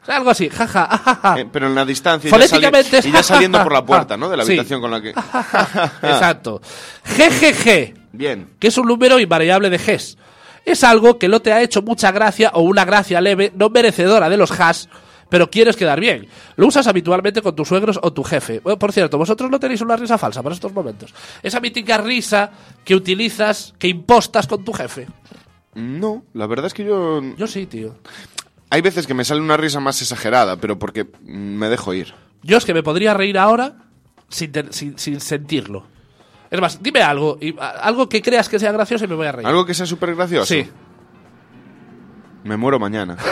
Algo 0.07 0.31
así. 0.31 0.49
Jaja. 0.49 0.85
ajaja. 0.85 1.41
eh, 1.41 1.47
pero 1.53 1.67
en 1.67 1.75
la 1.75 1.85
distancia 1.85 2.29
y 2.29 2.31
ya, 2.31 2.37
sali- 2.39 2.49
Fonéticamente 2.49 2.99
es 2.99 3.07
y 3.07 3.13
ya 3.13 3.23
saliendo 3.23 3.63
por 3.63 3.73
la 3.73 3.85
puerta, 3.85 4.17
¿no? 4.17 4.29
De 4.29 4.37
la 4.37 4.45
Sí. 4.45 4.53
habitación 4.53 4.81
con 4.81 4.91
la 4.91 5.01
que... 5.01 5.11
Exacto. 6.03 6.61
GGG. 7.05 7.95
Bien. 8.13 8.49
que 8.59 8.69
es 8.69 8.77
un 8.79 8.87
número 8.89 9.21
invariable 9.21 9.71
de 9.71 9.79
Gs. 9.79 10.17
Es 10.65 10.83
algo 10.85 11.19
que 11.19 11.29
no 11.29 11.41
te 11.41 11.53
ha 11.53 11.63
hecho 11.63 11.81
mucha 11.83 12.11
gracia 12.13 12.51
o 12.55 12.63
una 12.63 12.85
gracia 12.85 13.21
leve, 13.21 13.53
no 13.55 13.71
merecedora 13.71 14.29
de 14.29 14.37
los 14.37 14.51
hash, 14.51 14.87
pero 15.29 15.49
quieres 15.49 15.77
quedar 15.77 16.01
bien. 16.01 16.27
Lo 16.57 16.67
usas 16.67 16.87
habitualmente 16.89 17.41
con 17.41 17.55
tus 17.55 17.69
suegros 17.69 17.99
o 18.03 18.13
tu 18.13 18.25
jefe. 18.25 18.59
Bueno, 18.61 18.79
por 18.79 18.93
cierto, 18.93 19.17
vosotros 19.17 19.49
no 19.49 19.61
tenéis 19.61 19.81
una 19.81 19.97
risa 19.97 20.19
falsa 20.19 20.43
para 20.43 20.55
estos 20.55 20.73
momentos. 20.73 21.15
Esa 21.43 21.61
mítica 21.61 21.99
risa 21.99 22.51
que 22.85 22.95
utilizas, 22.97 23.75
que 23.79 23.87
impostas 23.89 24.47
con 24.49 24.65
tu 24.65 24.73
jefe. 24.73 25.07
No, 25.75 26.25
la 26.35 26.47
verdad 26.49 26.67
es 26.67 26.75
que 26.75 26.85
yo... 26.85 27.23
Yo 27.37 27.47
sí, 27.47 27.67
tío. 27.67 27.95
Hay 28.71 28.81
veces 28.83 29.07
que 29.07 29.15
me 29.15 29.25
sale 29.25 29.41
una 29.41 29.57
risa 29.57 29.81
más 29.81 30.01
exagerada, 30.01 30.57
pero 30.57 30.79
porque 30.79 31.07
me 31.25 31.69
dejo 31.69 31.93
ir. 31.93 32.15
Yo 32.43 32.57
es 32.57 32.65
que 32.65 32.73
me 32.75 32.83
podría 32.83 33.15
reír 33.15 33.37
ahora 33.39 33.75
sin, 34.29 34.53
te- 34.53 34.73
sin, 34.73 34.97
sin 34.99 35.21
sentirlo. 35.21 35.85
Es 36.51 36.61
más, 36.61 36.83
dime 36.83 37.03
algo, 37.03 37.37
y, 37.41 37.57
a- 37.59 37.69
algo 37.71 38.09
que 38.09 38.23
creas 38.23 38.49
que 38.49 38.59
sea 38.59 38.73
gracioso 38.73 39.05
y 39.05 39.09
me 39.09 39.15
voy 39.17 39.27
a 39.27 39.33
reír. 39.33 39.47
¿Algo 39.47 39.67
que 39.67 39.75
sea 39.75 39.87
súper 39.87 40.15
gracioso? 40.15 40.47
Sí. 40.47 40.69
Me 42.45 42.57
muero 42.57 42.79
mañana. 42.79 43.17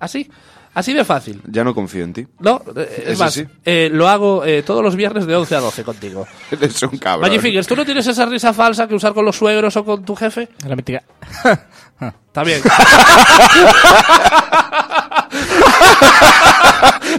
Así, 0.00 0.30
así 0.74 0.92
de 0.94 1.04
fácil. 1.04 1.42
ya 1.46 1.64
no 1.64 1.74
confío 1.74 2.04
en 2.04 2.12
ti. 2.12 2.26
No, 2.38 2.62
eh, 2.76 3.02
es 3.06 3.08
Eso 3.14 3.24
más, 3.24 3.34
sí. 3.34 3.44
eh, 3.64 3.90
lo 3.92 4.06
hago 4.08 4.44
eh, 4.44 4.62
todos 4.62 4.80
los 4.82 4.94
viernes 4.94 5.26
de 5.26 5.34
11 5.34 5.56
a 5.56 5.60
12 5.60 5.82
contigo. 5.82 6.24
Eres 6.52 6.80
un 6.84 6.98
cabrón. 6.98 7.28
Magic 7.28 7.40
Fingers, 7.42 7.66
¿tú 7.66 7.74
no 7.74 7.84
tienes 7.84 8.06
esa 8.06 8.24
risa 8.26 8.52
falsa 8.52 8.86
que 8.86 8.94
usar 8.94 9.12
con 9.12 9.24
los 9.24 9.34
suegros 9.36 9.76
o 9.76 9.84
con 9.84 10.04
tu 10.04 10.14
jefe? 10.14 10.48
La 10.66 10.76
mítica. 12.00 12.18
También. 12.32 12.62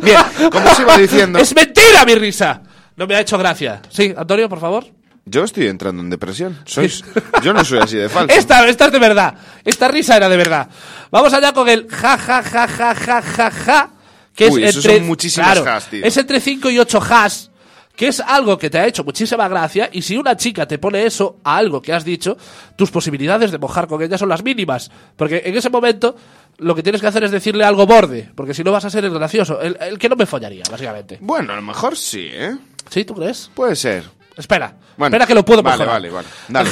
Bien, 0.02 0.20
como 0.52 0.74
se 0.74 0.82
iba 0.82 0.98
diciendo, 0.98 1.40
¡Es 1.40 1.54
mentira 1.56 2.06
mi 2.06 2.16
risa! 2.16 2.62
No 2.96 3.08
me 3.08 3.16
ha 3.16 3.22
hecho 3.22 3.38
gracia. 3.38 3.82
Sí, 3.90 4.14
Antonio, 4.16 4.50
por 4.50 4.60
favor. 4.60 4.86
yo 5.26 5.44
estoy 5.44 5.68
entrando 5.68 6.02
en 6.02 6.10
depresión. 6.10 6.58
Sois, 6.66 7.04
yo 7.44 7.54
no 7.54 7.64
soy 7.64 7.80
así 7.80 7.98
de 7.98 8.10
falso. 8.10 8.36
Esta, 8.36 8.68
esta 8.68 8.86
es 8.88 8.92
de 8.92 9.00
verdad. 9.00 9.34
Esta 9.64 9.88
risa 9.88 10.18
era 10.18 10.30
de 10.30 10.38
verdad. 10.38 10.68
Vamos 11.12 11.34
allá 11.34 11.54
con 11.54 11.68
el 11.70 11.88
ja, 11.90 12.18
ja, 12.18 12.44
ja, 12.44 12.68
ja, 12.68 12.96
ja, 12.96 13.22
ja, 13.22 13.52
ja. 13.52 13.90
Que 14.36 14.48
Uy, 14.48 14.64
es 14.64 14.76
entre, 14.76 14.98
son 14.98 15.08
muchísimas 15.08 15.52
claro, 15.52 15.66
jas, 15.66 15.90
tío. 15.90 16.06
Es 16.06 16.16
entre 16.18 16.40
5 16.40 16.70
y 16.70 16.80
8 16.80 17.02
has. 17.10 17.52
Que 18.00 18.08
es 18.08 18.22
algo 18.22 18.58
que 18.58 18.70
te 18.70 18.80
ha 18.80 18.88
hecho 18.88 19.04
muchísima 19.04 19.50
gracia. 19.50 19.90
Y 19.92 20.02
si 20.04 20.16
una 20.16 20.38
chica 20.38 20.66
te 20.66 20.78
pone 20.78 21.06
eso 21.06 21.36
a 21.44 21.58
algo 21.58 21.82
que 21.82 21.92
has 21.92 22.06
dicho, 22.06 22.38
tus 22.78 22.92
posibilidades 22.92 23.52
de 23.52 23.58
mojar 23.58 23.88
con 23.88 24.02
ella 24.02 24.18
son 24.18 24.30
las 24.30 24.42
mínimas. 24.42 24.90
Porque 25.18 25.42
en 25.44 25.58
ese 25.58 25.70
momento 25.70 26.16
lo 26.60 26.74
que 26.76 26.82
tienes 26.82 27.02
que 27.02 27.08
hacer 27.08 27.26
es 27.26 27.32
decirle 27.32 27.66
algo 27.66 27.86
borde. 27.86 28.32
Porque 28.36 28.54
si 28.54 28.64
no 28.64 28.72
vas 28.72 28.86
a 28.86 28.90
ser 28.90 29.04
el 29.04 29.14
gracioso. 29.14 29.60
El, 29.60 29.76
el 29.82 30.00
que 30.00 30.08
no 30.08 30.16
me 30.16 30.26
follaría, 30.26 30.64
básicamente. 30.72 31.18
Bueno, 31.20 31.52
a 31.52 31.58
lo 31.58 31.62
mejor 31.62 31.98
sí, 31.98 32.30
¿eh? 32.32 32.56
¿Sí? 32.90 33.04
¿Tú 33.04 33.16
crees? 33.16 33.52
Puede 33.54 33.76
ser. 33.76 34.06
Espera. 34.38 34.74
Bueno, 34.96 35.14
Espera 35.18 35.28
que 35.28 35.36
lo 35.36 35.44
puedo 35.44 35.62
vale, 35.62 35.80
mejorar. 35.86 36.02
vale, 36.02 36.10
vale. 36.10 36.28
Dale. 36.48 36.70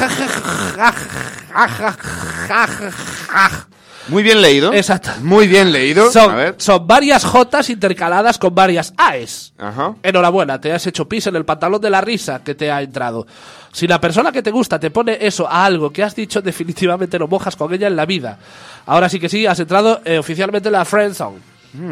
Muy 4.09 4.23
bien 4.23 4.41
leído. 4.41 4.73
Exacto. 4.73 5.09
Muy 5.21 5.47
bien 5.47 5.71
leído. 5.71 6.11
Son, 6.11 6.31
A 6.31 6.35
ver. 6.35 6.55
son 6.57 6.85
varias 6.87 7.23
Jotas 7.25 7.69
intercaladas 7.69 8.37
con 8.37 8.53
varias 8.55 8.93
A's. 8.97 9.53
Ajá. 9.57 9.95
Enhorabuena, 10.03 10.59
te 10.61 10.71
has 10.71 10.85
hecho 10.87 11.07
pis 11.07 11.27
en 11.27 11.35
el 11.35 11.45
pantalón 11.45 11.81
de 11.81 11.89
la 11.89 12.01
risa 12.01 12.41
que 12.43 12.55
te 12.55 12.71
ha 12.71 12.81
entrado. 12.81 13.27
Si 13.71 13.87
la 13.87 13.99
persona 14.01 14.31
que 14.31 14.41
te 14.41 14.51
gusta 14.51 14.79
te 14.79 14.89
pone 14.91 15.17
eso 15.21 15.47
a 15.47 15.65
algo 15.65 15.91
que 15.91 16.03
has 16.03 16.15
dicho, 16.15 16.41
definitivamente 16.43 17.19
lo 17.19 17.27
mojas 17.27 17.55
con 17.55 17.73
ella 17.73 17.87
en 17.87 17.95
la 17.95 18.05
vida. 18.05 18.37
Ahora 18.85 19.09
sí 19.09 19.19
que 19.19 19.29
sí, 19.29 19.45
has 19.45 19.59
entrado 19.59 20.01
eh, 20.05 20.17
oficialmente 20.17 20.69
en 20.69 20.73
la 20.73 20.85
friendzone. 20.85 21.37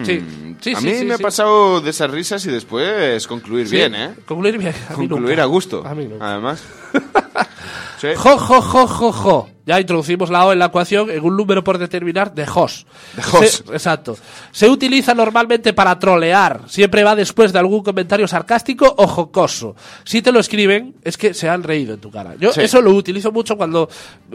Sí, 0.04 0.24
sí, 0.62 0.74
Hmm. 0.74 0.78
a 0.78 0.80
sí, 0.80 0.86
mí 0.88 0.96
sí, 0.96 1.06
me 1.06 1.14
ha 1.14 1.18
sí. 1.18 1.24
pasado 1.24 1.82
de 1.82 1.90
esas 1.90 2.10
risas 2.10 2.44
y 2.46 2.50
después 2.50 3.28
concluir 3.28 3.68
Sí, 3.68 3.76
bien, 3.76 3.94
¿eh? 3.94 4.16
Concluir 4.26 4.58
bien. 4.58 4.74
A 4.90 4.94
Concluir 4.94 5.42
a 5.42 5.46
gusto. 5.46 5.86
A 5.86 5.94
mí 5.94 6.06
nunca. 6.06 6.26
Además. 6.32 6.64
sí. 8.00 8.08
Jo, 8.16 8.38
jo, 8.38 8.62
jo, 8.62 8.88
jo, 8.88 9.12
jo. 9.12 9.50
Ya 9.68 9.80
introducimos 9.80 10.30
la 10.30 10.46
O 10.46 10.54
en 10.54 10.60
la 10.60 10.66
ecuación 10.66 11.10
en 11.10 11.24
un 11.24 11.36
número 11.36 11.64
por 11.64 11.80
determinar 11.80 12.36
de 12.36 12.46
jos. 12.46 12.86
De 13.16 13.24
jos. 13.24 13.50
Se- 13.50 13.74
exacto. 13.74 14.16
Se 14.52 14.70
utiliza 14.70 15.16
normalmente 15.16 15.74
para 15.74 15.98
trolear. 15.98 16.62
Siempre 16.68 17.04
va 17.04 17.16
después 17.16 17.52
de 17.52 17.58
algún 17.58 17.82
comentario 17.82 18.28
sarcástico 18.28 18.94
o 18.96 19.08
jocoso. 19.08 19.76
Si 20.04 20.22
te 20.22 20.32
lo 20.32 20.40
escriben, 20.40 20.94
es 21.04 21.18
que 21.18 21.34
se 21.34 21.50
han 21.50 21.64
reído 21.64 21.96
en 21.96 22.00
tu 22.00 22.12
cara. 22.12 22.36
Yo 22.40 22.52
Sí. 22.54 22.62
eso 22.62 22.80
lo 22.80 22.92
utilizo 22.92 23.32
mucho 23.32 23.58
cuando 23.58 23.90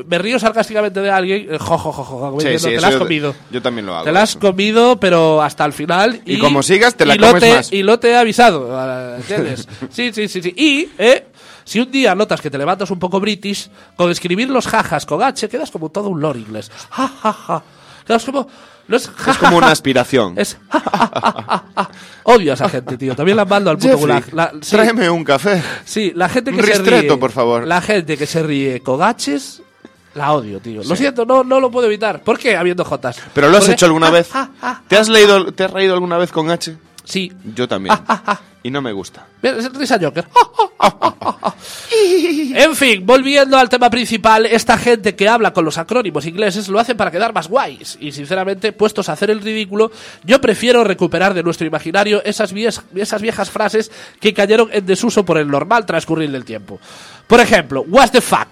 me 0.05 0.19
río 0.19 0.37
sarcásticamente 0.41 1.01
de 1.01 1.11
alguien. 1.13 1.47
eh, 1.49 1.59
Jo, 1.61 1.79
jo, 1.79 1.93
jo, 1.93 2.03
jo, 2.03 2.19
como 2.19 2.41
Sí, 2.41 2.49
diciendo, 2.49 2.69
sí, 2.71 2.75
te 2.75 2.81
la 2.81 2.89
has 2.89 2.97
comido. 2.97 3.35
yo 3.53 3.63
también 3.63 3.87
lo 3.87 3.95
hago, 3.95 4.05
Te 4.07 4.11
la 4.13 4.23
has 4.23 4.31
eso. 4.31 4.41
comido, 4.41 4.99
pero 4.99 5.41
hasta 5.43 5.65
el 5.65 5.73
final. 5.73 6.23
Y 6.25 6.39
como 6.41 6.65
sigas, 6.65 6.97
te 6.97 7.07
la 7.07 7.15
y 7.15 7.19
lo 7.19 7.29
comes 7.29 7.41
te- 7.45 7.55
más. 7.55 7.73
Y 7.73 7.85
lo 7.85 8.01
te 8.01 8.11
he 8.11 8.17
avisado. 8.17 9.15
¿Entiendes? 9.17 9.69
sí, 9.91 10.11
sí, 10.13 10.27
sí, 10.27 10.43
sí. 10.43 10.53
Y, 10.57 10.89
eh, 10.99 11.27
si 11.65 11.81
un 11.81 11.91
día 11.91 12.15
notas 12.15 12.41
que 12.41 12.51
te 12.51 12.59
levantas 12.59 12.91
un 12.91 12.99
poco 12.99 13.21
british, 13.21 13.69
con 13.97 14.11
escribir 14.11 14.49
los 14.51 14.67
jajas 14.67 15.07
con 15.07 15.23
H, 15.23 15.49
quedas 15.49 15.71
como 15.71 15.89
todo 15.91 16.09
un 16.09 16.21
lord 16.21 16.37
inglés. 16.39 16.71
Ja, 16.91 17.09
ja, 17.09 17.33
ja. 17.33 17.63
Quedas 18.07 18.25
como. 18.25 18.49
No 18.89 18.97
es, 18.97 19.09
ja, 19.09 19.31
Es 19.31 19.39
como 19.39 19.57
una 19.59 19.71
aspiración. 19.71 20.35
Es. 20.37 20.59
Odio 22.25 22.51
a 22.51 22.55
esa 22.55 22.69
gente, 22.69 22.97
tío. 22.97 23.15
También 23.15 23.37
la 23.37 23.45
mando 23.45 23.71
al 23.71 23.77
puto 23.77 23.89
Jeffrey, 23.97 24.01
gulag. 24.23 24.33
La- 24.35 24.53
sí, 24.61 24.71
tráeme 24.77 25.09
un 25.09 25.23
café. 25.25 25.63
sí, 25.85 26.13
la 26.15 26.29
gente 26.29 26.51
que 26.53 26.61
se 26.63 26.67
ristretto, 26.75 27.13
ríe. 27.15 27.17
por 27.21 27.31
favor. 27.31 27.67
La 27.67 27.81
gente 27.81 28.17
que 28.17 28.27
se 28.27 28.43
ríe 28.43 28.81
con 28.81 29.01
H's. 29.01 29.63
La 30.15 30.33
odio, 30.33 30.59
tío. 30.59 30.83
Lo 30.83 30.97
siento, 30.97 31.25
no, 31.25 31.45
no 31.45 31.61
lo 31.61 31.71
puedo 31.71 31.87
evitar. 31.87 32.23
¿Por 32.25 32.37
qué 32.37 32.57
habiendo 32.57 32.85
Jotas? 32.85 33.17
¿Pero 33.33 33.49
lo 33.49 33.57
has 33.59 33.61
Porque- 33.63 33.75
hecho 33.75 33.87
alguna 33.87 34.11
vez? 34.11 34.29
¿Te 34.89 34.97
has 34.97 35.09
leído, 35.09 35.53
te 35.53 35.65
has 35.65 35.71
reído 35.71 35.95
alguna 35.95 36.19
vez 36.19 36.33
con 36.33 36.51
H? 36.51 36.77
Sí. 37.11 37.33
Yo 37.57 37.67
también. 37.67 37.95
Y 38.63 38.71
no 38.71 38.83
me 38.83 38.93
gusta. 38.93 39.27
Risa 39.43 39.99
Joker. 40.01 40.27
en 42.55 42.77
fin, 42.77 43.05
volviendo 43.05 43.59
al 43.59 43.69
tema 43.69 43.91
principal, 43.91 44.47
esta 44.47 44.77
gente 44.77 45.17
que 45.17 45.29
habla 45.29 45.53
con 45.53 45.65
los 45.65 45.79
acrónimos 45.79 46.27
ingleses 46.27 46.69
lo 46.69 46.79
hacen 46.79 46.97
para 46.97 47.11
quedar 47.11 47.33
más 47.33 47.49
guays. 47.49 47.97
Y 48.01 48.13
sinceramente, 48.13 48.73
puestos 48.73 49.09
a 49.09 49.15
hacer 49.15 49.31
el 49.31 49.41
ridículo, 49.41 49.91
yo 50.25 50.41
prefiero 50.41 50.85
recuperar 50.85 51.35
de 51.35 51.43
nuestro 51.43 51.67
imaginario 51.67 52.23
esas, 52.25 52.53
esas 52.95 53.23
viejas 53.23 53.51
frases 53.51 53.91
que 54.21 54.35
cayeron 54.35 54.69
en 54.73 54.87
desuso 54.87 55.25
por 55.25 55.39
el 55.39 55.49
normal 55.49 55.87
transcurrir 55.87 56.31
del 56.31 56.45
tiempo. 56.45 56.79
Por 57.27 57.41
ejemplo, 57.41 57.85
what 57.89 58.11
the 58.11 58.21
fuck, 58.21 58.49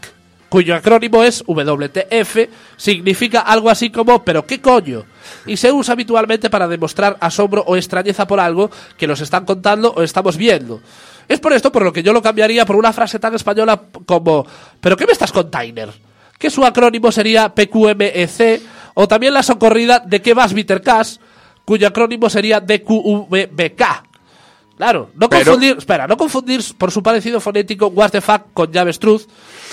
cuyo 0.49 0.75
acrónimo 0.75 1.23
es 1.23 1.45
WTF, 1.47 2.49
significa 2.77 3.41
algo 3.41 3.71
así 3.71 3.91
como 3.91 4.25
¿pero 4.25 4.47
qué 4.47 4.61
coño? 4.61 5.05
Y 5.47 5.57
se 5.57 5.71
usa 5.71 5.93
habitualmente 5.93 6.51
para 6.51 6.69
demostrar 6.69 7.17
asombro 7.21 7.63
o 7.67 7.77
extrañeza 7.77 8.27
por 8.27 8.41
algo 8.41 8.71
que 8.97 9.07
nos 9.07 9.21
están 9.21 9.45
contando 9.45 9.93
o 9.93 10.03
estamos 10.03 10.37
viendo. 10.37 10.81
Es 11.29 11.41
por 11.41 11.53
esto 11.53 11.71
por 11.71 11.83
lo 11.83 11.93
que 11.93 12.03
yo 12.03 12.13
lo 12.13 12.23
cambiaría 12.23 12.65
por 12.65 12.77
una 12.77 12.93
frase 12.93 13.19
tan 13.19 13.35
española 13.35 13.81
como 14.07 14.47
¿pero 14.81 14.97
qué 14.97 15.07
me 15.07 15.13
estás 15.13 15.33
container? 15.33 15.91
Que 16.39 16.51
su 16.51 16.65
acrónimo 16.65 17.13
sería 17.13 17.55
PQMEC 17.55 18.63
o 18.95 19.07
también 19.07 19.35
la 19.35 19.43
socorrida 19.43 20.01
de 20.01 20.23
qué 20.23 20.35
vas 20.35 20.55
Bitter 20.55 20.81
Cash, 20.81 21.17
cuyo 21.65 21.87
acrónimo 21.87 22.31
sería 22.31 22.61
DQVBK. 22.61 24.08
Claro, 24.79 25.11
no 25.17 25.29
Pero- 25.29 25.45
confundir, 25.45 25.77
espera, 25.77 26.07
no 26.07 26.17
confundir 26.17 26.63
por 26.79 26.93
su 26.93 27.03
parecido 27.03 27.41
fonético 27.41 27.89
what 27.89 28.11
the 28.11 28.21
fuck 28.21 28.53
con 28.55 28.71
Truth, 28.71 29.23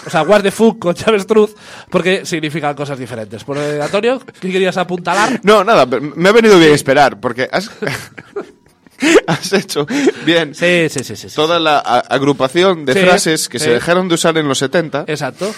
o 0.06 0.10
sea, 0.10 0.24
what 0.24 0.41
the 0.41 0.49
fuck 0.49 0.80
con 0.80 0.95
Truth, 0.95 1.51
porque 1.91 2.26
significan 2.26 2.76
cosas 2.76 2.97
diferentes. 2.97 3.43
Por, 3.43 3.56
eh, 3.60 3.80
Antonio, 3.82 4.20
¿qué 4.41 4.51
querías 4.51 4.76
apuntalar? 4.78 5.39
No, 5.43 5.64
nada, 5.64 5.86
me 5.86 6.30
ha 6.30 6.32
venido 6.32 6.58
bien 6.58 6.74
esperar, 6.74 7.20
porque 7.20 7.47
has, 7.51 7.70
has 9.28 9.53
hecho 9.53 9.86
bien 10.26 10.56
Sí, 10.56 10.88
sí, 10.89 11.03
sí, 11.03 11.16
sí. 11.16 11.30
sí. 11.30 11.36
toda 11.36 11.60
la 11.60 11.78
agrupación 11.80 12.86
de 12.86 12.93
Sí, 12.93 12.99
frases 13.01 13.47
que 13.47 13.60
se 13.60 13.70
dejaron 13.70 14.08
de 14.10 14.16
usar 14.16 14.36
en 14.39 14.47
los 14.47 14.58
70 14.58 15.06
Exacto. 15.08 15.53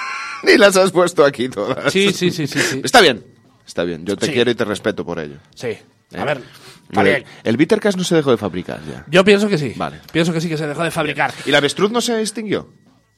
y 0.44 0.56
las 0.58 0.76
has 0.76 0.92
puesto 0.92 1.24
aquí 1.24 1.48
todas. 1.48 1.92
Sí, 1.92 2.12
sí, 2.12 2.30
sí, 2.30 2.46
sí. 2.46 2.80
Está 2.84 3.00
bien, 3.00 3.24
está 3.66 3.82
bien. 3.82 4.04
Yo 4.06 4.16
te 4.16 4.32
quiero 4.32 4.50
y 4.50 4.54
te 4.54 4.64
respeto 4.64 5.04
por 5.04 5.18
ello. 5.18 5.38
Sí. 5.56 5.76
A 6.18 6.24
ver, 6.24 6.40
El-. 7.44 7.56
El 7.58 7.68
no 7.96 8.04
se 8.04 8.14
dejó 8.14 8.30
de 8.30 8.36
fabricar 8.36 8.80
ya. 8.84 9.04
Yo 9.08 9.24
pienso 9.24 9.48
que 9.48 9.58
sí. 9.58 9.72
Vale. 9.76 10.00
Pienso 10.12 10.32
que 10.32 10.40
sí 10.40 10.48
que 10.48 10.56
se 10.56 10.66
dejó 10.66 10.82
de 10.82 10.90
fabricar. 10.90 11.32
¿Y 11.46 11.50
la 11.50 11.58
avestruz 11.58 11.90
no 11.90 12.00
se 12.00 12.20
extinguió? 12.20 12.68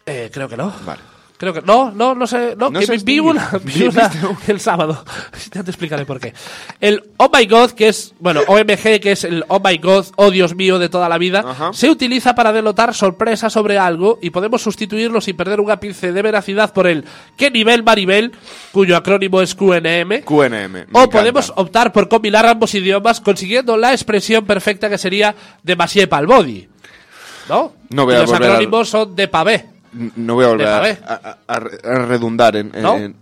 Eh, 0.07 0.31
creo 0.33 0.49
que 0.49 0.57
no. 0.57 0.73
Vale. 0.85 1.01
Creo 1.37 1.53
que 1.53 1.63
no, 1.63 1.91
no, 1.91 2.15
no 2.15 2.29
sé, 2.29 2.55
no, 2.57 2.71
No 2.71 2.79
que 2.79 2.87
vi 3.05 3.19
una, 3.19 3.51
vi 3.65 3.73
¿Viste 3.73 3.89
una 3.89 4.11
el 4.47 4.61
sábado. 4.61 5.05
Ya 5.53 5.65
te 5.65 5.71
explicaré 5.71 6.05
por 6.07 6.21
qué. 6.21 6.33
El 6.81 7.03
Oh 7.17 7.31
My 7.33 7.47
God, 7.47 7.73
que 7.73 7.89
es, 7.89 8.15
bueno, 8.21 8.41
OMG, 8.47 9.01
que 9.01 9.13
es 9.13 9.25
el 9.25 9.45
Oh 9.49 9.61
My 9.63 9.77
God, 9.79 10.07
oh 10.17 10.31
Dios 10.31 10.55
mío 10.55 10.79
de 10.79 10.89
toda 10.89 11.09
la 11.09 11.19
vida, 11.19 11.45
Ajá. 11.47 11.73
se 11.73 11.91
utiliza 11.91 12.35
para 12.35 12.53
denotar 12.53 12.95
sorpresa 12.95 13.51
sobre 13.51 13.79
algo 13.79 14.19
y 14.23 14.31
podemos 14.31 14.63
sustituirlo 14.63 15.21
sin 15.21 15.37
perder 15.37 15.61
un 15.61 15.71
ápice 15.71 16.13
de 16.13 16.23
veracidad 16.23 16.73
por 16.73 16.87
el 16.87 17.05
¿qué 17.37 17.51
nivel 17.51 17.83
Maribel? 17.83 18.33
cuyo 18.73 18.97
acrónimo 18.97 19.41
es 19.41 19.55
QNM. 19.55 20.23
QNM. 20.25 20.87
O 20.93 21.01
encanta. 21.01 21.09
podemos 21.11 21.53
optar 21.57 21.93
por 21.93 22.09
combinar 22.09 22.47
ambos 22.47 22.75
idiomas 22.75 23.21
consiguiendo 23.21 23.77
la 23.77 23.93
expresión 23.93 24.45
perfecta 24.45 24.89
que 24.89 24.99
sería 24.99 25.35
de 25.63 25.77
Masie 25.77 26.07
Palbody. 26.07 26.69
¿No? 27.49 27.73
No 27.91 28.05
voy 28.05 28.15
Y 28.15 28.17
a 28.17 28.21
los 28.21 28.33
acrónimos 28.33 28.89
son 28.89 29.15
de 29.15 29.29
pavé. 29.29 29.74
No 30.17 30.35
voy 30.35 30.45
a 30.45 30.49
volver 30.49 30.67
a, 30.69 30.79
a- 31.07 31.39
a- 31.47 31.55
a 31.57 31.59
redundar 32.07 32.57
en, 32.57 32.73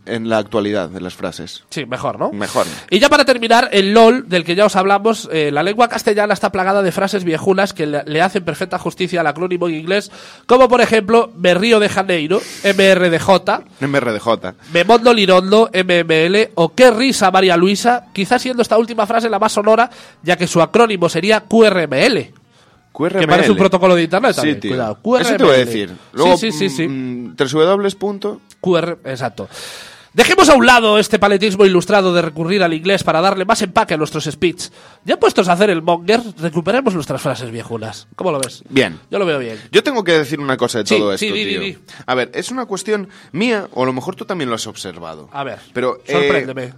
en- 0.07 0.29
la 0.29 0.39
actualidad 0.39 0.89
de 0.89 1.01
las 1.01 1.15
frases. 1.15 1.65
Sí, 1.71 1.85
mejor, 1.87 2.19
¿no? 2.19 2.33
Mejor. 2.33 2.67
Y 2.91 2.99
ya 2.99 3.09
para 3.09 3.25
terminar, 3.25 3.69
el 3.73 3.93
LOL, 3.93 4.29
del 4.29 4.45
que 4.45 4.55
ya 4.55 4.65
os 4.67 4.77
hablamos, 4.77 5.29
eh, 5.33 5.51
la 5.53 5.63
lengua 5.63 5.89
castellana 5.89 6.33
está 6.35 6.51
plagada 6.51 6.83
de 6.83 6.93
frases 6.93 7.25
viejunas 7.25 7.73
que 7.73 7.87
le, 7.87 8.03
le 8.07 8.23
hacen 8.23 8.45
perfecta 8.45 8.79
justicia 8.79 9.21
al 9.21 9.27
acrónimo 9.27 9.69
en 9.69 9.75
inglés, 9.75 10.11
como 10.47 10.69
por 10.69 10.81
ejemplo, 10.81 11.31
me 11.37 11.55
río 11.55 11.79
de 11.81 11.89
Janeiro, 11.89 12.41
MRDJ, 12.65 13.65
MRDJ. 13.81 14.29
me 14.73 14.85
mondo 14.85 15.13
lirondo, 15.13 15.71
MML, 15.75 16.51
o 16.55 16.75
qué 16.75 16.91
risa 16.91 17.31
María 17.31 17.57
Luisa, 17.57 18.07
quizás 18.13 18.41
siendo 18.43 18.63
esta 18.63 18.79
última 18.79 19.07
frase 19.07 19.29
la 19.29 19.39
más 19.39 19.53
sonora, 19.53 19.91
ya 20.23 20.37
que 20.37 20.47
su 20.47 20.63
acrónimo 20.63 21.09
sería 21.09 21.41
QRML. 21.41 22.33
QRML. 22.93 23.21
Que 23.21 23.27
parece 23.29 23.51
un 23.51 23.57
protocolo 23.57 23.95
de 23.95 24.03
internet 24.05 24.37
Sí, 24.41 24.55
tío. 24.57 24.71
cuidado. 24.71 24.99
Eso 25.21 25.37
te 25.37 25.45
voy 25.45 25.53
a 25.53 25.57
QRML. 25.57 25.67
decir. 25.67 25.91
Luego, 26.13 26.37
sí, 26.37 26.53
sí, 26.53 26.69
sí, 26.69 26.77
sí. 26.77 26.89
mm, 26.89 27.35
QR, 28.61 28.99
exacto. 29.05 29.49
Dejemos 30.15 30.51
a 30.51 30.55
un 30.57 30.67
lado 30.67 30.99
este 30.99 31.19
paletismo 31.19 31.65
ilustrado 31.65 32.13
de 32.13 32.21
recurrir 32.21 32.63
al 32.63 32.75
inglés 32.75 33.03
para 33.03 33.23
darle 33.23 33.47
más 33.47 33.63
empaque 33.63 33.95
a 33.95 33.97
nuestros 33.97 34.25
speech. 34.25 34.65
Ya 35.07 35.19
puestos 35.19 35.49
a 35.49 35.53
hacer 35.55 35.71
el 35.71 35.81
monger, 35.81 36.21
recuperemos 36.39 36.95
nuestras 36.95 37.23
frases 37.23 37.51
viejunas. 37.51 38.09
¿Cómo 38.15 38.31
lo 38.31 38.39
ves? 38.39 38.63
Bien. 38.69 39.01
Yo 39.11 39.19
lo 39.19 39.25
veo 39.25 39.39
bien. 39.39 39.59
Yo 39.71 39.83
tengo 39.83 40.05
que 40.05 40.13
decir 40.13 40.39
una 40.39 40.59
cosa 40.59 40.81
de 40.81 40.87
Sí, 40.87 40.99
todo 40.99 41.17
sí, 41.17 41.27
esto, 41.29 41.35
di, 41.35 41.45
di, 41.45 41.51
tío. 41.53 41.61
di. 41.63 41.79
A 42.05 42.15
ver, 42.15 42.31
es 42.35 42.51
una 42.51 42.67
cuestión 42.67 43.09
mía, 43.33 43.69
o 43.73 43.85
a 43.85 43.87
lo 43.87 43.95
mejor 43.95 44.15
tú 44.15 44.27
también 44.27 44.51
lo 44.51 44.57
has 44.57 44.67
observado. 44.67 45.31
A 45.33 45.45
ver, 45.45 45.61
Pero, 45.73 46.03
eh, 46.07 46.13
sorpréndeme. 46.13 46.75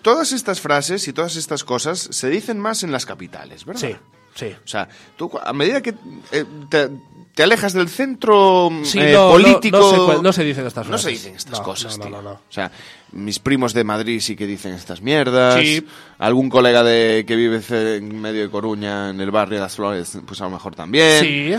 todas 0.00 0.32
estas 0.32 0.62
frases 0.62 1.08
y 1.08 1.12
todas 1.12 1.36
estas 1.36 1.62
cosas 1.62 1.98
se 2.10 2.30
dicen 2.30 2.58
más 2.58 2.82
en 2.84 2.90
las 2.90 3.04
capitales, 3.04 3.66
¿verdad? 3.66 3.80
sí, 3.82 3.96
sí. 4.34 4.46
O 4.64 4.68
sea, 4.68 4.88
tú 5.16 5.30
a 5.42 5.52
medida 5.52 5.80
que 5.80 5.94
eh, 6.32 6.44
te, 6.68 6.88
te 7.34 7.42
alejas 7.42 7.72
del 7.72 7.88
centro 7.88 8.70
Sí, 8.82 8.98
eh, 8.98 9.12
no, 9.12 9.30
político... 9.30 9.78
no 9.78 10.16
se 10.16 10.22
no 10.22 10.32
se 10.32 10.44
dicen 10.44 10.66
estas 10.66 10.86
No 10.88 10.98
se 10.98 11.10
dicen 11.10 11.34
estas 11.36 11.60
cosas, 11.60 11.98
no, 11.98 12.04
no, 12.04 12.10
tío. 12.10 12.22
no, 12.22 12.30
no. 12.30 12.34
O 12.36 12.40
sea, 12.52 12.70
mis 13.12 13.38
primos 13.38 13.72
de 13.74 13.84
Madrid 13.84 14.20
sí 14.20 14.36
que 14.36 14.46
dicen 14.46 14.72
estas 14.72 15.00
mierdas. 15.02 15.60
Sí. 15.60 15.86
Algún 16.18 16.48
colega 16.48 16.82
de 16.82 17.24
que 17.26 17.36
vive 17.36 17.60
en 17.96 18.20
medio 18.20 18.42
de 18.42 18.50
Coruña, 18.50 19.10
en 19.10 19.20
el 19.20 19.30
barrio 19.30 19.56
de 19.56 19.62
las 19.62 19.74
Flores, 19.76 20.18
pues 20.26 20.40
a 20.40 20.44
lo 20.44 20.50
mejor 20.50 20.74
también. 20.74 21.20
Sí. 21.24 21.54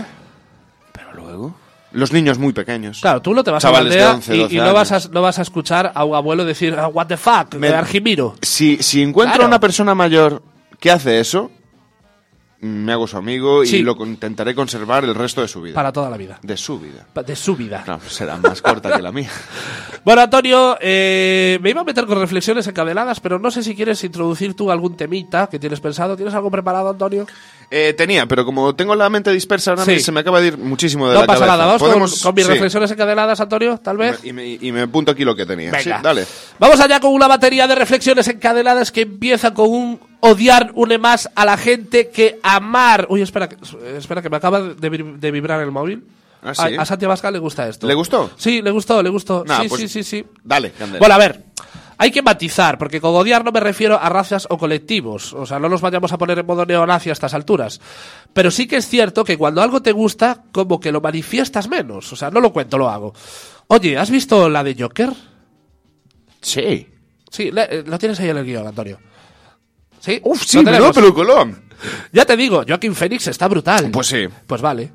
Pero 0.92 1.14
luego... 1.14 1.54
Los 1.94 2.10
niños 2.10 2.38
muy 2.38 2.54
pequeños. 2.54 3.00
Claro, 3.02 3.20
tú 3.20 3.34
no 3.34 3.44
te 3.44 3.50
vas 3.50 3.60
Chavales 3.62 3.92
a 3.92 3.96
la 3.98 4.04
aldea 4.12 4.14
11, 4.14 4.34
y, 4.34 4.38
12 4.38 4.54
y 4.54 4.58
no, 4.58 4.72
vas 4.72 4.92
a, 4.92 5.08
no 5.10 5.20
vas 5.20 5.38
a 5.38 5.42
escuchar 5.42 5.92
a 5.94 6.04
un 6.04 6.14
abuelo 6.14 6.42
decir 6.46 6.74
"Ah, 6.78 6.88
what 6.88 7.06
the 7.06 7.18
fuck, 7.18 7.52
Me- 7.56 7.68
de 7.68 7.74
Argimiro. 7.74 8.34
Si, 8.40 8.78
si 8.82 9.02
encuentro 9.02 9.32
Claro. 9.34 9.44
a 9.44 9.48
una 9.48 9.60
persona 9.60 9.94
mayor 9.94 10.42
que 10.80 10.90
hace 10.90 11.20
eso, 11.20 11.50
me 12.62 12.92
hago 12.92 13.06
su 13.06 13.16
amigo 13.16 13.64
Sí. 13.66 13.78
y 13.78 13.82
lo 13.82 13.94
intentaré 14.06 14.54
conservar 14.54 15.04
el 15.04 15.14
resto 15.14 15.40
de 15.42 15.48
su 15.48 15.60
vida. 15.62 15.74
Para 15.74 15.92
toda 15.92 16.08
la 16.08 16.16
vida. 16.16 16.38
De 16.42 16.56
su 16.56 16.78
vida. 16.78 17.04
Pa- 17.12 17.22
De 17.22 17.34
su 17.36 17.54
vida. 17.56 17.82
No, 17.86 18.00
será 18.08 18.36
más 18.36 18.62
corta 18.62 18.94
que 18.96 19.02
la 19.02 19.12
mía. 19.12 19.30
Bueno, 20.04 20.22
Antonio, 20.22 20.76
eh, 20.80 21.60
me 21.62 21.70
iba 21.70 21.80
a 21.82 21.84
meter 21.84 22.06
con 22.06 22.18
reflexiones 22.18 22.66
encadenadas, 22.66 23.20
pero 23.20 23.38
no 23.38 23.52
sé 23.52 23.62
si 23.62 23.76
quieres 23.76 24.02
introducir 24.02 24.54
tú 24.54 24.68
algún 24.72 24.96
temita 24.96 25.46
que 25.46 25.60
tienes 25.60 25.78
pensado. 25.78 26.16
¿Tienes 26.16 26.34
algo 26.34 26.50
preparado, 26.50 26.90
Antonio? 26.90 27.24
Eh, 27.70 27.94
tenía, 27.96 28.26
pero 28.26 28.44
como 28.44 28.74
tengo 28.74 28.96
la 28.96 29.08
mente 29.08 29.30
dispersa 29.30 29.70
ahora 29.70 29.84
Sí. 29.84 30.00
se 30.00 30.10
me 30.10 30.18
acaba 30.20 30.40
de 30.40 30.48
ir 30.48 30.58
muchísimo 30.58 31.06
de 31.06 31.14
No 31.14 31.20
la 31.20 31.26
pasa 31.26 31.38
cabeza. 31.46 31.56
nada, 31.56 31.66
vamos 31.78 32.20
con, 32.20 32.34
mis 32.34 32.44
sí. 32.46 32.50
reflexiones 32.50 32.90
encadenadas, 32.90 33.40
Antonio, 33.40 33.78
tal 33.78 33.96
vez. 33.96 34.18
Y 34.24 34.32
me, 34.32 34.44
y 34.60 34.72
me 34.72 34.80
apunto 34.82 35.12
aquí 35.12 35.24
lo 35.24 35.36
que 35.36 35.46
tenía. 35.46 35.70
Venga. 35.70 36.00
Dale. 36.02 36.26
Vamos 36.58 36.80
allá 36.80 36.98
con 36.98 37.12
una 37.12 37.28
batería 37.28 37.68
de 37.68 37.76
reflexiones 37.76 38.26
encadenadas 38.26 38.90
que 38.90 39.02
empieza 39.02 39.54
con 39.54 39.70
un 39.70 40.00
odiar 40.24 40.70
une 40.74 40.98
más 40.98 41.28
a 41.34 41.44
la 41.44 41.56
gente 41.56 42.08
que 42.10 42.38
amar. 42.42 43.06
Uy, 43.10 43.20
espera, 43.22 43.48
que- 43.48 43.56
espera 43.98 44.22
que 44.22 44.30
me 44.30 44.36
acaba 44.38 44.60
de, 44.60 44.88
vi- 44.88 45.16
de 45.18 45.30
vibrar 45.30 45.60
el 45.60 45.70
móvil. 45.72 46.04
Ah, 46.42 46.54
¿sí? 46.54 46.74
a, 46.76 46.82
a 46.82 46.84
Santi 46.86 47.04
Abascal 47.04 47.32
le 47.32 47.38
gusta 47.38 47.68
esto. 47.68 47.86
¿Le 47.86 47.94
gustó? 47.94 48.30
Sí, 48.36 48.62
le 48.62 48.70
gustó, 48.70 49.02
le 49.02 49.10
gustó. 49.10 49.44
Nah, 49.46 49.62
sí, 49.62 49.68
pues 49.68 49.80
sí, 49.82 49.88
sí, 49.88 50.02
sí. 50.02 50.24
Dale, 50.42 50.70
Candela. 50.72 50.98
Bueno, 51.00 51.14
a 51.14 51.18
ver. 51.18 51.44
Hay 51.98 52.10
que 52.10 52.22
matizar, 52.22 52.78
porque 52.78 53.00
con 53.00 53.14
odiar 53.14 53.44
no 53.44 53.52
me 53.52 53.60
refiero 53.60 53.96
a 54.00 54.08
razas 54.08 54.48
o 54.50 54.58
colectivos. 54.58 55.32
O 55.34 55.46
sea, 55.46 55.60
no 55.60 55.68
nos 55.68 55.80
vayamos 55.80 56.10
a 56.12 56.18
poner 56.18 56.36
en 56.40 56.46
modo 56.46 56.66
neonazi 56.66 57.10
a 57.10 57.12
estas 57.12 57.32
alturas. 57.34 57.80
Pero 58.32 58.50
sí 58.50 58.66
que 58.66 58.76
es 58.78 58.88
cierto 58.88 59.22
que 59.24 59.38
cuando 59.38 59.62
algo 59.62 59.82
te 59.82 59.92
gusta, 59.92 60.42
como 60.50 60.80
que 60.80 60.90
lo 60.90 61.00
manifiestas 61.00 61.68
menos. 61.68 62.12
O 62.12 62.16
sea, 62.16 62.30
no 62.32 62.40
lo 62.40 62.52
cuento, 62.52 62.76
lo 62.76 62.88
hago. 62.90 63.14
Oye, 63.68 63.96
¿has 63.98 64.10
visto 64.10 64.48
la 64.48 64.64
de 64.64 64.74
Joker? 64.76 65.10
sí. 66.40 66.88
Sí, 67.30 67.50
le- 67.50 67.62
eh, 67.78 67.84
lo 67.86 67.98
tienes 67.98 68.20
ahí 68.20 68.28
en 68.28 68.36
el 68.36 68.44
guion, 68.44 68.66
Antonio. 68.66 68.98
Sí, 70.02 70.20
Uf, 70.24 70.42
sí, 70.44 70.58
menudo 70.64 70.92
pelucolón. 70.92 71.62
Ya 72.12 72.24
te 72.24 72.36
digo, 72.36 72.64
Joaquín 72.66 72.92
Phoenix 72.92 73.28
está 73.28 73.46
brutal. 73.46 73.88
Pues 73.92 74.08
sí. 74.08 74.26
Pues 74.48 74.60
vale. 74.60 74.90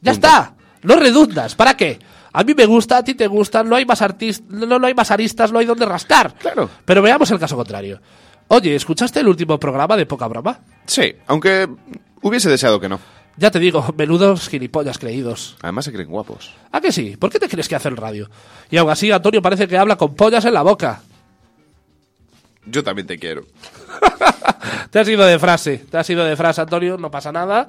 Ya 0.00 0.12
Punto. 0.12 0.26
está. 0.26 0.54
No 0.82 0.96
redundas. 0.96 1.54
¿Para 1.54 1.76
qué? 1.76 1.98
A 2.32 2.42
mí 2.42 2.54
me 2.54 2.64
gusta, 2.64 2.96
a 2.96 3.04
ti 3.04 3.12
te 3.14 3.26
gusta, 3.26 3.62
no 3.62 3.76
hay 3.76 3.84
más 3.84 4.00
artistas, 4.00 4.48
no, 4.48 4.78
no 4.78 4.86
hay 4.86 4.94
más 4.94 5.10
aristas, 5.10 5.52
no 5.52 5.58
hay 5.58 5.66
donde 5.66 5.84
rascar. 5.84 6.34
Claro. 6.38 6.70
Pero 6.86 7.02
veamos 7.02 7.30
el 7.30 7.38
caso 7.38 7.56
contrario. 7.56 8.00
Oye, 8.48 8.74
¿escuchaste 8.74 9.20
el 9.20 9.28
último 9.28 9.60
programa 9.60 9.98
de 9.98 10.06
Poca 10.06 10.28
Broma? 10.28 10.60
Sí, 10.86 11.14
aunque 11.26 11.68
hubiese 12.22 12.48
deseado 12.48 12.80
que 12.80 12.88
no. 12.88 12.98
Ya 13.36 13.50
te 13.50 13.58
digo, 13.58 13.84
menudos 13.98 14.48
gilipollas 14.48 14.96
creídos. 14.96 15.56
Además 15.60 15.84
se 15.84 15.92
creen 15.92 16.08
guapos. 16.08 16.54
¿A 16.70 16.80
que 16.80 16.90
sí? 16.90 17.18
¿Por 17.18 17.30
qué 17.30 17.38
te 17.38 17.50
crees 17.50 17.68
que 17.68 17.76
hace 17.76 17.88
el 17.88 17.98
radio? 17.98 18.30
Y 18.70 18.78
aún 18.78 18.90
así, 18.90 19.10
Antonio 19.10 19.42
parece 19.42 19.68
que 19.68 19.76
habla 19.76 19.96
con 19.96 20.14
pollas 20.14 20.46
en 20.46 20.54
la 20.54 20.62
boca. 20.62 21.02
Yo 22.64 22.84
también 22.84 23.06
te 23.06 23.18
quiero. 23.18 23.44
Te 24.90 25.00
has 25.00 25.08
ido 25.08 25.24
de 25.24 25.38
frase, 25.38 25.84
te 25.90 25.96
has 25.96 26.08
ido 26.10 26.24
de 26.24 26.36
frase, 26.36 26.60
Antonio, 26.60 26.96
no 26.98 27.10
pasa 27.10 27.32
nada. 27.32 27.66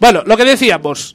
Bueno, 0.00 0.22
lo 0.24 0.36
que 0.36 0.44
decíamos. 0.44 1.14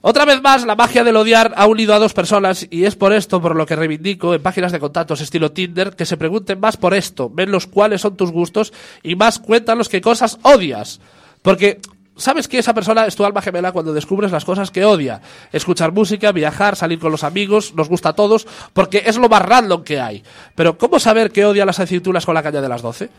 Otra 0.00 0.24
vez 0.24 0.42
más, 0.42 0.66
la 0.66 0.74
magia 0.74 1.04
del 1.04 1.16
odiar 1.16 1.54
ha 1.56 1.66
unido 1.66 1.94
a 1.94 2.00
dos 2.00 2.12
personas 2.12 2.66
y 2.68 2.84
es 2.84 2.96
por 2.96 3.12
esto 3.12 3.40
por 3.40 3.54
lo 3.54 3.64
que 3.64 3.76
reivindico 3.76 4.34
en 4.34 4.42
páginas 4.42 4.72
de 4.72 4.80
contactos 4.80 5.20
estilo 5.20 5.52
Tinder 5.52 5.94
que 5.94 6.04
se 6.04 6.16
pregunten 6.16 6.58
más 6.58 6.76
por 6.76 6.92
esto, 6.92 7.30
ven 7.30 7.52
los 7.52 7.68
cuáles 7.68 8.00
son 8.00 8.16
tus 8.16 8.32
gustos 8.32 8.72
y 9.04 9.14
más 9.14 9.38
cuéntanos 9.38 9.88
qué 9.88 10.00
cosas 10.00 10.38
odias. 10.42 11.00
Porque 11.40 11.80
sabes 12.22 12.48
que 12.48 12.58
esa 12.58 12.72
persona 12.72 13.06
es 13.06 13.14
tu 13.16 13.24
alma 13.24 13.42
gemela 13.42 13.72
cuando 13.72 13.92
descubres 13.92 14.32
las 14.32 14.44
cosas 14.44 14.70
que 14.70 14.84
odia. 14.84 15.20
Escuchar 15.52 15.92
música, 15.92 16.32
viajar, 16.32 16.76
salir 16.76 16.98
con 16.98 17.12
los 17.12 17.24
amigos, 17.24 17.74
nos 17.74 17.88
gusta 17.88 18.10
a 18.10 18.12
todos, 18.14 18.46
porque 18.72 19.02
es 19.06 19.16
lo 19.18 19.28
más 19.28 19.42
random 19.42 19.84
que 19.84 20.00
hay. 20.00 20.22
Pero 20.54 20.78
¿cómo 20.78 20.98
saber 20.98 21.30
que 21.32 21.44
odia 21.44 21.66
las 21.66 21.80
aceitunas 21.80 22.24
con 22.24 22.34
la 22.34 22.42
caña 22.42 22.60
de 22.60 22.68
las 22.68 22.82
12? 22.82 23.10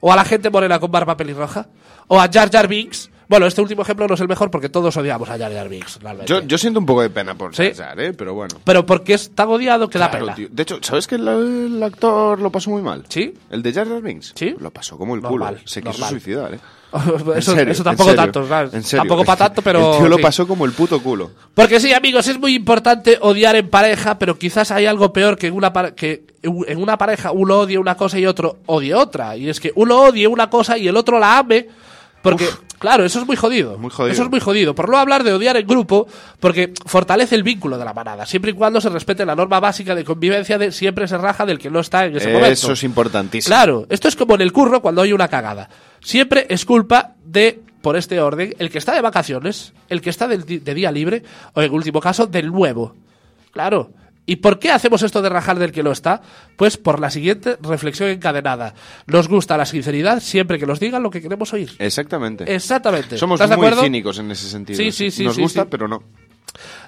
¿O 0.00 0.12
a 0.12 0.16
la 0.16 0.24
gente 0.24 0.50
morena 0.50 0.78
con 0.78 0.90
barba 0.90 1.16
pelirroja? 1.16 1.66
¿O 2.08 2.20
a 2.20 2.28
Jar 2.32 2.50
Jar 2.50 2.68
Binks? 2.68 3.10
Bueno, 3.28 3.46
este 3.46 3.60
último 3.60 3.82
ejemplo 3.82 4.06
no 4.06 4.14
es 4.14 4.20
el 4.20 4.28
mejor 4.28 4.52
porque 4.52 4.68
todos 4.68 4.96
odiamos 4.96 5.28
a 5.28 5.36
Jar 5.36 5.52
Jar 5.52 5.68
Binks. 5.68 5.98
Yo, 6.26 6.42
yo 6.42 6.58
siento 6.58 6.78
un 6.78 6.86
poco 6.86 7.02
de 7.02 7.10
pena 7.10 7.34
por 7.34 7.56
Sí. 7.56 7.72
Jar 7.74 7.98
¿eh? 7.98 8.12
Pero 8.12 8.34
bueno. 8.34 8.54
Pero 8.62 8.86
porque 8.86 9.14
es 9.14 9.30
tan 9.34 9.48
odiado 9.48 9.88
que 9.90 9.98
da 9.98 10.10
Claro, 10.10 10.26
pena. 10.26 10.36
tío. 10.36 10.48
De 10.52 10.62
hecho, 10.62 10.78
¿sabes 10.82 11.08
que 11.08 11.16
el, 11.16 11.26
el 11.26 11.82
actor 11.82 12.38
lo 12.40 12.52
pasó 12.52 12.70
muy 12.70 12.82
mal? 12.82 13.04
¿Sí? 13.08 13.34
El 13.50 13.62
de 13.62 13.72
Jar 13.72 13.88
Jar 13.88 14.00
Binks. 14.02 14.32
Sí. 14.36 14.54
Lo 14.60 14.70
pasó 14.70 14.96
como 14.96 15.16
el 15.16 15.22
Normal, 15.22 15.54
culo. 15.56 15.66
Se 15.68 15.80
quiso 15.82 15.92
normal. 15.94 16.10
suicidar, 16.10 16.54
¿eh? 16.54 16.60
eso, 17.36 17.52
En 17.52 17.58
serio, 17.58 17.72
eso 17.72 17.82
en 17.82 17.84
tampoco 17.84 18.10
serio, 18.10 18.22
tanto, 18.22 18.48
¿sabes? 18.48 18.74
En 18.74 18.82
serio. 18.82 19.02
Tampoco 19.02 19.24
para 19.24 19.36
tanto, 19.36 19.62
pero. 19.62 19.92
El 19.92 19.98
tío 19.98 20.08
lo 20.08 20.16
sí. 20.16 20.22
pasó 20.22 20.46
como 20.46 20.64
el 20.64 20.72
puto 20.72 21.02
culo. 21.02 21.30
Porque 21.54 21.80
sí, 21.80 21.92
amigos, 21.92 22.28
es 22.28 22.38
muy 22.38 22.54
importante 22.54 23.18
odiar 23.20 23.56
en 23.56 23.68
pareja, 23.68 24.18
pero 24.18 24.38
quizás 24.38 24.70
hay 24.70 24.86
algo 24.86 25.12
peor 25.12 25.36
que 25.36 25.48
en 25.48 25.54
una, 25.54 25.72
que 25.94 26.26
en 26.42 26.78
una 26.78 26.98
pareja 26.98 27.32
uno 27.32 27.60
odie 27.60 27.78
una 27.78 27.96
cosa 27.96 28.18
y 28.18 28.26
otro 28.26 28.58
odie 28.66 28.94
otra. 28.94 29.36
Y 29.36 29.48
es 29.48 29.60
que 29.60 29.72
uno 29.74 30.02
odie 30.02 30.26
una 30.26 30.48
cosa 30.50 30.78
y 30.78 30.88
el 30.88 30.96
otro 30.96 31.18
la 31.18 31.38
ame. 31.38 31.68
Porque, 32.22 32.48
claro, 32.78 33.04
eso 33.04 33.20
es 33.20 33.26
muy 33.26 33.36
jodido. 33.36 33.78
Muy 33.78 33.90
jodido. 33.90 34.12
Eso 34.12 34.22
es 34.24 34.30
muy 34.30 34.40
jodido. 34.40 34.74
Por 34.74 34.88
no 34.88 34.96
hablar 34.98 35.24
de 35.24 35.32
odiar 35.32 35.56
en 35.56 35.66
grupo, 35.66 36.06
porque 36.40 36.72
fortalece 36.86 37.34
el 37.34 37.42
vínculo 37.42 37.78
de 37.78 37.84
la 37.84 37.92
manada, 37.94 38.26
siempre 38.26 38.50
y 38.52 38.54
cuando 38.54 38.80
se 38.80 38.88
respete 38.88 39.24
la 39.26 39.34
norma 39.34 39.60
básica 39.60 39.94
de 39.94 40.04
convivencia 40.04 40.58
de 40.58 40.72
siempre 40.72 41.06
se 41.08 41.18
raja 41.18 41.46
del 41.46 41.58
que 41.58 41.70
no 41.70 41.80
está 41.80 42.06
en 42.06 42.16
ese 42.16 42.28
momento. 42.32 42.52
Eso 42.52 42.72
es 42.72 42.84
importantísimo. 42.84 43.54
Claro, 43.54 43.86
esto 43.90 44.08
es 44.08 44.16
como 44.16 44.34
en 44.34 44.40
el 44.40 44.52
curro 44.52 44.80
cuando 44.82 45.02
hay 45.02 45.12
una 45.12 45.28
cagada. 45.28 45.68
Siempre 46.00 46.46
es 46.48 46.64
culpa 46.64 47.12
de, 47.24 47.60
por 47.82 47.96
este 47.96 48.20
orden, 48.20 48.54
el 48.58 48.70
que 48.70 48.78
está 48.78 48.94
de 48.94 49.00
vacaciones, 49.00 49.72
el 49.88 50.00
que 50.00 50.10
está 50.10 50.28
di- 50.28 50.58
de 50.58 50.74
día 50.74 50.92
libre, 50.92 51.22
o 51.54 51.62
en 51.62 51.72
último 51.72 52.00
caso, 52.00 52.26
del 52.26 52.46
nuevo. 52.52 52.94
Claro. 53.52 53.90
¿Y 54.26 54.36
por 54.36 54.58
qué 54.58 54.72
hacemos 54.72 55.02
esto 55.02 55.22
de 55.22 55.28
rajar 55.28 55.58
del 55.58 55.70
que 55.72 55.84
no 55.84 55.92
está? 55.92 56.20
Pues 56.56 56.76
por 56.76 56.98
la 56.98 57.10
siguiente 57.10 57.56
reflexión 57.62 58.10
encadenada. 58.10 58.74
Nos 59.06 59.28
gusta 59.28 59.56
la 59.56 59.64
sinceridad 59.64 60.20
siempre 60.20 60.58
que 60.58 60.66
nos 60.66 60.80
digan 60.80 61.02
lo 61.02 61.10
que 61.10 61.22
queremos 61.22 61.52
oír. 61.52 61.70
Exactamente. 61.78 62.52
Exactamente. 62.52 63.16
Somos 63.18 63.40
¿Estás 63.40 63.50
de 63.50 63.56
muy 63.56 63.66
acuerdo? 63.66 63.84
cínicos 63.84 64.18
en 64.18 64.30
ese 64.32 64.48
sentido. 64.48 64.76
Sí, 64.76 64.90
sí, 64.90 65.10
sí, 65.12 65.24
Nos 65.24 65.36
sí, 65.36 65.42
gusta, 65.42 65.62
sí. 65.62 65.68
pero 65.70 65.86
no. 65.86 66.02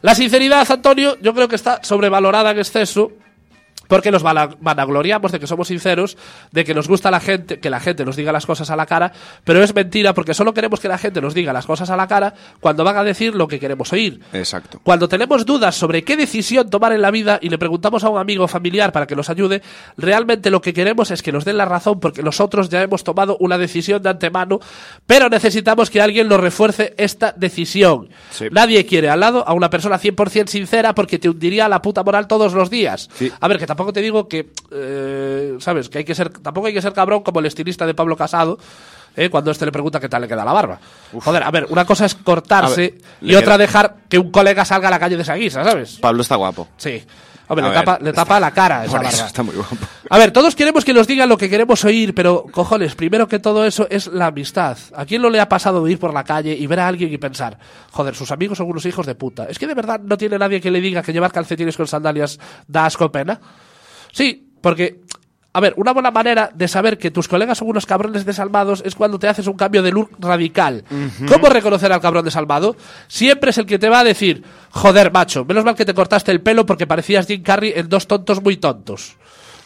La 0.02 0.14
sinceridad, 0.14 0.66
Antonio, 0.70 1.16
yo 1.20 1.32
creo 1.34 1.46
que 1.48 1.56
está 1.56 1.80
sobrevalorada 1.82 2.50
en 2.50 2.58
exceso. 2.58 3.12
Porque 3.88 4.10
nos 4.12 4.22
vanagloriamos 4.22 5.32
de 5.32 5.40
que 5.40 5.46
somos 5.46 5.68
sinceros, 5.68 6.16
de 6.52 6.64
que 6.64 6.74
nos 6.74 6.86
gusta 6.86 7.10
la 7.10 7.20
gente, 7.20 7.58
que 7.58 7.70
la 7.70 7.80
gente 7.80 8.04
nos 8.04 8.16
diga 8.16 8.30
las 8.30 8.46
cosas 8.46 8.70
a 8.70 8.76
la 8.76 8.86
cara, 8.86 9.12
pero 9.44 9.62
es 9.62 9.74
mentira 9.74 10.14
porque 10.14 10.34
solo 10.34 10.54
queremos 10.54 10.78
que 10.78 10.88
la 10.88 10.98
gente 10.98 11.20
nos 11.20 11.34
diga 11.34 11.52
las 11.52 11.66
cosas 11.66 11.90
a 11.90 11.96
la 11.96 12.06
cara 12.06 12.34
cuando 12.60 12.84
van 12.84 12.96
a 12.96 13.02
decir 13.02 13.34
lo 13.34 13.48
que 13.48 13.58
queremos 13.58 13.92
oír. 13.92 14.20
Exacto. 14.32 14.80
Cuando 14.82 15.08
tenemos 15.08 15.46
dudas 15.46 15.74
sobre 15.74 16.04
qué 16.04 16.16
decisión 16.16 16.70
tomar 16.70 16.92
en 16.92 17.02
la 17.02 17.10
vida 17.10 17.38
y 17.40 17.48
le 17.48 17.58
preguntamos 17.58 18.04
a 18.04 18.10
un 18.10 18.18
amigo 18.18 18.44
o 18.44 18.48
familiar 18.48 18.92
para 18.92 19.06
que 19.06 19.16
nos 19.16 19.30
ayude, 19.30 19.62
realmente 19.96 20.50
lo 20.50 20.60
que 20.60 20.72
queremos 20.72 21.10
es 21.10 21.22
que 21.22 21.32
nos 21.32 21.44
den 21.44 21.56
la 21.56 21.64
razón 21.64 21.98
porque 21.98 22.22
nosotros 22.22 22.68
ya 22.68 22.82
hemos 22.82 23.04
tomado 23.04 23.36
una 23.40 23.56
decisión 23.56 24.02
de 24.02 24.10
antemano, 24.10 24.60
pero 25.06 25.28
necesitamos 25.28 25.90
que 25.90 26.02
alguien 26.02 26.28
nos 26.28 26.40
refuerce 26.40 26.94
esta 26.98 27.32
decisión. 27.36 28.10
Sí. 28.30 28.46
Nadie 28.50 28.84
quiere 28.84 29.08
al 29.08 29.20
lado 29.20 29.46
a 29.46 29.54
una 29.54 29.70
persona 29.70 29.98
100% 29.98 30.48
sincera 30.48 30.94
porque 30.94 31.18
te 31.18 31.28
hundiría 31.28 31.68
la 31.68 31.80
puta 31.80 32.02
moral 32.02 32.26
todos 32.26 32.52
los 32.52 32.68
días. 32.68 33.08
Sí. 33.14 33.32
A 33.40 33.48
ver, 33.48 33.58
que 33.58 33.66
tampoco 33.66 33.77
te 33.92 34.00
digo 34.00 34.28
que, 34.28 34.50
eh, 34.70 35.56
¿sabes? 35.60 35.88
Que 35.88 35.98
hay 35.98 36.04
que 36.04 36.14
ser, 36.14 36.30
tampoco 36.30 36.66
hay 36.66 36.74
que 36.74 36.82
ser 36.82 36.92
cabrón 36.92 37.22
como 37.22 37.40
el 37.40 37.46
estilista 37.46 37.86
de 37.86 37.94
Pablo 37.94 38.16
Casado. 38.16 38.58
¿eh? 39.16 39.30
Cuando 39.30 39.50
este 39.50 39.64
le 39.64 39.72
pregunta 39.72 39.98
qué 39.98 40.08
tal 40.08 40.22
le 40.22 40.28
queda 40.28 40.44
la 40.44 40.52
barba. 40.52 40.78
Joder, 41.12 41.42
a 41.42 41.50
ver, 41.50 41.66
una 41.70 41.84
cosa 41.84 42.04
es 42.06 42.14
cortarse 42.14 42.80
ver, 43.20 43.30
y 43.30 43.34
otra 43.34 43.54
queda- 43.54 43.58
dejar 43.58 43.96
que 44.08 44.18
un 44.18 44.30
colega 44.30 44.64
salga 44.64 44.88
a 44.88 44.90
la 44.90 44.98
calle 45.00 45.16
de 45.16 45.22
esa 45.22 45.34
guisa, 45.34 45.64
¿sabes? 45.64 45.96
Pablo 46.00 46.22
está 46.22 46.36
guapo. 46.36 46.68
Sí. 46.76 47.02
Hombre, 47.50 47.64
A 47.64 47.68
le, 47.70 47.74
ver, 47.76 47.84
tapa, 47.84 47.98
le 48.04 48.10
está- 48.10 48.22
tapa 48.24 48.38
la 48.40 48.50
cara 48.50 48.84
esa 48.84 48.96
eso 48.98 49.04
barba. 49.04 49.26
está 49.26 49.42
muy 49.42 49.54
guapo. 49.56 49.74
A 50.10 50.18
ver, 50.18 50.30
todos 50.32 50.54
queremos 50.54 50.84
que 50.84 50.92
nos 50.92 51.06
digan 51.06 51.28
lo 51.30 51.38
que 51.38 51.48
queremos 51.48 51.82
oír, 51.84 52.14
pero 52.14 52.44
cojones, 52.52 52.94
primero 52.94 53.26
que 53.26 53.38
todo 53.38 53.64
eso 53.64 53.86
es 53.90 54.06
la 54.08 54.26
amistad. 54.26 54.76
¿A 54.94 55.06
quién 55.06 55.22
no 55.22 55.30
le 55.30 55.40
ha 55.40 55.48
pasado 55.48 55.82
de 55.82 55.90
ir 55.92 55.98
por 55.98 56.12
la 56.12 56.24
calle 56.24 56.52
y 56.54 56.66
ver 56.66 56.78
a 56.80 56.86
alguien 56.86 57.10
y 57.12 57.16
pensar, 57.16 57.58
joder, 57.90 58.14
sus 58.14 58.30
amigos 58.30 58.58
son 58.58 58.68
unos 58.68 58.84
hijos 58.84 59.06
de 59.06 59.14
puta? 59.14 59.46
¿Es 59.48 59.58
que 59.58 59.66
de 59.66 59.72
verdad 59.74 59.98
no 59.98 60.18
tiene 60.18 60.38
nadie 60.38 60.60
que 60.60 60.70
le 60.70 60.80
diga 60.82 61.02
que 61.02 61.12
llevar 61.14 61.32
calcetines 61.32 61.74
con 61.76 61.86
sandalias 61.86 62.38
da 62.66 62.84
asco 62.84 63.10
pena? 63.10 63.40
Sí, 64.12 64.48
porque, 64.60 65.00
a 65.52 65.60
ver, 65.60 65.74
una 65.76 65.92
buena 65.92 66.10
manera 66.10 66.50
de 66.54 66.68
saber 66.68 66.98
que 66.98 67.10
tus 67.10 67.28
colegas 67.28 67.58
son 67.58 67.68
unos 67.68 67.86
cabrones 67.86 68.24
desalmados 68.24 68.82
es 68.84 68.94
cuando 68.94 69.18
te 69.18 69.28
haces 69.28 69.46
un 69.46 69.56
cambio 69.56 69.82
de 69.82 69.92
look 69.92 70.10
radical. 70.18 70.84
¿Cómo 71.28 71.48
reconocer 71.48 71.92
al 71.92 72.00
cabrón 72.00 72.24
desalmado? 72.24 72.76
Siempre 73.06 73.50
es 73.50 73.58
el 73.58 73.66
que 73.66 73.78
te 73.78 73.88
va 73.88 74.00
a 74.00 74.04
decir, 74.04 74.42
joder, 74.70 75.12
macho, 75.12 75.44
menos 75.44 75.64
mal 75.64 75.74
que 75.74 75.84
te 75.84 75.94
cortaste 75.94 76.32
el 76.32 76.40
pelo 76.40 76.66
porque 76.66 76.86
parecías 76.86 77.26
Jim 77.26 77.42
Carrey 77.42 77.72
en 77.76 77.88
dos 77.88 78.06
tontos 78.06 78.42
muy 78.42 78.56
tontos. 78.56 79.16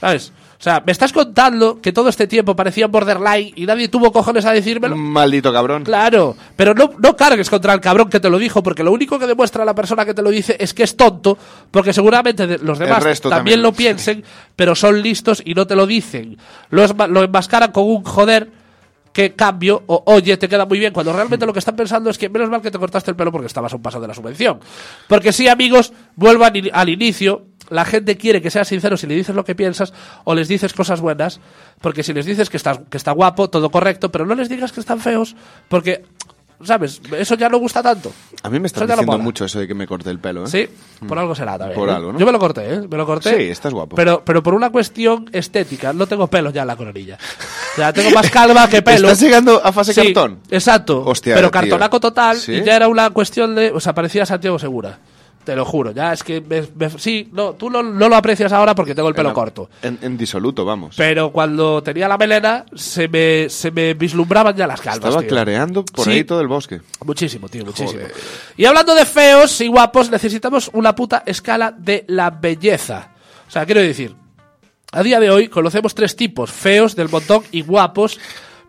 ¿Sabes? 0.01 0.32
O 0.62 0.64
sea, 0.64 0.80
me 0.86 0.92
estás 0.92 1.12
contando 1.12 1.80
que 1.80 1.90
todo 1.90 2.08
este 2.08 2.28
tiempo 2.28 2.54
parecía 2.54 2.86
borderline 2.86 3.52
y 3.56 3.66
nadie 3.66 3.88
tuvo 3.88 4.12
cojones 4.12 4.44
a 4.44 4.52
decírmelo. 4.52 4.94
Maldito 4.94 5.52
cabrón. 5.52 5.82
Claro, 5.82 6.36
pero 6.54 6.72
no, 6.72 6.92
no 7.00 7.16
cargues 7.16 7.50
contra 7.50 7.74
el 7.74 7.80
cabrón 7.80 8.08
que 8.08 8.20
te 8.20 8.30
lo 8.30 8.38
dijo, 8.38 8.62
porque 8.62 8.84
lo 8.84 8.92
único 8.92 9.18
que 9.18 9.26
demuestra 9.26 9.64
la 9.64 9.74
persona 9.74 10.04
que 10.04 10.14
te 10.14 10.22
lo 10.22 10.30
dice 10.30 10.56
es 10.60 10.72
que 10.72 10.84
es 10.84 10.96
tonto, 10.96 11.36
porque 11.72 11.92
seguramente 11.92 12.58
los 12.58 12.78
demás 12.78 13.02
también, 13.02 13.28
también. 13.28 13.60
lo 13.60 13.72
piensen, 13.72 14.22
pero 14.54 14.76
son 14.76 15.02
listos 15.02 15.42
y 15.44 15.54
no 15.54 15.66
te 15.66 15.74
lo 15.74 15.84
dicen. 15.84 16.38
Lo, 16.70 16.86
lo 16.86 17.24
enmascaran 17.24 17.72
con 17.72 17.82
un 17.82 18.04
joder 18.04 18.61
que 19.12 19.34
cambio 19.34 19.82
o 19.86 20.02
oye, 20.06 20.36
te 20.36 20.48
queda 20.48 20.66
muy 20.66 20.78
bien, 20.78 20.92
cuando 20.92 21.12
realmente 21.12 21.46
lo 21.46 21.52
que 21.52 21.58
están 21.58 21.76
pensando 21.76 22.10
es 22.10 22.18
que 22.18 22.28
menos 22.28 22.48
mal 22.50 22.62
que 22.62 22.70
te 22.70 22.78
cortaste 22.78 23.10
el 23.10 23.16
pelo 23.16 23.30
porque 23.30 23.46
estabas 23.46 23.72
a 23.72 23.76
un 23.76 23.82
paso 23.82 24.00
de 24.00 24.08
la 24.08 24.14
subvención. 24.14 24.60
Porque 25.08 25.32
sí, 25.32 25.48
amigos, 25.48 25.92
vuelvo 26.16 26.44
al, 26.44 26.70
al 26.72 26.88
inicio. 26.88 27.46
La 27.70 27.84
gente 27.84 28.16
quiere 28.18 28.42
que 28.42 28.50
seas 28.50 28.68
sincero 28.68 28.96
si 28.96 29.06
le 29.06 29.14
dices 29.14 29.34
lo 29.34 29.44
que 29.44 29.54
piensas 29.54 29.94
o 30.24 30.34
les 30.34 30.48
dices 30.48 30.74
cosas 30.74 31.00
buenas, 31.00 31.40
porque 31.80 32.02
si 32.02 32.12
les 32.12 32.26
dices 32.26 32.50
que, 32.50 32.56
estás, 32.56 32.80
que 32.90 32.96
está 32.96 33.12
guapo, 33.12 33.48
todo 33.48 33.70
correcto, 33.70 34.10
pero 34.10 34.26
no 34.26 34.34
les 34.34 34.48
digas 34.48 34.72
que 34.72 34.80
están 34.80 35.00
feos, 35.00 35.36
porque, 35.68 36.04
¿sabes? 36.64 37.00
Eso 37.16 37.34
ya 37.34 37.48
no 37.48 37.58
gusta 37.58 37.82
tanto. 37.82 38.12
A 38.42 38.50
mí 38.50 38.58
me 38.60 38.66
está 38.66 38.86
diciendo 38.86 39.18
mucho 39.18 39.44
eso 39.44 39.58
de 39.58 39.68
que 39.68 39.74
me 39.74 39.86
corte 39.86 40.10
el 40.10 40.18
pelo, 40.18 40.44
¿eh? 40.44 40.48
Sí, 40.48 40.68
por 41.06 41.18
algo 41.18 41.34
será 41.34 41.58
también. 41.58 41.78
Por 41.78 41.88
¿eh? 41.88 41.92
algo, 41.92 42.12
¿no? 42.12 42.18
Yo 42.18 42.26
me 42.26 42.32
lo 42.32 42.38
corté, 42.38 42.74
¿eh? 42.74 42.80
Me 42.88 42.96
lo 42.96 43.06
corté. 43.06 43.36
Sí, 43.36 43.42
estás 43.50 43.72
guapo. 43.72 43.96
Pero, 43.96 44.22
pero 44.24 44.42
por 44.42 44.54
una 44.54 44.70
cuestión 44.70 45.28
estética, 45.32 45.92
no 45.92 46.06
tengo 46.06 46.26
pelo 46.26 46.50
ya 46.50 46.62
en 46.62 46.68
la 46.68 46.76
coronilla. 46.76 47.18
O 47.72 47.76
sea, 47.76 47.92
tengo 47.92 48.10
más 48.10 48.30
calva 48.30 48.68
que 48.68 48.82
pelo. 48.82 49.08
¿Estás 49.08 49.20
llegando 49.20 49.60
a 49.64 49.72
fase 49.72 49.92
Sí, 49.92 50.02
cartón? 50.12 50.40
Exacto. 50.50 51.04
Hostia, 51.04 51.34
pero 51.34 51.48
tío. 51.48 51.52
cartonaco 51.60 52.00
total 52.00 52.36
¿Sí? 52.36 52.52
y 52.52 52.62
ya 52.64 52.76
era 52.76 52.88
una 52.88 53.10
cuestión 53.10 53.54
de. 53.54 53.70
O 53.70 53.80
sea, 53.80 53.94
parecía 53.94 54.26
Santiago 54.26 54.58
Segura. 54.58 54.98
Te 55.45 55.57
lo 55.57 55.64
juro. 55.64 55.90
Ya 55.90 56.12
es 56.12 56.22
que. 56.22 56.40
me- 56.40 56.62
me- 56.76 56.99
sí, 56.99 57.28
no, 57.32 57.55
tú 57.55 57.68
no, 57.68 57.82
no 57.82 58.09
lo 58.09 58.14
aprecias 58.14 58.53
ahora 58.53 58.74
porque 58.76 58.95
tengo 58.95 59.09
el 59.09 59.14
pelo 59.14 59.30
En- 59.30 59.34
corto. 59.34 59.68
En, 59.82 59.99
en 60.01 60.16
disoluto, 60.16 60.64
vamos. 60.64 60.95
Pero 60.97 61.32
cuando 61.32 61.82
tenía 61.82 62.07
la 62.07 62.16
melena, 62.16 62.64
se 62.74 63.09
me, 63.09 63.49
se 63.49 63.72
me 63.72 63.95
vislumbraban 63.95 64.55
ya 64.57 64.68
las 64.68 64.80
calvas. 64.80 64.99
Estaba 65.09 65.20
tío. 65.20 65.28
clareando 65.28 65.84
por 65.84 66.05
Sí. 66.05 66.12
ahí 66.12 66.24
todo 66.24 66.40
el 66.40 66.47
bosque. 66.47 66.80
Muchísimo, 67.05 67.49
tío, 67.49 67.64
muchísimo. 67.64 68.03
Joder. 68.03 68.14
Y 68.57 68.64
hablando 68.66 68.95
de 68.95 69.05
feos 69.05 69.61
y 69.61 69.66
guapos, 69.66 70.11
necesitamos 70.11 70.70
una 70.74 70.95
puta 70.95 71.24
escala 71.26 71.72
de 71.76 72.05
la 72.07 72.30
belleza. 72.30 73.11
O 73.49 73.51
sea, 73.51 73.66
quiero 73.66 73.80
decir, 73.80 74.14
a 74.93 75.03
día 75.03 75.18
de 75.18 75.30
hoy 75.30 75.49
conocemos 75.49 75.95
tres 75.95 76.14
tipos, 76.14 76.53
feos 76.53 76.95
del 76.95 77.09
montón 77.09 77.43
y 77.51 77.62
guapos. 77.62 78.20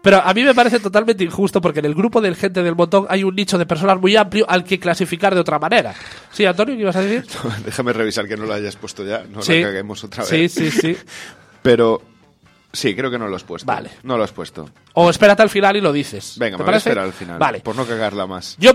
Pero 0.04 0.22
a 0.22 0.34
mí 0.34 0.44
me 0.44 0.54
parece 0.54 0.82
totalmente 0.82 1.24
injusto 1.24 1.62
porque 1.62 1.80
en 1.80 1.86
el 1.86 1.96
grupo 1.96 2.20
de 2.20 2.36
gente 2.36 2.62
del 2.62 2.76
montón 2.76 3.06
hay 3.08 3.24
un 3.24 3.34
nicho 3.34 3.58
de 3.58 3.66
personas 3.66 4.00
muy 4.02 4.18
amplio 4.18 4.46
al 4.50 4.66
que 4.66 4.78
clasificar 4.78 5.34
de 5.34 5.40
otra 5.40 5.60
manera. 5.60 5.96
Sí, 6.30 6.46
Antonio, 6.46 6.76
¿qué 6.76 6.82
ibas 6.82 6.96
a 6.98 7.02
decir? 7.02 7.26
Déjame 7.66 7.94
revisar 7.94 8.28
que 8.28 8.36
no 8.36 8.46
lo 8.46 8.54
hayas 8.54 8.76
puesto 8.76 9.06
ya. 9.06 9.24
No 9.32 9.42
sí. 9.42 9.62
la 9.62 9.68
caguemos 9.68 10.04
otra 10.04 10.26
Sí, 10.26 10.42
vez. 10.42 10.52
sí, 10.54 10.72
sí. 10.72 10.98
Pero 11.64 12.02
sí, 12.74 12.96
creo 12.96 13.10
que 13.12 13.18
no 13.20 13.28
lo 13.28 13.36
has 13.36 13.44
puesto. 13.44 13.66
Vale. 13.66 13.92
No 14.04 14.18
lo 14.18 14.24
has 14.24 14.32
puesto. 14.32 14.68
O 14.96 15.10
espérate 15.10 15.42
al 15.44 15.50
final 15.50 15.78
y 15.78 15.82
lo 15.82 15.94
dices. 15.94 16.36
Venga, 16.38 16.58
¿Te 16.58 16.64
me 16.64 16.66
voy 16.66 16.72
a 16.72 16.72
parece? 16.74 16.90
esperar 16.90 17.06
al 17.06 17.14
final. 17.14 17.40
Vale. 17.40 17.60
Por 17.62 17.76
no 17.76 17.86
cagarla 17.86 18.28
más. 18.28 18.56
Yo, 18.60 18.74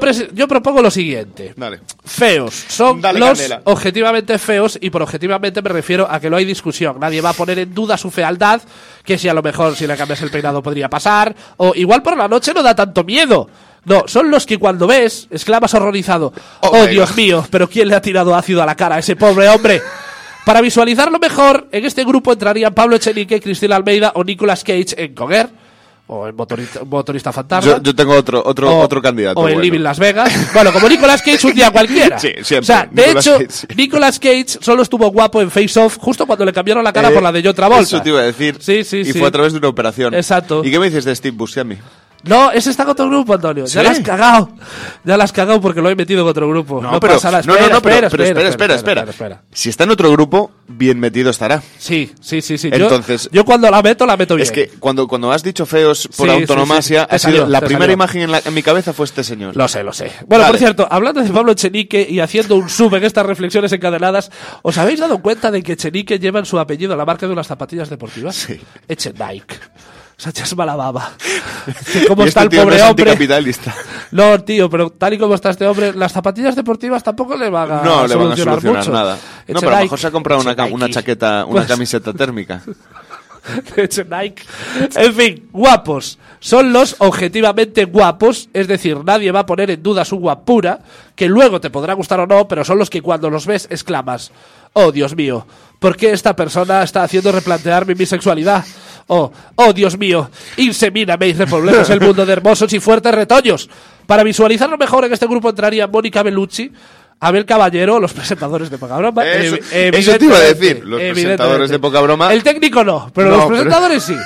propongo 0.49 0.81
lo 0.83 0.91
siguiente. 0.91 1.53
Dale. 1.57 1.81
feos. 2.05 2.55
Son 2.69 3.01
Dale, 3.01 3.19
los 3.21 3.39
objetivamente 3.65 4.39
feos 4.39 4.79
y 4.81 4.91
por 4.91 5.03
objetivamente 5.03 5.61
me 5.63 5.69
refiero 5.69 6.09
a 6.11 6.19
que 6.21 6.31
no 6.31 6.37
hay 6.37 6.45
discusión. 6.45 6.99
Nadie 6.99 7.21
va 7.21 7.31
a 7.31 7.35
poner 7.35 7.59
en 7.59 7.75
duda 7.75 7.97
su 7.99 8.11
fealdad, 8.11 8.63
que 9.05 9.19
si 9.19 9.29
a 9.29 9.35
lo 9.35 9.43
mejor 9.43 9.77
si 9.77 9.87
le 9.87 9.97
cambias 9.97 10.23
el 10.23 10.31
peinado 10.31 10.63
podría 10.63 10.89
pasar, 10.89 11.35
o 11.59 11.73
igual 11.75 12.03
por 12.03 12.17
la 12.17 12.29
noche 12.29 12.53
no 12.55 12.63
da 12.63 12.75
tanto 12.75 13.05
miedo. 13.05 13.49
No, 13.85 14.05
son 14.07 14.31
los 14.31 14.45
que 14.45 14.59
cuando 14.59 14.87
ves 14.87 15.29
exclamas 15.31 15.73
horrorizado, 15.73 16.33
Oh, 16.61 16.71
oh, 16.73 16.87
Dios 16.87 17.11
God". 17.11 17.17
mío, 17.17 17.47
pero 17.51 17.69
¿quién 17.69 17.89
le 17.89 17.95
ha 17.95 18.03
tirado 18.03 18.35
ácido 18.35 18.63
a 18.63 18.67
la 18.67 18.75
cara 18.75 18.97
a 18.97 18.99
ese 18.99 19.17
pobre 19.17 19.49
hombre? 19.49 19.81
Para 20.49 20.63
visualizarlo 20.63 21.19
mejor, 21.19 21.69
en 21.73 21.85
este 21.85 22.05
grupo 22.05 22.33
entrarían 22.33 22.73
Pablo 22.73 22.97
Echenique, 22.97 23.39
Cristina 23.39 23.77
Almeida 23.77 24.13
o 24.15 24.25
Nicolas 24.25 24.65
Cage 24.65 24.95
en 24.97 25.15
Coger, 25.15 25.47
o 26.07 26.27
en 26.27 26.35
motorista, 26.35 26.81
motorista 26.85 27.33
fantasma. 27.35 27.71
Yo, 27.73 27.83
yo 27.83 27.95
tengo 27.95 28.15
otro, 28.15 28.43
otro, 28.43 28.71
O- 28.71 28.81
otro 28.81 29.03
candidato. 29.03 29.39
O 29.39 29.43
en 29.47 29.57
bueno. 29.57 29.61
Living 29.61 29.81
Las 29.81 29.99
Vegas. 29.99 30.33
Bueno, 30.55 30.73
como 30.73 30.89
Nicolas 30.89 31.21
Cage 31.21 31.49
un 31.49 31.55
día 31.55 31.71
cualquiera. 31.71 32.19
Sí, 32.19 32.29
siempre. 32.41 32.61
O 32.61 32.63
sea, 32.65 32.89
de 32.91 33.03
Nicolas 33.09 33.27
hecho, 33.27 33.39
Cage. 33.41 33.75
Nicolas 33.77 34.19
Cage 34.19 34.47
solo 34.63 34.83
estuvo 34.83 35.11
guapo 35.11 35.43
en 35.43 35.51
Face 35.51 35.79
Off 35.79 35.99
justo 35.99 36.25
cuando 36.27 36.47
le 36.47 36.53
cambiaron 36.55 36.83
la 36.83 36.95
cara 36.95 37.11
Eh, 37.11 37.13
por 37.13 37.23
la 37.23 37.31
de 37.31 37.43
John 37.45 37.55
Travolta. 37.55 37.83
Eso 37.83 38.01
te 38.01 38.09
iba 38.09 38.21
a 38.21 38.25
decir. 38.25 38.57
Sí, 38.59 38.85
sí, 38.85 39.01
y 39.01 39.05
sí. 39.13 39.19
fue 39.19 39.29
a 39.29 39.31
través 39.31 39.53
de 39.53 39.59
una 39.59 39.69
operación. 39.69 40.15
Exacto. 40.15 40.65
¿Y 40.65 40.71
qué 40.71 40.79
me 40.79 40.87
dices 40.87 41.05
de 41.05 41.15
Steve 41.15 41.37
Buscemi? 41.37 41.77
No, 42.25 42.51
ese 42.51 42.71
está 42.71 42.83
en 42.83 42.89
otro 42.91 43.09
grupo, 43.09 43.35
Antonio. 43.35 43.67
¿Sí? 43.67 43.75
Ya 43.75 43.83
la 43.85 43.91
has 43.91 44.01
cagado. 44.01 44.51
Ya 45.05 45.17
la 45.17 45.25
has 45.25 45.33
cagado 45.33 45.61
porque 45.61 45.81
lo 45.81 45.89
he 45.89 45.95
metido 45.95 46.23
en 46.23 46.27
otro 46.29 46.49
grupo. 46.49 46.83
No, 46.83 46.99
pero, 46.99 47.15
pasa 47.15 47.31
nada. 47.31 47.43
no, 47.47 47.53
no, 47.55 47.59
Espera, 47.59 47.75
no, 47.75 47.81
pero, 47.81 47.95
espera, 47.95 48.11
pero 48.11 48.23
espera, 48.25 48.49
espera, 48.49 48.75
espera, 48.75 49.03
espera. 49.11 49.43
Si 49.53 49.69
está 49.69 49.85
en 49.85 49.91
otro 49.91 50.11
grupo, 50.11 50.51
bien 50.67 50.99
metido 50.99 51.31
estará. 51.31 51.63
Sí, 51.79 52.13
sí, 52.21 52.43
sí, 52.43 52.59
sí. 52.59 52.71
Entonces- 52.73 53.25
yo, 53.25 53.31
yo 53.31 53.45
cuando 53.45 53.71
la 53.71 53.81
meto, 53.83 54.05
la 54.05 54.17
meto 54.17 54.35
bien. 54.35 54.43
Es 54.43 54.51
que 54.51 54.69
cuando, 54.81 55.07
cuando 55.07 55.31
has 55.31 55.43
dicho 55.45 55.65
feos 55.65 56.09
por 56.17 56.29
Sí, 56.29 56.35
autonomasia, 56.35 57.03
sí. 57.09 57.15
Ha 57.15 57.19
sido 57.19 57.31
salió, 57.39 57.47
la 57.47 57.61
primera 57.61 57.85
salió. 57.85 57.95
imagen 57.95 58.23
en, 58.23 58.33
la- 58.33 58.43
en 58.45 58.53
mi 58.53 58.63
cabeza 58.63 58.93
fue 58.93 59.07
este 59.07 59.23
señor. 59.23 59.57
Lo 59.57 59.69
sé, 59.69 59.85
lo 59.85 59.93
sé. 59.93 60.11
Bueno, 60.27 60.43
Vale. 60.43 60.53
por 60.53 60.59
cierto, 60.59 60.89
hablando 60.91 61.23
de 61.23 61.31
Pablo 61.31 61.53
Echenique 61.53 62.07
y 62.11 62.19
haciendo 62.21 62.57
un 62.57 62.69
sub 62.69 62.93
en 62.97 63.05
estas 63.05 63.25
reflexiones 63.27 63.73
encadenadas, 63.73 64.31
¿os 64.63 64.77
habéis 64.77 64.99
dado 64.99 65.19
cuenta 65.23 65.51
de 65.53 65.63
que 65.63 65.73
Echenique 65.75 66.19
lleva 66.19 66.41
en 66.41 66.47
su 66.47 66.59
apellido 66.59 66.97
la 66.97 67.05
marca 67.05 67.27
de 67.27 67.33
unas 67.33 67.47
zapatillas 67.47 67.89
deportivas? 67.89 68.35
Sí. 68.35 68.61
Echenike. 70.19 70.37
Sánchez 70.37 70.57
Malababa. 70.57 71.13
Que 71.93 72.07
¿Cómo 72.07 72.25
está 72.25 72.43
este 72.45 72.57
el 72.57 72.63
no 72.63 72.71
pobre 72.71 72.83
hombre? 72.83 73.11
anticapitalista. 73.11 73.75
No, 74.11 74.43
tío, 74.43 74.71
pero 74.71 74.89
tal 74.91 75.13
y 75.13 75.19
como 75.19 75.35
está 75.35 75.51
este 75.51 75.67
hombre, 75.67 75.93
las 75.93 76.13
zapatillas 76.13 76.57
deportivas 76.57 77.03
tampoco 77.05 77.37
le 77.37 77.51
van 77.51 77.71
a 77.71 77.83
No 77.83 78.07
le 78.07 78.15
van 78.15 78.33
a 78.33 78.37
solucionar, 78.37 78.55
solucionar 78.61 78.79
mucho. 78.79 78.91
nada. 78.93 79.19
No, 79.49 79.61
pero 79.61 79.69
a 79.73 79.77
lo 79.77 79.83
mejor 79.83 79.99
se 79.99 80.07
ha 80.07 80.11
comprado 80.11 80.41
una, 80.41 80.65
una 80.65 80.89
chaqueta, 80.89 81.45
una 81.45 81.61
Pues- 81.61 81.67
camiseta 81.69 82.13
térmica. 82.15 82.63
Hecho 83.77 84.05
Nike. 84.05 84.43
En 84.97 85.15
fin, 85.15 85.49
guapos. 85.53 86.19
Son 86.41 86.73
los 86.73 86.97
objetivamente 87.01 87.85
guapos, 87.85 88.49
es 88.55 88.67
decir, 88.67 89.03
nadie 89.05 89.31
va 89.31 89.41
a 89.41 89.47
poner 89.47 89.71
en 89.71 89.83
duda 89.83 90.05
su 90.07 90.17
guapura, 90.17 90.81
que 91.15 91.29
luego 91.29 91.61
te 91.61 91.69
podrá 91.71 91.93
gustar 91.95 92.21
o 92.21 92.27
no, 92.27 92.47
pero 92.49 92.65
son 92.65 92.79
los 92.79 92.89
que 92.91 93.03
cuando 93.03 93.29
los 93.31 93.47
ves 93.47 93.67
exclamas, 93.71 94.33
oh 94.75 94.91
Dios 94.93 95.15
mío, 95.17 95.47
¿por 95.79 95.97
qué 95.97 96.13
esta 96.13 96.35
persona 96.37 96.83
está 96.83 97.03
haciendo 97.03 97.31
replantearme 97.33 97.95
mi 97.95 98.07
sexualidad? 98.07 98.65
Oh, 99.09 99.33
oh 99.57 99.73
Dios 99.73 99.97
mío, 99.99 100.31
insemíname 100.59 101.29
y 101.29 101.33
repoblemos 101.33 101.89
el 101.91 102.01
mundo 102.03 102.25
de 102.27 102.33
hermosos 102.35 102.73
y 102.73 102.79
fuertes 102.81 103.13
retoños. 103.15 103.69
Para 104.07 104.23
visualizarlo 104.23 104.77
mejor 104.79 105.05
en 105.07 105.13
este 105.13 105.27
grupo 105.27 105.49
entrarían 105.51 105.91
Mónica 105.91 106.23
Bellucci, 106.23 106.71
Abel 107.21 107.45
Caballero, 107.45 107.99
los 108.01 108.13
presentadores 108.13 108.71
de 108.71 108.79
Poca 108.79 108.97
Broma. 108.99 109.25
Eso- 109.25 109.57
eso 109.73 110.19
te 110.19 110.25
iba 110.25 110.37
a 110.37 110.41
decir, 110.41 110.83
los 110.85 111.01
presentadores 111.01 111.71
de 111.71 111.79
Poca 111.79 112.01
Broma. 112.01 112.33
El 112.33 112.43
técnico 112.43 112.85
no, 112.85 113.11
pero 113.15 113.31
No, 113.31 113.37
los 113.37 113.45
pero- 113.47 113.57
presentadores 113.57 114.03
sí. 114.05 114.17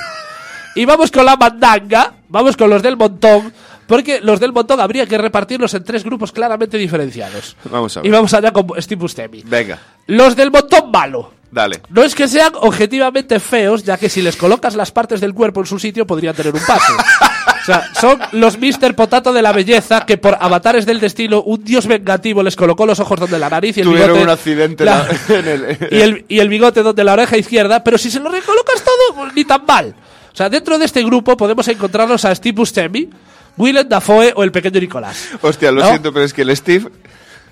Y 0.75 0.85
vamos 0.85 1.11
con 1.11 1.25
la 1.25 1.35
mandanga, 1.37 2.13
vamos 2.29 2.57
con 2.57 2.69
los 2.69 2.81
del 2.81 2.97
montón, 2.97 3.53
porque 3.87 4.19
los 4.21 4.39
del 4.39 4.51
montón 4.53 4.79
habría 4.79 5.05
que 5.05 5.17
repartirlos 5.17 5.73
en 5.75 5.83
tres 5.83 6.03
grupos 6.03 6.31
claramente 6.31 6.77
diferenciados. 6.77 7.55
Vamos 7.69 7.95
a 7.95 8.01
ver. 8.01 8.07
Y 8.07 8.11
vamos 8.11 8.33
allá 8.33 8.51
con 8.51 8.67
Steve 8.81 8.99
Buscemi. 8.99 9.43
Venga, 9.45 9.79
Los 10.07 10.35
del 10.35 10.51
montón 10.51 10.89
malo. 10.91 11.31
Dale. 11.53 11.81
No 11.89 12.03
es 12.03 12.15
que 12.15 12.27
sean 12.27 12.51
objetivamente 12.55 13.39
feos, 13.39 13.83
ya 13.83 13.97
que 13.97 14.09
si 14.09 14.21
les 14.21 14.35
colocas 14.35 14.75
las 14.75 14.91
partes 14.91 15.21
del 15.21 15.33
cuerpo 15.33 15.59
en 15.61 15.65
su 15.67 15.79
sitio 15.79 16.05
podrían 16.07 16.35
tener 16.35 16.53
un 16.53 16.61
pase. 16.65 16.93
O 16.93 17.65
sea, 17.65 17.87
son 17.99 18.19
los 18.33 18.57
Mr. 18.59 18.93
Potato 18.95 19.31
de 19.31 19.41
la 19.41 19.53
belleza 19.53 20.05
que 20.05 20.17
por 20.17 20.35
avatares 20.39 20.85
del 20.85 20.99
destino 20.99 21.41
un 21.43 21.63
dios 21.63 21.87
vengativo 21.87 22.43
les 22.43 22.57
colocó 22.57 22.85
los 22.85 22.99
ojos 22.99 23.19
donde 23.21 23.39
la 23.39 23.49
nariz 23.49 23.77
y 23.77 23.81
el 23.81 23.85
Tuvieron 23.87 24.07
bigote... 24.17 24.23
un 24.23 24.29
accidente 24.31 24.83
la- 24.83 25.07
en 25.29 25.47
el- 25.47 25.77
y, 25.89 26.01
el, 26.01 26.25
y 26.27 26.39
el 26.39 26.49
bigote 26.49 26.83
donde 26.83 27.03
la 27.05 27.13
oreja 27.13 27.37
izquierda, 27.37 27.81
pero 27.83 27.97
si 27.97 28.11
se 28.11 28.19
lo 28.19 28.29
recolocas 28.29 28.83
todo, 28.83 29.15
pues 29.15 29.33
ni 29.33 29.45
tan 29.45 29.65
mal. 29.65 29.95
O 30.33 30.35
sea, 30.35 30.49
dentro 30.49 30.77
de 30.77 30.85
este 30.85 31.03
grupo 31.03 31.37
podemos 31.37 31.65
encontrarnos 31.69 32.25
a 32.25 32.35
Steve 32.35 32.55
Buscemi, 32.55 33.09
Willem 33.55 33.87
Dafoe 33.87 34.33
o 34.35 34.43
el 34.43 34.51
pequeño 34.51 34.81
Nicolás. 34.81 35.29
Hostia, 35.41 35.71
lo 35.71 35.81
¿No? 35.81 35.87
siento, 35.87 36.11
pero 36.11 36.25
es 36.25 36.33
que 36.33 36.41
el 36.41 36.57
Steve 36.57 36.89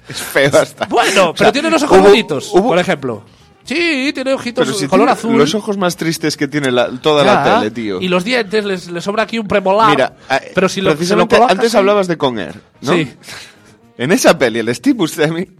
es 0.09 0.17
feo 0.17 0.49
hasta. 0.59 0.87
Bueno, 0.87 1.29
O 1.29 1.33
pero 1.33 1.45
sea, 1.45 1.51
tiene 1.53 1.69
los 1.69 1.83
ojos 1.83 1.99
hubo- 1.99 2.07
bonitos, 2.09 2.49
hubo- 2.51 2.67
por 2.69 2.79
ejemplo. 2.79 3.23
Sí, 3.63 4.11
tiene 4.13 4.33
ojitos 4.33 4.65
Pero 4.65 4.77
si 4.77 4.87
color 4.87 5.05
tiene 5.07 5.11
azul. 5.19 5.37
Los 5.37 5.53
ojos 5.55 5.77
más 5.77 5.95
tristes 5.95 6.35
que 6.37 6.47
tiene 6.47 6.71
la- 6.71 6.89
toda 6.89 7.23
la 7.23 7.45
Ya, 7.45 7.59
tele, 7.59 7.71
tío. 7.71 8.01
Y 8.01 8.07
los 8.07 8.23
dientes, 8.23 8.65
les, 8.65 8.89
les 8.89 9.03
sobra 9.03 9.23
aquí 9.23 9.37
un 9.39 9.47
premolar. 9.47 9.89
Mira, 9.91 10.13
pero 10.55 10.67
si 10.67 10.81
lo, 10.81 10.95
se 10.97 11.15
lo 11.15 11.27
colocas 11.27 11.51
antes 11.51 11.75
hablabas 11.75 12.07
de 12.07 12.17
Conger, 12.17 12.55
¿no? 12.81 12.93
Sí. 12.93 13.13
En 13.97 14.11
esa 14.11 14.37
peli, 14.37 14.59
el 14.59 14.73
Steve 14.75 14.95
Buscemi. 14.95 15.47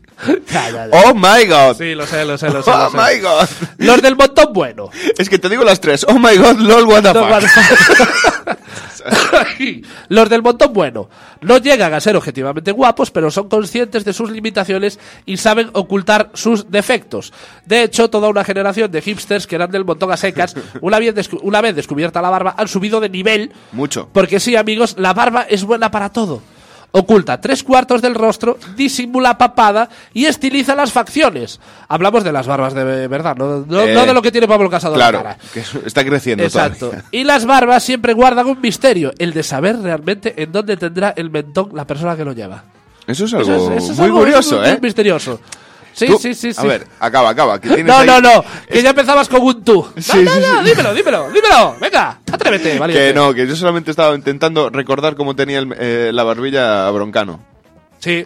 Ya, 0.52 0.70
ya, 0.70 0.88
ya. 0.88 0.90
¡Oh 0.92 1.16
my 1.16 1.46
god! 1.48 1.76
Sí, 1.78 1.96
lo 1.96 2.06
sé, 2.06 2.24
lo 2.26 2.38
sé, 2.38 2.50
lo 2.52 2.62
sé. 2.62 2.70
¡Oh 2.74 2.78
lo 2.78 2.92
sé. 2.92 2.98
my 2.98 3.20
god! 3.22 3.48
Los 3.80 4.02
del 4.04 4.16
montón 4.16 4.54
bueno. 4.54 4.90
Es 5.18 5.28
que 5.30 5.40
te 5.40 5.50
digo 5.50 5.64
las 5.64 5.82
tres. 5.82 6.06
¡Oh 6.08 6.20
my 6.20 6.38
god! 6.38 6.58
¡Lol, 6.60 6.86
what 6.86 7.02
the 7.02 7.14
fuck! 7.14 8.58
Los 10.10 10.30
del 10.30 10.42
montón 10.42 10.74
bueno 10.74 11.10
no 11.42 11.58
llegan 11.58 11.94
a 11.94 12.00
ser 12.00 12.16
objetivamente 12.16 12.72
guapos, 12.72 13.12
pero 13.12 13.32
son 13.32 13.50
conscientes 13.50 14.06
de 14.06 14.14
sus 14.14 14.32
limitaciones 14.32 15.00
y 15.26 15.38
saben 15.38 15.70
ocultar 15.74 16.30
sus 16.34 16.70
defectos. 16.70 17.34
De 17.66 17.84
hecho, 17.84 18.10
toda 18.10 18.30
una 18.30 18.44
generación 18.44 18.92
de 18.92 19.02
hipsters 19.02 19.48
que 19.48 19.56
eran 19.56 19.72
del 19.72 19.86
montón 19.86 20.12
a 20.12 20.18
secas, 20.18 20.56
una 20.82 21.00
vez, 21.00 21.30
una 21.42 21.62
vez 21.62 21.76
descubierta 21.76 22.22
la 22.22 22.30
barba, 22.30 22.56
han 22.58 22.68
subido 22.68 23.00
de 23.00 23.10
nivel. 23.10 23.52
Mucho. 23.72 24.10
Porque 24.12 24.40
sí, 24.40 24.56
amigos, 24.56 24.96
la 24.98 25.14
barba 25.14 25.46
es 25.50 25.64
buena 25.64 25.92
para 25.92 26.10
todo. 26.10 26.42
Oculta 26.94 27.40
tres 27.40 27.64
cuartos 27.64 28.02
del 28.02 28.16
rostro, 28.16 28.58
disimula 28.76 29.38
papada 29.38 29.88
y 30.14 30.26
estiliza 30.26 30.76
las 30.76 30.92
facciones. 30.92 31.60
Hablamos 31.88 32.24
de 32.26 32.34
las 32.34 32.48
barbas 32.48 32.74
de 32.74 33.08
verdad, 33.08 33.36
no, 33.38 33.64
no- 33.66 33.82
Eh, 33.82 33.94
no 33.94 34.06
de 34.06 34.14
lo 34.14 34.22
que 34.22 34.30
tiene 34.32 34.46
Pablo 34.48 34.70
Casado 34.70 34.96
en 34.96 35.00
la 35.00 35.10
Claro, 35.10 35.24
cara. 35.24 35.38
que 35.54 35.64
está 35.86 36.04
creciendo 36.04 36.44
Exacto. 36.44 36.88
todavía. 36.90 37.06
Y 37.12 37.24
las 37.24 37.46
barbas 37.46 37.84
siempre 37.84 38.14
guardan 38.14 38.48
un 38.48 38.60
misterio, 38.60 39.14
el 39.20 39.32
de 39.34 39.44
saber 39.44 39.80
realmente 39.80 40.34
en 40.44 40.52
dónde 40.52 40.76
tendrá 40.76 41.14
el 41.16 41.30
mentón 41.30 41.70
la 41.74 41.88
persona 41.88 42.18
que 42.18 42.26
lo 42.26 42.34
lleva. 42.34 42.64
Eso 43.08 43.24
es 43.26 43.32
Eso 43.34 43.38
algo 43.38 43.72
es- 43.72 43.84
eso 43.84 43.92
es 43.94 43.98
muy 43.98 44.06
algo 44.08 44.20
curioso, 44.20 44.60
muy 44.60 44.68
¿eh? 44.68 44.80
misterioso. 44.82 45.40
Sí, 45.94 46.08
Tú- 46.08 46.18
sí, 46.18 46.34
sí, 46.34 46.54
sí. 46.54 46.60
A 46.62 46.64
ver, 46.64 46.88
acaba, 47.00 47.30
acaba. 47.30 47.60
que 47.60 47.84
no, 47.84 47.98
ahí- 47.98 48.08
no, 48.08 48.22
no, 48.22 48.44
que 48.70 48.82
ya 48.82 48.92
empezabas 48.92 49.28
con 49.28 49.42
un 49.42 49.64
tú. 49.64 49.86
No, 49.96 50.02
Sí, 50.02 50.24
no, 50.24 50.32
sí, 50.32 50.40
no, 50.40 50.64
sí. 50.64 50.70
dímelo, 50.70 50.94
dímelo, 50.94 51.30
dímelo. 51.32 51.76
Venga, 51.82 52.20
atrévete, 52.32 52.80
valiente. 52.80 53.08
Que 53.08 53.14
no, 53.14 53.34
que 53.34 53.46
yo 53.48 53.56
solamente 53.56 53.92
estaba 53.92 54.16
intentando 54.16 54.70
recordar 54.70 55.16
cómo 55.16 55.36
tenía 55.36 55.60
el- 55.60 55.76
eh, 55.78 56.12
la 56.14 56.24
barbilla 56.24 56.88
a 56.88 56.92
Broncano. 56.92 57.40
Sí. 58.00 58.26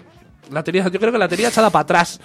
La 0.52 0.62
tenía, 0.64 0.88
yo 0.90 1.00
creo 1.00 1.12
que 1.12 1.18
la 1.18 1.28
tenía 1.28 1.48
echada 1.50 1.72
para 1.72 1.82
atrás 1.82 2.20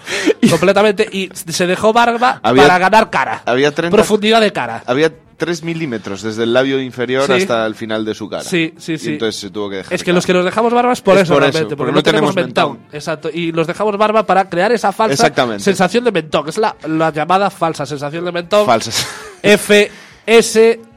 completamente 0.50 1.08
y 1.10 1.30
se 1.34 1.66
dejó 1.66 1.92
barba 1.94 2.38
Había- 2.42 2.64
para 2.64 2.78
ganar 2.78 3.08
cara. 3.08 3.42
había 3.46 3.74
30 3.74 3.96
Profundidad 3.96 4.42
de 4.42 4.52
cara. 4.52 4.82
Había 4.86 5.10
3 5.40 5.64
milímetros 5.64 6.22
desde 6.22 6.44
el 6.44 6.52
labio 6.52 6.80
inferior 6.80 7.24
Sí. 7.26 7.32
hasta 7.32 7.66
el 7.66 7.74
final 7.74 8.04
de 8.04 8.14
su 8.14 8.28
cara. 8.28 8.44
Sí, 8.44 8.74
sí, 8.78 8.92
Y 8.92 8.98
sí. 8.98 9.08
entonces 9.14 9.40
se 9.40 9.50
tuvo 9.50 9.68
que 9.70 9.76
dejar. 9.76 9.92
Es 9.94 10.04
que 10.04 10.12
los 10.12 10.24
que 10.24 10.32
nos 10.34 10.44
dejamos 10.44 10.72
barba 10.72 10.92
es 10.92 11.00
por 11.00 11.16
Es 11.16 11.22
eso, 11.24 11.34
por 11.34 11.42
eso, 11.42 11.58
porque, 11.60 11.76
porque 11.76 11.90
no, 11.92 11.96
no 11.96 12.02
tenemos, 12.02 12.34
tenemos 12.34 12.46
mentón. 12.46 12.72
mentón. 12.74 12.94
Exacto, 12.96 13.30
y 13.32 13.50
nos 13.50 13.66
dejamos 13.66 13.96
barba 13.96 14.24
para 14.24 14.48
crear 14.48 14.70
esa 14.70 14.92
falsa 14.92 15.14
sensación 15.64 16.04
de 16.04 16.12
mentón, 16.12 16.48
es 16.48 16.58
la, 16.58 16.76
la 16.86 17.10
llamada 17.12 17.50
falsa 17.50 17.84
sensación 17.86 18.24
de 18.24 18.32
mentón. 18.32 18.66
Falsas. 18.66 19.06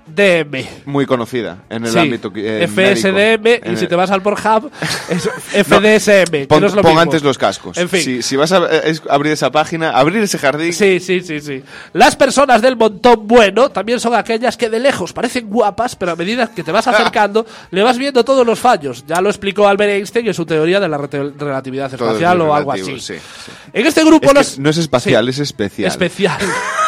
FSDM. 0.05 0.65
Muy 0.85 1.05
conocida 1.05 1.59
en 1.69 1.85
el 1.85 1.91
Sí, 1.91 1.99
ámbito 1.99 2.31
eh, 2.35 2.67
FSDM, 2.67 3.41
médico. 3.41 3.65
y 3.65 3.69
En 3.69 3.77
si 3.77 3.83
el- 3.85 3.89
te 3.89 3.95
vas 3.95 4.11
al 4.11 4.21
Pornhub, 4.21 4.69
es 5.09 5.23
FDSM. 5.65 6.47
Pon, 6.47 6.61
no 6.61 6.67
es 6.67 6.73
lo 6.73 6.81
pon 6.81 6.91
mismo. 6.91 7.01
antes 7.01 7.23
los 7.23 7.37
cascos. 7.37 7.77
En 7.77 7.89
fin. 7.89 8.01
Si, 8.01 8.21
si 8.21 8.35
vas 8.35 8.51
a 8.51 8.65
es- 8.83 9.01
abrir 9.09 9.31
esa 9.33 9.51
página, 9.51 9.91
abrir 9.91 10.21
ese 10.23 10.37
jardín. 10.37 10.73
Sí, 10.73 10.99
sí, 10.99 11.21
sí, 11.21 11.39
sí. 11.39 11.63
Las 11.93 12.15
personas 12.15 12.61
del 12.61 12.75
montón 12.75 13.27
bueno 13.27 13.69
también 13.69 13.99
son 13.99 14.13
aquellas 14.15 14.57
que 14.57 14.69
de 14.69 14.79
lejos 14.79 15.13
parecen 15.13 15.49
guapas, 15.49 15.95
pero 15.95 16.11
a 16.11 16.15
medida 16.15 16.47
que 16.53 16.63
te 16.63 16.71
vas 16.71 16.87
acercando, 16.87 17.45
le 17.71 17.81
vas 17.83 17.97
viendo 17.97 18.23
todos 18.23 18.45
los 18.45 18.59
fallos. 18.59 19.05
Ya 19.07 19.21
lo 19.21 19.29
explicó 19.29 19.67
Albert 19.67 19.91
Einstein 19.91 20.27
en 20.27 20.33
su 20.33 20.45
teoría 20.45 20.79
de 20.79 20.89
la 20.89 20.97
relatividad 20.97 21.87
es 21.87 21.93
espacial 21.93 22.41
o 22.41 22.53
algo 22.53 22.71
así. 22.71 22.83
sí, 22.83 22.99
sí. 22.99 23.13
En 23.71 23.85
este 23.85 24.03
grupo 24.03 24.27
Es 24.29 24.33
los- 24.33 24.59
no 24.59 24.69
es 24.69 24.77
espacial, 24.77 25.27
es 25.29 25.39
especial. 25.39 25.87
Especial. 25.89 26.37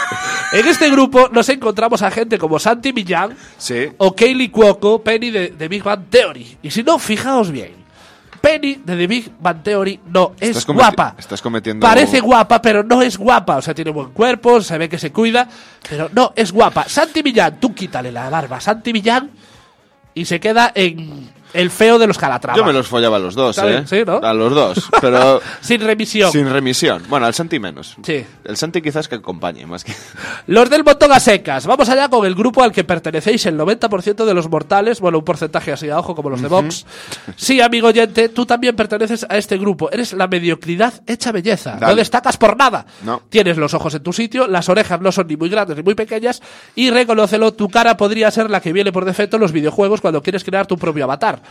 en 0.60 0.68
este 0.68 0.90
grupo 0.90 1.30
nos 1.32 1.48
encontramos 1.50 2.02
a 2.02 2.12
gente 2.12 2.38
como 2.38 2.60
Santi 2.60 2.94
Millán 2.94 3.36
Sí. 3.58 3.90
o 3.98 4.16
Kaylee 4.16 4.50
Cuoco, 4.50 5.02
Penny 5.04 5.30
de, 5.32 5.50
de 5.50 5.68
Big 5.68 5.84
Bang 5.84 6.06
Theory. 6.10 6.58
Y 6.62 6.72
si 6.72 6.84
no, 6.84 6.98
fijaos 7.00 7.52
bien. 7.52 7.86
Penny 8.42 8.76
de 8.86 8.96
The 8.96 9.08
Big 9.08 9.32
Bang 9.40 9.64
Theory 9.64 10.00
no 10.08 10.34
es 10.40 10.50
Estás 10.58 10.68
guapa. 10.68 11.16
estás 11.18 11.42
cometiendo- 11.42 11.82
Parece 11.86 12.20
guapa, 12.20 12.62
pero 12.62 12.84
no 12.84 13.02
es 13.02 13.18
guapa. 13.18 13.58
O 13.58 13.62
sea, 13.62 13.74
tiene 13.74 13.90
buen 13.92 14.12
cuerpo, 14.12 14.62
se 14.62 14.78
ve 14.78 14.88
que 14.88 15.00
se 15.00 15.12
cuida, 15.12 15.48
pero 15.90 16.10
no 16.14 16.32
es 16.36 16.52
guapa. 16.52 16.88
Santi 16.88 17.24
Millán, 17.24 17.60
tú 17.60 17.74
quítale 17.74 18.12
la 18.12 18.30
barba 18.30 18.58
a 18.58 18.62
Santi 18.62 18.94
Millán 18.94 19.32
y 20.14 20.26
se 20.26 20.40
queda 20.40 20.72
en 20.76 21.30
el 21.56 21.72
feo 21.72 21.98
de 21.98 22.08
los 22.08 22.18
Calatrava. 22.18 22.58
Yo 22.58 22.66
me 22.66 22.74
los 22.74 22.88
follaba 22.88 23.18
a 23.18 23.20
los 23.20 23.36
dos, 23.36 23.58
¿eh? 23.60 23.84
sí, 23.88 24.04
¿no? 24.06 24.18
A 24.18 24.34
los 24.34 24.54
dos, 24.54 24.90
pero 25.02 25.42
Sin 25.62 25.82
remisión. 25.82 26.32
sin 26.32 26.50
remisión. 26.50 27.04
Bueno, 27.10 27.26
al 27.26 27.34
Santi 27.34 27.60
menos. 27.60 27.96
Sí. 28.04 28.26
El 28.44 28.58
Santi 28.58 28.82
quizás 28.82 29.08
que 29.08 29.16
acompañe, 29.16 29.66
más 29.66 29.84
que... 29.84 29.94
Los 30.48 30.70
del 30.70 30.84
montón 30.84 31.12
a 31.12 31.20
secas. 31.20 31.66
Vamos 31.66 31.90
allá 31.90 32.10
con 32.10 32.26
el 32.26 32.36
grupo 32.36 32.62
al 32.62 32.72
que 32.72 32.84
pertenecéis 32.84 33.46
el 33.46 33.58
90% 33.58 34.26
de 34.26 34.34
los 34.34 34.50
mortales. 34.50 35.00
Bueno, 35.00 35.20
un 35.20 35.26
porcentaje 35.26 35.72
así 35.72 35.90
a 35.90 36.00
ojo 36.00 36.16
como 36.16 36.30
los 36.30 36.42
de 36.42 36.48
Vox. 36.48 36.86
Sí, 37.36 37.62
amigo 37.62 37.88
oyente, 37.88 38.30
tú 38.30 38.46
también 38.46 38.76
perteneces 38.76 39.26
a 39.28 39.38
este 39.38 39.58
grupo. 39.58 39.90
Eres 39.92 40.14
la 40.14 40.28
mediocridad 40.28 40.94
hecha 41.08 41.32
belleza. 41.32 41.78
No 41.80 41.96
destacas 41.96 42.38
por 42.38 42.58
nada. 42.58 42.86
No. 43.04 43.22
Tienes 43.30 43.58
los 43.58 43.74
ojos 43.74 43.94
en 43.96 44.04
tu 44.04 44.14
sitio, 44.14 44.48
las 44.48 44.70
orejas 44.70 45.02
no 45.02 45.12
son 45.12 45.28
ni 45.28 45.36
muy 45.38 45.50
grandes 45.50 45.78
ni 45.78 45.84
muy 45.84 45.96
pequeñas. 45.96 46.42
Y 46.76 46.90
reconócelo, 46.92 47.54
tu 47.54 47.70
cara 47.70 47.98
podría 47.98 48.30
ser 48.32 48.50
la 48.50 48.62
que 48.62 48.74
viene 48.74 48.92
por 48.92 49.06
defecto 49.06 49.38
en 49.38 49.42
los 49.42 49.52
videojuegos 49.52 50.02
cuando 50.02 50.22
quieres 50.22 50.44
crear 50.44 50.68
tu 50.68 50.78
propio 50.78 51.06
avatar. 51.06 51.42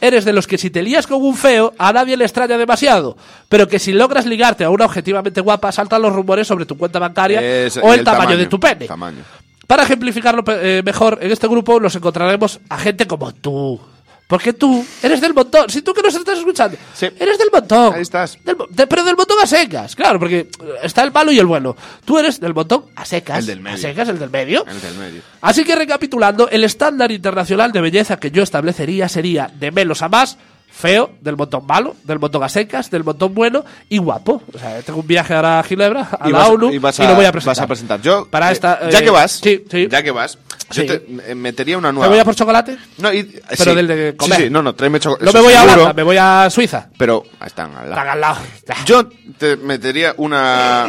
Eres 0.00 0.24
de 0.24 0.32
los 0.32 0.46
que 0.46 0.58
si 0.58 0.70
te 0.70 0.82
lías 0.82 1.06
con 1.06 1.22
un 1.22 1.36
feo, 1.36 1.72
a 1.78 1.92
nadie 1.92 2.16
le 2.16 2.24
extraña 2.24 2.58
demasiado. 2.58 3.16
Pero 3.48 3.68
que 3.68 3.78
si 3.78 3.92
logras 3.92 4.26
ligarte 4.26 4.64
a 4.64 4.70
una 4.70 4.84
objetivamente 4.86 5.40
guapa, 5.40 5.70
saltan 5.72 6.02
los 6.02 6.12
rumores 6.12 6.46
sobre 6.46 6.66
tu 6.66 6.76
cuenta 6.76 6.98
bancaria 6.98 7.40
Es- 7.40 7.76
o 7.78 7.94
el, 7.94 8.04
tamaño, 8.04 8.36
de 8.36 8.46
tu 8.46 8.58
pene. 8.60 8.86
Tamaño. 8.86 9.22
Para 9.66 9.84
ejemplificarlo 9.84 10.44
eh, 10.48 10.82
mejor, 10.84 11.18
en 11.22 11.30
este 11.30 11.48
grupo 11.48 11.80
nos 11.80 11.94
encontraremos 11.96 12.60
a 12.68 12.78
gente 12.78 13.06
como 13.06 13.32
tú. 13.32 13.80
Porque 14.26 14.54
tú 14.54 14.84
eres 15.02 15.20
del 15.20 15.34
montón. 15.34 15.68
Si 15.68 15.82
tú 15.82 15.92
que 15.92 16.00
nos 16.02 16.14
estás 16.14 16.38
escuchando, 16.38 16.78
Sí. 16.94 17.06
eres 17.18 17.36
del 17.38 17.50
montón. 17.52 17.92
Ahí 17.94 18.00
estás. 18.00 18.38
Del 18.42 18.56
de- 18.70 18.86
pero 18.86 19.04
del 19.04 19.16
montón 19.16 19.36
a 19.42 19.46
secas, 19.46 19.94
claro, 19.94 20.18
porque 20.18 20.38
eh, 20.40 20.48
está 20.82 21.02
el 21.02 21.12
malo 21.12 21.30
y 21.30 21.38
el 21.38 21.44
bueno. 21.46 21.76
Tú 22.06 22.18
eres 22.18 22.40
del 22.40 22.54
montón 22.54 22.86
a 22.96 23.04
secas. 23.04 23.40
El 23.40 23.46
del 23.46 23.60
medio. 23.60 23.76
A 23.76 23.78
secas, 23.78 24.08
el 24.08 24.18
del 24.18 24.30
medio. 24.30 24.64
El 24.66 24.80
del 24.80 24.94
medio. 24.94 25.22
Así 25.42 25.62
que 25.62 25.74
recapitulando, 25.76 26.48
el 26.48 26.64
estándar 26.64 27.12
internacional 27.12 27.70
de 27.70 27.80
belleza 27.82 28.16
que 28.18 28.30
yo 28.30 28.42
establecería 28.42 29.08
sería 29.10 29.50
de 29.54 29.70
menos 29.70 30.00
a 30.00 30.08
más, 30.08 30.38
feo, 30.76 31.12
del 31.20 31.36
montón 31.36 31.64
malo, 31.66 31.94
del 32.04 32.18
montón 32.18 32.42
a 32.42 32.48
secas, 32.48 32.90
del 32.90 33.04
montón 33.04 33.32
bueno 33.32 33.64
y 33.88 33.98
guapo. 33.98 34.42
O 34.52 34.58
sea, 34.58 34.82
tengo 34.82 35.00
un 35.00 35.06
viaje 35.06 35.32
ahora 35.34 35.60
a 35.60 35.62
Ginebra, 35.62 36.08
a 36.20 36.28
y 36.28 36.32
la 36.32 36.38
vas, 36.38 36.50
ONU, 36.50 36.72
y 36.72 36.78
vas 36.78 36.98
y 36.98 37.02
a, 37.02 37.08
lo 37.10 37.14
voy 37.14 37.24
a 37.24 37.32
presentar. 37.32 37.56
vas 37.56 37.62
a 37.62 37.66
presentar. 37.66 38.00
Yo, 38.02 38.26
Para 38.28 38.50
eh, 38.50 38.52
esta, 38.52 38.90
ya 38.90 38.98
eh, 38.98 39.04
que 39.04 39.10
vas, 39.10 39.32
sí, 39.42 39.64
sí. 39.70 39.88
ya 39.88 40.02
que 40.02 40.10
vas, 40.10 40.36
yo 40.70 40.82
Sí. 40.82 40.86
te 40.86 41.06
eh, 41.30 41.34
metería 41.34 41.78
una 41.78 41.88
¿Me 41.88 41.94
nueva. 41.98 42.08
voy 42.10 42.18
a 42.18 42.24
por 42.24 42.34
chocolate? 42.34 42.76
No, 42.98 43.12
y- 43.12 43.40
Pero 43.56 43.74
del 43.74 43.86
de 43.86 44.16
comer. 44.16 44.38
Sí, 44.38 44.44
sí, 44.44 44.50
no, 44.50 44.62
no, 44.62 44.74
tráeme 44.74 44.98
chocolate. 44.98 45.24
No 45.24 45.32
me 45.32 45.40
voy 45.40 45.52
a 45.54 45.62
Holanda, 45.62 45.92
me 45.92 46.02
voy 46.02 46.16
a 46.18 46.48
Suiza. 46.50 46.88
Pero 46.98 47.22
están 47.44 47.70
al 47.76 47.90
lado. 47.90 47.92
Están 47.92 48.08
al 48.08 48.20
lado. 48.20 48.38
Yo 48.84 49.08
te 49.38 49.56
metería 49.56 50.14
una. 50.16 50.88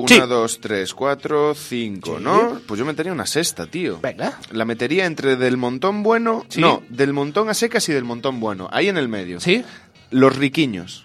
Una, 0.00 0.08
Sí. 0.08 0.20
dos, 0.28 0.60
tres, 0.60 0.94
cuatro, 0.94 1.54
cinco, 1.54 2.18
¿no? 2.20 2.60
Pues 2.66 2.78
yo 2.78 2.84
metería 2.84 3.12
una 3.12 3.26
sexta, 3.26 3.66
tío. 3.66 4.00
Venga. 4.00 4.38
La 4.52 4.64
metería 4.64 5.06
entre 5.06 5.36
del 5.36 5.56
montón 5.56 6.02
bueno. 6.02 6.44
Sí. 6.48 6.60
No, 6.60 6.82
del 6.88 7.12
montón 7.12 7.48
a 7.48 7.54
secas 7.54 7.88
y 7.88 7.92
del 7.92 8.04
montón 8.04 8.40
bueno. 8.40 8.68
Ahí 8.72 8.88
en 8.88 8.96
el 8.96 9.08
medio. 9.08 9.40
¿Sí? 9.40 9.64
Los 10.10 10.36
riquiños. 10.36 11.04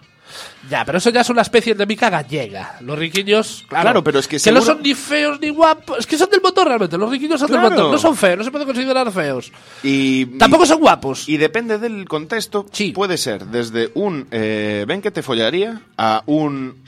Ya, 0.68 0.84
pero 0.84 0.98
eso 0.98 1.12
ya 1.12 1.22
es 1.22 1.30
una 1.30 1.44
especie 1.44 1.74
endémica 1.74 2.10
gallega. 2.10 2.78
Los 2.82 2.98
riquiños, 2.98 3.66
claro. 3.68 3.84
Claro, 3.84 4.04
pero 4.04 4.18
es 4.18 4.28
que 4.28 4.38
no 4.38 4.40
seguro- 4.40 4.62
son 4.66 4.82
ni 4.82 4.96
feos 4.96 5.40
ni 5.40 5.50
guapos. 5.50 6.00
Es 6.00 6.08
que 6.08 6.18
son 6.18 6.28
del 6.32 6.42
montón 6.42 6.66
realmente. 6.66 6.98
Los 6.98 7.12
riquiños 7.12 7.40
son 7.40 7.50
Claro. 7.50 7.64
del 7.70 7.72
montón. 7.78 7.92
No 7.92 7.98
son 8.00 8.16
feos, 8.18 8.38
no 8.40 8.44
se 8.44 8.50
pueden 8.50 8.66
considerar 8.66 9.12
feos. 9.12 9.52
Y. 9.84 10.26
Tampoco 10.38 10.64
y- 10.64 10.68
son 10.68 10.80
guapos. 10.80 11.30
Y 11.30 11.38
depende 11.38 11.78
del 11.78 12.08
contexto, 12.08 12.66
Sí. 12.72 12.94
puede 12.94 13.18
ser 13.18 13.46
desde 13.46 13.92
un 13.94 14.26
eh, 14.32 14.86
ven 14.88 15.02
que 15.04 15.12
te 15.12 15.22
follaría 15.22 15.82
a 15.98 16.24
un 16.26 16.82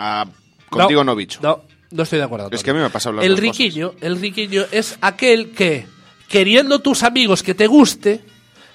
a 0.00 0.26
contigo 0.68 1.04
no, 1.04 1.14
bicho. 1.16 1.40
No, 1.42 1.62
no 1.90 2.02
estoy 2.02 2.18
de 2.18 2.24
acuerdo. 2.24 2.46
Es 2.46 2.60
Antonio. 2.60 2.64
que 2.64 2.70
a 2.70 2.74
mí 2.74 2.80
me 2.80 2.86
ha 2.86 2.90
pasado 2.90 3.20
El 3.20 3.30
cosas. 3.30 3.40
riquiño, 3.40 3.92
el 4.00 4.20
riquiño 4.20 4.64
es 4.70 4.98
aquel 5.00 5.50
que 5.52 5.86
queriendo 6.28 6.80
tus 6.80 7.02
amigos 7.02 7.42
que 7.42 7.54
te 7.54 7.66
guste, 7.66 8.22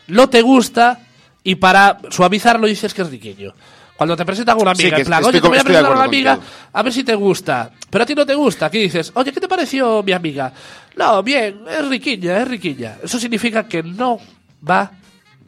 no 0.08 0.30
te 0.30 0.42
gusta 0.42 1.00
y 1.44 1.56
para 1.56 2.00
suavizarlo 2.10 2.68
dices 2.68 2.94
que 2.94 3.02
es 3.04 3.10
riquillo. 3.10 3.54
Cuando 3.96 4.18
te 4.18 4.26
presentan 4.26 4.58
a 4.58 4.62
una 4.62 4.72
amiga, 4.72 4.98
en 4.98 5.06
plan, 5.06 5.20
estoy 5.20 5.30
oye, 5.36 5.42
te 5.42 5.48
voy 5.48 5.58
a 5.60 5.64
presentar 5.64 5.92
a 5.92 5.96
una 5.96 6.04
amiga, 6.06 6.36
contigo. 6.38 6.54
a 6.74 6.84
ver 6.84 6.94
si 6.94 7.04
te 7.04 7.14
gusta. 7.16 7.72
Pero 7.90 8.04
a 8.04 8.08
ti 8.08 8.16
no 8.16 8.26
te 8.26 8.34
gusta. 8.34 8.66
Aquí 8.66 8.80
dices, 8.80 9.12
oye, 9.14 9.32
¿qué 9.32 9.40
te 9.40 9.48
pareció 9.48 10.02
mi 10.02 10.12
amiga? 10.12 10.52
No, 10.96 11.22
bien, 11.22 11.62
es 11.70 11.88
riquilla, 11.88 12.42
es 12.42 12.48
riquilla. 12.48 12.98
Eso 13.04 13.20
significa 13.20 13.68
que 13.68 13.84
no 13.84 14.20
va 14.68 14.92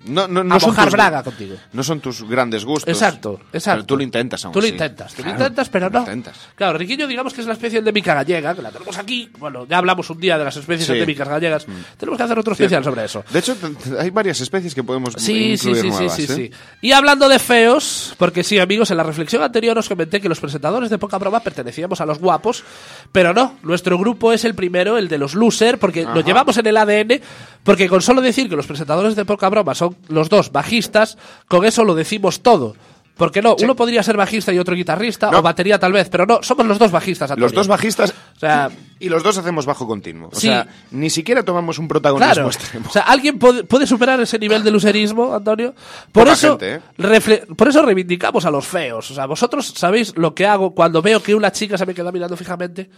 No, 0.08 0.28
no, 0.28 0.42
a 0.42 0.44
no 0.44 0.60
son 0.60 0.70
mojar 0.72 0.86
tus- 0.86 0.94
braga 0.94 1.24
contigo. 1.24 1.56
No 1.74 1.84
son 1.84 2.00
tus 2.00 2.24
grandes 2.28 2.64
gustos. 2.66 2.88
Exacto, 2.94 3.40
exacto. 3.52 3.78
Pero 3.80 3.86
tú 3.86 3.98
lo 3.98 4.04
intentas 4.04 4.44
aún 4.46 4.54
Tú 4.54 4.62
lo 4.62 4.68
intentas, 4.68 5.14
tú 5.14 5.24
lo 5.24 5.30
intentas, 5.32 5.70
pero 5.70 5.90
no. 5.90 6.00
intentas. 6.00 6.38
Claro, 6.56 6.78
Riquillo, 6.78 7.08
digamos 7.08 7.34
que 7.34 7.42
es 7.42 7.48
la 7.48 7.54
especie 7.54 7.80
endémica 7.80 8.14
gallega, 8.14 8.54
que 8.56 8.62
la 8.62 8.72
tenemos 8.72 8.98
aquí. 8.98 9.30
Bueno, 9.38 9.66
ya 9.68 9.78
hablamos 9.78 10.10
un 10.10 10.20
día 10.20 10.38
de 10.38 10.44
las 10.46 10.56
especies 10.58 10.86
Sí. 10.86 10.92
Mm. 10.92 10.96
endémicas 10.96 11.28
gallegas. 11.28 11.66
Tenemos 11.98 12.18
que 12.18 12.24
hacer 12.24 12.40
otro 12.40 12.54
especial 12.54 12.84
sobre 12.84 13.06
eso. 13.06 13.24
De 13.32 13.40
hecho, 13.40 13.56
hay 14.00 14.10
varias 14.10 14.40
especies 14.42 14.74
que 14.76 14.84
podemos 14.84 15.14
Sí, 15.18 15.58
sí, 15.58 15.70
incluir 15.70 15.76
sí, 15.76 15.82
sí, 15.82 15.88
nuevas, 15.90 16.16
sí, 16.16 16.24
¿eh? 16.24 16.28
sí. 16.28 16.52
Y 16.82 16.92
hablando 16.92 17.28
de 17.30 17.40
feos, 17.40 18.14
porque 18.18 18.44
sí, 18.44 18.60
amigos, 18.60 18.92
en 18.92 18.98
la 18.98 19.04
reflexión 19.04 19.42
anterior 19.42 19.78
os 19.78 19.90
comenté 19.90 20.22
que 20.22 20.30
los 20.30 20.40
presentadores 20.40 20.90
de 20.90 20.98
poca 20.98 21.18
broma 21.18 21.40
pertenecíamos 21.40 22.02
a 22.02 22.06
los 22.06 22.20
guapos, 22.20 22.64
pero 23.12 23.34
no, 23.34 23.58
nuestro 23.64 23.98
grupo 23.98 24.34
es 24.34 24.46
el 24.46 24.56
primero, 24.56 24.98
el 24.98 25.08
de 25.08 25.18
los 25.18 25.34
loser, 25.36 25.80
porque 25.80 26.04
lo 26.04 26.22
llevamos 26.22 26.58
en 26.58 26.68
el 26.68 26.78
ADN, 26.78 27.22
porque 27.64 27.90
con 27.90 28.02
solo 28.02 28.22
decir 28.22 28.48
que 28.50 28.56
los 28.56 28.68
presentadores 28.68 29.16
de 29.16 29.26
poca 29.26 29.50
broma 29.50 29.74
son 29.74 29.95
los 30.10 30.30
dos 30.30 30.52
bajistas, 30.52 31.18
con 31.48 31.66
eso 31.66 31.84
lo 31.84 31.96
decimos 31.96 32.42
todo. 32.42 32.76
Porque 33.18 33.42
no, 33.42 33.56
uno 33.64 33.78
podría 33.78 34.04
ser 34.04 34.18
bajista 34.18 34.52
y 34.52 34.60
otro 34.60 34.76
guitarrista, 34.76 35.32
No. 35.32 35.40
o 35.40 35.42
batería 35.42 35.80
tal 35.80 35.94
vez, 35.94 36.10
pero 36.10 36.26
no, 36.26 36.40
somos 36.44 36.66
los 36.66 36.78
dos 36.78 36.92
bajistas. 36.92 37.30
Los 37.30 37.38
Antonio. 37.38 37.56
dos 37.56 37.68
bajistas 37.70 38.14
O 38.36 38.40
sea, 38.40 38.70
y 39.00 39.08
los 39.08 39.24
dos 39.24 39.38
hacemos 39.38 39.66
bajo 39.66 39.88
continuo. 39.88 40.28
O 40.34 40.36
Sí. 40.36 40.48
sea, 40.48 40.68
ni 40.92 41.10
siquiera 41.10 41.42
tomamos 41.44 41.80
un 41.80 41.88
protagonismo 41.88 42.34
Claro. 42.34 42.48
extremo. 42.50 42.90
O 42.90 42.92
sea, 42.92 43.04
¿alguien 43.04 43.40
puede, 43.40 43.64
puede 43.64 43.88
superar 43.88 44.20
ese 44.20 44.38
nivel 44.38 44.66
de 44.66 44.72
lucerismo, 44.72 45.34
Antonio? 45.34 45.74
Por 46.12 46.24
Poca 46.26 46.34
eso, 46.34 46.60
gente, 46.60 46.82
¿eh? 46.98 47.46
por 47.56 47.70
eso 47.70 47.82
reivindicamos 47.84 48.44
a 48.44 48.52
los 48.52 48.68
feos. 48.68 49.10
O 49.10 49.14
sea, 49.16 49.26
vosotros 49.28 49.66
sabéis 49.78 50.12
lo 50.18 50.36
que 50.36 50.46
hago 50.46 50.76
cuando 50.76 51.02
veo 51.02 51.24
que 51.24 51.34
una 51.34 51.54
chica 51.54 51.78
se 51.78 51.86
me 51.86 51.94
queda 51.94 52.12
mirando 52.12 52.36
fijamente. 52.36 52.90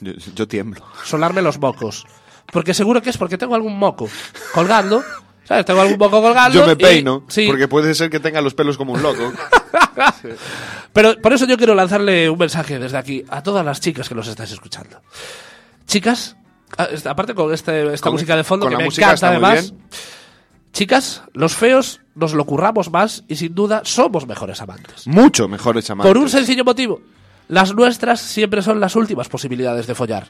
Yo, 0.00 0.12
yo 0.34 0.48
tiemblo. 0.48 0.82
Solarme 1.04 1.42
los 1.42 1.58
mocos. 1.58 2.06
Porque 2.50 2.72
seguro 2.72 3.02
que 3.02 3.10
es 3.10 3.18
porque 3.18 3.36
tengo 3.36 3.54
algún 3.54 3.78
moco 3.78 4.08
colgando. 4.54 5.04
¿Sabes? 5.44 5.64
Tengo 5.66 5.80
algún 5.80 5.98
moco 5.98 6.20
colgando. 6.22 6.58
Yo 6.58 6.66
me 6.66 6.72
y- 6.72 6.76
peino, 6.76 7.24
sí, 7.28 7.46
porque 7.48 7.66
puede 7.68 7.94
ser 7.94 8.08
que 8.10 8.20
tenga 8.20 8.40
los 8.40 8.54
pelos 8.54 8.76
como 8.76 8.92
un 8.92 9.02
loco. 9.02 9.32
Pero 10.92 11.20
por 11.20 11.32
eso 11.32 11.46
yo 11.46 11.56
quiero 11.56 11.74
lanzarle 11.74 12.28
un 12.30 12.38
mensaje 12.38 12.78
desde 12.78 12.96
aquí 12.98 13.24
a 13.28 13.42
todas 13.42 13.64
las 13.64 13.80
chicas 13.80 14.08
que 14.08 14.14
nos 14.14 14.28
estáis 14.28 14.50
escuchando. 14.52 15.00
Chicas, 15.86 16.36
a- 16.76 16.84
est- 16.84 17.06
aparte 17.06 17.34
con 17.34 17.52
este, 17.52 17.92
esta 17.92 18.04
Con- 18.04 18.12
música 18.14 18.36
de 18.36 18.44
fondo 18.44 18.68
que 18.68 18.76
me 18.76 18.84
encanta 18.86 19.28
además. 19.28 19.72
Chicas, 20.72 21.22
los 21.32 21.54
feos 21.56 22.00
nos 22.14 22.32
lo 22.32 22.44
curramos 22.44 22.90
más 22.92 23.24
y 23.26 23.34
sin 23.36 23.54
duda 23.54 23.82
somos 23.84 24.26
mejores 24.28 24.60
amantes. 24.60 25.06
Mucho 25.06 25.48
mejores 25.48 25.90
amantes. 25.90 26.08
Por 26.08 26.16
un 26.22 26.28
sencillo 26.28 26.64
motivo. 26.64 27.02
Las 27.48 27.74
nuestras 27.74 28.20
siempre 28.20 28.62
son 28.62 28.78
las 28.78 28.94
últimas 28.94 29.28
posibilidades 29.28 29.88
de 29.88 29.96
follar. 29.96 30.28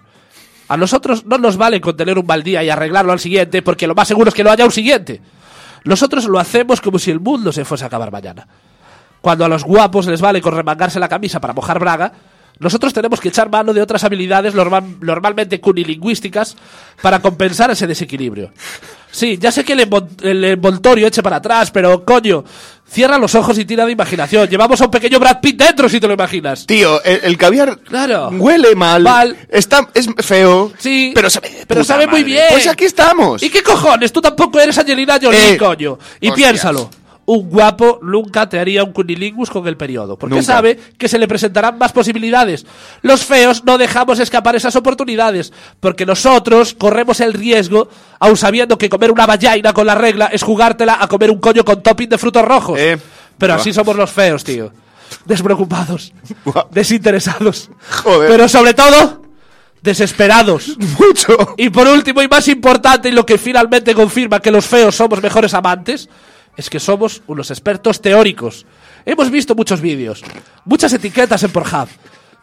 A 0.70 0.76
nosotros 0.76 1.26
no 1.26 1.36
nos 1.36 1.56
vale 1.56 1.80
con 1.80 1.96
tener 1.96 2.16
un 2.16 2.24
mal 2.24 2.44
día 2.44 2.62
y 2.62 2.70
arreglarlo 2.70 3.10
al 3.10 3.18
siguiente 3.18 3.60
porque 3.60 3.88
lo 3.88 3.96
más 3.96 4.06
seguro 4.06 4.28
es 4.28 4.34
que 4.36 4.44
no 4.44 4.52
haya 4.52 4.64
un 4.64 4.70
siguiente. 4.70 5.20
Nosotros 5.84 6.26
lo 6.26 6.38
hacemos 6.38 6.80
como 6.80 7.00
si 7.00 7.10
el 7.10 7.18
mundo 7.18 7.50
se 7.50 7.64
fuese 7.64 7.82
a 7.82 7.88
acabar 7.88 8.12
mañana. 8.12 8.46
Cuando 9.20 9.44
a 9.44 9.48
los 9.48 9.64
guapos 9.64 10.06
les 10.06 10.20
vale 10.20 10.40
con 10.40 10.54
remangarse 10.54 11.00
la 11.00 11.08
camisa 11.08 11.40
para 11.40 11.54
mojar 11.54 11.80
braga, 11.80 12.12
nosotros 12.60 12.92
tenemos 12.92 13.18
que 13.20 13.28
echar 13.30 13.50
mano 13.50 13.72
de 13.72 13.82
otras 13.82 14.04
habilidades 14.04 14.54
normal- 14.54 14.96
normalmente 15.00 15.60
cunilingüísticas 15.60 16.56
para 17.02 17.18
compensar 17.20 17.70
ese 17.72 17.86
desequilibrio. 17.86 18.52
Sí, 19.10 19.38
ya 19.40 19.50
sé 19.50 19.64
que 19.64 19.72
el, 19.72 19.88
el 20.22 20.44
envoltorio 20.44 21.06
eche 21.08 21.20
para 21.22 21.36
atrás, 21.36 21.72
pero 21.72 22.04
coño, 22.04 22.44
cierra 22.88 23.18
los 23.18 23.34
ojos 23.34 23.58
y 23.58 23.64
tira 23.64 23.84
de 23.84 23.90
imaginación. 23.92 24.46
Llevamos 24.48 24.80
a 24.80 24.84
un 24.84 24.90
pequeño 24.92 25.18
Brad 25.18 25.40
Pitt 25.40 25.56
dentro, 25.60 25.88
si 25.88 25.98
te 25.98 26.06
lo 26.06 26.14
imaginas. 26.14 26.64
Tío, 26.66 27.02
el, 27.02 27.20
el 27.24 27.36
caviar 27.36 27.78
Claro. 27.80 28.28
huele 28.28 28.76
mal, 28.76 29.02
Mal. 29.02 29.36
Está, 29.48 29.88
es 29.94 30.06
feo, 30.18 30.72
Sí, 30.78 31.10
pero 31.12 31.28
sabe, 31.28 31.50
pero 31.66 31.82
sabe 31.82 32.06
muy 32.06 32.22
bien. 32.22 32.44
Pues 32.50 32.68
aquí 32.68 32.84
estamos. 32.84 33.42
¿Y 33.42 33.50
qué 33.50 33.62
cojones? 33.64 34.12
Tú 34.12 34.20
tampoco 34.20 34.60
eres 34.60 34.78
Angelina 34.78 35.18
Jolie, 35.20 35.54
Eh, 35.54 35.56
coño. 35.56 35.98
Y 36.20 36.28
hostias. 36.28 36.50
piénsalo. 36.50 36.90
Un 37.32 37.48
guapo 37.48 38.00
nunca 38.02 38.48
te 38.48 38.58
haría 38.58 38.82
un 38.82 38.92
cunilingus 38.92 39.50
con 39.50 39.64
el 39.68 39.76
periodo, 39.76 40.18
porque 40.18 40.34
Nunca. 40.34 40.46
sabe 40.52 40.76
que 40.98 41.06
se 41.06 41.16
le 41.16 41.28
presentarán 41.28 41.78
más 41.78 41.92
posibilidades. 41.92 42.66
Los 43.02 43.24
feos 43.24 43.62
no 43.62 43.78
dejamos 43.78 44.18
escapar 44.18 44.56
esas 44.56 44.74
oportunidades, 44.74 45.52
porque 45.78 46.04
nosotros 46.04 46.74
corremos 46.74 47.20
el 47.20 47.32
riesgo, 47.32 47.88
aun 48.18 48.36
sabiendo 48.36 48.76
que 48.76 48.88
comer 48.88 49.12
una 49.12 49.26
vallaina 49.26 49.72
con 49.72 49.86
la 49.86 49.94
regla 49.94 50.26
es 50.26 50.42
jugártela 50.42 50.98
a 51.00 51.06
comer 51.06 51.30
un 51.30 51.38
coño 51.38 51.64
con 51.64 51.80
topping 51.84 52.08
de 52.08 52.18
frutos 52.18 52.44
rojos. 52.44 52.76
Eh, 52.80 52.98
Pero 53.38 53.54
así 53.54 53.72
somos 53.72 53.94
los 53.94 54.10
feos, 54.10 54.42
tío. 54.42 54.72
Despreocupados, 55.24 56.12
desinteresados, 56.72 57.70
Joder. 58.02 58.28
pero 58.28 58.48
sobre 58.48 58.74
todo, 58.74 59.22
desesperados. 59.82 60.76
Mucho. 60.98 61.54
Y 61.56 61.70
por 61.70 61.86
último 61.86 62.22
y 62.22 62.28
más 62.28 62.48
importante, 62.48 63.08
y 63.08 63.12
lo 63.12 63.24
que 63.24 63.38
finalmente 63.38 63.94
confirma 63.94 64.40
que 64.40 64.50
los 64.50 64.66
feos 64.66 64.96
somos 64.96 65.22
mejores 65.22 65.54
amantes, 65.54 66.08
es 66.56 66.68
que 66.70 66.80
somos 66.80 67.22
unos 67.26 67.50
expertos 67.50 68.00
teóricos. 68.00 68.66
Hemos 69.04 69.30
visto 69.30 69.54
muchos 69.54 69.80
vídeos, 69.80 70.22
muchas 70.64 70.92
etiquetas 70.92 71.42
en 71.42 71.50
Pornhub. 71.50 71.88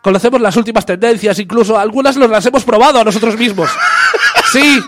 Conocemos 0.02 0.40
las 0.42 0.56
últimas 0.56 0.86
tendencias, 0.86 1.38
incluso 1.40 1.78
algunas 1.78 2.16
nos 2.18 2.30
las 2.30 2.46
hemos 2.46 2.64
probado 2.64 3.00
a 3.00 3.04
nosotros 3.04 3.38
mismos. 3.38 3.70
Sí, 4.50 4.80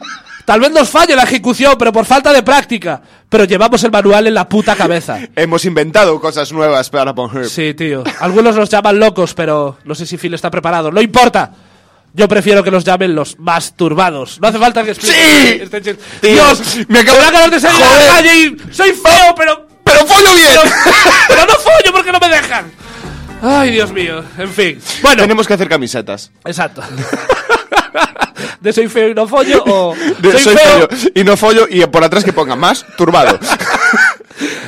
tal 0.46 0.62
vez 0.62 0.72
nos 0.72 0.90
falle 0.90 1.18
la 1.18 1.24
ejecución, 1.24 1.76
pero 1.78 1.92
por 1.92 2.06
falta 2.06 2.32
de 2.32 2.42
práctica. 2.44 3.02
Pero 3.28 3.44
llevamos 3.44 3.84
el 3.84 3.92
manual 3.92 4.26
en 4.26 4.34
la 4.34 4.48
puta 4.48 4.74
cabeza. 4.74 5.20
Hemos 5.36 5.66
inventado 5.66 6.18
cosas 6.22 6.54
nuevas 6.54 6.90
para 6.90 7.14
poner. 7.14 7.50
Sí, 7.50 7.74
tío. 7.74 8.06
Algunos 8.22 8.56
nos 8.56 8.70
llaman 8.70 8.98
locos, 8.98 9.34
pero 9.34 9.78
no 9.84 9.96
sé 9.96 10.06
si 10.06 10.18
Phil 10.18 10.34
está 10.34 10.50
preparado. 10.50 10.92
No 10.92 11.02
importa. 11.02 11.52
Yo 12.14 12.28
prefiero 12.28 12.64
que 12.64 12.72
los 12.72 12.84
llamen 12.84 13.14
los 13.16 13.38
masturbados. 13.40 14.40
No 14.42 14.48
hace 14.48 14.58
falta 14.60 14.84
que 14.84 14.92
explique. 14.92 15.16
¡Sí! 15.16 15.60
este 15.62 15.98
Dios, 16.24 16.62
me 16.88 17.00
acabo- 17.00 17.20
ganas 17.20 17.52
de 17.52 17.60
salir 17.60 17.84
a 17.84 17.88
Joder. 17.88 18.08
la 18.08 18.14
calle 18.16 18.36
y 18.38 18.74
soy 18.74 18.92
feo, 18.94 19.36
pero 19.38 19.68
¡Pero 19.84 20.06
follo 20.06 20.34
bien! 20.36 20.50
pero, 20.84 20.94
pero 21.28 21.42
no 21.46 21.54
follo 21.54 21.92
porque 21.94 22.12
no 22.12 22.20
me 22.20 22.30
dejan. 22.30 22.72
Ay, 23.42 23.72
Dios 23.72 23.92
mío. 23.92 24.24
En 24.38 24.50
fin. 24.52 24.82
Bueno, 25.02 25.22
Tenemos 25.24 25.48
que 25.48 25.54
hacer 25.54 25.70
camisetas. 25.70 26.32
exacto. 26.46 26.82
De 28.62 28.74
soy 28.74 28.88
feo 28.90 29.10
y 29.10 29.14
no 29.14 29.26
follo 29.28 29.64
o 29.66 29.96
De 30.20 30.32
soy, 30.34 30.42
soy 30.42 30.56
feo. 30.58 30.88
follo 30.90 31.12
y 31.16 31.24
no 31.24 31.38
follo 31.38 31.68
y 31.70 31.86
por 31.88 32.04
atrás 32.04 32.24
que 32.24 32.34
ponga 32.34 32.56
más 32.56 32.86
turbado. 32.98 33.40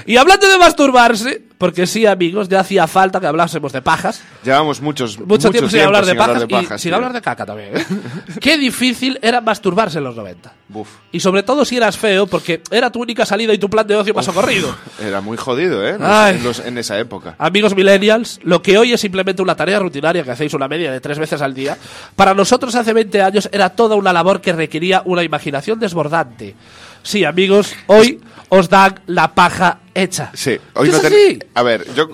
Y 0.05 0.17
hablando 0.17 0.47
de 0.49 0.57
masturbarse, 0.57 1.41
porque 1.57 1.85
sí, 1.85 2.05
amigos, 2.05 2.49
ya 2.49 2.61
hacía 2.61 2.87
falta 2.87 3.19
que 3.19 3.27
hablásemos 3.27 3.71
de 3.71 3.81
pajas. 3.81 4.21
Llevamos 4.43 4.81
muchos 4.81 5.19
Mucho, 5.19 5.51
tiempo 5.51 5.69
sin 5.69 5.81
hablar 5.81 6.05
de 6.05 6.15
pajas, 6.15 6.43
y 6.43 6.47
pajas, 6.47 6.81
sin 6.81 6.89
tío. 6.89 6.95
hablar 6.95 7.13
de 7.13 7.21
caca 7.21 7.45
también. 7.45 7.77
¿eh? 7.77 7.85
Qué 8.41 8.57
difícil 8.57 9.19
era 9.21 9.41
masturbarse 9.41 9.99
en 9.99 10.05
los 10.05 10.15
90. 10.15 10.51
Buf. 10.69 10.87
Y 11.11 11.19
sobre 11.19 11.43
todo 11.43 11.65
si 11.65 11.77
eras 11.77 11.97
feo, 11.97 12.25
porque 12.27 12.61
era 12.71 12.89
tu 12.89 13.01
única 13.01 13.25
salida 13.25 13.53
y 13.53 13.57
tu 13.57 13.69
plan 13.69 13.85
de 13.85 13.95
ocio 13.95 14.13
más 14.13 14.25
socorrido. 14.25 14.73
Era 15.01 15.19
muy 15.19 15.35
jodido, 15.37 15.85
¿eh? 15.85 15.97
Los- 15.99 16.43
los- 16.43 16.59
en 16.65 16.77
esa 16.77 16.97
época. 16.97 17.35
Amigos 17.37 17.75
millennials, 17.75 18.39
lo 18.43 18.61
que 18.61 18.77
hoy 18.77 18.93
es 18.93 19.01
simplemente 19.01 19.41
una 19.41 19.55
tarea 19.55 19.79
rutinaria 19.79 20.23
que 20.23 20.31
hacéis 20.31 20.53
una 20.53 20.67
media 20.69 20.91
de 20.91 21.01
tres 21.01 21.19
veces 21.19 21.41
al 21.41 21.53
día, 21.53 21.77
para 22.15 22.33
nosotros 22.33 22.73
hace 22.75 22.93
20 22.93 23.21
años 23.21 23.49
era 23.51 23.69
toda 23.71 23.95
una 23.97 24.13
labor 24.13 24.39
que 24.39 24.53
requería 24.53 25.01
una 25.05 25.23
imaginación 25.23 25.77
desbordante. 25.79 26.55
Sí, 27.03 27.23
amigos, 27.25 27.73
hoy 27.87 28.19
os 28.49 28.69
dan 28.69 28.99
la 29.07 29.33
paja 29.33 29.79
hecha. 29.93 30.31
Sí, 30.33 30.57
hoy 30.73 30.89
¿Es 30.89 30.93
no 30.95 31.01
ten-? 31.01 31.43
A 31.53 31.63
ver, 31.63 31.85
yo. 31.95 32.09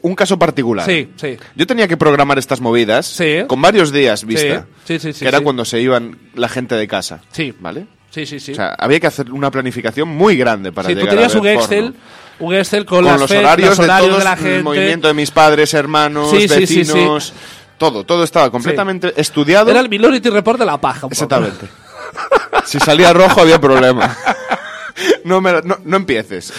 Un 0.00 0.14
caso 0.14 0.38
particular. 0.38 0.86
Sí, 0.86 1.10
sí. 1.16 1.36
Yo 1.54 1.66
tenía 1.66 1.86
que 1.86 1.98
programar 1.98 2.38
estas 2.38 2.58
movidas 2.60 3.04
Sí. 3.06 3.40
con 3.46 3.60
varios 3.60 3.92
días 3.92 4.24
vista. 4.24 4.66
Sí, 4.86 4.98
sí, 4.98 5.12
sí, 5.12 5.20
que 5.20 5.28
era 5.28 5.40
cuando 5.42 5.64
se 5.66 5.78
iban 5.80 6.18
la 6.34 6.48
gente 6.48 6.74
de 6.74 6.88
casa. 6.88 7.20
Sí. 7.32 7.54
¿Vale? 7.60 7.86
Sí, 8.10 8.24
sí, 8.24 8.40
sí. 8.40 8.52
O 8.52 8.54
sea, 8.54 8.74
había 8.78 8.98
que 8.98 9.08
hacer 9.08 9.30
una 9.30 9.50
planificación 9.50 10.08
muy 10.08 10.36
grande 10.36 10.72
para 10.72 10.88
Sí, 10.88 10.94
tú 10.94 11.00
llegar 11.00 11.14
tenías 11.16 11.34
a 11.34 11.38
un 11.38 11.44
ver 11.44 11.56
Excel, 11.58 11.84
porno. 11.92 11.98
un 12.38 12.54
Excel 12.54 12.84
con, 12.86 12.98
con 12.98 13.04
las 13.06 13.20
los 13.20 13.30
fe- 13.30 13.38
horarios, 13.38 13.68
los 13.70 13.78
de 13.78 13.86
todos, 13.86 14.18
de 14.18 14.24
la 14.24 14.32
el 14.56 14.62
movimiento 14.64 15.08
de 15.08 15.14
mis 15.14 15.30
padres, 15.30 15.74
hermanos, 15.74 16.30
Sí, 16.30 16.48
sí, 16.48 16.66
sí, 16.66 16.78
vecinos, 16.78 17.32
todo, 17.76 18.04
todo 18.04 18.24
estaba 18.24 18.50
completamente 18.50 19.12
estudiado. 19.20 19.70
Era 19.70 19.80
el 19.80 19.88
Minority 19.90 20.30
Report 20.30 20.58
de 20.60 20.64
la 20.64 20.80
paja. 20.80 21.06
un 21.06 21.10
poco. 21.10 21.12
Exactamente. 21.12 21.66
si 22.64 22.78
salía 22.80 23.12
rojo 23.12 23.40
había 23.40 23.60
problema. 23.60 24.16
No, 25.24 25.40
me- 25.40 25.62
no, 25.62 25.78
no 25.84 25.96
empieces. 25.96 26.52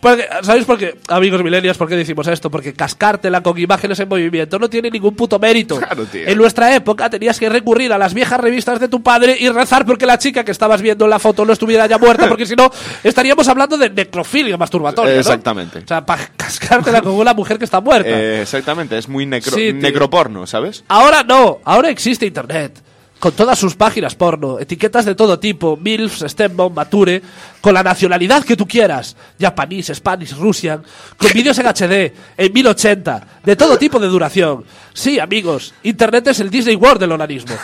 Porque, 0.00 0.28
¿Sabéis 0.42 0.66
por 0.66 0.76
qué, 0.76 0.98
amigos 1.08 1.42
millennials, 1.42 1.78
por 1.78 1.88
qué 1.88 1.96
decimos 1.96 2.26
esto? 2.26 2.50
Porque 2.50 2.74
cascártela 2.74 3.42
con 3.42 3.56
imágenes 3.58 3.98
en 4.00 4.06
movimiento 4.06 4.58
no 4.58 4.68
tiene 4.68 4.90
ningún 4.90 5.16
puto 5.16 5.38
mérito. 5.38 5.78
Claro, 5.78 6.04
tío. 6.04 6.28
En 6.28 6.36
nuestra 6.36 6.74
época 6.76 7.08
tenías 7.08 7.38
que 7.40 7.48
recurrir 7.48 7.90
a 7.90 7.96
las 7.96 8.12
viejas 8.12 8.38
revistas 8.38 8.78
de 8.80 8.88
tu 8.88 9.02
padre 9.02 9.34
y 9.40 9.48
rezar 9.48 9.86
porque 9.86 10.04
la 10.04 10.18
chica 10.18 10.44
que 10.44 10.50
estabas 10.50 10.82
viendo 10.82 11.06
en 11.06 11.10
la 11.10 11.18
foto 11.18 11.46
no 11.46 11.54
estuviera 11.54 11.86
ya 11.86 11.96
muerta, 11.96 12.28
porque 12.28 12.44
si 12.44 12.54
no 12.54 12.70
estaríamos 13.02 13.48
hablando 13.48 13.78
de 13.78 13.88
necrofilia 13.88 14.58
masturbatoria. 14.58 15.14
¿no? 15.14 15.20
Exactamente. 15.20 15.78
O 15.78 15.86
sea, 15.88 16.04
para 16.04 16.26
cascártela 16.36 17.00
con 17.00 17.14
una 17.14 17.32
mujer 17.32 17.56
que 17.58 17.64
está 17.64 17.80
muerta. 17.80 18.10
Eh, 18.10 18.42
exactamente, 18.42 18.98
es 18.98 19.08
muy 19.08 19.24
necro- 19.24 19.54
Sí, 19.54 19.72
necroporno, 19.72 20.46
¿sabes? 20.46 20.84
Ahora 20.88 21.22
no, 21.24 21.60
ahora 21.64 21.88
existe 21.88 22.26
internet. 22.26 22.78
Con 23.24 23.32
todas 23.32 23.58
sus 23.58 23.74
páginas 23.74 24.14
porno, 24.14 24.58
etiquetas 24.58 25.06
de 25.06 25.14
todo 25.14 25.38
tipo, 25.38 25.78
MILFs, 25.78 26.26
STEMBOM, 26.28 26.74
Mature, 26.74 27.22
con 27.62 27.72
la 27.72 27.82
nacionalidad 27.82 28.44
que 28.44 28.54
tú 28.54 28.68
quieras, 28.68 29.16
Japanese, 29.40 29.94
Spanish, 29.94 30.36
Russian, 30.36 30.82
con 31.16 31.30
vídeos 31.32 31.58
en 31.58 31.66
HD, 31.66 32.12
en 32.36 32.52
1080, 32.52 33.26
de 33.42 33.56
todo 33.56 33.78
tipo 33.78 33.98
de 33.98 34.08
duración. 34.08 34.64
Sí, 34.92 35.18
amigos, 35.18 35.72
Internet 35.84 36.26
es 36.26 36.40
el 36.40 36.50
Disney 36.50 36.76
World 36.76 37.00
del 37.00 37.12
onanismo. 37.12 37.54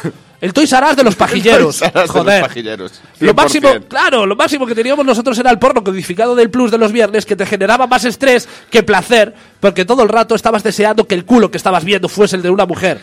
El 0.41 0.55
Toys 0.55 0.73
R 0.73 0.87
Us 0.93 0.97
de 0.97 1.05
los 1.05 1.15
pajilleros. 1.25 1.79
Toys 1.79 1.83
R 1.83 1.89
Us 1.89 1.93
de 1.93 2.01
los 2.01 2.11
Joder. 2.11 2.41
pajilleros. 2.41 2.93
Lo 3.19 3.35
100%. 3.35 3.37
máximo, 3.37 3.69
claro, 3.87 4.25
lo 4.25 4.37
máximo 4.37 4.65
que 4.65 4.75
teníamos 4.75 5.05
nosotros 5.05 5.39
era 5.39 5.51
el 5.51 5.59
porno 5.59 5.85
codificado 5.85 6.35
del 6.35 6.49
plus 6.49 6.71
de 6.71 6.79
los 6.79 6.91
viernes 6.91 7.27
que 7.27 7.37
te 7.37 7.45
generaba 7.45 7.87
más 7.87 8.07
estrés 8.07 8.49
que 8.71 8.83
placer, 8.83 9.35
porque 9.61 9.85
todo 9.85 10.03
el 10.05 10.09
rato 10.09 10.35
estabas 10.35 10.63
deseando 10.63 11.07
que 11.07 11.15
el 11.15 11.27
culo 11.27 11.51
que 11.51 11.59
estabas 11.59 11.85
viendo 11.85 12.09
fuese 12.09 12.37
el 12.37 12.41
de 12.41 12.49
una 12.49 12.65
mujer. 12.65 12.99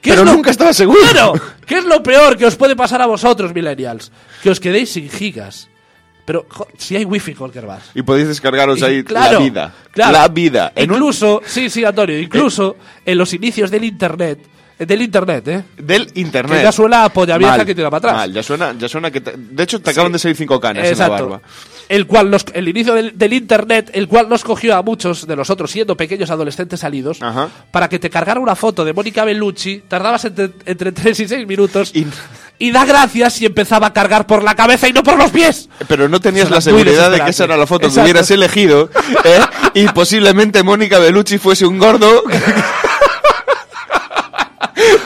¿Qué 0.00 0.10
Pero 0.10 0.22
es 0.22 0.28
lo- 0.28 0.34
nunca 0.34 0.50
estaba 0.50 0.72
seguro. 0.72 1.00
Claro, 1.10 1.32
¿qué 1.66 1.78
es 1.78 1.84
lo 1.84 2.02
peor 2.02 2.36
que 2.36 2.46
os 2.46 2.54
puede 2.56 2.76
pasar 2.76 3.02
a 3.02 3.06
vosotros, 3.06 3.52
millennials? 3.54 4.12
Que 4.42 4.50
os 4.50 4.60
quedéis 4.60 4.90
sin 4.92 5.08
gigas. 5.10 5.68
Pero 6.24 6.44
jo, 6.48 6.66
si 6.76 6.96
hay 6.96 7.04
wifi 7.04 7.32
en 7.32 7.36
cualquier 7.36 7.66
bar. 7.66 7.80
Y 7.94 8.02
podéis 8.02 8.28
descargaros 8.28 8.82
ahí 8.82 9.02
Claro, 9.04 9.34
la 9.34 9.44
vida. 9.44 9.74
claro. 9.92 10.12
La 10.12 10.28
vida. 10.28 10.72
En 10.74 10.90
un- 10.90 10.96
Incluso, 10.96 11.40
sí, 11.46 11.70
sí, 11.70 11.84
Antonio, 11.84 12.18
incluso 12.20 12.76
en 13.04 13.16
los 13.18 13.32
inicios 13.32 13.70
del 13.70 13.84
internet, 13.84 14.40
eh, 14.78 14.86
del 14.86 15.02
internet, 15.02 15.48
¿eh? 15.48 15.64
del 15.78 16.10
internet. 16.14 16.58
Que 16.58 16.62
ya 16.64 16.72
suena 16.72 17.04
a 17.04 17.08
polla 17.10 17.38
vieja 17.38 17.56
Mal, 17.58 17.66
que 17.66 17.74
tira 17.76 17.90
para 17.90 17.98
atrás. 17.98 18.14
mal, 18.14 18.32
ya 18.32 18.42
suena, 18.42 18.74
ya 18.76 18.88
suena 18.88 19.10
que. 19.10 19.20
te- 19.20 19.34
de 19.36 19.62
hecho, 19.62 19.80
te 19.80 19.90
acaban 19.90 20.10
de 20.12 20.18
salir 20.18 20.36
cinco 20.36 20.58
canas 20.60 20.84
Exacto. 20.86 21.14
en 21.14 21.22
la 21.30 21.36
barba. 21.38 21.48
El 21.88 22.06
cual 22.06 22.30
nos, 22.30 22.44
el 22.52 22.66
inicio 22.68 22.94
del, 22.94 23.16
del 23.16 23.32
internet, 23.32 23.90
el 23.94 24.08
cual 24.08 24.28
nos 24.28 24.42
cogió 24.42 24.76
a 24.76 24.82
muchos 24.82 25.26
de 25.26 25.36
nosotros 25.36 25.70
siendo 25.70 25.96
pequeños 25.96 26.30
adolescentes 26.30 26.80
salidos, 26.80 27.22
Ajá. 27.22 27.48
para 27.70 27.88
que 27.88 27.98
te 27.98 28.10
cargara 28.10 28.40
una 28.40 28.56
foto 28.56 28.84
de 28.84 28.92
Mónica 28.92 29.24
Bellucci, 29.24 29.82
tardabas 29.86 30.24
entre, 30.24 30.50
entre 30.64 30.90
3 30.92 31.20
y 31.20 31.28
6 31.28 31.46
minutos, 31.46 31.92
Y- 31.94 32.06
y, 32.58 32.70
da 32.72 32.84
gracias 32.84 33.34
si 33.34 33.46
empezaba 33.46 33.88
a 33.88 33.92
cargar 33.92 34.26
por 34.26 34.42
la 34.42 34.54
cabeza 34.54 34.88
y 34.88 34.92
no 34.92 35.02
por 35.02 35.16
los 35.18 35.30
pies. 35.30 35.68
Pero 35.86 36.08
no 36.08 36.20
tenías 36.20 36.50
la 36.50 36.60
seguridad 36.60 37.10
de 37.10 37.20
que 37.20 37.30
esa 37.30 37.44
era 37.44 37.56
la 37.56 37.66
foto 37.66 37.88
que 37.92 38.00
hubieras 38.00 38.30
elegido. 38.30 38.90
¿eh? 39.24 39.40
Y 39.74 39.86
posiblemente 39.88 40.62
Mónica 40.62 40.98
Bellucci 40.98 41.38
fuese 41.38 41.66
un 41.66 41.78
gordo. 41.78 42.24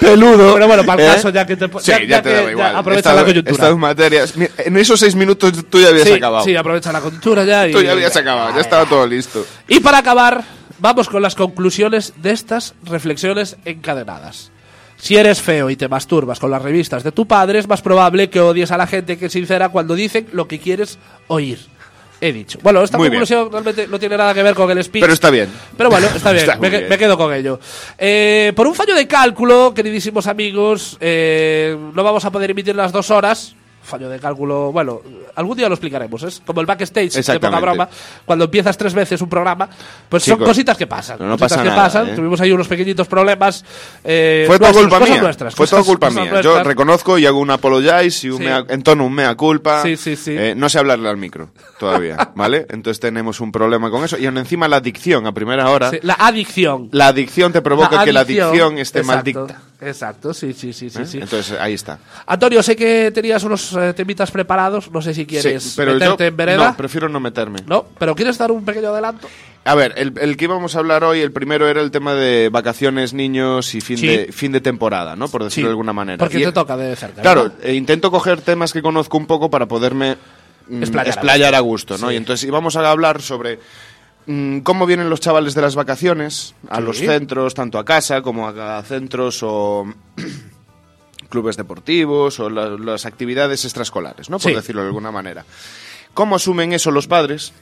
peludo. 0.00 0.54
Pero 0.54 0.66
bueno, 0.66 0.84
para 0.84 1.02
el 1.04 1.10
¿eh? 1.10 1.14
caso, 1.14 1.30
ya 1.30 1.46
que 1.46 1.56
te- 1.56 1.66
Sí, 1.66 1.72
ya- 1.84 1.98
ya, 2.00 2.06
ya 2.06 2.22
te 2.22 2.30
ya 2.32 2.50
igual. 2.50 2.76
aprovecha 2.76 3.14
la 3.14 3.24
coyuntura. 3.24 3.68
en 3.68 3.78
materias. 3.78 4.36
Mira, 4.36 4.50
En 4.58 4.76
esos 4.76 4.98
seis 4.98 5.14
minutos 5.14 5.52
tú 5.70 5.80
ya 5.80 5.88
habías 5.88 6.08
Sí, 6.08 6.14
acabado. 6.14 6.44
sí, 6.44 6.56
aprovecha 6.56 6.92
la 6.92 7.00
conjuntura 7.00 7.44
ya. 7.44 7.68
Y, 7.68 7.72
Tú 7.72 7.82
ya 7.82 7.92
habías 7.92 8.16
acabado, 8.16 8.54
ya 8.54 8.60
estaba 8.60 8.86
todo 8.86 9.06
listo. 9.06 9.44
Y 9.68 9.80
para 9.80 9.98
acabar, 9.98 10.42
vamos 10.78 11.08
con 11.08 11.22
las 11.22 11.34
conclusiones 11.34 12.14
de 12.16 12.30
estas 12.32 12.74
reflexiones 12.84 13.56
encadenadas. 13.64 14.50
Si 14.96 15.16
eres 15.16 15.40
feo 15.40 15.70
y 15.70 15.76
te 15.76 15.88
masturbas 15.88 16.38
con 16.38 16.50
las 16.50 16.60
revistas 16.60 17.02
de 17.02 17.10
tu 17.12 17.26
padre, 17.26 17.58
es 17.58 17.66
más 17.68 17.80
probable 17.80 18.28
que 18.28 18.40
odies 18.40 18.70
a 18.70 18.76
la 18.76 18.86
gente 18.86 19.16
que 19.16 19.26
es 19.26 19.32
sincera 19.32 19.70
cuando 19.70 19.94
dicen 19.94 20.26
lo 20.32 20.46
que 20.46 20.58
quieres 20.58 20.98
oír. 21.26 21.58
He 22.20 22.32
dicho. 22.32 22.58
Bueno, 22.62 22.82
esta 22.82 22.98
Muy 22.98 23.08
bien. 23.08 23.20
conclusión 23.20 23.50
realmente 23.50 23.86
no 23.86 23.98
tiene 23.98 24.16
nada 24.16 24.34
que 24.34 24.42
ver 24.42 24.54
con 24.54 24.70
el 24.70 24.84
speech. 24.84 25.00
Pero 25.02 25.12
está 25.14 25.30
bien. 25.30 25.48
Pero 25.76 25.88
bueno, 25.90 26.06
está 26.14 26.32
bien, 26.32 26.44
Está 26.44 26.56
muy 26.56 26.62
me, 26.66 26.70
que- 26.70 26.78
bien. 26.78 26.88
me 26.90 26.98
quedo 26.98 27.16
con 27.16 27.32
ello. 27.32 27.58
Eh, 27.96 28.52
por 28.54 28.66
un 28.66 28.74
fallo 28.74 28.94
de 28.94 29.06
cálculo, 29.08 29.72
queridísimos 29.74 30.26
amigos, 30.26 30.98
eh, 31.00 31.76
no 31.94 32.02
vamos 32.04 32.24
a 32.24 32.30
poder 32.30 32.50
emitir 32.50 32.74
las 32.76 32.92
dos 32.92 33.10
horas. 33.10 33.54
Fallo 33.90 34.08
de 34.08 34.18
cálculo, 34.18 34.72
bueno, 34.72 35.00
algún 35.34 35.56
día 35.56 35.68
lo 35.68 35.74
explicaremos. 35.74 36.22
Es 36.22 36.40
como 36.46 36.60
el 36.60 36.66
backstage, 36.66 37.12
de 37.12 37.40
poca 37.40 37.60
broma. 37.60 37.88
Cuando 38.24 38.44
empiezas 38.46 38.76
tres 38.78 38.94
veces 38.94 39.20
un 39.20 39.28
programa, 39.28 39.68
pues 40.08 40.22
son 40.22 40.34
Chicos, 40.36 40.48
cositas 40.48 40.76
que 40.76 40.86
pasan. 40.86 41.18
no, 41.18 41.26
no 41.26 41.32
cositas 41.32 41.50
pasa 41.50 41.62
que 41.62 41.68
nada, 41.68 41.82
pasan. 41.84 42.08
¿eh? 42.10 42.12
Tuvimos 42.14 42.40
ahí 42.40 42.52
unos 42.52 42.68
pequeñitos 42.68 43.06
problemas. 43.08 43.64
eh, 44.04 44.44
Fue 44.46 44.58
toda 44.58 44.70
nuestros, 44.70 44.84
culpa 44.84 44.98
cosas 45.00 45.14
mía. 45.14 45.22
nuestras, 45.22 45.54
Fue 45.54 45.66
toda 45.66 45.80
cosas- 45.80 45.88
culpa 45.90 46.06
cosas 46.08 46.22
mía. 46.22 46.30
nuestras. 46.32 46.54
Yo 46.56 46.62
reconozco 46.64 47.18
y 47.18 47.26
hago 47.26 47.38
un 47.40 47.50
apologize 47.50 48.26
y 48.26 48.30
un 48.30 48.38
Sí. 48.38 48.44
mea- 48.44 48.64
entono 48.68 49.04
un 49.06 49.12
mea 49.12 49.34
culpa. 49.34 49.82
Sí, 49.82 49.96
sí, 49.96 50.16
sí. 50.16 50.36
Eh, 50.38 50.54
no 50.56 50.68
sé 50.68 50.78
hablarle 50.78 51.08
al 51.08 51.16
micro 51.16 51.50
todavía, 51.78 52.16
¿vale? 52.36 52.66
Entonces 52.70 53.00
tenemos 53.00 53.40
un 53.40 53.50
problema 53.52 53.90
con 53.90 54.04
eso. 54.04 54.16
Y 54.18 54.26
aún 54.26 54.38
encima 54.38 54.68
la 54.68 54.76
adicción 54.76 55.26
a 55.26 55.32
primera 55.32 55.68
hora. 55.70 55.90
Sí, 55.90 55.98
la 56.02 56.14
adicción. 56.14 56.88
La 56.92 57.08
adicción 57.08 57.52
te 57.52 57.60
provoca 57.62 58.04
que 58.04 58.12
la 58.12 58.20
adicción 58.20 58.78
esté 58.78 59.00
exacto, 59.00 59.16
maldicta. 59.16 59.60
Exacto, 59.80 60.34
sí, 60.34 60.52
sí, 60.52 60.72
sí, 60.72 60.90
sí, 60.90 61.02
¿eh? 61.02 61.06
sí. 61.06 61.18
Entonces 61.18 61.58
ahí 61.58 61.74
está. 61.74 61.98
Antonio, 62.26 62.62
sé 62.62 62.76
que 62.76 63.10
tenías 63.14 63.42
unos 63.44 63.72
eh, 63.74 63.92
temitas 63.94 64.30
preparados. 64.30 64.90
No 64.90 65.00
sé 65.00 65.14
si 65.14 65.24
quieres 65.26 65.62
Sí, 65.62 65.72
pero 65.76 65.94
meterte 65.94 66.24
yo 66.24 66.28
en 66.28 66.36
vereda. 66.36 66.68
no, 66.70 66.76
prefiero 66.76 67.08
no 67.08 67.18
meterme. 67.20 67.60
No, 67.66 67.86
pero 67.98 68.14
¿quieres 68.14 68.36
dar 68.38 68.50
un 68.52 68.64
pequeño 68.64 68.88
adelanto? 68.90 69.28
A 69.64 69.74
ver, 69.74 69.92
el, 69.96 70.14
el 70.20 70.36
que 70.36 70.44
íbamos 70.46 70.74
a 70.74 70.78
hablar 70.78 71.04
hoy, 71.04 71.20
el 71.20 71.32
primero 71.32 71.68
era 71.68 71.80
el 71.82 71.90
tema 71.90 72.14
de 72.14 72.48
vacaciones, 72.50 73.12
niños 73.12 73.74
y 73.74 73.80
fin, 73.80 73.98
Sí. 73.98 74.06
de, 74.06 74.32
fin 74.32 74.52
de 74.52 74.60
temporada, 74.60 75.16
¿no? 75.16 75.28
Por 75.28 75.44
decirlo 75.44 75.54
Sí, 75.54 75.62
de 75.62 75.68
alguna 75.70 75.92
manera. 75.92 76.18
Porque 76.18 76.38
Y- 76.40 76.44
te 76.44 76.52
toca 76.52 76.76
de 76.76 76.96
cerca. 76.96 77.20
Claro, 77.22 77.52
eh, 77.62 77.74
intento 77.74 78.10
coger 78.10 78.40
temas 78.40 78.72
que 78.72 78.80
conozco 78.82 79.18
un 79.18 79.26
poco 79.26 79.50
para 79.50 79.66
poderme 79.66 80.16
mm, 80.68 80.82
Explayar 80.82 81.54
a 81.54 81.60
gusto, 81.60 81.98
¿no? 81.98 82.10
Y 82.12 82.16
entonces 82.16 82.46
íbamos 82.46 82.76
a 82.76 82.90
hablar 82.90 83.20
sobre 83.20 83.58
cómo 84.62 84.86
vienen 84.86 85.10
los 85.10 85.20
chavales 85.20 85.54
de 85.54 85.62
las 85.62 85.74
vacaciones 85.74 86.54
a 86.68 86.76
Sí. 86.78 86.82
los 86.82 86.98
centros, 86.98 87.54
tanto 87.54 87.78
a 87.78 87.84
casa 87.84 88.22
como 88.22 88.48
a 88.48 88.82
centros 88.82 89.40
o 89.42 89.86
clubes 91.28 91.56
deportivos 91.56 92.40
o 92.40 92.50
la- 92.50 92.70
las 92.70 93.06
actividades 93.06 93.64
extraescolares, 93.64 94.30
¿no? 94.30 94.38
Por 94.38 94.50
Sí. 94.50 94.56
decirlo 94.56 94.82
de 94.82 94.88
alguna 94.88 95.10
manera. 95.12 95.44
¿Cómo 96.14 96.36
asumen 96.36 96.72
eso 96.72 96.90
los 96.90 97.06
padres? 97.06 97.52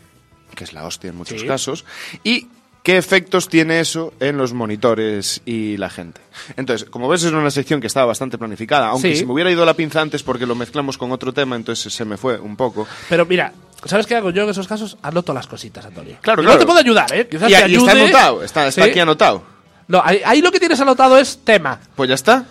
Que 0.55 0.65
es 0.65 0.73
la 0.73 0.87
hostia 0.87 1.11
en 1.11 1.17
muchos 1.17 1.41
Sí. 1.43 1.47
casos. 1.47 1.85
Y 2.25 2.49
qué 2.83 2.97
efectos 2.97 3.49
tiene 3.49 3.81
eso 3.81 4.13
en 4.21 4.37
los 4.39 4.53
monitores 4.55 5.43
y 5.45 5.77
la 5.77 5.91
gente. 5.91 6.21
Entonces, 6.57 6.89
como 6.89 7.09
ves, 7.09 7.23
es 7.25 7.33
una 7.33 7.51
sección 7.51 7.81
que 7.81 7.87
estaba 7.87 8.07
bastante 8.07 8.39
planificada, 8.39 8.89
aunque 8.89 9.13
Sí. 9.13 9.21
si 9.21 9.27
me 9.27 9.33
hubiera 9.33 9.51
ido 9.51 9.65
la 9.67 9.75
pinza 9.75 10.01
antes 10.01 10.23
porque 10.23 10.47
lo 10.47 10.55
mezclamos 10.55 10.97
con 10.97 11.13
otro 11.13 11.33
tema, 11.33 11.57
entonces 11.57 11.93
se 11.93 12.05
me 12.05 12.17
fue 12.17 12.39
un 12.39 12.57
poco. 12.57 12.87
Pero 13.09 13.27
mira, 13.27 13.53
¿sabes 13.85 14.07
qué 14.07 14.15
hago 14.17 14.31
yo 14.31 14.45
en 14.45 14.51
esos 14.51 14.67
casos? 14.69 14.97
Anoto 15.03 15.35
las 15.35 15.47
cositas, 15.47 15.85
Antonio. 15.85 16.17
Claro, 16.23 16.43
Y 16.43 16.45
claro. 16.47 16.55
No 16.59 16.61
te 16.61 16.67
puedo 16.67 16.79
ayudar, 16.79 17.13
¿eh? 17.15 17.29
Quizás 17.29 17.51
Y, 17.51 17.55
te 17.55 17.69
y 17.69 17.75
está 17.77 17.93
anotado, 17.93 18.43
está, 18.43 18.67
está 18.69 18.83
Sí. 18.85 18.91
aquí 18.91 19.01
anotado. 19.01 19.43
No, 19.89 20.03
ahí, 20.05 20.21
ahí 20.25 20.41
lo 20.43 20.53
que 20.53 20.59
tienes 20.61 20.81
anotado 20.81 21.19
es 21.19 21.39
tema. 21.45 21.81
Pues 21.97 22.09
ya 22.09 22.15
está. 22.15 22.45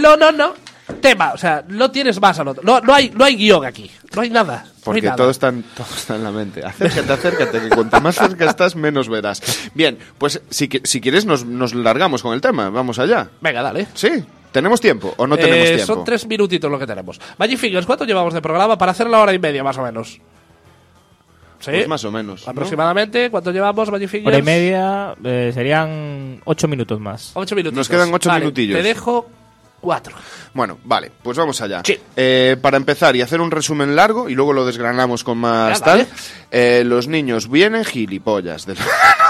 No, 0.00 0.16
no, 0.16 0.32
no. 0.32 0.54
Tema, 0.94 1.32
o 1.32 1.38
sea, 1.38 1.64
no 1.68 1.90
tienes 1.90 2.20
más 2.20 2.38
anotado. 2.38 2.64
No, 2.64 2.80
no, 2.80 2.94
hay, 2.94 3.10
no 3.10 3.24
hay 3.24 3.36
guion 3.36 3.64
aquí. 3.64 3.90
No 4.14 4.22
hay 4.22 4.30
nada. 4.30 4.64
no 4.64 4.68
hay 4.70 4.82
Porque 4.84 5.02
nada. 5.02 5.16
todo 5.16 5.30
está, 5.30 5.48
en, 5.48 5.62
todo 5.62 5.86
está 5.96 6.16
en 6.16 6.24
la 6.24 6.30
mente. 6.30 6.64
Acércate, 6.64 7.12
acércate, 7.12 7.60
que 7.60 7.68
cuanto 7.68 8.00
más 8.00 8.16
cerca 8.16 8.46
estás, 8.48 8.74
menos 8.76 9.08
verás. 9.08 9.70
Bien, 9.74 9.98
pues 10.18 10.40
si, 10.50 10.68
si 10.84 11.00
quieres 11.00 11.24
nos, 11.26 11.44
nos 11.44 11.74
largamos 11.74 12.22
con 12.22 12.34
el 12.34 12.40
tema. 12.40 12.70
Vamos 12.70 12.98
allá. 12.98 13.28
Venga, 13.40 13.62
dale. 13.62 13.86
¿Sí? 13.94 14.08
¿Tenemos 14.52 14.80
tiempo 14.80 15.14
o 15.16 15.26
no 15.26 15.36
tenemos 15.36 15.56
Eh, 15.68 15.74
tiempo? 15.76 15.94
Son 15.94 16.04
tres 16.04 16.26
minutitos 16.26 16.70
lo 16.70 16.78
que 16.78 16.86
tenemos. 16.86 17.20
Magic 17.38 17.58
Fingers, 17.58 17.86
¿cuánto 17.86 18.04
llevamos 18.04 18.34
de 18.34 18.42
programa? 18.42 18.76
Para 18.76 18.90
hacer 18.92 19.08
la 19.08 19.20
hora 19.20 19.32
y 19.32 19.38
media, 19.38 19.62
más 19.62 19.78
o 19.78 19.82
menos. 19.82 20.20
¿Sí? 21.60 21.70
Pues 21.72 21.88
más 21.88 22.02
o 22.04 22.10
menos. 22.10 22.44
¿no? 22.46 22.50
Aproximadamente, 22.52 23.30
¿cuánto 23.30 23.52
llevamos, 23.52 23.90
Magic 23.90 24.08
Fingers? 24.08 24.28
Hora 24.28 24.38
y 24.38 24.42
media 24.42 25.14
eh, 25.22 25.50
serían 25.54 26.40
ocho 26.46 26.66
minutos 26.66 26.98
más. 26.98 27.32
Ocho 27.34 27.54
minutos. 27.54 27.76
Nos 27.76 27.88
quedan 27.88 28.12
ocho 28.14 28.32
minutillos. 28.32 28.76
Te 28.78 28.82
dejo 28.82 29.28
cuatro. 29.80 30.14
Bueno, 30.54 30.78
vale, 30.84 31.10
pues 31.22 31.36
vamos 31.38 31.60
allá. 31.60 31.82
Sí. 31.84 31.98
Eh, 32.16 32.56
para 32.60 32.76
empezar 32.76 33.14
y 33.16 33.22
hacer 33.22 33.40
un 33.40 33.50
resumen 33.50 33.96
largo, 33.96 34.28
y 34.28 34.34
luego 34.34 34.52
lo 34.52 34.66
desgranamos 34.66 35.24
con 35.24 35.38
más 35.38 35.78
Ya, 35.78 35.84
tal, 35.84 35.98
vale. 35.98 36.08
eh, 36.50 36.82
los 36.84 37.08
niños 37.08 37.50
vienen 37.50 37.84
gilipollas. 37.84 38.66
del- 38.66 38.76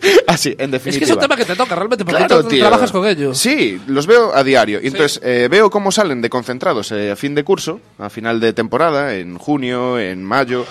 Así, 0.26 0.54
en 0.58 0.66
Es 0.66 0.70
definitiva. 0.72 0.98
que 0.98 1.04
es 1.04 1.10
un 1.10 1.18
tema 1.20 1.36
que 1.36 1.44
te 1.44 1.56
toca 1.56 1.74
realmente, 1.74 2.04
porque 2.04 2.18
Claro, 2.24 2.42
tú 2.42 2.48
tío. 2.48 2.60
trabajas 2.60 2.92
con 2.92 3.06
ellos. 3.06 3.38
Sí, 3.38 3.80
los 3.86 4.06
veo 4.06 4.34
a 4.34 4.42
diario. 4.44 4.80
Y 4.82 4.86
entonces 4.88 5.20
eh, 5.22 5.48
veo 5.50 5.70
cómo 5.70 5.92
salen 5.92 6.20
de 6.22 6.30
concentrados 6.30 6.92
eh, 6.92 7.10
a 7.10 7.16
fin 7.16 7.34
de 7.34 7.44
curso, 7.44 7.80
a 7.98 8.08
final 8.10 8.40
de 8.40 8.52
temporada, 8.52 9.14
en 9.16 9.36
junio, 9.38 9.98
en 9.98 10.24
mayo, 10.24 10.64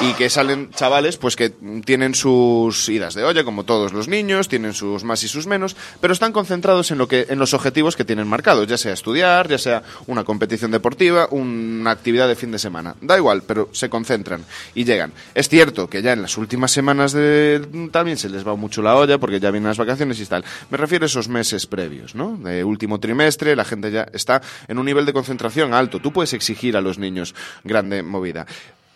y 0.00 0.12
que 0.14 0.28
salen 0.30 0.70
chavales 0.70 1.16
pues 1.16 1.36
que 1.36 1.50
tienen 1.84 2.14
sus 2.14 2.88
idas 2.88 3.14
de 3.14 3.24
olla, 3.24 3.44
como 3.44 3.64
todos 3.64 3.92
los 3.92 4.08
niños, 4.08 4.48
tienen 4.48 4.72
sus 4.72 5.04
más 5.04 5.22
y 5.22 5.28
sus 5.28 5.46
menos, 5.46 5.76
pero 6.00 6.12
están 6.12 6.32
concentrados 6.32 6.90
en 6.90 6.98
lo 6.98 7.06
que, 7.08 7.26
en 7.28 7.38
los 7.38 7.54
objetivos 7.54 7.94
que 7.96 8.04
tienen 8.04 8.26
marcados, 8.26 8.66
ya 8.66 8.78
sea 8.78 8.92
estudiar, 8.92 9.48
ya 9.48 9.58
sea 9.58 9.82
una 10.06 10.24
competición 10.24 10.70
deportiva, 10.70 11.28
una 11.30 11.90
actividad 11.90 12.26
de 12.28 12.36
fin 12.36 12.50
de 12.52 12.58
semana. 12.58 12.96
Da 13.00 13.16
igual, 13.16 13.42
pero 13.46 13.68
se 13.72 13.88
concentran 13.90 14.44
y 14.74 14.84
llegan. 14.84 15.12
Es 15.34 15.48
cierto 15.48 15.88
que 15.88 16.02
ya 16.02 16.12
en 16.12 16.22
las 16.22 16.36
últimas 16.38 16.72
semanas 16.72 17.12
de 17.12 17.60
también 17.92 18.16
se 18.16 18.28
les 18.28 18.46
va 18.46 18.56
mucho 18.56 18.71
la 18.80 18.94
olla 18.96 19.18
porque 19.18 19.40
ya 19.40 19.50
vienen 19.50 19.68
las 19.68 19.76
vacaciones 19.76 20.20
y 20.20 20.24
tal. 20.26 20.44
Me 20.70 20.78
refiero 20.78 21.04
a 21.04 21.06
esos 21.06 21.28
meses 21.28 21.66
previos, 21.66 22.14
¿no? 22.14 22.36
De 22.38 22.62
último 22.64 23.00
trimestre, 23.00 23.54
la 23.56 23.64
gente 23.64 23.90
ya 23.90 24.06
está 24.12 24.40
en 24.68 24.78
un 24.78 24.86
nivel 24.86 25.04
de 25.04 25.12
concentración 25.12 25.74
alto. 25.74 25.98
Tú 26.00 26.12
puedes 26.12 26.32
exigir 26.32 26.76
a 26.76 26.80
los 26.80 26.96
niños 26.98 27.34
grande 27.64 28.02
movida. 28.04 28.46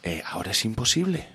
Eh, 0.05 0.23
ahora 0.31 0.53
es 0.53 0.65
imposible. 0.65 1.29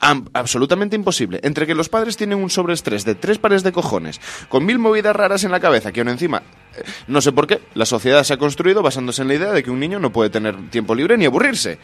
Am- 0.00 0.28
absolutamente 0.34 0.96
imposible. 0.96 1.38
Entre 1.44 1.66
que 1.66 1.74
los 1.76 1.88
padres 1.88 2.16
tienen 2.16 2.38
un 2.38 2.50
sobreestrés 2.50 3.04
de 3.04 3.14
tres 3.14 3.38
pares 3.38 3.62
de 3.62 3.70
cojones, 3.72 4.20
con 4.48 4.66
mil 4.66 4.78
movidas 4.78 5.14
raras 5.14 5.44
en 5.44 5.50
la 5.52 5.60
cabeza, 5.60 5.92
que 5.92 6.00
aún 6.00 6.08
encima, 6.08 6.42
eh, 6.76 6.82
no 7.06 7.20
sé 7.20 7.30
por 7.30 7.46
qué, 7.46 7.60
la 7.74 7.86
sociedad 7.86 8.24
se 8.24 8.34
ha 8.34 8.36
construido 8.36 8.82
basándose 8.82 9.22
en 9.22 9.28
la 9.28 9.34
idea 9.34 9.52
de 9.52 9.62
que 9.62 9.70
un 9.70 9.78
niño 9.78 10.00
no 10.00 10.10
puede 10.12 10.28
tener 10.28 10.56
tiempo 10.70 10.94
libre 10.96 11.16
ni 11.16 11.24
aburrirse. 11.26 11.78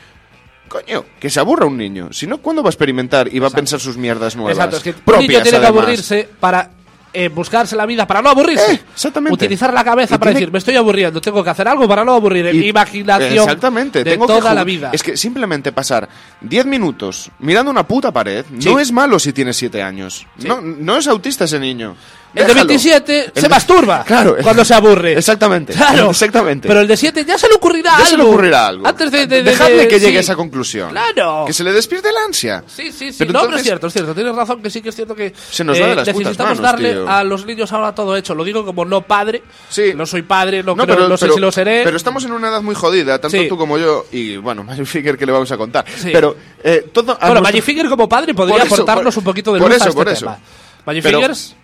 Coño, 0.69 1.05
que 1.19 1.31
se 1.31 1.40
aburra 1.40 1.66
un 1.66 1.77
niño. 1.77 2.09
Si 2.12 2.27
no, 2.27 2.39
¿cuándo 2.39 2.62
va 2.62 2.69
a 2.69 2.70
experimentar 2.73 3.28
y 3.32 3.39
va 3.39 3.49
a 3.49 3.51
pensar 3.51 3.81
sus 3.81 3.97
mierdas 3.97 4.36
nuevas? 4.36 4.53
Exacto, 4.57 4.77
es 4.77 4.82
que 4.82 4.90
un 4.90 5.19
niño 5.27 5.43
tiene 5.43 5.61
que 5.61 5.66
aburrirse 5.66 6.28
para 6.39 6.70
en 7.11 7.35
buscarse 7.35 7.74
la 7.74 7.86
vida 7.86 8.07
para 8.07 8.20
no 8.20 8.28
aburrirse. 8.28 8.74
Eh, 8.74 8.81
exactamente. 8.93 9.32
Utilizar 9.32 9.73
la 9.73 9.82
cabeza 9.82 10.16
Y 10.16 10.19
para 10.19 10.31
tiene- 10.31 10.40
decir, 10.40 10.53
me 10.53 10.59
estoy 10.59 10.77
aburriendo, 10.77 11.23
tengo 11.23 11.43
que 11.43 11.49
hacer 11.49 11.66
algo 11.66 11.89
para 11.89 12.05
no 12.05 12.12
aburrir. 12.12 12.55
Y- 12.55 12.69
Imaginación 12.69 13.32
Exactamente, 13.45 14.05
de 14.05 14.11
tengo 14.11 14.27
que 14.27 14.35
toda 14.35 14.53
ju- 14.53 14.55
la 14.55 14.62
vida. 14.62 14.90
Es 14.93 15.03
que 15.03 15.16
simplemente 15.16 15.73
pasar 15.73 16.07
10 16.43 16.66
minutos 16.66 17.31
mirando 17.39 17.70
una 17.70 17.86
puta 17.86 18.12
pared 18.12 18.45
Sí. 18.59 18.69
no 18.69 18.78
es 18.78 18.93
malo 18.93 19.19
si 19.19 19.32
tienes 19.32 19.57
7 19.57 19.82
años. 19.82 20.27
No, 20.36 20.61
no 20.61 20.99
es 20.99 21.07
autista 21.09 21.45
ese 21.47 21.59
niño. 21.59 21.97
El 22.35 22.43
de 22.43 22.49
Déjalo. 22.49 22.67
27 22.69 23.25
El 23.27 23.33
se 23.35 23.41
de- 23.41 23.49
masturba 23.49 24.05
Claro. 24.05 24.37
cuando 24.43 24.65
se 24.65 24.75
aburre. 24.75 25.15
Exactamente. 25.19 25.73
Claro. 25.73 26.11
Exactamente. 26.11 26.69
Pero 26.69 26.81
el 26.81 26.87
de 26.87 26.97
7 26.97 27.25
ya 27.27 27.39
se 27.39 27.49
le 27.49 27.55
ocurrirá 27.55 27.91
Ya 27.93 27.97
algo. 27.97 28.09
se 28.11 28.17
le 28.19 28.23
ocurrirá 28.23 28.67
algo. 28.69 28.87
Antes 28.87 29.11
de. 29.11 29.27
de- 29.27 29.43
de- 29.43 29.89
que 29.89 29.99
llegue 29.99 30.11
sí. 30.11 30.17
a 30.19 30.21
esa 30.21 30.37
conclusión. 30.37 30.91
Claro. 30.91 31.45
Que 31.47 31.53
se 31.55 31.65
le 31.65 31.73
despierte 31.73 32.11
el 32.11 32.17
ansia. 32.17 32.63
Sí, 32.67 32.93
sí, 32.93 33.13
sí. 33.13 33.17
Pero 33.19 33.33
no, 33.33 33.39
pero 33.41 33.45
entonces- 33.45 33.61
es 33.61 33.65
cierto, 33.65 33.87
es 33.87 33.93
cierto. 33.95 34.15
Tienes 34.15 34.35
razón 34.37 34.63
que 34.63 34.71
sí 34.71 34.83
que 34.83 34.91
es 34.91 34.95
cierto 34.95 35.15
que 35.15 35.27
eh, 35.27 35.35
Se 35.51 35.65
nos 35.65 35.81
va 35.81 35.87
de 35.89 35.95
las 35.97 36.09
putas 36.09 36.19
necesitamos 36.19 36.59
manos, 36.59 36.73
darle 36.73 36.93
tío. 36.93 37.09
a 37.09 37.25
los 37.25 37.47
niños 37.47 37.73
ahora 37.73 37.95
todo 37.95 38.15
hecho. 38.17 38.35
Lo 38.35 38.45
digo 38.45 38.65
como 38.65 38.85
no 38.85 39.01
padre. 39.03 39.43
Sí. 39.71 39.93
No 39.97 40.05
soy 40.07 40.23
padre, 40.23 40.63
no, 40.63 40.75
No, 40.77 40.85
creo- 40.85 40.97
pero, 40.97 41.09
no 41.09 41.17
sé 41.17 41.25
pero- 41.25 41.35
si 41.35 41.41
lo 41.41 41.51
seré. 41.51 41.81
Pero 41.83 41.97
estamos 41.97 42.25
en 42.25 42.33
una 42.33 42.49
edad 42.49 42.61
muy 42.63 42.75
jodida, 42.75 43.19
tanto 43.19 43.37
Sí. 43.39 43.49
tú 43.49 43.57
como 43.57 43.79
yo, 43.79 44.07
y 44.13 44.37
bueno, 44.37 44.63
Magic 44.65 44.85
Finger 44.87 45.17
que 45.17 45.25
le 45.27 45.33
vamos 45.33 45.51
a 45.51 45.57
contar. 45.57 45.85
Sí. 45.97 46.11
Pero 46.13 46.37
eh, 46.63 46.89
todo. 46.93 47.07
bueno, 47.07 47.19
nuestro- 47.21 47.43
Magic 47.43 47.65
Finger 47.65 47.89
como 47.89 48.09
padre 48.09 48.35
podría 48.35 48.63
aportarnos 48.65 49.15
por- 49.15 49.21
un 49.23 49.25
poquito 49.25 49.53
de 49.55 49.61
luz 49.61 49.71
a 49.83 49.89
este 49.89 50.05
tema. 50.05 50.39
Magic 50.85 51.03
Pero- 51.03 51.19
Fingers. 51.19 51.55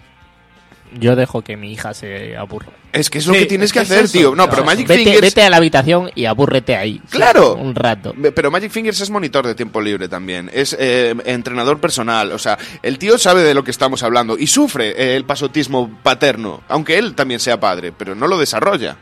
Yo 0.99 1.17
dejo 1.17 1.43
que 1.43 1.57
mi 1.57 1.73
hija 1.73 1.93
se 1.95 2.37
aburra. 2.37 2.69
Es 2.93 3.11
que 3.11 3.19
es 3.19 3.27
lo 3.27 3.35
Sí, 3.35 3.41
que 3.41 3.47
tienes 3.47 3.73
que 3.73 3.81
es 3.81 3.91
hacer, 3.91 4.05
eso. 4.05 4.13
tío. 4.19 4.35
No, 4.37 4.49
pero. 4.49 4.65
Magic 4.65 4.87
Vete, 4.87 5.03
Fingers. 5.05 5.21
vete 5.21 5.43
a 5.43 5.51
la 5.51 5.57
habitación 5.57 6.11
y 6.15 6.25
abúrrete 6.27 6.77
ahí. 6.77 7.01
Claro. 7.11 7.55
Un 7.55 7.75
rato. 7.75 8.15
Pero 8.35 8.51
Magic 8.51 8.71
Fingers 8.71 9.01
es 9.01 9.11
monitor 9.11 9.47
de 9.47 9.55
tiempo 9.55 9.81
libre 9.81 10.09
también. 10.09 10.51
Es 10.55 10.77
eh, 10.79 11.15
entrenador 11.25 11.81
personal. 11.81 12.31
O 12.33 12.39
sea, 12.39 12.57
el 12.83 12.99
tío 12.99 13.19
sabe 13.19 13.43
de 13.43 13.55
lo 13.55 13.65
que 13.65 13.73
estamos 13.73 14.03
hablando 14.03 14.39
y 14.39 14.47
sufre 14.47 14.91
eh, 14.91 15.17
el 15.17 15.25
pasotismo 15.25 15.99
paterno. 16.03 16.63
Aunque 16.69 16.99
él 16.99 17.15
también 17.15 17.41
sea 17.41 17.59
padre, 17.59 17.93
pero 17.93 18.15
no 18.15 18.27
lo 18.29 18.39
desarrolla. 18.39 18.97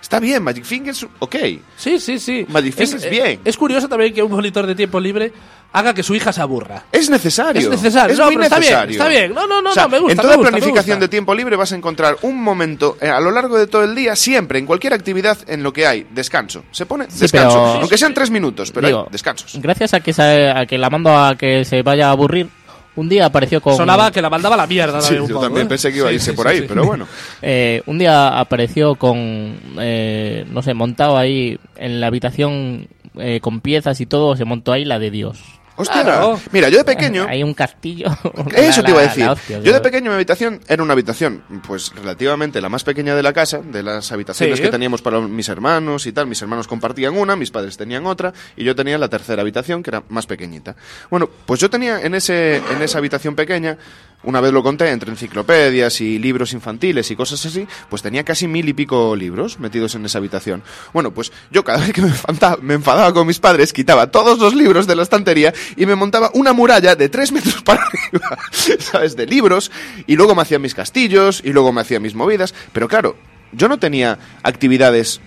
Está 0.00 0.20
bien, 0.20 0.42
Magic 0.44 0.64
Fingers, 0.64 1.06
ok. 1.18 1.36
Sí, 1.76 1.98
sí, 1.98 2.18
sí. 2.20 2.46
Magic 2.48 2.72
Fingers, 2.74 3.04
eh, 3.04 3.10
bien. 3.10 3.40
Es 3.44 3.56
curioso 3.56 3.88
también 3.88 4.14
que 4.14 4.22
un 4.22 4.30
monitor 4.30 4.64
de 4.66 4.74
tiempo 4.76 5.00
libre 5.00 5.32
haga 5.72 5.94
que 5.94 6.02
su 6.02 6.14
hija 6.14 6.32
se 6.32 6.40
aburra. 6.40 6.84
Es 6.92 7.10
necesario. 7.10 7.60
Es 7.60 7.68
necesario. 7.68 8.12
Es 8.12 8.18
No, 8.18 8.26
muy 8.26 8.34
pero 8.36 8.44
está 8.44 8.58
bien, 8.58 8.90
está 8.90 9.08
bien. 9.08 9.34
No, 9.34 9.46
no, 9.46 9.60
no, 9.62 9.70
O 9.70 9.74
sea, 9.74 9.84
no, 9.84 9.88
me 9.90 9.98
gusta, 9.98 10.12
En 10.12 10.16
me 10.16 10.22
toda 10.22 10.36
me 10.36 10.42
planificación 10.42 10.96
gusta. 10.96 11.04
de 11.04 11.08
tiempo 11.08 11.34
libre 11.34 11.56
vas 11.56 11.72
a 11.72 11.76
encontrar 11.76 12.16
un 12.22 12.42
momento 12.42 12.96
eh, 13.00 13.08
a 13.08 13.20
lo 13.20 13.30
largo 13.30 13.56
de 13.58 13.66
todo 13.66 13.84
el 13.84 13.94
día, 13.94 14.16
siempre, 14.16 14.58
en 14.58 14.66
cualquier 14.66 14.94
actividad 14.94 15.38
en 15.46 15.62
lo 15.62 15.72
que 15.72 15.86
hay, 15.86 16.06
descanso. 16.10 16.64
Se 16.70 16.86
pone 16.86 17.06
Sí, 17.10 17.20
descanso. 17.20 17.58
pero- 17.58 17.80
Aunque 17.80 17.98
sean 17.98 18.14
tres 18.14 18.30
minutos, 18.30 18.70
pero 18.72 18.86
Digo, 18.88 19.00
hay 19.06 19.12
descansos. 19.12 19.52
Gracias 19.60 19.94
a 19.94 20.00
que, 20.00 20.12
se- 20.12 20.50
a 20.50 20.64
que 20.66 20.78
la 20.78 20.90
mando 20.90 21.16
a 21.16 21.36
que 21.36 21.64
se 21.64 21.82
vaya 21.82 22.08
a 22.08 22.10
aburrir, 22.12 22.48
un 22.96 23.08
día 23.08 23.26
apareció 23.26 23.60
con... 23.60 23.76
Sonaba 23.76 24.10
que 24.10 24.20
la 24.20 24.28
mandaba 24.30 24.56
la 24.56 24.66
mierda. 24.66 25.00
Sí, 25.00 25.14
yo 25.14 25.28
poco, 25.28 25.40
también 25.42 25.66
¿eh? 25.66 25.68
pensé 25.68 25.92
que 25.92 25.98
iba 25.98 26.08
a 26.08 26.12
irse 26.12 26.30
sí, 26.32 26.36
por 26.36 26.46
sí, 26.48 26.52
ahí, 26.54 26.60
sí. 26.60 26.64
pero 26.66 26.84
bueno. 26.84 27.06
Eh, 27.42 27.82
un 27.86 27.96
día 27.98 28.40
apareció 28.40 28.96
con, 28.96 29.56
eh, 29.78 30.44
no 30.50 30.62
sé, 30.62 30.74
montado 30.74 31.16
ahí 31.16 31.60
en 31.76 32.00
la 32.00 32.08
habitación 32.08 32.88
eh, 33.16 33.38
con 33.40 33.60
piezas 33.60 34.00
y 34.00 34.06
todo, 34.06 34.34
se 34.36 34.44
montó 34.44 34.72
ahí 34.72 34.84
la 34.84 34.98
de 34.98 35.10
Dios. 35.12 35.38
Hostia, 35.78 36.02
Claro. 36.02 36.38
mira, 36.52 36.68
yo 36.68 36.78
de 36.78 36.84
pequeño... 36.84 37.26
Hay 37.28 37.42
un 37.42 37.54
castillo. 37.54 38.08
Eso 38.54 38.82
La- 38.82 38.86
te 38.86 38.90
iba 38.92 39.00
a 39.00 39.02
decir. 39.04 39.24
la 39.24 39.32
hostia, 39.32 39.60
Yo 39.60 39.72
de 39.72 39.80
pequeño 39.80 40.10
mi 40.10 40.14
habitación 40.16 40.60
era 40.68 40.82
una 40.82 40.92
habitación, 40.92 41.42
pues 41.66 41.92
relativamente 41.94 42.60
la 42.60 42.68
más 42.68 42.84
pequeña 42.84 43.14
de 43.14 43.22
la 43.22 43.32
casa, 43.32 43.58
de 43.58 43.82
las 43.82 44.10
habitaciones 44.12 44.56
Sí. 44.58 44.62
que 44.64 44.70
teníamos 44.70 45.02
para 45.02 45.20
mis 45.20 45.48
hermanos 45.48 46.06
y 46.06 46.12
tal. 46.12 46.26
Mis 46.26 46.42
hermanos 46.42 46.66
compartían 46.68 47.16
una, 47.16 47.36
mis 47.36 47.50
padres 47.50 47.76
tenían 47.76 48.06
otra 48.06 48.32
y 48.56 48.64
yo 48.64 48.74
tenía 48.74 48.98
la 48.98 49.08
tercera 49.08 49.42
habitación 49.42 49.82
que 49.82 49.90
era 49.90 50.02
más 50.08 50.26
pequeñita. 50.26 50.74
Bueno, 51.10 51.28
pues 51.46 51.60
yo 51.60 51.70
tenía 51.70 52.00
en 52.02 52.14
ese 52.14 52.56
en 52.56 52.82
esa 52.82 52.98
habitación 52.98 53.36
pequeña, 53.36 53.78
una 54.24 54.40
vez 54.40 54.52
lo 54.52 54.62
conté, 54.62 54.90
entre 54.90 55.10
enciclopedias 55.10 56.00
y 56.00 56.18
libros 56.18 56.52
infantiles 56.52 57.10
y 57.10 57.16
cosas 57.16 57.44
así, 57.46 57.66
pues 57.88 58.02
tenía 58.02 58.24
casi 58.24 58.48
mil 58.48 58.68
y 58.68 58.72
pico 58.72 59.14
libros 59.14 59.60
metidos 59.60 59.94
en 59.94 60.04
esa 60.04 60.18
habitación. 60.18 60.62
Bueno, 60.92 61.12
pues 61.12 61.30
yo 61.50 61.62
cada 61.64 61.78
vez 61.78 61.92
que 61.92 62.02
me 62.02 62.08
enfadaba, 62.08 62.58
me 62.60 62.74
enfadaba 62.74 63.12
con 63.14 63.26
mis 63.26 63.38
padres, 63.38 63.72
quitaba 63.72 64.10
todos 64.10 64.38
los 64.38 64.54
libros 64.54 64.86
de 64.86 64.96
la 64.96 65.02
estantería 65.04 65.54
y 65.76 65.86
me 65.86 65.94
montaba 65.94 66.30
una 66.34 66.52
muralla 66.52 66.96
de 66.96 67.08
tres 67.08 67.30
metros 67.32 67.62
para 67.62 67.82
arriba, 67.84 68.38
¿sabes? 68.80 69.14
De 69.16 69.24
libros, 69.26 69.70
y 70.06 70.16
luego 70.16 70.34
me 70.34 70.42
hacía 70.42 70.58
mis 70.58 70.74
castillos, 70.74 71.40
y 71.44 71.52
luego 71.52 71.72
me 71.72 71.80
hacía 71.80 72.00
mis 72.00 72.14
movidas, 72.14 72.54
pero 72.72 72.88
claro, 72.88 73.16
yo 73.52 73.68
no 73.68 73.78
tenía 73.78 74.18
actividades 74.42 75.20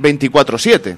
24-7, 0.00 0.96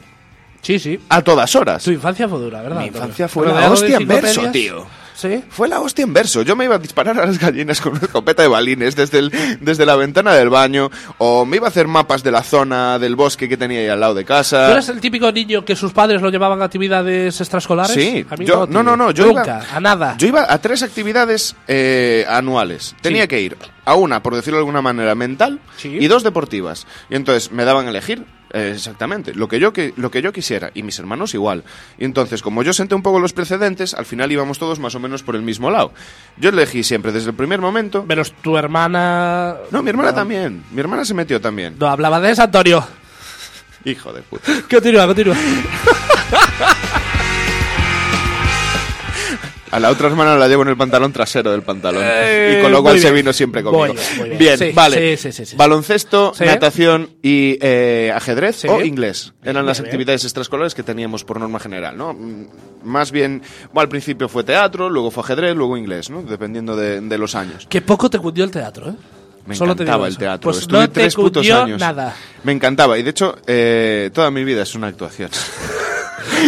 Sí, 0.61 0.79
sí. 0.79 1.01
a 1.09 1.23
todas 1.23 1.57
horas. 1.57 1.83
Tu 1.83 1.91
infancia 1.91 2.29
fue 2.29 2.39
dura, 2.39 2.63
¿verdad? 2.63 2.81
Mi 2.81 2.87
infancia 2.87 3.27
fue 3.27 3.47
de 3.47 3.53
hostia 3.67 3.97
en 3.97 4.07
verso, 4.07 4.27
enciclopedias. 4.43 4.53
tío. 4.53 5.02
Sí. 5.23 5.45
Fue 5.51 5.69
la 5.69 5.81
hostia 5.81 6.03
en 6.03 6.13
verso. 6.13 6.43
Yo 6.43 6.57
me 6.57 6.65
iba 6.65 6.75
a 6.75 6.79
disparar 6.79 7.19
a 7.21 7.25
las 7.27 7.39
gallinas 7.39 7.81
con 7.81 7.93
una 7.93 8.03
escopeta 8.03 8.43
de 8.43 8.49
balines 8.49 8.97
desde, 8.97 9.21
el, 9.21 9.33
desde 9.61 9.87
la 9.87 9.95
ventana 9.97 10.35
del 10.35 10.51
baño, 10.51 10.91
o 11.19 11.45
me 11.47 11.57
iba 11.59 11.67
a 11.67 11.71
hacer 11.71 11.87
mapas 11.87 12.23
de 12.25 12.33
la 12.33 12.43
zona 12.43 12.99
del 12.99 13.15
bosque 13.15 13.49
que 13.49 13.57
tenía 13.57 13.79
ahí 13.81 13.89
al 13.89 14.01
lado 14.01 14.15
de 14.15 14.25
casa. 14.25 14.67
¿Tú 14.67 14.73
eres 14.73 14.89
el 14.89 15.01
típico 15.01 15.31
niño 15.31 15.65
que 15.65 15.77
sus 15.77 15.93
padres 15.93 16.21
lo 16.21 16.31
llevaban 16.31 16.61
a 16.61 16.65
actividades 16.65 17.41
extraescolares? 17.41 17.93
Sí, 17.95 18.27
A 18.29 18.37
mí 18.37 18.45
yo, 18.45 18.67
tío. 18.67 18.75
no, 18.75 18.83
no, 18.83 18.97
no, 18.97 19.13
yo 19.13 19.27
Nunca, 19.27 19.43
iba, 19.45 19.77
a 19.77 19.81
nada. 19.81 20.15
Yo 20.19 20.27
iba 20.27 20.45
a 20.53 20.59
tres 20.59 20.83
actividades 20.83 21.55
eh, 21.69 22.27
anuales. 22.29 22.97
Tenía 23.01 23.23
Sí. 23.23 23.29
que 23.29 23.41
ir 23.41 23.57
a 23.85 23.95
una, 23.95 24.23
por 24.23 24.35
decirlo 24.35 24.57
de 24.59 24.63
alguna 24.63 24.83
manera, 24.83 25.15
mental 25.15 25.61
Sí. 25.77 25.97
y 26.01 26.07
dos 26.09 26.23
deportivas. 26.23 26.87
Y 27.11 27.15
entonces 27.15 27.53
me 27.53 27.65
daban 27.65 27.87
a 27.87 27.91
elegir 27.91 28.25
exactamente 28.53 29.35
lo 29.35 29.49
que, 29.49 29.59
yo 29.59 29.73
que, 29.73 29.93
lo 29.97 30.11
que 30.11 30.23
yo 30.23 30.33
quisiera 30.33 30.71
y 30.75 30.83
mis 30.83 30.99
hermanos 30.99 31.35
igual. 31.35 31.65
Y 31.99 32.05
entonces, 32.05 32.43
como 32.43 32.63
yo 32.63 32.73
senté 32.73 32.95
un 32.95 33.03
poco 33.03 33.19
los 33.19 33.33
precedentes, 33.33 33.95
al 33.95 34.07
final 34.07 34.31
íbamos 34.31 34.59
todos 34.59 34.79
más 34.79 34.95
o 34.95 35.01
menos 35.01 35.23
por 35.23 35.37
el 35.37 35.43
mismo 35.43 35.71
lado. 35.71 35.93
Yo 36.37 36.51
elegí 36.51 36.83
siempre 36.83 37.13
desde 37.13 37.31
el 37.31 37.37
primer 37.37 37.61
momento. 37.61 38.05
Menos 38.05 38.33
tu 38.43 38.57
hermana. 38.57 39.57
No, 39.71 39.83
mi 39.83 39.91
hermana 39.91 40.15
también. 40.15 40.65
Mi 40.73 40.81
hermana 40.81 41.05
se 41.05 41.15
metió 41.15 41.41
también. 41.41 41.77
No, 41.79 41.89
hablaba 41.89 42.21
de 42.21 42.31
eso, 42.31 42.43
Antonio. 42.43 42.87
Hijo 43.85 44.13
de 44.13 44.23
puta. 44.23 44.53
Continúa, 44.71 45.07
continúa. 45.07 45.37
A 49.73 49.81
la 49.81 49.91
otra 49.91 50.07
hermana 50.09 50.37
la 50.37 50.47
llevo 50.49 50.63
en 50.63 50.69
el 50.69 50.77
pantalón 50.77 51.13
trasero 51.13 51.51
del 51.51 51.63
pantalón. 51.63 52.03
Eh, 52.05 52.57
y 52.59 52.63
con 52.63 52.71
lo 52.71 52.83
cual 52.83 52.95
muy 52.95 53.03
se 53.03 53.11
vino 53.11 53.33
siempre 53.33 53.63
conmigo. 53.63 53.95
Bien, 53.95 53.97
muy 54.19 54.29
bien. 54.29 54.39
Bien, 54.39 54.59
Sí, 54.59 54.71
vale. 54.75 55.17
sí, 55.17 55.33
sí. 55.33 55.57
Baloncesto, 55.57 56.33
natación 56.41 57.09
y 57.23 57.59
eh, 57.61 58.13
ajedrez 58.15 58.65
o 58.67 58.83
inglés. 58.83 59.33
Eran 59.43 59.65
las 59.67 59.81
actividades 59.81 60.25
extraescolares 60.25 60.75
que 60.75 60.83
teníamos 60.83 61.25
por 61.25 61.41
norma 61.41 61.59
general, 61.59 61.97
¿no? 61.97 62.13
Mm, 62.13 62.47
Más 62.85 63.11
bien, 63.13 63.43
bueno, 63.73 63.81
al 63.83 63.89
principio 63.89 64.29
fue 64.29 64.45
teatro, 64.45 64.91
luego 64.91 65.11
fue 65.11 65.23
ajedrez, 65.23 65.55
luego 65.57 65.77
inglés, 65.77 66.11
¿no? 66.11 66.23
Dependiendo 66.23 66.77
de, 66.77 67.01
de 67.01 67.19
los 67.19 67.35
años. 67.35 67.67
Qué 67.69 67.81
poco 67.81 68.11
te 68.11 68.19
cundió 68.19 68.45
el 68.45 68.51
teatro, 68.51 68.91
¿eh? 68.91 68.95
Me 69.47 69.57
Solo 69.57 69.73
encantaba 69.73 70.07
el 70.07 70.17
teatro. 70.19 70.51
Pues 70.51 70.63
Estuve 70.63 70.81
no 70.81 70.89
te 70.89 71.01
tres 71.01 71.15
putos 71.17 71.51
años. 71.51 71.81
nada. 71.81 72.15
Me 72.45 72.53
encantaba. 72.53 72.97
Y 72.99 73.03
de 73.03 73.11
hecho, 73.11 73.37
eh, 73.47 74.11
toda 74.15 74.31
mi 74.31 74.45
vida 74.45 74.63
es 74.63 74.75
una 74.77 74.87
actuación. 74.89 75.31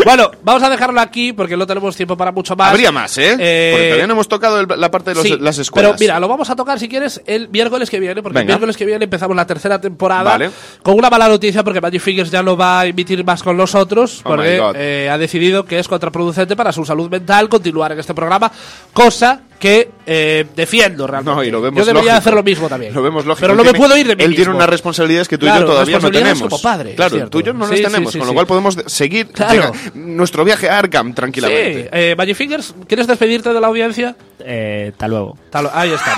Bueno, 0.04 0.30
vamos 0.42 0.62
a 0.62 0.70
dejarlo 0.70 1.00
aquí 1.00 1.32
porque 1.32 1.56
no 1.56 1.66
tenemos 1.66 1.96
tiempo 1.96 2.16
para 2.16 2.32
mucho 2.32 2.54
más. 2.56 2.70
Habría 2.70 2.92
más, 2.92 3.16
¿eh? 3.18 3.36
Eh, 3.38 3.70
Porque 3.72 3.84
todavía 3.86 4.06
no 4.06 4.12
hemos 4.14 4.28
tocado 4.28 4.60
el- 4.60 4.68
la 4.80 4.90
parte 4.90 5.10
de 5.10 5.14
los- 5.16 5.24
Sí, 5.24 5.36
las 5.40 5.58
escuelas. 5.58 5.92
Pero 5.92 6.00
mira, 6.00 6.20
lo 6.20 6.28
vamos 6.28 6.50
a 6.50 6.56
tocar 6.56 6.78
si 6.78 6.88
quieres 6.88 7.20
el 7.26 7.48
miércoles 7.48 7.88
que 7.90 8.00
viene, 8.00 8.22
porque 8.22 8.38
el 8.38 8.44
Venga. 8.44 8.54
miércoles 8.54 8.76
que 8.76 8.84
viene 8.84 9.04
empezamos 9.04 9.36
la 9.36 9.46
tercera 9.46 9.80
temporada 9.80 10.22
Vale. 10.24 10.50
con 10.82 10.94
una 10.98 11.10
mala 11.10 11.28
noticia 11.28 11.62
porque 11.64 11.80
Magic 11.80 12.00
Fingers 12.00 12.30
ya 12.30 12.42
no 12.42 12.56
va 12.56 12.80
a 12.80 12.86
emitir 12.86 13.24
más 13.24 13.42
con 13.42 13.56
nosotros 13.56 14.20
Oh 14.24 14.28
porque 14.30 14.60
eh, 14.76 15.08
ha 15.10 15.18
decidido 15.18 15.64
que 15.64 15.78
es 15.78 15.88
contraproducente 15.88 16.56
para 16.56 16.72
su 16.72 16.84
salud 16.84 17.08
mental 17.10 17.48
continuar 17.48 17.92
en 17.92 17.98
este 18.00 18.14
programa, 18.14 18.50
cosa 18.92 19.40
que 19.64 19.90
eh, 20.04 20.44
defiendo 20.54 21.06
realmente. 21.06 21.34
No, 21.36 21.42
y 21.42 21.50
lo 21.50 21.62
vemos 21.62 21.78
Yo 21.78 21.86
debería 21.86 22.12
lógico. 22.12 22.18
hacer 22.18 22.34
lo 22.34 22.42
mismo 22.42 22.68
también. 22.68 22.92
Lo 22.92 23.02
vemos 23.02 23.24
lógico. 23.24 23.40
Pero 23.40 23.54
no 23.54 23.62
Él 23.62 23.66
me 23.68 23.72
tiene- 23.72 23.78
puedo 23.86 23.98
ir 23.98 24.06
de 24.08 24.14
mí 24.16 24.22
Él 24.24 24.30
tiene 24.32 24.40
mismo. 24.50 24.56
unas 24.56 24.68
responsabilidades 24.68 25.26
que 25.26 25.38
tú 25.38 25.46
y 25.46 25.48
Claro, 25.48 25.62
yo 25.62 25.72
todavía 25.72 25.98
no 25.98 26.10
tenemos. 26.10 26.42
como 26.42 26.60
padre, 26.60 26.94
Claro, 26.94 27.30
tú 27.30 27.40
y 27.40 27.42
yo 27.44 27.54
no 27.54 27.64
Sí, 27.66 27.76
las 27.80 27.90
tenemos, 27.92 28.12
sí, 28.12 28.18
con 28.18 28.26
sí. 28.28 28.30
lo 28.30 28.34
cual 28.34 28.46
podemos 28.46 28.76
de- 28.76 28.88
seguir 28.90 29.28
Claro. 29.28 29.72
nuestro 29.94 30.44
viaje 30.44 30.68
a 30.68 30.78
Arkham 30.78 31.14
tranquilamente. 31.14 31.82
Sí, 31.84 31.88
eh, 31.92 32.14
Magic 32.18 32.36
Fingers, 32.36 32.74
¿quieres 32.86 33.06
despedirte 33.06 33.54
de 33.54 33.60
la 33.62 33.68
audiencia? 33.68 34.14
Eh, 34.40 34.90
hasta 34.92 35.08
luego. 35.08 35.38
Tal- 35.48 35.70
Ahí 35.72 35.92
está. 35.92 36.14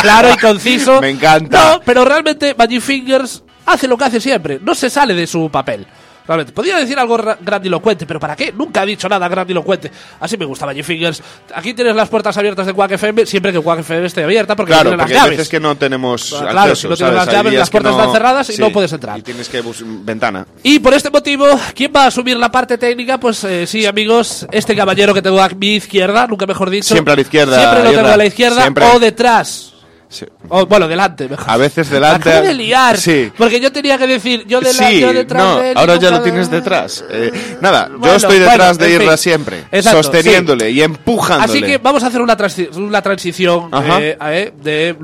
claro 0.00 0.28
y 0.32 0.36
conciso. 0.38 1.00
Me 1.00 1.10
encanta. 1.10 1.72
No, 1.74 1.80
pero 1.84 2.04
realmente 2.04 2.54
Magic 2.56 2.80
Fingers 2.80 3.42
hace 3.66 3.88
lo 3.88 3.98
que 3.98 4.04
hace 4.04 4.20
siempre. 4.20 4.60
No 4.62 4.74
se 4.76 4.88
sale 4.88 5.14
de 5.14 5.26
su 5.26 5.50
papel. 5.50 5.84
Realmente. 6.26 6.52
Podría 6.52 6.78
decir 6.78 6.98
algo 6.98 7.18
ra- 7.18 7.36
grandilocuente, 7.40 8.06
pero 8.06 8.18
¿para 8.18 8.34
qué? 8.34 8.50
Nunca 8.52 8.80
ha 8.80 8.86
dicho 8.86 9.08
nada 9.08 9.28
grandilocuente. 9.28 9.90
Así 10.20 10.38
me 10.38 10.46
gusta 10.46 10.64
Magic 10.64 10.82
Fingers. 10.84 11.22
Aquí 11.54 11.74
tienes 11.74 11.94
las 11.94 12.08
puertas 12.08 12.34
abiertas 12.38 12.64
de 12.66 12.72
Quack 12.72 12.92
FM, 12.92 13.26
siempre 13.26 13.52
que 13.52 13.60
Quack 13.60 13.80
FM 13.80 14.06
esté 14.06 14.24
abierta, 14.24 14.56
porque 14.56 14.72
Claro, 14.72 14.92
no 14.92 14.96
porque 14.96 15.12
las 15.12 15.22
llaves. 15.22 15.36
veces 15.38 15.48
que 15.50 15.60
no 15.60 15.76
tenemos 15.76 16.28
Claro, 16.30 16.58
acceso, 16.60 16.76
si 16.76 16.88
no 16.88 16.96
tienes 16.96 17.14
las 17.14 17.28
llaves, 17.30 17.52
las 17.52 17.68
puertas 17.70 17.92
están 17.92 18.12
cerradas 18.12 18.50
y 18.50 18.56
no 18.58 18.70
puedes 18.70 18.92
entrar. 18.92 19.18
Y 19.18 19.22
tienes 19.22 19.48
que 19.50 19.62
ventana. 20.02 20.46
Y 20.62 20.78
por 20.78 20.94
este 20.94 21.10
motivo, 21.10 21.46
¿quién 21.74 21.92
va 21.94 22.04
a 22.04 22.06
asumir 22.06 22.38
la 22.38 22.50
parte 22.50 22.78
técnica? 22.78 23.18
Pues 23.20 23.44
eh, 23.44 23.66
sí, 23.66 23.84
amigos, 23.84 24.46
este 24.50 24.74
caballero 24.74 25.12
que 25.12 25.20
tengo 25.20 25.42
a 25.42 25.48
mi 25.50 25.74
izquierda, 25.74 26.26
nunca 26.26 26.46
mejor 26.46 26.70
dicho. 26.70 26.94
Siempre 26.94 27.12
a 27.12 27.16
la 27.16 27.22
izquierda, 27.22 27.58
Siempre 27.58 27.84
lo 27.84 27.90
tengo 27.92 28.08
a 28.08 28.16
la 28.16 28.24
izquierda 28.24 28.62
Siempre. 28.62 28.86
o 28.86 28.98
detrás. 28.98 29.73
Sí. 30.14 30.24
O, 30.48 30.64
bueno, 30.66 30.86
delante, 30.86 31.28
mejor. 31.28 31.50
A 31.50 31.56
veces 31.56 31.90
delante. 31.90 32.30
Acabo 32.30 32.46
de 32.46 32.54
liar. 32.54 32.96
Sí. 32.96 33.32
Porque 33.36 33.58
yo 33.58 33.72
tenía 33.72 33.98
que 33.98 34.06
decir, 34.06 34.44
yo, 34.46 34.60
de 34.60 34.72
la, 34.72 34.88
sí, 34.88 35.00
yo 35.00 35.12
detrás 35.12 35.42
no, 35.42 35.58
de 35.58 35.70
él 35.70 35.76
y 35.76 35.80
ahora 35.80 35.96
ya 35.96 36.10
lo 36.10 36.22
tienes 36.22 36.48
de- 36.48 36.56
detrás. 36.58 37.04
Eh, 37.10 37.56
nada, 37.60 37.90
yo 38.00 38.14
estoy 38.14 38.38
detrás 38.38 38.78
bueno, 38.78 38.96
de 38.96 39.02
Irra 39.04 39.16
fin. 39.16 39.18
siempre, 39.18 39.64
Exacto, 39.72 40.02
sosteniéndole 40.04 40.70
y 40.70 40.82
empujándole. 40.82 41.52
Así 41.52 41.62
que 41.62 41.78
vamos 41.78 42.04
a 42.04 42.06
hacer 42.06 42.22
una, 42.22 42.36
transi- 42.38 42.72
una 42.76 43.02
transición 43.02 43.70
eh, 44.00 44.16
eh, 44.20 44.52
de 44.62 44.96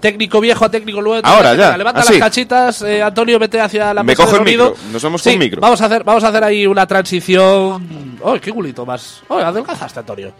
técnico 0.00 0.40
viejo 0.40 0.64
a 0.64 0.70
técnico 0.70 1.02
nuevo. 1.02 1.26
Ahora, 1.26 1.54
ya, 1.54 1.76
Levanta 1.76 2.00
así. 2.00 2.12
las 2.14 2.20
cachitas, 2.22 2.80
eh, 2.82 3.02
Antonio, 3.02 3.38
vete 3.38 3.60
hacia 3.60 3.92
la 3.92 4.02
Me 4.02 4.12
mesa 4.12 4.22
de 4.22 4.26
cojo 4.30 4.38
el 4.38 4.44
micro, 4.44 4.74
nos 4.92 5.02
vamos 5.02 5.22
Sí, 5.22 5.30
con 5.30 5.38
micro. 5.40 5.60
Vamos 5.60 5.80
a 5.82 5.84
hacer, 5.86 6.04
vamos 6.04 6.24
a 6.24 6.28
hacer 6.28 6.42
ahí 6.44 6.66
una 6.66 6.86
transición. 6.86 8.18
¡Ay, 8.24 8.40
qué 8.40 8.50
culito 8.52 8.86
más! 8.86 9.22
¡Ay, 9.28 9.42
adelgazaste, 9.42 10.00
Antonio! 10.00 10.32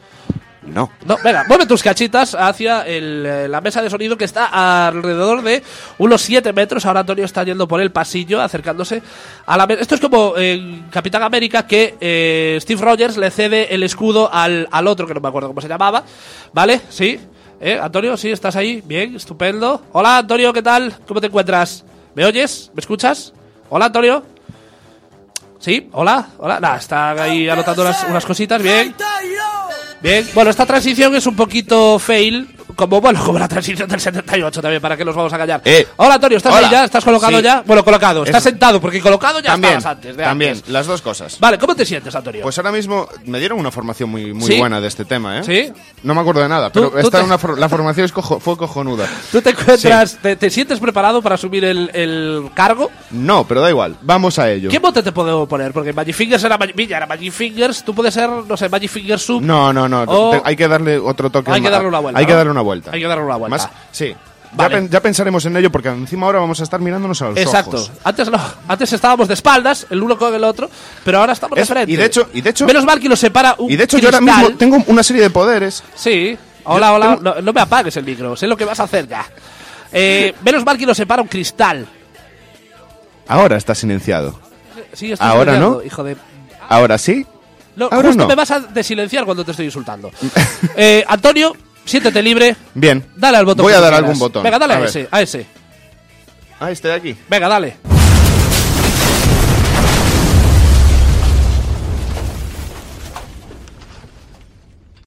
No. 0.66 0.91
No, 1.05 1.16
venga, 1.23 1.45
mueve 1.47 1.66
tus 1.66 1.82
cachitas 1.82 2.35
hacia 2.35 2.86
el, 2.86 3.24
eh, 3.27 3.49
la 3.49 3.61
mesa 3.61 3.82
de 3.82 3.91
sonido 3.91 4.16
que 4.16 4.24
está 4.24 4.86
alrededor 4.86 5.43
de 5.43 5.62
unos 5.99 6.23
7 6.23 6.53
metros. 6.53 6.86
Ahora 6.86 7.01
Antonio 7.01 7.24
está 7.24 7.45
yendo 7.45 7.69
por 7.69 7.81
el 7.81 7.93
pasillo, 7.93 8.41
acercándose 8.41 9.03
a 9.47 9.57
la 9.57 9.66
mesa. 9.66 9.82
Esto 9.82 9.95
es 9.97 10.01
como 10.01 10.36
en 10.36 10.86
Capitán 10.91 11.23
América 11.23 11.66
que 11.66 11.97
eh, 12.01 12.59
Steve 12.61 12.81
Rogers 12.81 13.16
le 13.16 13.31
cede 13.31 13.74
el 13.74 13.82
escudo 13.82 14.32
al, 14.32 14.69
al 14.70 14.86
otro, 14.86 15.07
que 15.07 15.15
no 15.15 15.20
me 15.20 15.28
acuerdo 15.28 15.49
cómo 15.49 15.61
se 15.61 15.69
llamaba. 15.69 16.03
¿Vale? 16.53 16.81
¿Sí? 16.89 17.20
¿Eh? 17.61 17.78
Antonio, 17.81 18.16
¿sí? 18.16 18.31
¿Estás 18.31 18.57
ahí? 18.57 18.82
Bien, 18.85 19.16
estupendo. 19.16 19.82
Hola, 19.93 20.19
Antonio, 20.19 20.53
¿qué 20.53 20.62
tal? 20.62 20.95
¿Cómo 21.07 21.20
te 21.20 21.28
encuentras? 21.28 21.85
¿Me 22.15 22.24
oyes? 22.24 22.70
¿Me 22.74 22.81
escuchas? 22.81 23.32
Hola, 23.70 23.86
Antonio. 23.86 24.23
¿Sí? 25.59 25.89
¿Hola? 25.93 26.27
¿Hola? 26.39 26.61
Nah, 26.61 26.77
está 26.77 27.12
ahí 27.12 27.49
anotando 27.49 27.82
unas, 27.82 28.05
unas 28.05 28.27
cositas. 28.27 28.62
Bien. 28.62 28.95
Bien, 30.05 30.23
bueno, 30.35 30.51
esta 30.51 30.67
transición 30.67 31.15
es 31.15 31.27
un 31.27 31.35
poquito 31.35 31.99
fail, 31.99 32.47
como 32.75 33.01
bueno, 33.01 33.23
como 33.25 33.39
la 33.39 33.49
transición 33.49 33.89
del 33.89 34.01
78 34.01 34.61
también, 34.63 34.81
para 34.83 34.97
que 34.97 35.05
nos 35.05 35.15
vamos 35.15 35.33
a 35.33 35.39
callar. 35.39 35.63
Eh, 35.65 35.87
hola, 35.97 36.15
Antonio, 36.15 36.37
¿estás 36.39 36.55
hola. 36.55 36.67
ahí 36.67 36.73
ya? 36.73 36.85
¿Estás 36.85 37.05
colocado 37.05 37.37
Sí. 37.39 37.43
ya? 37.43 37.63
Bueno, 37.67 37.85
colocado, 37.85 38.25
estás 38.25 38.39
Es- 38.45 38.51
sentado, 38.51 38.81
porque 38.81 39.01
colocado 39.01 39.41
ya 39.41 39.51
También, 39.53 39.79
estabas 39.79 39.97
antes. 39.97 40.17
de 40.17 40.23
también, 40.23 40.53
antes. 40.57 40.69
las 40.71 40.87
dos 40.87 41.03
cosas. 41.03 41.39
Vale, 41.41 41.59
¿cómo 41.59 41.75
te 41.75 41.85
sientes, 41.85 42.15
Antonio? 42.15 42.43
Pues 42.43 42.57
ahora 42.59 42.73
mismo 42.73 43.09
me 43.27 43.39
dieron 43.39 43.59
una 43.59 43.71
formación 43.71 44.11
muy, 44.11 44.33
muy 44.33 44.47
¿Sí? 44.49 44.59
buena 44.59 44.81
de 44.81 44.89
este 44.89 45.05
tema, 45.05 45.39
¿eh? 45.39 45.45
¿Sí? 45.45 45.73
No 46.03 46.15
me 46.15 46.21
acuerdo 46.21 46.41
de 46.43 46.49
nada, 46.49 46.71
pero 46.71 46.91
tú 46.91 46.99
esta 46.99 47.19
te- 47.19 47.25
una 47.25 47.39
for- 47.39 47.59
la 47.59 47.69
formación 47.69 48.05
es 48.05 48.13
cojo- 48.13 48.41
fue 48.41 48.57
cojonuda. 48.57 49.07
¿Tú 49.33 49.41
te 49.41 49.51
encuentras, 49.51 50.19
te, 50.21 50.37
te 50.37 50.51
sientes 50.51 50.79
preparado 50.81 51.23
para 51.23 51.37
asumir 51.37 51.65
el, 51.65 51.91
el 51.95 52.51
cargo? 52.55 52.91
No, 53.11 53.45
pero 53.47 53.61
da 53.61 53.71
igual, 53.71 53.97
vamos 54.03 54.39
a 54.39 54.51
ello. 54.51 54.69
¿Qué 54.71 54.79
bote 54.79 55.03
te 55.03 55.13
puedo 55.13 55.47
poner? 55.47 55.73
Porque 55.73 55.93
Magic 55.93 56.15
Fingers 56.15 56.45
era 56.45 56.59
Magic, 56.59 56.91
era 56.91 57.07
Magic 57.07 57.33
Fingers, 57.33 57.85
tú 57.85 57.95
puedes 57.95 58.13
ser, 58.15 58.29
no 58.29 58.57
sé, 58.57 58.69
Magic 58.69 58.91
Fingers 58.91 59.23
Sub. 59.23 59.43
No, 59.43 59.73
no, 59.73 59.89
no, 59.89 60.03
O- 60.03 60.43
hay 60.45 60.57
que 60.57 60.69
darle 60.69 60.99
otro 60.99 61.31
toque. 61.31 61.51
Hay 61.51 61.61
que 61.63 61.71
darle 61.71 61.89
una 61.89 62.01
vuelta, 62.01 62.19
Hay 62.21 62.27
que 62.27 62.33
darle 62.35 62.51
una 62.51 62.61
vuelta. 62.65 62.91
Hay 62.93 63.01
que 63.01 63.07
darle 63.07 63.24
una 63.24 63.36
vuelta. 63.36 63.57
Más, 63.57 63.69
sí. 63.93 64.15
Vale. 64.57 64.70
Ya, 64.74 64.78
pen- 64.81 64.89
ya 64.91 65.01
pensaremos 65.01 65.45
en 65.47 65.57
ello 65.57 65.70
porque 65.73 65.89
encima 65.89 66.27
ahora 66.27 66.39
vamos 66.39 66.61
a 66.61 66.62
estar 66.62 66.81
mirándonos 66.81 67.20
a 67.23 67.31
los 67.31 67.36
Exacto. 67.39 67.77
ojos. 67.77 67.91
Antes 68.05 68.31
no. 68.31 68.41
Antes 68.69 68.93
estábamos 68.93 69.27
de 69.27 69.35
espaldas, 69.35 69.86
el 69.91 70.01
uno 70.03 70.16
con 70.16 70.32
el 70.32 70.45
otro, 70.45 70.70
pero 71.05 71.19
ahora 71.19 71.32
estamos 71.32 71.57
de 71.59 71.65
frente. 71.66 71.91
y 71.93 71.97
de 71.97 72.05
hecho- 72.05 72.28
y 72.32 72.41
de 72.41 72.51
hecho- 72.51 72.65
Menos 72.66 72.85
mal 72.85 73.01
que 73.01 73.09
nos 73.09 73.19
separa 73.19 73.57
un 73.59 73.70
Y 73.70 73.74
de 73.77 73.82
hecho 73.85 73.99
yo 73.99 74.09
ahora 74.09 74.20
mismo 74.20 74.51
tengo 74.57 74.78
una 74.86 75.03
serie 75.03 75.23
de 75.23 75.31
poderes. 75.31 75.82
Sí. 75.97 76.39
Hola, 76.65 76.86
Yo 76.89 76.95
hola. 76.95 77.16
tengo- 77.16 77.35
No, 77.35 77.43
no 77.43 77.53
me 77.53 77.61
apagues 77.61 77.97
el 77.97 78.05
micro. 78.05 78.36
Sé 78.36 78.47
lo 78.47 78.57
que 78.57 78.65
vas 78.65 78.78
a 78.81 78.85
hacer 78.85 79.09
ya. 79.09 79.27
Eh, 79.93 80.32
menos 80.45 80.65
mal 80.65 80.78
que 80.78 80.86
nos 80.86 80.97
separa 80.97 81.20
un 81.20 81.28
cristal. 81.28 81.86
Ahora 83.27 83.57
está 83.57 83.74
silenciado. 83.74 84.39
Sí, 84.93 85.11
estoy 85.12 85.27
Ahora 85.28 85.59
no. 85.59 85.82
Hijo 85.82 86.05
de... 86.05 86.16
Ahora 86.69 86.97
sí. 86.99 87.27
No, 87.77 87.86
Ahora 87.91 88.09
justo 88.09 88.23
no. 88.23 88.28
me 88.28 88.35
vas 88.36 88.51
a 88.53 88.61
desilenciar 88.61 89.24
cuando 89.24 89.45
te 89.45 89.51
estoy 89.51 89.66
insultando. 89.66 90.11
eh, 90.77 91.05
Antonio, 91.09 91.55
siéntete 91.85 92.23
libre. 92.23 92.56
Bien. 92.74 93.05
Dale 93.16 93.39
al 93.39 93.44
botón. 93.44 93.65
Voy 93.65 93.74
a 93.74 93.81
dar 93.81 93.94
algún 93.94 94.19
botón. 94.19 94.43
Venga, 94.43 94.59
dale 94.59 94.74
a, 94.74 94.78
ver. 94.78 94.89
ese, 94.89 95.09
a 95.11 95.23
ese. 95.23 95.47
Ah, 96.61 96.70
este 96.70 96.89
de 96.89 96.94
aquí. 96.94 97.16
Venga, 97.28 97.48
dale. 97.48 97.94